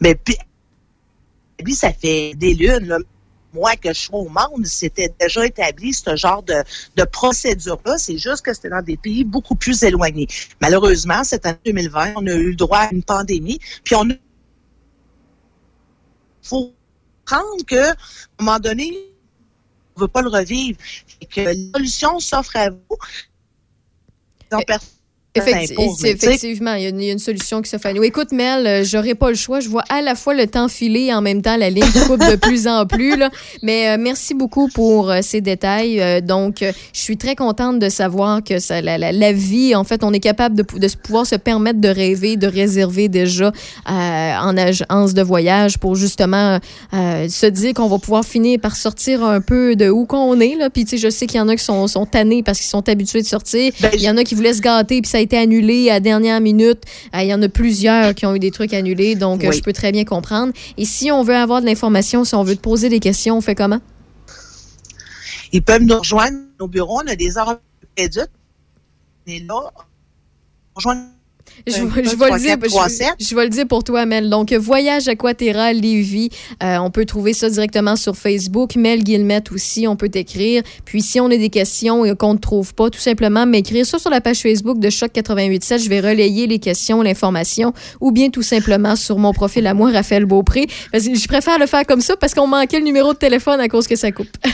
Mais 0.00 0.14
puis, 0.14 0.36
lui, 1.64 1.74
ça 1.74 1.90
fait 1.92 2.34
des 2.36 2.54
lunes. 2.54 2.86
là. 2.86 2.98
Moi, 3.54 3.76
que 3.76 3.88
je 3.88 3.98
suis 3.98 4.10
au 4.12 4.24
monde, 4.28 4.66
c'était 4.66 5.10
déjà 5.18 5.46
établi, 5.46 5.94
ce 5.94 6.14
genre 6.16 6.42
de, 6.42 6.54
de 6.96 7.04
procédure-là. 7.04 7.96
C'est 7.96 8.18
juste 8.18 8.42
que 8.42 8.52
c'était 8.52 8.68
dans 8.68 8.82
des 8.82 8.98
pays 8.98 9.24
beaucoup 9.24 9.54
plus 9.54 9.82
éloignés. 9.82 10.28
Malheureusement, 10.60 11.24
cette 11.24 11.46
année 11.46 11.56
2020, 11.64 12.12
on 12.16 12.26
a 12.26 12.32
eu 12.34 12.50
le 12.50 12.54
droit 12.56 12.80
à 12.80 12.88
une 12.92 13.02
pandémie. 13.02 13.58
Puis 13.84 13.94
on 13.94 14.02
a 14.10 14.12
faut 16.48 16.74
prendre 17.24 17.64
que, 17.66 17.90
à 17.90 17.94
un 18.38 18.44
moment 18.44 18.58
donné, 18.58 18.92
on 19.94 20.00
ne 20.00 20.04
veut 20.04 20.08
pas 20.08 20.22
le 20.22 20.28
revivre. 20.28 20.78
Et 21.20 21.26
que 21.26 21.40
la 21.40 21.54
solution 21.74 22.18
s'offre 22.20 22.56
à 22.56 22.70
vous. 22.70 22.98
Donc, 24.50 24.64
Effecti- 25.40 25.74
effectivement, 26.26 26.74
il 26.74 26.82
y, 26.82 26.86
a 26.86 26.88
une- 26.90 27.00
il 27.00 27.06
y 27.06 27.10
a 27.10 27.12
une 27.12 27.18
solution 27.18 27.62
qui 27.62 27.70
se 27.70 27.76
fait. 27.78 27.94
Écoute, 28.02 28.32
Mel, 28.32 28.66
euh, 28.66 28.84
j'aurais 28.84 29.14
pas 29.14 29.28
le 29.30 29.36
choix. 29.36 29.60
Je 29.60 29.68
vois 29.68 29.84
à 29.88 30.02
la 30.02 30.14
fois 30.14 30.34
le 30.34 30.46
temps 30.46 30.68
filer 30.68 31.06
et 31.06 31.14
en 31.14 31.20
même 31.22 31.42
temps 31.42 31.56
la 31.56 31.70
ligne 31.70 31.84
coupe 32.06 32.20
de 32.20 32.36
plus 32.36 32.66
en 32.68 32.86
plus. 32.86 33.16
Là. 33.16 33.30
Mais 33.62 33.88
euh, 33.90 33.96
merci 33.98 34.34
beaucoup 34.34 34.68
pour 34.68 35.10
euh, 35.10 35.18
ces 35.22 35.40
détails. 35.40 36.00
Euh, 36.00 36.20
donc, 36.20 36.56
je 36.60 37.00
suis 37.00 37.16
très 37.16 37.34
contente 37.36 37.78
de 37.78 37.88
savoir 37.88 38.42
que 38.44 38.58
ça, 38.58 38.80
la, 38.80 38.98
la- 38.98 39.12
la 39.12 39.32
vie, 39.32 39.74
en 39.74 39.84
fait, 39.84 40.04
on 40.04 40.12
est 40.12 40.20
capable 40.20 40.56
de, 40.56 40.64
de 40.78 40.88
se- 40.88 40.96
pouvoir 40.96 41.26
se 41.26 41.36
permettre 41.36 41.80
de 41.80 41.88
rêver, 41.88 42.36
de 42.36 42.46
réserver 42.46 43.08
déjà 43.08 43.52
en 43.86 44.56
agence 44.56 45.14
de 45.14 45.22
voyage 45.22 45.78
pour 45.78 45.94
justement 45.96 46.58
se 46.92 47.46
dire 47.46 47.74
qu'on 47.74 47.88
va 47.88 47.98
pouvoir 47.98 48.24
finir 48.24 48.58
par 48.60 48.76
sortir 48.76 49.22
un 49.24 49.40
peu 49.40 49.76
de 49.76 49.88
où 49.88 50.06
qu'on 50.06 50.38
est. 50.40 50.56
Là. 50.56 50.70
Puis, 50.70 50.84
tu 50.84 50.90
sais, 50.90 50.98
je 50.98 51.10
sais 51.10 51.26
qu'il 51.26 51.38
y 51.38 51.40
en 51.40 51.48
a 51.48 51.56
qui 51.56 51.64
sont, 51.64 51.86
sont 51.86 52.06
tannés 52.06 52.42
parce 52.42 52.58
qu'ils 52.58 52.68
sont 52.68 52.86
habitués 52.88 53.22
de 53.22 53.26
sortir. 53.26 53.72
Il 53.94 54.00
y 54.02 54.08
en 54.10 54.16
a 54.16 54.24
qui 54.24 54.34
voulaient 54.34 54.52
se 54.54 54.60
gâter 54.60 55.00
puis 55.00 55.10
ça 55.10 55.18
a 55.18 55.20
été 55.28 55.36
annulé 55.36 55.90
à 55.90 56.00
dernière 56.00 56.40
minute. 56.40 56.82
Euh, 57.14 57.20
Il 57.22 57.28
y 57.28 57.34
en 57.34 57.42
a 57.42 57.48
plusieurs 57.48 58.14
qui 58.14 58.24
ont 58.24 58.34
eu 58.34 58.38
des 58.38 58.50
trucs 58.50 58.72
annulés, 58.72 59.14
donc 59.14 59.44
euh, 59.44 59.48
Oui. 59.50 59.56
je 59.56 59.62
peux 59.62 59.74
très 59.74 59.92
bien 59.92 60.04
comprendre. 60.04 60.52
Et 60.78 60.86
si 60.86 61.10
on 61.12 61.22
veut 61.22 61.36
avoir 61.36 61.60
de 61.60 61.66
l'information, 61.66 62.24
si 62.24 62.34
on 62.34 62.42
veut 62.44 62.56
te 62.56 62.60
poser 62.62 62.88
des 62.88 62.98
questions, 63.00 63.36
on 63.36 63.40
fait 63.42 63.54
comment? 63.54 63.80
Ils 65.52 65.62
peuvent 65.62 65.82
nous 65.82 65.98
rejoindre 65.98 66.38
au 66.58 66.66
bureau. 66.68 67.00
On 67.04 67.06
a 67.06 67.14
des 67.16 67.36
heures 67.36 67.58
réduites. 67.96 68.30
On 69.26 69.30
est 69.30 69.40
là. 69.46 69.70
Rejoindre 70.74 71.02
Je, 71.66 71.72
vais- 71.84 72.02
le 72.02 72.38
dire, 72.38 72.56
je, 73.18 73.24
je 73.24 73.34
vais 73.34 73.44
le 73.44 73.50
dire 73.50 73.66
pour 73.66 73.84
toi, 73.84 74.06
Mel. 74.06 74.30
Donc, 74.30 74.52
Voyage 74.52 75.08
Aquaterra 75.08 75.72
Lévis, 75.72 76.30
euh, 76.62 76.78
on 76.78 76.90
peut 76.90 77.04
trouver 77.04 77.32
ça 77.32 77.50
directement 77.50 77.96
sur 77.96 78.16
Facebook. 78.16 78.76
Mel 78.76 79.02
Guillemette 79.02 79.52
aussi, 79.52 79.86
on 79.86 79.96
peut 79.96 80.08
t'écrire. 80.08 80.62
Puis, 80.84 81.02
si 81.02 81.20
on 81.20 81.26
a 81.26 81.36
des 81.36 81.50
questions 81.50 82.04
et 82.04 82.14
qu'on 82.16 82.34
ne 82.34 82.38
trouve 82.38 82.74
pas, 82.74 82.90
tout 82.90 83.00
simplement 83.00 83.46
m'écrire 83.46 83.84
ça 83.86 83.98
sur 83.98 84.10
la 84.10 84.20
page 84.20 84.40
Facebook 84.40 84.78
de 84.78 84.90
Choc 84.90 85.10
887. 85.14 85.82
Je 85.82 85.88
vais 85.88 86.00
relayer 86.00 86.46
les 86.46 86.58
questions, 86.58 87.02
l'information, 87.02 87.72
ou 88.00 88.12
bien 88.12 88.30
tout 88.30 88.42
simplement 88.42 88.96
sur 88.96 89.18
mon 89.18 89.32
profil 89.32 89.66
à 89.66 89.74
moi, 89.74 89.90
Raphaël 89.90 90.24
Beaupré. 90.24 90.66
Parce 90.92 91.06
que 91.06 91.14
je 91.14 91.28
préfère 91.28 91.58
le 91.58 91.66
faire 91.66 91.84
comme 91.86 92.00
ça 92.00 92.16
parce 92.16 92.34
qu'on 92.34 92.46
manquait 92.46 92.78
le 92.78 92.84
numéro 92.84 93.12
de 93.12 93.18
téléphone 93.18 93.60
à 93.60 93.68
cause 93.68 93.86
que 93.86 93.96
ça 93.96 94.12
coupe. 94.12 94.28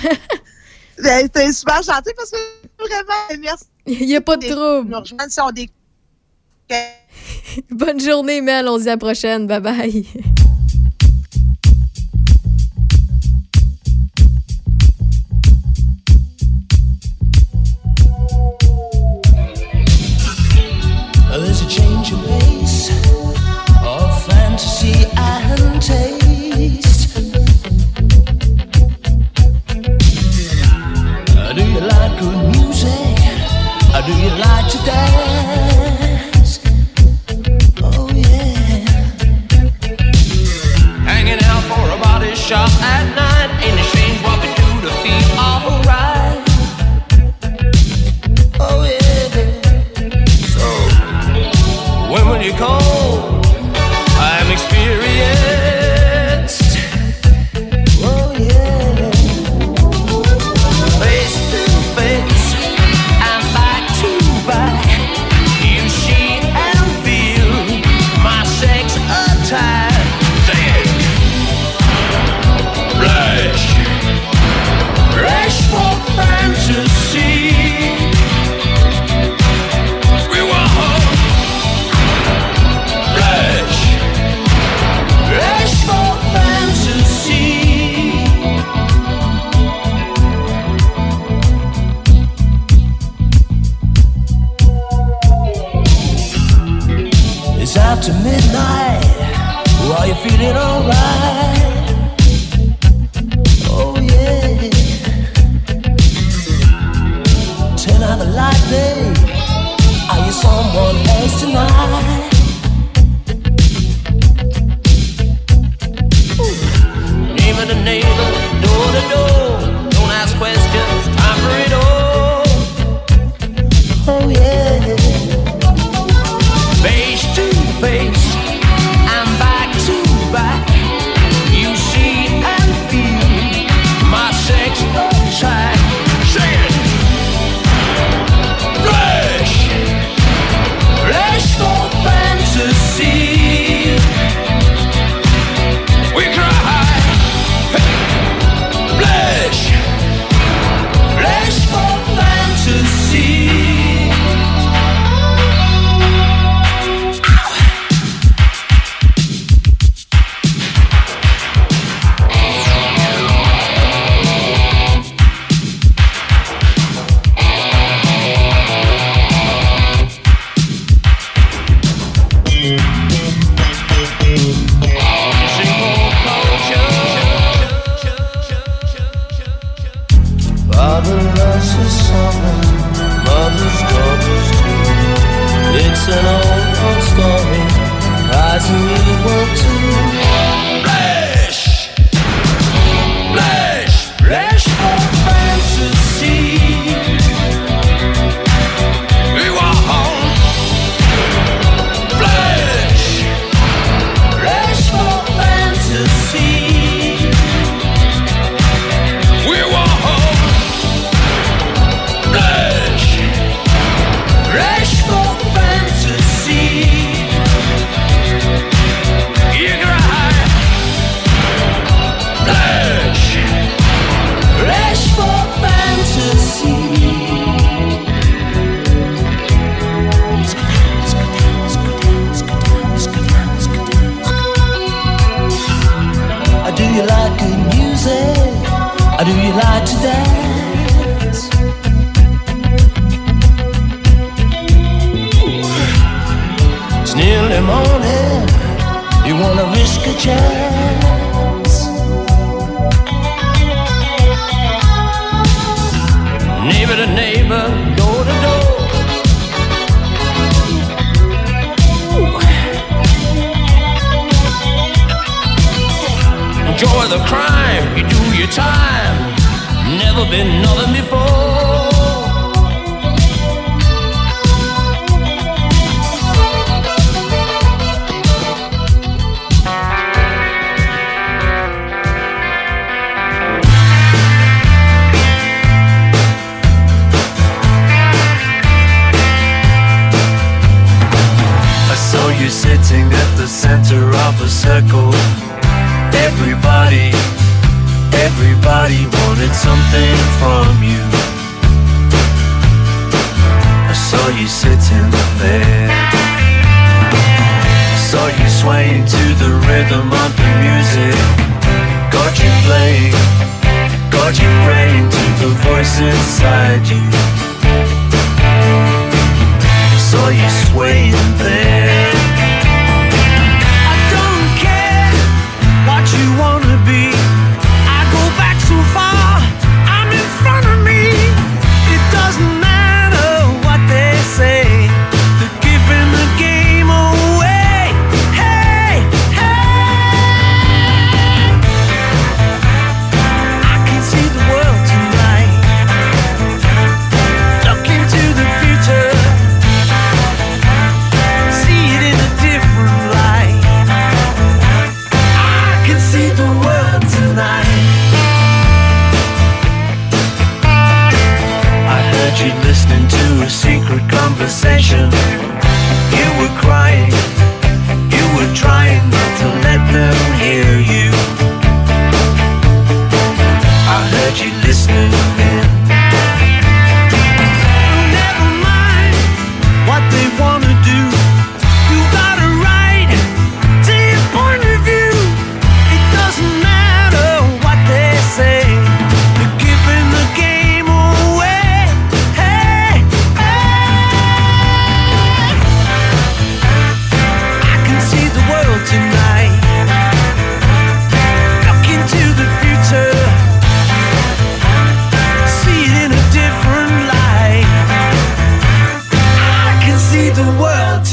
Ben, 1.02 1.28
C'est 1.35 1.52
super 1.52 1.82
gentil 1.82 2.12
parce 2.16 2.31
que 2.31 2.36
vraiment, 2.78 3.43
merci. 3.43 3.64
Il 4.01 4.06
n'y 4.06 4.14
a 4.16 4.20
pas 4.20 4.36
de 4.36 4.47
trouble. 4.47 4.90
Nous 4.90 5.01
rejoindre 5.01 5.28
si 5.31 5.40
on 5.40 5.51
Bonne 7.70 8.01
journée, 8.01 8.41
Mel. 8.41 8.69
On 8.69 8.78
se 8.78 8.82
dit 8.82 8.89
à 8.89 8.93
la 8.93 8.97
prochaine. 8.99 9.47
Bye 9.47 9.61
bye. 9.61 10.07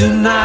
tonight. 0.01 0.40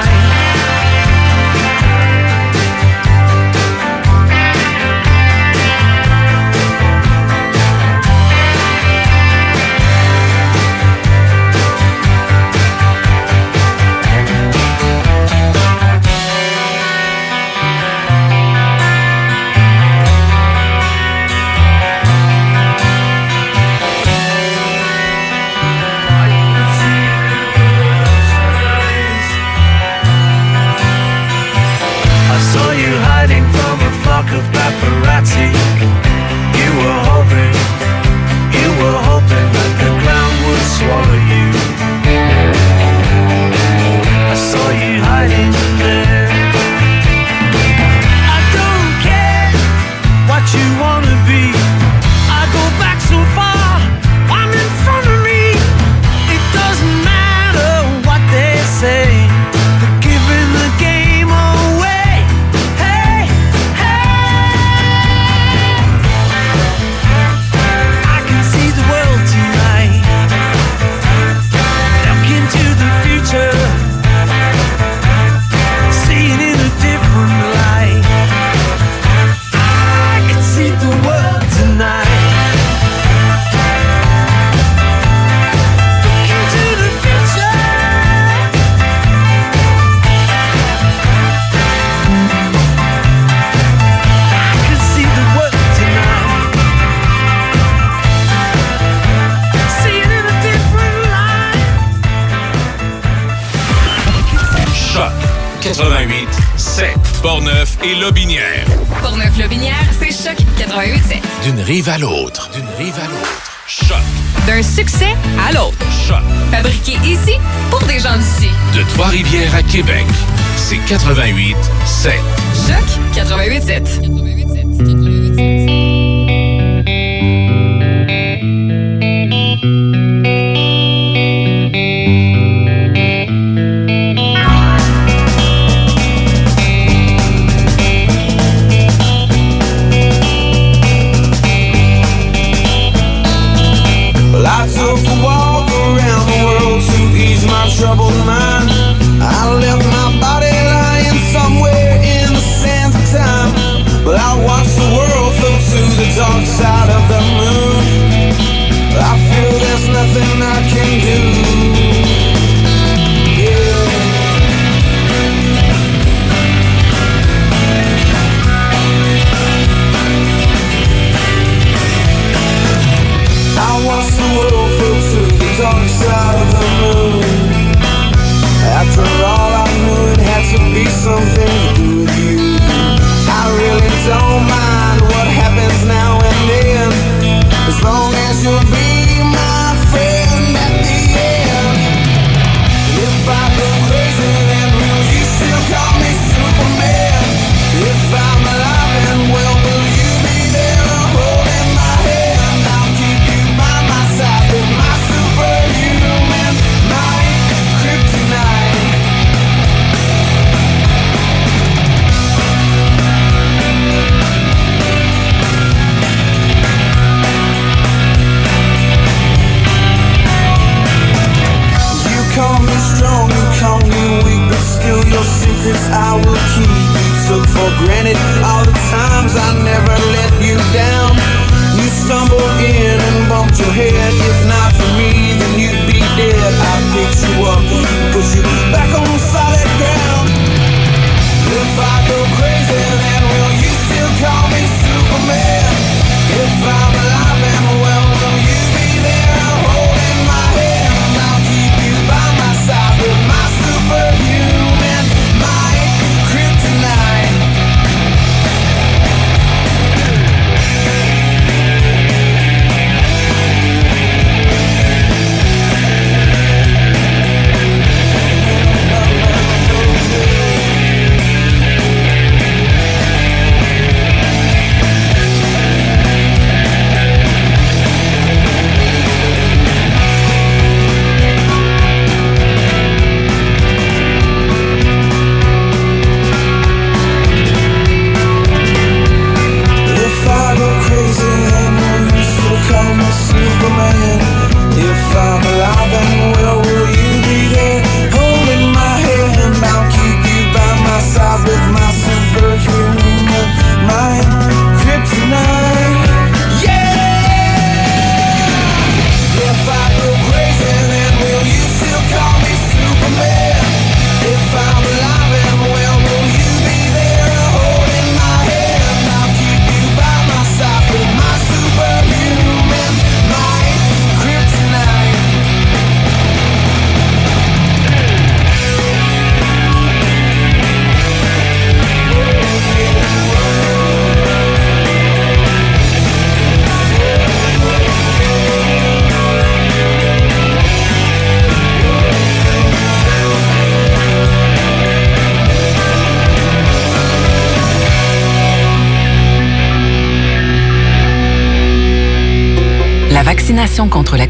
Valo. 111.86 112.15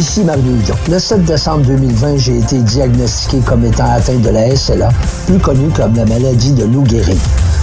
Ici 0.00 0.24
Mario 0.24 0.42
Hudon. 0.42 0.74
Le 0.90 0.98
7 0.98 1.26
décembre 1.26 1.66
2020, 1.66 2.16
j'ai 2.16 2.38
été 2.38 2.56
diagnostiqué 2.60 3.40
comme 3.40 3.66
étant 3.66 3.84
atteint 3.84 4.16
de 4.16 4.30
la 4.30 4.56
SLA, 4.56 4.88
plus 5.26 5.38
connue 5.38 5.68
comme 5.68 5.94
la 5.94 6.06
maladie 6.06 6.52
de 6.52 6.64
Lou 6.64 6.86
Gehrig, 6.86 7.18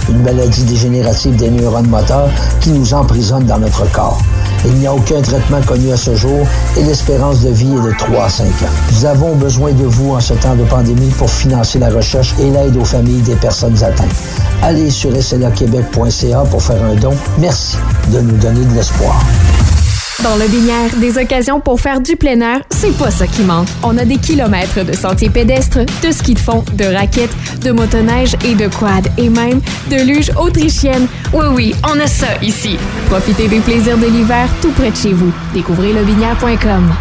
une 0.08 0.22
maladie 0.22 0.62
dégénérative 0.62 1.34
des 1.34 1.50
neurones 1.50 1.88
moteurs 1.88 2.30
qui 2.60 2.70
nous 2.70 2.94
emprisonne 2.94 3.44
dans 3.46 3.58
notre 3.58 3.90
corps. 3.90 4.22
Il 4.64 4.74
n'y 4.74 4.86
a 4.86 4.94
aucun 4.94 5.20
traitement 5.20 5.60
connu 5.62 5.90
à 5.90 5.96
ce 5.96 6.14
jour 6.14 6.46
et 6.76 6.84
l'espérance 6.84 7.40
de 7.40 7.50
vie 7.50 7.72
est 7.72 7.88
de 7.88 7.92
3 7.98 8.26
à 8.26 8.28
5 8.28 8.46
ans. 8.46 8.74
Nous 8.92 9.04
avons 9.04 9.34
besoin 9.34 9.72
de 9.72 9.84
vous 9.84 10.12
en 10.14 10.20
ce 10.20 10.34
temps 10.34 10.54
de 10.54 10.62
pandémie 10.62 11.10
pour 11.18 11.28
financer 11.28 11.80
la 11.80 11.90
recherche 11.90 12.36
et 12.38 12.52
l'aide 12.52 12.76
aux 12.76 12.84
familles 12.84 13.22
des 13.22 13.34
personnes 13.34 13.82
atteintes. 13.82 14.14
Allez 14.62 14.90
sur 14.90 15.10
slaquebec.ca 15.20 16.44
pour 16.48 16.62
faire 16.62 16.84
un 16.84 16.94
don. 16.94 17.14
Merci 17.40 17.78
de 18.12 18.20
nous 18.20 18.36
donner 18.36 18.64
de 18.64 18.74
l'espoir. 18.74 19.24
Dans 20.24 20.34
le 20.34 20.48
Binière, 20.48 20.90
des 20.96 21.16
occasions 21.16 21.60
pour 21.60 21.80
faire 21.80 22.00
du 22.00 22.16
plein 22.16 22.40
air, 22.40 22.62
c'est 22.70 22.96
pas 22.98 23.10
ça 23.10 23.26
qui 23.28 23.42
manque. 23.42 23.68
On 23.84 23.96
a 23.98 24.04
des 24.04 24.16
kilomètres 24.16 24.84
de 24.84 24.92
sentiers 24.92 25.30
pédestres, 25.30 25.78
de 26.02 26.10
ski 26.10 26.34
de 26.34 26.40
fond, 26.40 26.64
de 26.74 26.84
raquettes, 26.86 27.34
de 27.62 27.70
motoneige 27.70 28.34
et 28.44 28.56
de 28.56 28.66
quad, 28.66 29.06
et 29.16 29.28
même 29.28 29.60
de 29.90 30.02
luge 30.02 30.32
autrichienne. 30.36 31.06
Oui, 31.32 31.46
oui, 31.52 31.74
on 31.84 32.00
a 32.00 32.08
ça 32.08 32.26
ici. 32.42 32.76
Profitez 33.08 33.46
des 33.46 33.60
plaisirs 33.60 33.98
de 33.98 34.06
l'hiver 34.06 34.48
tout 34.60 34.72
près 34.72 34.90
de 34.90 34.96
chez 34.96 35.12
vous. 35.12 35.32
Découvrez 35.54 35.92
lebinière.com. 35.92 36.92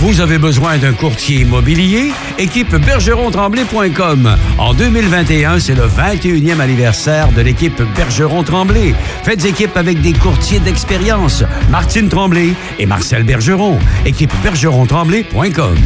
Vous 0.00 0.22
avez 0.22 0.38
besoin 0.38 0.78
d'un 0.78 0.94
courtier 0.94 1.42
immobilier? 1.42 2.12
Équipe 2.38 2.74
bergeron-tremblay.com. 2.74 4.34
En 4.56 4.72
2021, 4.72 5.58
c'est 5.58 5.74
le 5.74 5.86
21e 5.86 6.58
anniversaire 6.58 7.30
de 7.32 7.42
l'équipe 7.42 7.82
Bergeron-Tremblay. 7.96 8.94
Faites 9.24 9.44
équipe 9.44 9.76
avec 9.76 10.00
des 10.00 10.14
courtiers 10.14 10.58
d'expérience, 10.58 11.44
Martine 11.70 12.08
Tremblay 12.08 12.54
et 12.78 12.86
Marcel 12.86 13.24
Bergeron. 13.24 13.78
Équipe 14.06 14.32
bergeron-tremblay.com. 14.42 15.76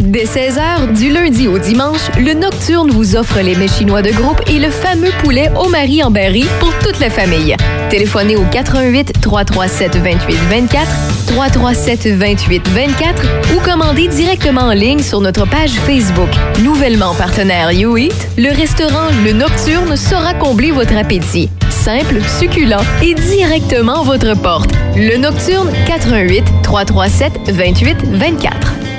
Dès 0.00 0.24
16h, 0.24 0.94
du 0.94 1.10
lundi 1.10 1.46
au 1.46 1.58
dimanche, 1.58 2.10
le 2.18 2.32
Nocturne 2.32 2.90
vous 2.90 3.16
offre 3.16 3.40
les 3.40 3.54
mets 3.54 3.68
chinois 3.68 4.00
de 4.00 4.10
groupe 4.10 4.40
et 4.48 4.58
le 4.58 4.70
fameux 4.70 5.10
poulet 5.22 5.50
au 5.62 5.68
mari 5.68 6.02
en 6.02 6.10
berry 6.10 6.46
pour 6.58 6.72
toute 6.78 6.98
la 7.00 7.10
famille. 7.10 7.54
Téléphonez 7.90 8.34
au 8.36 8.44
88 8.50 9.20
337 9.20 9.96
28 9.96 10.36
24 10.48 10.86
337 11.26 12.06
28 12.16 12.68
24 12.68 13.22
ou 13.54 13.60
commandez 13.60 14.08
directement 14.08 14.62
en 14.62 14.72
ligne 14.72 15.02
sur 15.02 15.20
notre 15.20 15.46
page 15.46 15.72
Facebook. 15.72 16.30
Nouvellement 16.62 17.14
partenaire 17.14 17.70
YouEat, 17.70 18.28
le 18.38 18.56
restaurant 18.56 19.08
Le 19.22 19.32
Nocturne 19.32 19.96
saura 19.96 20.32
combler 20.32 20.70
votre 20.70 20.96
appétit. 20.96 21.50
Simple, 21.68 22.20
succulent 22.38 22.82
et 23.02 23.14
directement 23.14 24.00
à 24.00 24.04
votre 24.04 24.34
porte. 24.34 24.70
Le 24.96 25.18
Nocturne 25.18 25.70
88 25.86 26.44
337 26.62 27.50
28 27.52 27.96
24. 28.12 28.89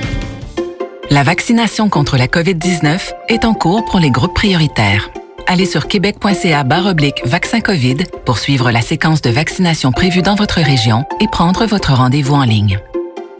La 1.11 1.21
vaccination 1.23 1.89
contre 1.89 2.15
la 2.15 2.27
COVID-19 2.27 3.11
est 3.27 3.43
en 3.43 3.53
cours 3.53 3.83
pour 3.83 3.99
les 3.99 4.11
groupes 4.11 4.33
prioritaires. 4.33 5.09
Allez 5.45 5.65
sur 5.65 5.89
québec.ca 5.89 6.63
oblique 6.85 7.21
vaccin 7.25 7.59
COVID 7.59 7.97
pour 8.25 8.37
suivre 8.37 8.71
la 8.71 8.79
séquence 8.79 9.21
de 9.21 9.29
vaccination 9.29 9.91
prévue 9.91 10.21
dans 10.21 10.35
votre 10.35 10.61
région 10.61 11.03
et 11.19 11.27
prendre 11.27 11.65
votre 11.65 11.91
rendez-vous 11.91 12.35
en 12.35 12.45
ligne. 12.45 12.79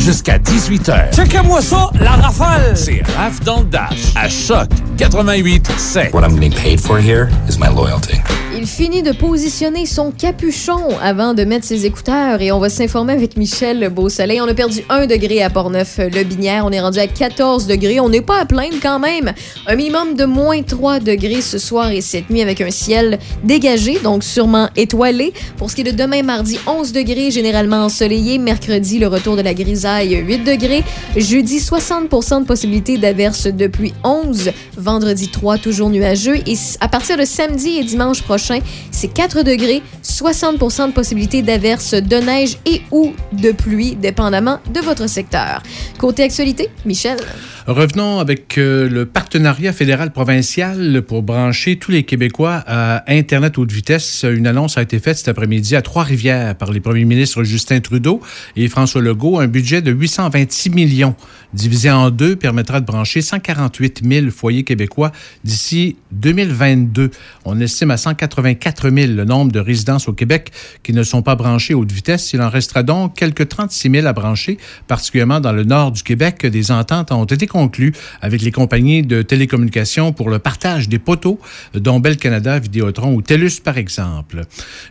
Jusqu'à 0.00 0.38
18h. 0.38 1.14
Checkez-moi 1.14 1.60
ça, 1.62 1.90
la 2.00 2.10
rafale! 2.12 2.76
C'est 2.76 3.02
Raph 3.16 3.40
dans 3.44 3.60
le 3.60 3.66
Dash 3.66 4.12
à 4.16 4.28
Choc 4.28 4.68
88 4.98 5.70
7. 5.76 6.14
What 6.14 6.22
I'm 6.22 6.34
getting 6.34 6.52
paid 6.52 6.80
for 6.80 6.98
here 6.98 7.28
is 7.48 7.58
my 7.58 7.68
loyalty. 7.74 8.18
Il 8.54 8.66
finit 8.66 9.02
de 9.02 9.12
positionner 9.12 9.86
son 9.86 10.10
capuchon 10.10 10.78
avant 11.02 11.32
de 11.32 11.42
mettre 11.42 11.66
ses 11.66 11.86
écouteurs 11.86 12.42
et 12.42 12.52
on 12.52 12.58
va 12.58 12.68
s'informer 12.68 13.14
avec 13.14 13.36
Michel 13.36 13.88
Beausoleil. 13.88 14.40
On 14.42 14.46
a 14.46 14.54
perdu 14.54 14.82
1 14.90 15.06
degré 15.06 15.42
à 15.42 15.48
Portneuf-le 15.48 16.22
Binière. 16.22 16.66
On 16.66 16.70
est 16.70 16.80
rendu 16.80 16.98
à 16.98 17.06
14 17.06 17.66
degrés. 17.66 17.98
On 17.98 18.10
n'est 18.10 18.20
pas 18.20 18.40
à 18.40 18.44
plaindre 18.44 18.76
quand 18.82 18.98
même. 18.98 19.32
Un 19.66 19.74
minimum 19.74 20.14
de 20.14 20.26
moins 20.26 20.62
3 20.62 21.00
degrés 21.00 21.40
ce 21.40 21.58
soir 21.58 21.90
et 21.90 22.02
cette 22.02 22.28
nuit 22.28 22.42
avec 22.42 22.60
un 22.60 22.70
ciel 22.70 23.18
dégagé, 23.42 23.98
donc 23.98 24.22
sûrement 24.22 24.68
étoilé. 24.76 25.32
Pour 25.56 25.70
ce 25.70 25.76
qui 25.76 25.80
est 25.80 25.90
de 25.90 25.96
demain 25.96 26.22
mardi, 26.22 26.58
11 26.66 26.92
degrés, 26.92 27.30
généralement 27.30 27.84
ensoleillé. 27.84 28.38
Mercredi, 28.38 28.98
le 28.98 29.08
retour 29.08 29.34
de 29.36 29.41
la 29.42 29.54
grisaille, 29.54 30.14
8 30.14 30.38
degrés. 30.44 30.84
Jeudi, 31.16 31.60
60 31.60 32.10
de 32.42 32.46
possibilité 32.46 32.98
d'averse 32.98 33.46
de 33.46 33.66
pluie, 33.66 33.94
11. 34.04 34.50
Vendredi, 34.76 35.28
3, 35.28 35.58
toujours 35.58 35.90
nuageux. 35.90 36.36
Et 36.46 36.54
à 36.80 36.88
partir 36.88 37.16
de 37.16 37.24
samedi 37.24 37.78
et 37.78 37.84
dimanche 37.84 38.22
prochain, 38.22 38.58
c'est 38.90 39.12
4 39.12 39.42
degrés, 39.42 39.82
60% 40.04 40.88
de 40.88 40.92
possibilité 40.92 41.42
d'averse 41.42 41.94
de 41.94 42.16
neige 42.16 42.56
et 42.66 42.82
ou 42.90 43.12
de 43.32 43.52
pluie, 43.52 43.96
dépendamment 43.96 44.58
de 44.72 44.80
votre 44.80 45.08
secteur. 45.08 45.62
Côté 45.98 46.22
actualité, 46.22 46.70
Michel. 46.84 47.18
Revenons 47.68 48.18
avec 48.18 48.58
euh, 48.58 48.88
le 48.88 49.06
partenariat 49.06 49.72
fédéral-provincial 49.72 51.00
pour 51.02 51.22
brancher 51.22 51.76
tous 51.76 51.92
les 51.92 52.02
Québécois 52.02 52.64
à 52.66 53.04
Internet 53.06 53.56
haute 53.56 53.70
vitesse. 53.70 54.26
Une 54.28 54.48
annonce 54.48 54.78
a 54.78 54.82
été 54.82 54.98
faite 54.98 55.18
cet 55.18 55.28
après-midi 55.28 55.76
à 55.76 55.82
Trois-Rivières 55.82 56.56
par 56.56 56.72
les 56.72 56.80
premiers 56.80 57.04
ministres 57.04 57.44
Justin 57.44 57.78
Trudeau 57.78 58.20
et 58.56 58.66
François 58.66 59.00
Legault. 59.00 59.38
Un 59.38 59.46
budget 59.46 59.80
de 59.80 59.92
826 59.92 60.70
millions 60.70 61.14
divisé 61.54 61.88
en 61.88 62.10
deux 62.10 62.34
permettra 62.34 62.80
de 62.80 62.86
brancher 62.86 63.20
148 63.20 64.02
000 64.04 64.30
foyers 64.30 64.64
québécois 64.64 65.12
d'ici 65.44 65.96
2022. 66.10 67.12
On 67.44 67.60
estime 67.60 67.92
à 67.92 67.96
184 67.96 68.90
000 68.90 69.12
le 69.12 69.24
nombre 69.24 69.52
de 69.52 69.60
résidences 69.60 70.08
au 70.08 70.12
Québec 70.12 70.50
qui 70.82 70.92
ne 70.92 71.04
sont 71.04 71.22
pas 71.22 71.36
branchées 71.36 71.74
haute 71.74 71.92
vitesse. 71.92 72.32
Il 72.32 72.42
en 72.42 72.50
restera 72.50 72.82
donc 72.82 73.14
quelques 73.14 73.48
36 73.48 73.90
000 73.90 74.06
à 74.06 74.12
brancher, 74.12 74.58
particulièrement 74.88 75.38
dans 75.38 75.52
le 75.52 75.62
nord 75.62 75.92
du 75.92 76.02
Québec. 76.02 76.44
Des 76.44 76.72
ententes 76.72 77.12
ont 77.12 77.24
été 77.24 77.46
conclues 77.52 77.92
avec 78.20 78.42
les 78.42 78.50
compagnies 78.50 79.02
de 79.02 79.22
télécommunications 79.22 80.12
pour 80.12 80.30
le 80.30 80.38
partage 80.38 80.88
des 80.88 80.98
poteaux, 80.98 81.38
dont 81.74 82.00
Bell 82.00 82.16
Canada, 82.16 82.58
Vidéotron 82.58 83.14
ou 83.14 83.22
TELUS, 83.22 83.60
par 83.62 83.78
exemple. 83.78 84.40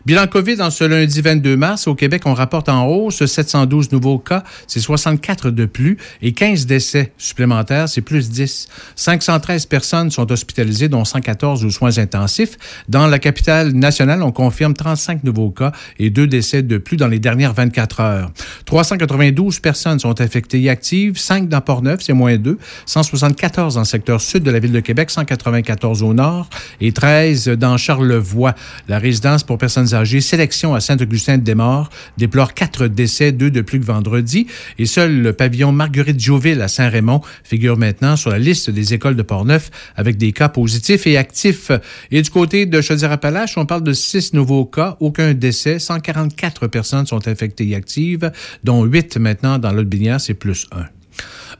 Bilan 0.05 0.27
COVID 0.27 0.61
en 0.61 0.69
ce 0.69 0.83
lundi 0.83 1.21
22 1.21 1.57
mars. 1.57 1.87
Au 1.87 1.95
Québec, 1.95 2.23
on 2.25 2.33
rapporte 2.33 2.69
en 2.69 2.85
hausse 2.85 3.25
712 3.25 3.91
nouveaux 3.91 4.19
cas, 4.19 4.43
c'est 4.67 4.79
64 4.79 5.49
de 5.49 5.65
plus, 5.65 5.97
et 6.21 6.33
15 6.33 6.65
décès 6.65 7.11
supplémentaires, 7.17 7.89
c'est 7.89 8.01
plus 8.01 8.29
10. 8.29 8.67
513 8.95 9.65
personnes 9.65 10.11
sont 10.11 10.31
hospitalisées, 10.31 10.87
dont 10.87 11.03
114 11.03 11.65
aux 11.65 11.69
soins 11.69 11.97
intensifs. 11.97 12.57
Dans 12.87 13.07
la 13.07 13.19
capitale 13.19 13.71
nationale, 13.71 14.21
on 14.21 14.31
confirme 14.31 14.73
35 14.73 15.23
nouveaux 15.23 15.49
cas 15.49 15.71
et 15.97 16.09
deux 16.09 16.27
décès 16.27 16.61
de 16.61 16.77
plus 16.77 16.97
dans 16.97 17.07
les 17.07 17.19
dernières 17.19 17.53
24 17.53 17.99
heures. 18.01 18.31
392 18.65 19.59
personnes 19.59 19.99
sont 19.99 20.21
infectées 20.21 20.61
et 20.61 20.69
actives, 20.69 21.17
5 21.17 21.49
dans 21.49 21.61
Port-Neuf, 21.61 22.01
c'est 22.01 22.13
moins 22.13 22.37
2, 22.37 22.50
174 22.85 23.75
dans 23.75 23.81
le 23.81 23.85
secteur 23.85 24.21
sud 24.21 24.43
de 24.43 24.51
la 24.51 24.59
ville 24.59 24.71
de 24.71 24.79
Québec, 24.79 25.09
194 25.09 26.03
au 26.03 26.13
nord 26.13 26.49
et 26.79 26.91
13 26.91 27.49
dans 27.49 27.77
Charlevoix. 27.77 28.55
La 28.87 28.99
résidence 28.99 29.43
pour 29.43 29.57
personnes 29.57 29.93
âgées 29.93 30.21
Sélection 30.21 30.73
à 30.73 30.79
Saint-Augustin-de-Desmaures 30.79 31.89
déplore 32.17 32.53
quatre 32.53 32.87
décès, 32.87 33.31
deux 33.31 33.51
de 33.51 33.61
plus 33.61 33.79
que 33.79 33.85
vendredi, 33.85 34.47
et 34.77 34.85
seul 34.85 35.21
le 35.21 35.33
pavillon 35.33 35.71
Marguerite 35.71 36.19
Jouville 36.19 36.61
à 36.61 36.67
Saint-Raymond 36.67 37.21
figure 37.43 37.77
maintenant 37.77 38.15
sur 38.15 38.29
la 38.29 38.39
liste 38.39 38.69
des 38.69 38.93
écoles 38.93 39.15
de 39.15 39.21
Portneuf 39.21 39.69
avec 39.95 40.17
des 40.17 40.31
cas 40.31 40.49
positifs 40.49 41.07
et 41.07 41.17
actifs. 41.17 41.71
Et 42.11 42.21
du 42.21 42.29
côté 42.29 42.65
de 42.65 42.81
Chaudière-Appalaches, 42.81 43.57
on 43.57 43.65
parle 43.65 43.83
de 43.83 43.93
six 43.93 44.33
nouveaux 44.33 44.65
cas, 44.65 44.97
aucun 44.99 45.33
décès, 45.33 45.79
144 45.79 46.67
personnes 46.67 47.05
sont 47.05 47.27
infectées 47.27 47.67
et 47.69 47.75
actives, 47.75 48.31
dont 48.63 48.83
huit 48.83 49.17
maintenant 49.17 49.57
dans 49.57 49.71
l'autre 49.71 49.89
binière, 49.89 50.19
c'est 50.21 50.33
plus 50.33 50.67
un. 50.71 50.85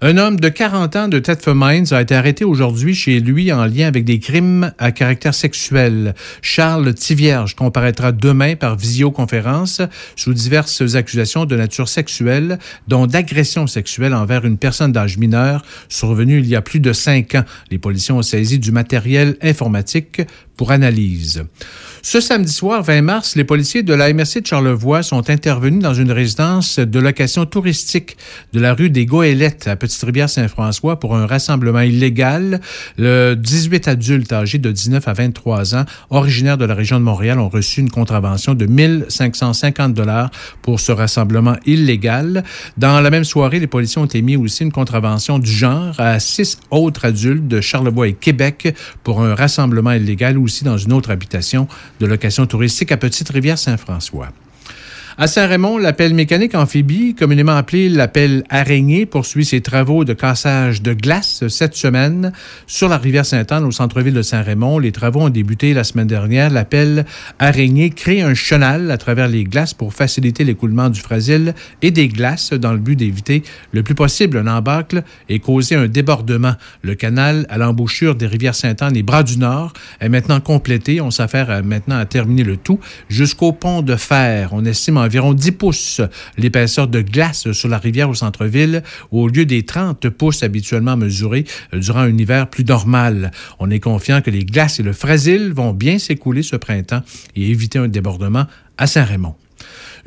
Un 0.04 0.18
homme 0.18 0.40
de 0.40 0.50
40 0.50 0.96
ans 0.96 1.08
de 1.08 1.20
Thetford 1.20 1.62
a 1.64 2.02
été 2.02 2.16
arrêté 2.16 2.44
aujourd'hui 2.44 2.96
chez 2.96 3.20
lui 3.20 3.54
en 3.54 3.66
lien 3.66 3.86
avec 3.86 4.04
des 4.04 4.18
crimes 4.18 4.74
à 4.80 4.92
caractère 4.92 5.36
sexuel. 5.36 6.16
Charles 6.42 6.96
Tivierge 6.96 7.54
comparaîtra 7.54 8.12
demain 8.12 8.56
par 8.56 8.76
visioconférence 8.76 9.80
sous 10.16 10.34
diverses 10.34 10.96
accusations 10.96 11.46
de 11.46 11.56
nature 11.56 11.88
sexuelle, 11.88 12.58
dont 12.88 13.06
d'agression 13.06 13.68
sexuelle 13.68 14.16
envers 14.16 14.44
une 14.44 14.58
personne 14.58 14.92
d'âge 14.92 15.20
mineur 15.20 15.64
survenue 15.88 16.40
il 16.40 16.48
y 16.48 16.56
a 16.56 16.64
plus 16.64 16.80
de 16.80 16.94
cinq 16.94 17.36
ans. 17.36 17.46
Les 17.70 17.78
policiers 17.78 18.16
ont 18.16 18.24
saisi 18.24 18.58
du 18.58 18.72
matériel 18.72 19.38
informatique 19.44 20.24
pour 20.58 20.72
analyse. 20.72 21.44
Ce 22.04 22.20
samedi 22.20 22.52
soir, 22.52 22.82
20 22.82 23.04
mars, 23.04 23.36
les 23.36 23.44
policiers 23.44 23.84
de 23.84 23.94
la 23.94 24.12
MRC 24.12 24.42
de 24.42 24.48
Charlevoix 24.48 25.04
sont 25.04 25.30
intervenus 25.30 25.84
dans 25.84 25.94
une 25.94 26.12
résidence 26.12 26.80
de 26.80 27.00
location 27.00 27.46
touristique 27.46 28.18
de 28.54 28.60
la 28.60 28.74
rue 28.74 28.90
des 28.90 29.06
Goélettes 29.06 29.68
à 29.68 29.76
Petite-Rivière-Saint-François 29.76 31.00
pour 31.00 31.16
un 31.16 31.28
rassemblement 31.28 31.82
illégal. 31.82 32.60
Le 32.98 33.36
18 33.36 33.88
adultes 33.88 34.34
âgés 34.34 34.58
de 34.58 34.72
19 34.72 35.08
à 35.08 35.14
23 35.14 35.76
ans, 35.76 35.86
originaires 36.10 36.58
de 36.58 36.66
la 36.66 36.74
région 36.74 37.00
de 37.00 37.06
Montréal, 37.06 37.38
ont 37.38 37.50
reçu 37.50 37.82
une 37.82 37.92
contravention 37.92 38.56
de 38.56 38.66
1550 38.66 39.94
dollars 39.94 40.32
pour 40.64 40.80
ce 40.80 40.92
rassemblement 40.92 41.58
illégal. 41.68 42.44
Dans 42.78 43.00
la 43.00 43.12
même 43.12 43.26
soirée, 43.26 43.60
les 43.60 43.68
policiers 43.68 44.02
ont 44.02 44.08
émis 44.08 44.38
aussi 44.38 44.64
une 44.64 44.72
contravention 44.72 45.38
du 45.38 45.52
genre 45.52 45.94
à 46.00 46.20
six 46.20 46.58
autres 46.72 47.06
adultes 47.06 47.48
de 47.48 47.62
Charlevoix 47.62 48.08
et 48.08 48.14
Québec 48.14 48.76
pour 49.04 49.22
un 49.22 49.36
rassemblement 49.36 49.92
illégal 49.92 50.40
dans 50.62 50.78
une 50.78 50.94
autre 50.94 51.12
habitation 51.12 51.68
de 52.00 52.06
location 52.06 52.46
touristique 52.46 52.92
à 52.92 52.98
Petite-Rivière-Saint-François. 52.98 54.32
À 55.18 55.28
Saint-Raymond, 55.28 55.78
l'appel 55.78 56.14
mécanique 56.14 56.56
amphibie, 56.56 57.16
communément 57.16 57.52
appelé 57.52 57.90
l'appel 57.90 58.46
araignée, 58.50 59.06
poursuit 59.06 59.44
ses 59.44 59.60
travaux 59.60 60.06
de 60.06 60.14
cassage 60.14 60.82
de 60.82 60.94
glace 60.94 61.46
cette 61.50 61.76
semaine 61.76 62.32
sur 62.66 62.88
la 62.88 62.98
rivière 62.98 63.26
Sainte-Anne 63.26 63.66
au 63.66 63.72
centre-ville 63.72 64.14
de 64.14 64.22
Saint-Raymond. 64.22 64.80
Les 64.80 64.94
travaux 64.94 65.20
ont 65.22 65.30
débuté 65.30 65.74
la 65.74 65.84
semaine 65.84 66.08
dernière. 66.08 66.50
L'appel 66.50 67.06
araignée 67.40 67.90
crée 67.90 68.22
un 68.22 68.34
chenal 68.34 68.90
à 68.90 68.98
travers 68.98 69.28
les 69.28 69.44
glaces 69.44 69.74
pour 69.74 69.94
faciliter 69.94 70.46
l'écoulement 70.46 70.90
du 70.90 71.02
frasile 71.02 71.56
et 71.82 71.92
des 71.92 72.08
glaces 72.08 72.54
dans 72.54 72.72
le 72.72 72.80
but 72.80 72.96
d'éviter 72.96 73.44
le 73.74 73.84
plus 73.84 73.96
possible 73.96 74.38
un 74.38 74.48
embâcle 74.48 75.04
et 75.28 75.40
causer 75.40 75.76
un 75.76 75.88
débordement. 75.88 76.54
Le 76.84 76.96
canal 76.96 77.46
à 77.50 77.58
l'embouchure 77.58 78.16
des 78.16 78.28
rivières 78.28 78.56
Sainte-Anne 78.56 78.96
et 78.96 79.04
Bras 79.04 79.24
du 79.24 79.38
Nord 79.38 79.74
est 80.00 80.10
maintenant 80.10 80.40
complété. 80.40 81.02
On 81.02 81.12
s'affaire 81.12 81.62
maintenant 81.66 81.98
à 81.98 82.06
terminer 82.06 82.44
le 82.44 82.56
tout 82.56 82.80
jusqu'au 83.10 83.52
pont 83.52 83.82
de 83.82 83.98
fer. 83.98 84.50
On 84.54 84.64
estime 84.64 85.01
environ 85.02 85.34
10 85.34 85.52
pouces 85.54 86.02
l'épaisseur 86.38 86.88
de 86.88 87.02
glace 87.02 87.52
sur 87.52 87.70
la 87.70 87.78
rivière 87.78 88.10
au 88.10 88.16
centre-ville 88.16 88.84
au 89.12 89.28
lieu 89.28 89.46
des 89.46 89.64
30 89.64 90.10
pouces 90.10 90.44
habituellement 90.44 90.98
mesurés 90.98 91.46
durant 91.74 92.02
un 92.02 92.18
hiver 92.18 92.50
plus 92.50 92.66
normal. 92.66 93.32
On 93.60 93.70
est 93.70 93.80
confiant 93.80 94.22
que 94.22 94.30
les 94.30 94.46
glaces 94.46 94.80
et 94.80 94.84
le 94.84 94.94
frasile 94.94 95.52
vont 95.54 95.74
bien 95.74 96.00
s'écouler 96.00 96.44
ce 96.44 96.56
printemps 96.56 97.02
et 97.36 97.50
éviter 97.50 97.80
un 97.80 97.88
débordement 97.88 98.46
à 98.78 98.88
Saint-Raymond. 98.88 99.36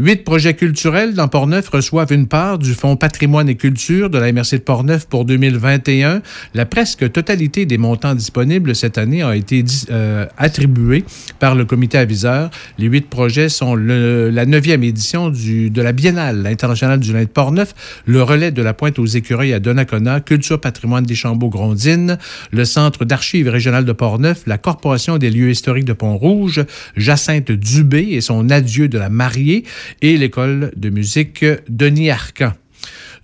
Huit 0.01 0.25
projets 0.25 0.55
culturels 0.55 1.15
dans 1.15 1.29
Portneuf 1.29 1.69
reçoivent 1.69 2.13
une 2.13 2.27
part 2.27 2.59
du 2.59 2.75
Fonds 2.75 2.97
patrimoine 2.97 3.49
et 3.49 3.55
culture 3.55 4.11
de 4.11 4.19
la 4.19 4.33
MRC 4.33 4.55
de 4.55 4.59
Portneuf 4.59 5.07
pour 5.07 5.25
2021. 5.25 6.21
La 6.55 6.67
presque 6.67 7.13
totalité 7.13 7.65
des 7.65 7.79
montants 7.79 8.17
disponibles 8.17 8.75
cette 8.75 8.99
année 8.99 9.23
a 9.23 9.37
été 9.37 9.65
euh, 9.91 10.27
attribuée 10.37 11.05
par 11.39 11.55
le 11.55 11.65
comité 11.65 11.97
aviseur. 11.97 12.51
Les 12.77 12.87
huit 12.87 13.09
projets 13.09 13.49
sont 13.49 13.77
la 13.77 14.47
neuvième 14.47 14.83
édition 14.83 15.31
de 15.31 15.83
la 15.83 15.93
Biennale 15.93 16.45
internationale 16.49 16.99
du 16.99 17.13
lin 17.13 17.23
de 17.23 17.29
Portneuf, 17.29 18.03
le 18.05 18.21
relais 18.21 18.51
de 18.51 18.63
la 18.63 18.75
pointe 18.75 18.99
aux 18.99 19.07
écureuils 19.07 19.53
à 19.53 19.61
Donnacona, 19.61 20.21
Culture 20.21 20.61
patrimoine 20.61 21.05
des 21.05 21.15
Chambeaux-Grondines, 21.15 22.19
le 22.51 22.65
Centre 22.65 23.05
d'archives 23.05 23.49
régional 23.49 23.85
de 23.85 23.93
Portneuf, 23.93 24.43
la 24.49 24.59
Corporation 24.59 25.19
des 25.19 25.31
lieux 25.31 25.51
historiques 25.51 25.85
de 25.85 25.93
Pont-Rouge, 25.93 26.65
Jacinthe 26.97 27.53
Dubé 27.53 28.09
et 28.11 28.21
son 28.21 28.51
adieu 28.51 28.89
de 28.89 28.99
la 28.99 29.09
mariée, 29.09 29.63
et 30.03 30.17
l'école 30.17 30.73
de 30.77 30.91
musique 30.91 31.45
Denis 31.69 32.11
Arcan. 32.11 32.53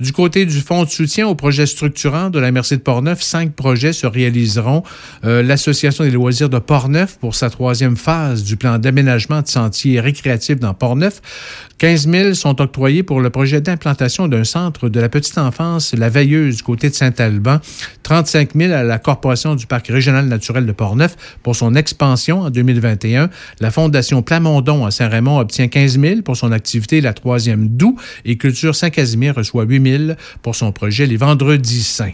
Du 0.01 0.13
côté 0.15 0.47
du 0.47 0.61
Fonds 0.63 0.85
de 0.85 0.89
soutien 0.89 1.29
aux 1.29 1.35
projets 1.35 1.67
structurants 1.67 2.31
de 2.31 2.39
la 2.39 2.51
Merci 2.51 2.79
de 2.79 2.81
Portneuf, 2.81 3.21
cinq 3.21 3.53
projets 3.53 3.93
se 3.93 4.07
réaliseront. 4.07 4.83
Euh, 5.27 5.43
L'Association 5.43 6.05
des 6.05 6.11
loisirs 6.11 6.49
de 6.49 6.59
Portneuf 6.59 7.19
pour 7.19 7.35
sa 7.35 7.51
troisième 7.51 7.99
phase 7.99 8.43
du 8.43 8.57
plan 8.57 8.79
d'aménagement 8.79 9.43
de 9.43 9.47
sentiers 9.47 10.01
récréatifs 10.01 10.59
dans 10.59 10.73
Portneuf. 10.73 11.21
15 11.77 12.09
000 12.09 12.35
sont 12.35 12.61
octroyés 12.61 13.03
pour 13.03 13.21
le 13.21 13.29
projet 13.29 13.61
d'implantation 13.61 14.27
d'un 14.27 14.45
centre 14.45 14.89
de 14.89 15.01
la 15.01 15.11
petite 15.11 15.37
enfance, 15.37 15.95
la 15.95 16.09
Veilleuse, 16.09 16.63
côté 16.63 16.89
de 16.89 16.95
Saint-Alban. 16.95 17.59
35 18.03 18.51
000 18.55 18.73
à 18.73 18.83
la 18.83 18.99
Corporation 18.99 19.55
du 19.55 19.67
Parc 19.67 19.89
régional 19.89 20.27
naturel 20.27 20.67
de 20.67 20.73
Portneuf 20.73 21.17
pour 21.43 21.57
son 21.57 21.75
expansion 21.75 22.41
en 22.41 22.51
2021. 22.51 23.31
La 23.61 23.71
Fondation 23.71 24.23
Plamondon 24.23 24.85
à 24.85 24.91
Saint-Raymond 24.91 25.39
obtient 25.39 25.69
15 25.69 26.01
000 26.01 26.23
pour 26.23 26.37
son 26.37 26.53
activité 26.53 27.01
la 27.01 27.13
troisième 27.13 27.69
doux 27.69 27.97
et 28.25 28.37
Culture 28.37 28.75
Saint-Casimir 28.75 29.35
reçoit 29.37 29.65
8 29.65 29.83
000 29.83 29.90
pour 30.43 30.55
son 30.55 30.73
projet 30.73 31.07
Les 31.07 31.17
Vendredis 31.17 31.83
Saints. 31.83 32.13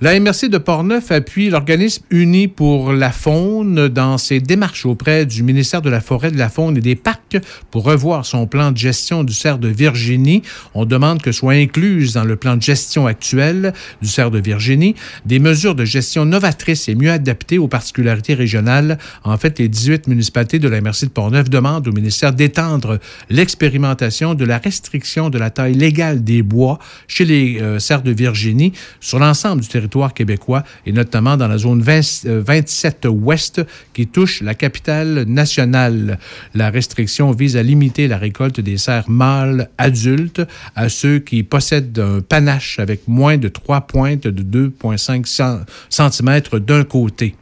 La 0.00 0.18
MRC 0.18 0.48
de 0.48 0.58
Portneuf 0.58 1.12
appuie 1.12 1.50
l'organisme 1.50 2.02
Uni 2.10 2.48
pour 2.48 2.92
la 2.92 3.12
faune 3.12 3.86
dans 3.86 4.18
ses 4.18 4.40
démarches 4.40 4.86
auprès 4.86 5.24
du 5.24 5.44
ministère 5.44 5.82
de 5.82 5.90
la 5.90 6.00
Forêt, 6.00 6.32
de 6.32 6.36
la 6.36 6.48
Faune 6.48 6.76
et 6.76 6.80
des 6.80 6.96
Parcs 6.96 7.36
pour 7.70 7.84
revoir 7.84 8.26
son 8.26 8.48
plan 8.48 8.72
de 8.72 8.76
gestion 8.76 9.22
du 9.22 9.32
cerf 9.32 9.58
de 9.58 9.68
Virginie. 9.68 10.42
On 10.74 10.84
demande 10.84 11.22
que 11.22 11.30
soient 11.30 11.52
incluses 11.52 12.14
dans 12.14 12.24
le 12.24 12.34
plan 12.34 12.56
de 12.56 12.62
gestion 12.62 13.06
actuel 13.06 13.72
du 14.02 14.08
cerf 14.08 14.32
de 14.32 14.40
Virginie 14.40 14.96
des 15.26 15.38
mesures 15.38 15.76
de 15.76 15.84
gestion 15.84 16.24
novatrices 16.24 16.88
et 16.88 16.96
mieux 16.96 17.12
adaptées 17.12 17.58
aux 17.58 17.68
particularités 17.68 18.34
régionales. 18.34 18.98
En 19.22 19.36
fait, 19.36 19.60
les 19.60 19.68
18 19.68 20.08
municipalités 20.08 20.58
de 20.58 20.68
la 20.68 20.80
MRC 20.80 21.04
de 21.04 21.10
Portneuf 21.10 21.48
demandent 21.48 21.86
au 21.86 21.92
ministère 21.92 22.32
d'étendre 22.32 22.98
l'expérimentation 23.30 24.34
de 24.34 24.44
la 24.44 24.58
restriction 24.58 25.30
de 25.30 25.38
la 25.38 25.50
taille 25.50 25.74
légale 25.74 26.24
des 26.24 26.42
bois 26.42 26.80
chez 27.06 27.24
les 27.24 27.60
euh, 27.60 27.78
cerfs 27.78 28.02
de 28.02 28.10
Virginie 28.10 28.72
sur 28.98 29.20
l'ensemble 29.20 29.62
du 29.62 29.68
territoire 29.68 29.83
québécois 30.14 30.64
et 30.86 30.92
notamment 30.92 31.36
dans 31.36 31.48
la 31.48 31.58
zone 31.58 31.80
20 31.82 32.24
euh, 32.26 32.42
27 32.44 33.06
ouest 33.10 33.62
qui 33.92 34.06
touche 34.06 34.42
la 34.42 34.54
capitale 34.54 35.24
nationale. 35.26 36.18
La 36.54 36.70
restriction 36.70 37.30
vise 37.32 37.56
à 37.56 37.62
limiter 37.62 38.08
la 38.08 38.18
récolte 38.18 38.60
des 38.60 38.76
cerfs 38.76 39.08
mâles 39.08 39.68
adultes 39.78 40.42
à 40.74 40.88
ceux 40.88 41.18
qui 41.18 41.42
possèdent 41.42 41.98
un 41.98 42.20
panache 42.20 42.78
avec 42.78 43.06
moins 43.08 43.36
de 43.36 43.48
3 43.48 43.82
pointes 43.82 44.26
de 44.26 44.70
2,5 44.70 45.64
cm 45.90 46.40
d'un 46.60 46.84
côté. 46.84 47.34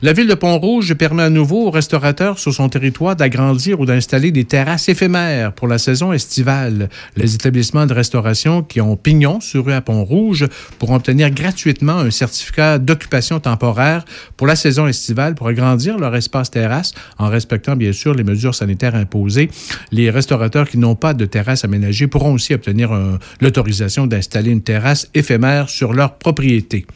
La 0.00 0.12
ville 0.12 0.28
de 0.28 0.34
Pont-Rouge 0.34 0.94
permet 0.94 1.24
à 1.24 1.28
nouveau 1.28 1.66
aux 1.66 1.70
restaurateurs 1.72 2.38
sur 2.38 2.54
son 2.54 2.68
territoire 2.68 3.16
d'agrandir 3.16 3.80
ou 3.80 3.84
d'installer 3.84 4.30
des 4.30 4.44
terrasses 4.44 4.88
éphémères 4.88 5.52
pour 5.52 5.66
la 5.66 5.78
saison 5.78 6.12
estivale. 6.12 6.88
Les 7.16 7.34
établissements 7.34 7.84
de 7.84 7.94
restauration 7.94 8.62
qui 8.62 8.80
ont 8.80 8.94
pignon 8.94 9.40
sur 9.40 9.66
rue 9.66 9.72
à 9.72 9.80
Pont-Rouge 9.80 10.46
pourront 10.78 10.94
obtenir 10.94 11.32
gratuitement 11.32 11.98
un 11.98 12.12
certificat 12.12 12.78
d'occupation 12.78 13.40
temporaire 13.40 14.04
pour 14.36 14.46
la 14.46 14.54
saison 14.54 14.86
estivale 14.86 15.34
pour 15.34 15.48
agrandir 15.48 15.98
leur 15.98 16.14
espace 16.14 16.52
terrasse 16.52 16.92
en 17.18 17.26
respectant 17.26 17.74
bien 17.74 17.92
sûr 17.92 18.14
les 18.14 18.22
mesures 18.22 18.54
sanitaires 18.54 18.94
imposées. 18.94 19.50
Les 19.90 20.10
restaurateurs 20.10 20.68
qui 20.68 20.78
n'ont 20.78 20.94
pas 20.94 21.12
de 21.12 21.24
terrasse 21.24 21.64
aménagée 21.64 22.06
pourront 22.06 22.34
aussi 22.34 22.54
obtenir 22.54 22.96
l'autorisation 23.40 24.06
d'installer 24.06 24.52
une 24.52 24.62
terrasse 24.62 25.08
éphémère 25.14 25.68
sur 25.68 25.92
leur 25.92 26.18
propriété. 26.18 26.86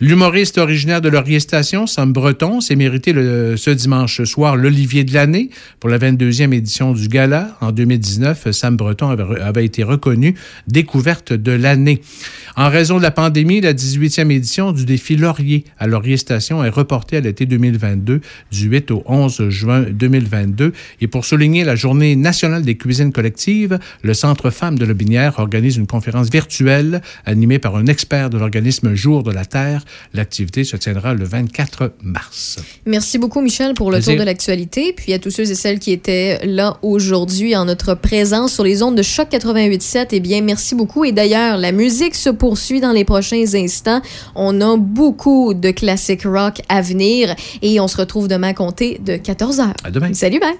L'humoriste 0.00 0.58
originaire 0.58 1.00
de 1.00 1.10
Laurier 1.10 1.38
Sam 1.40 2.12
Breton, 2.12 2.39
s'est 2.60 2.76
mérité 2.76 3.12
ce 3.12 3.70
dimanche 3.70 4.22
soir 4.24 4.56
l'Olivier 4.56 5.04
de 5.04 5.12
l'année 5.12 5.50
pour 5.78 5.90
la 5.90 5.98
22e 5.98 6.54
édition 6.54 6.92
du 6.92 7.06
gala. 7.08 7.56
En 7.60 7.70
2019, 7.70 8.50
Sam 8.50 8.76
Breton 8.76 9.08
avait, 9.10 9.24
re- 9.24 9.40
avait 9.40 9.64
été 9.64 9.82
reconnu 9.82 10.34
découverte 10.66 11.34
de 11.34 11.52
l'année. 11.52 12.00
En 12.56 12.70
raison 12.70 12.96
de 12.96 13.02
la 13.02 13.10
pandémie, 13.10 13.60
la 13.60 13.74
18e 13.74 14.30
édition 14.30 14.72
du 14.72 14.86
défi 14.86 15.16
Laurier 15.16 15.64
à 15.78 15.86
Laurier 15.86 16.16
Station 16.16 16.64
est 16.64 16.70
reportée 16.70 17.18
à 17.18 17.20
l'été 17.20 17.44
2022, 17.44 18.20
du 18.50 18.68
8 18.68 18.90
au 18.90 19.02
11 19.06 19.50
juin 19.50 19.82
2022. 19.90 20.72
Et 21.02 21.06
pour 21.08 21.26
souligner 21.26 21.64
la 21.64 21.76
Journée 21.76 22.16
nationale 22.16 22.62
des 22.62 22.76
cuisines 22.76 23.12
collectives, 23.12 23.78
le 24.02 24.14
Centre 24.14 24.48
Femmes 24.50 24.78
de 24.78 24.86
Lobinière 24.86 25.38
organise 25.38 25.76
une 25.76 25.86
conférence 25.86 26.30
virtuelle 26.30 27.02
animée 27.26 27.58
par 27.58 27.76
un 27.76 27.86
expert 27.86 28.30
de 28.30 28.38
l'organisme 28.38 28.94
Jour 28.94 29.22
de 29.24 29.30
la 29.30 29.44
Terre. 29.44 29.84
L'activité 30.14 30.64
se 30.64 30.76
tiendra 30.78 31.12
le 31.12 31.24
24 31.24 31.92
mars. 32.02 32.29
Merci 32.86 33.18
beaucoup, 33.18 33.40
Michel, 33.40 33.74
pour 33.74 33.90
le 33.90 33.98
Plaisir. 33.98 34.14
tour 34.14 34.20
de 34.20 34.26
l'actualité. 34.26 34.92
Puis 34.92 35.12
à 35.12 35.18
tous 35.18 35.30
ceux 35.30 35.50
et 35.50 35.54
celles 35.54 35.78
qui 35.78 35.92
étaient 35.92 36.40
là 36.44 36.76
aujourd'hui 36.82 37.56
en 37.56 37.64
notre 37.64 37.94
présence 37.94 38.54
sur 38.54 38.64
les 38.64 38.82
ondes 38.82 38.96
de 38.96 39.02
Choc 39.02 39.28
88.7, 39.30 40.08
eh 40.12 40.20
bien, 40.20 40.40
merci 40.40 40.74
beaucoup. 40.74 41.04
Et 41.04 41.12
d'ailleurs, 41.12 41.56
la 41.56 41.72
musique 41.72 42.14
se 42.14 42.30
poursuit 42.30 42.80
dans 42.80 42.92
les 42.92 43.04
prochains 43.04 43.44
instants. 43.54 44.00
On 44.34 44.60
a 44.60 44.76
beaucoup 44.76 45.54
de 45.54 45.70
classiques 45.70 46.24
rock 46.24 46.60
à 46.68 46.82
venir 46.82 47.34
et 47.62 47.80
on 47.80 47.88
se 47.88 47.96
retrouve 47.96 48.28
demain 48.28 48.48
à 48.48 48.54
compter 48.54 49.00
de 49.04 49.14
14h. 49.14 49.72
À 49.84 49.90
demain. 49.90 50.12
Salut, 50.14 50.40
bye! 50.40 50.56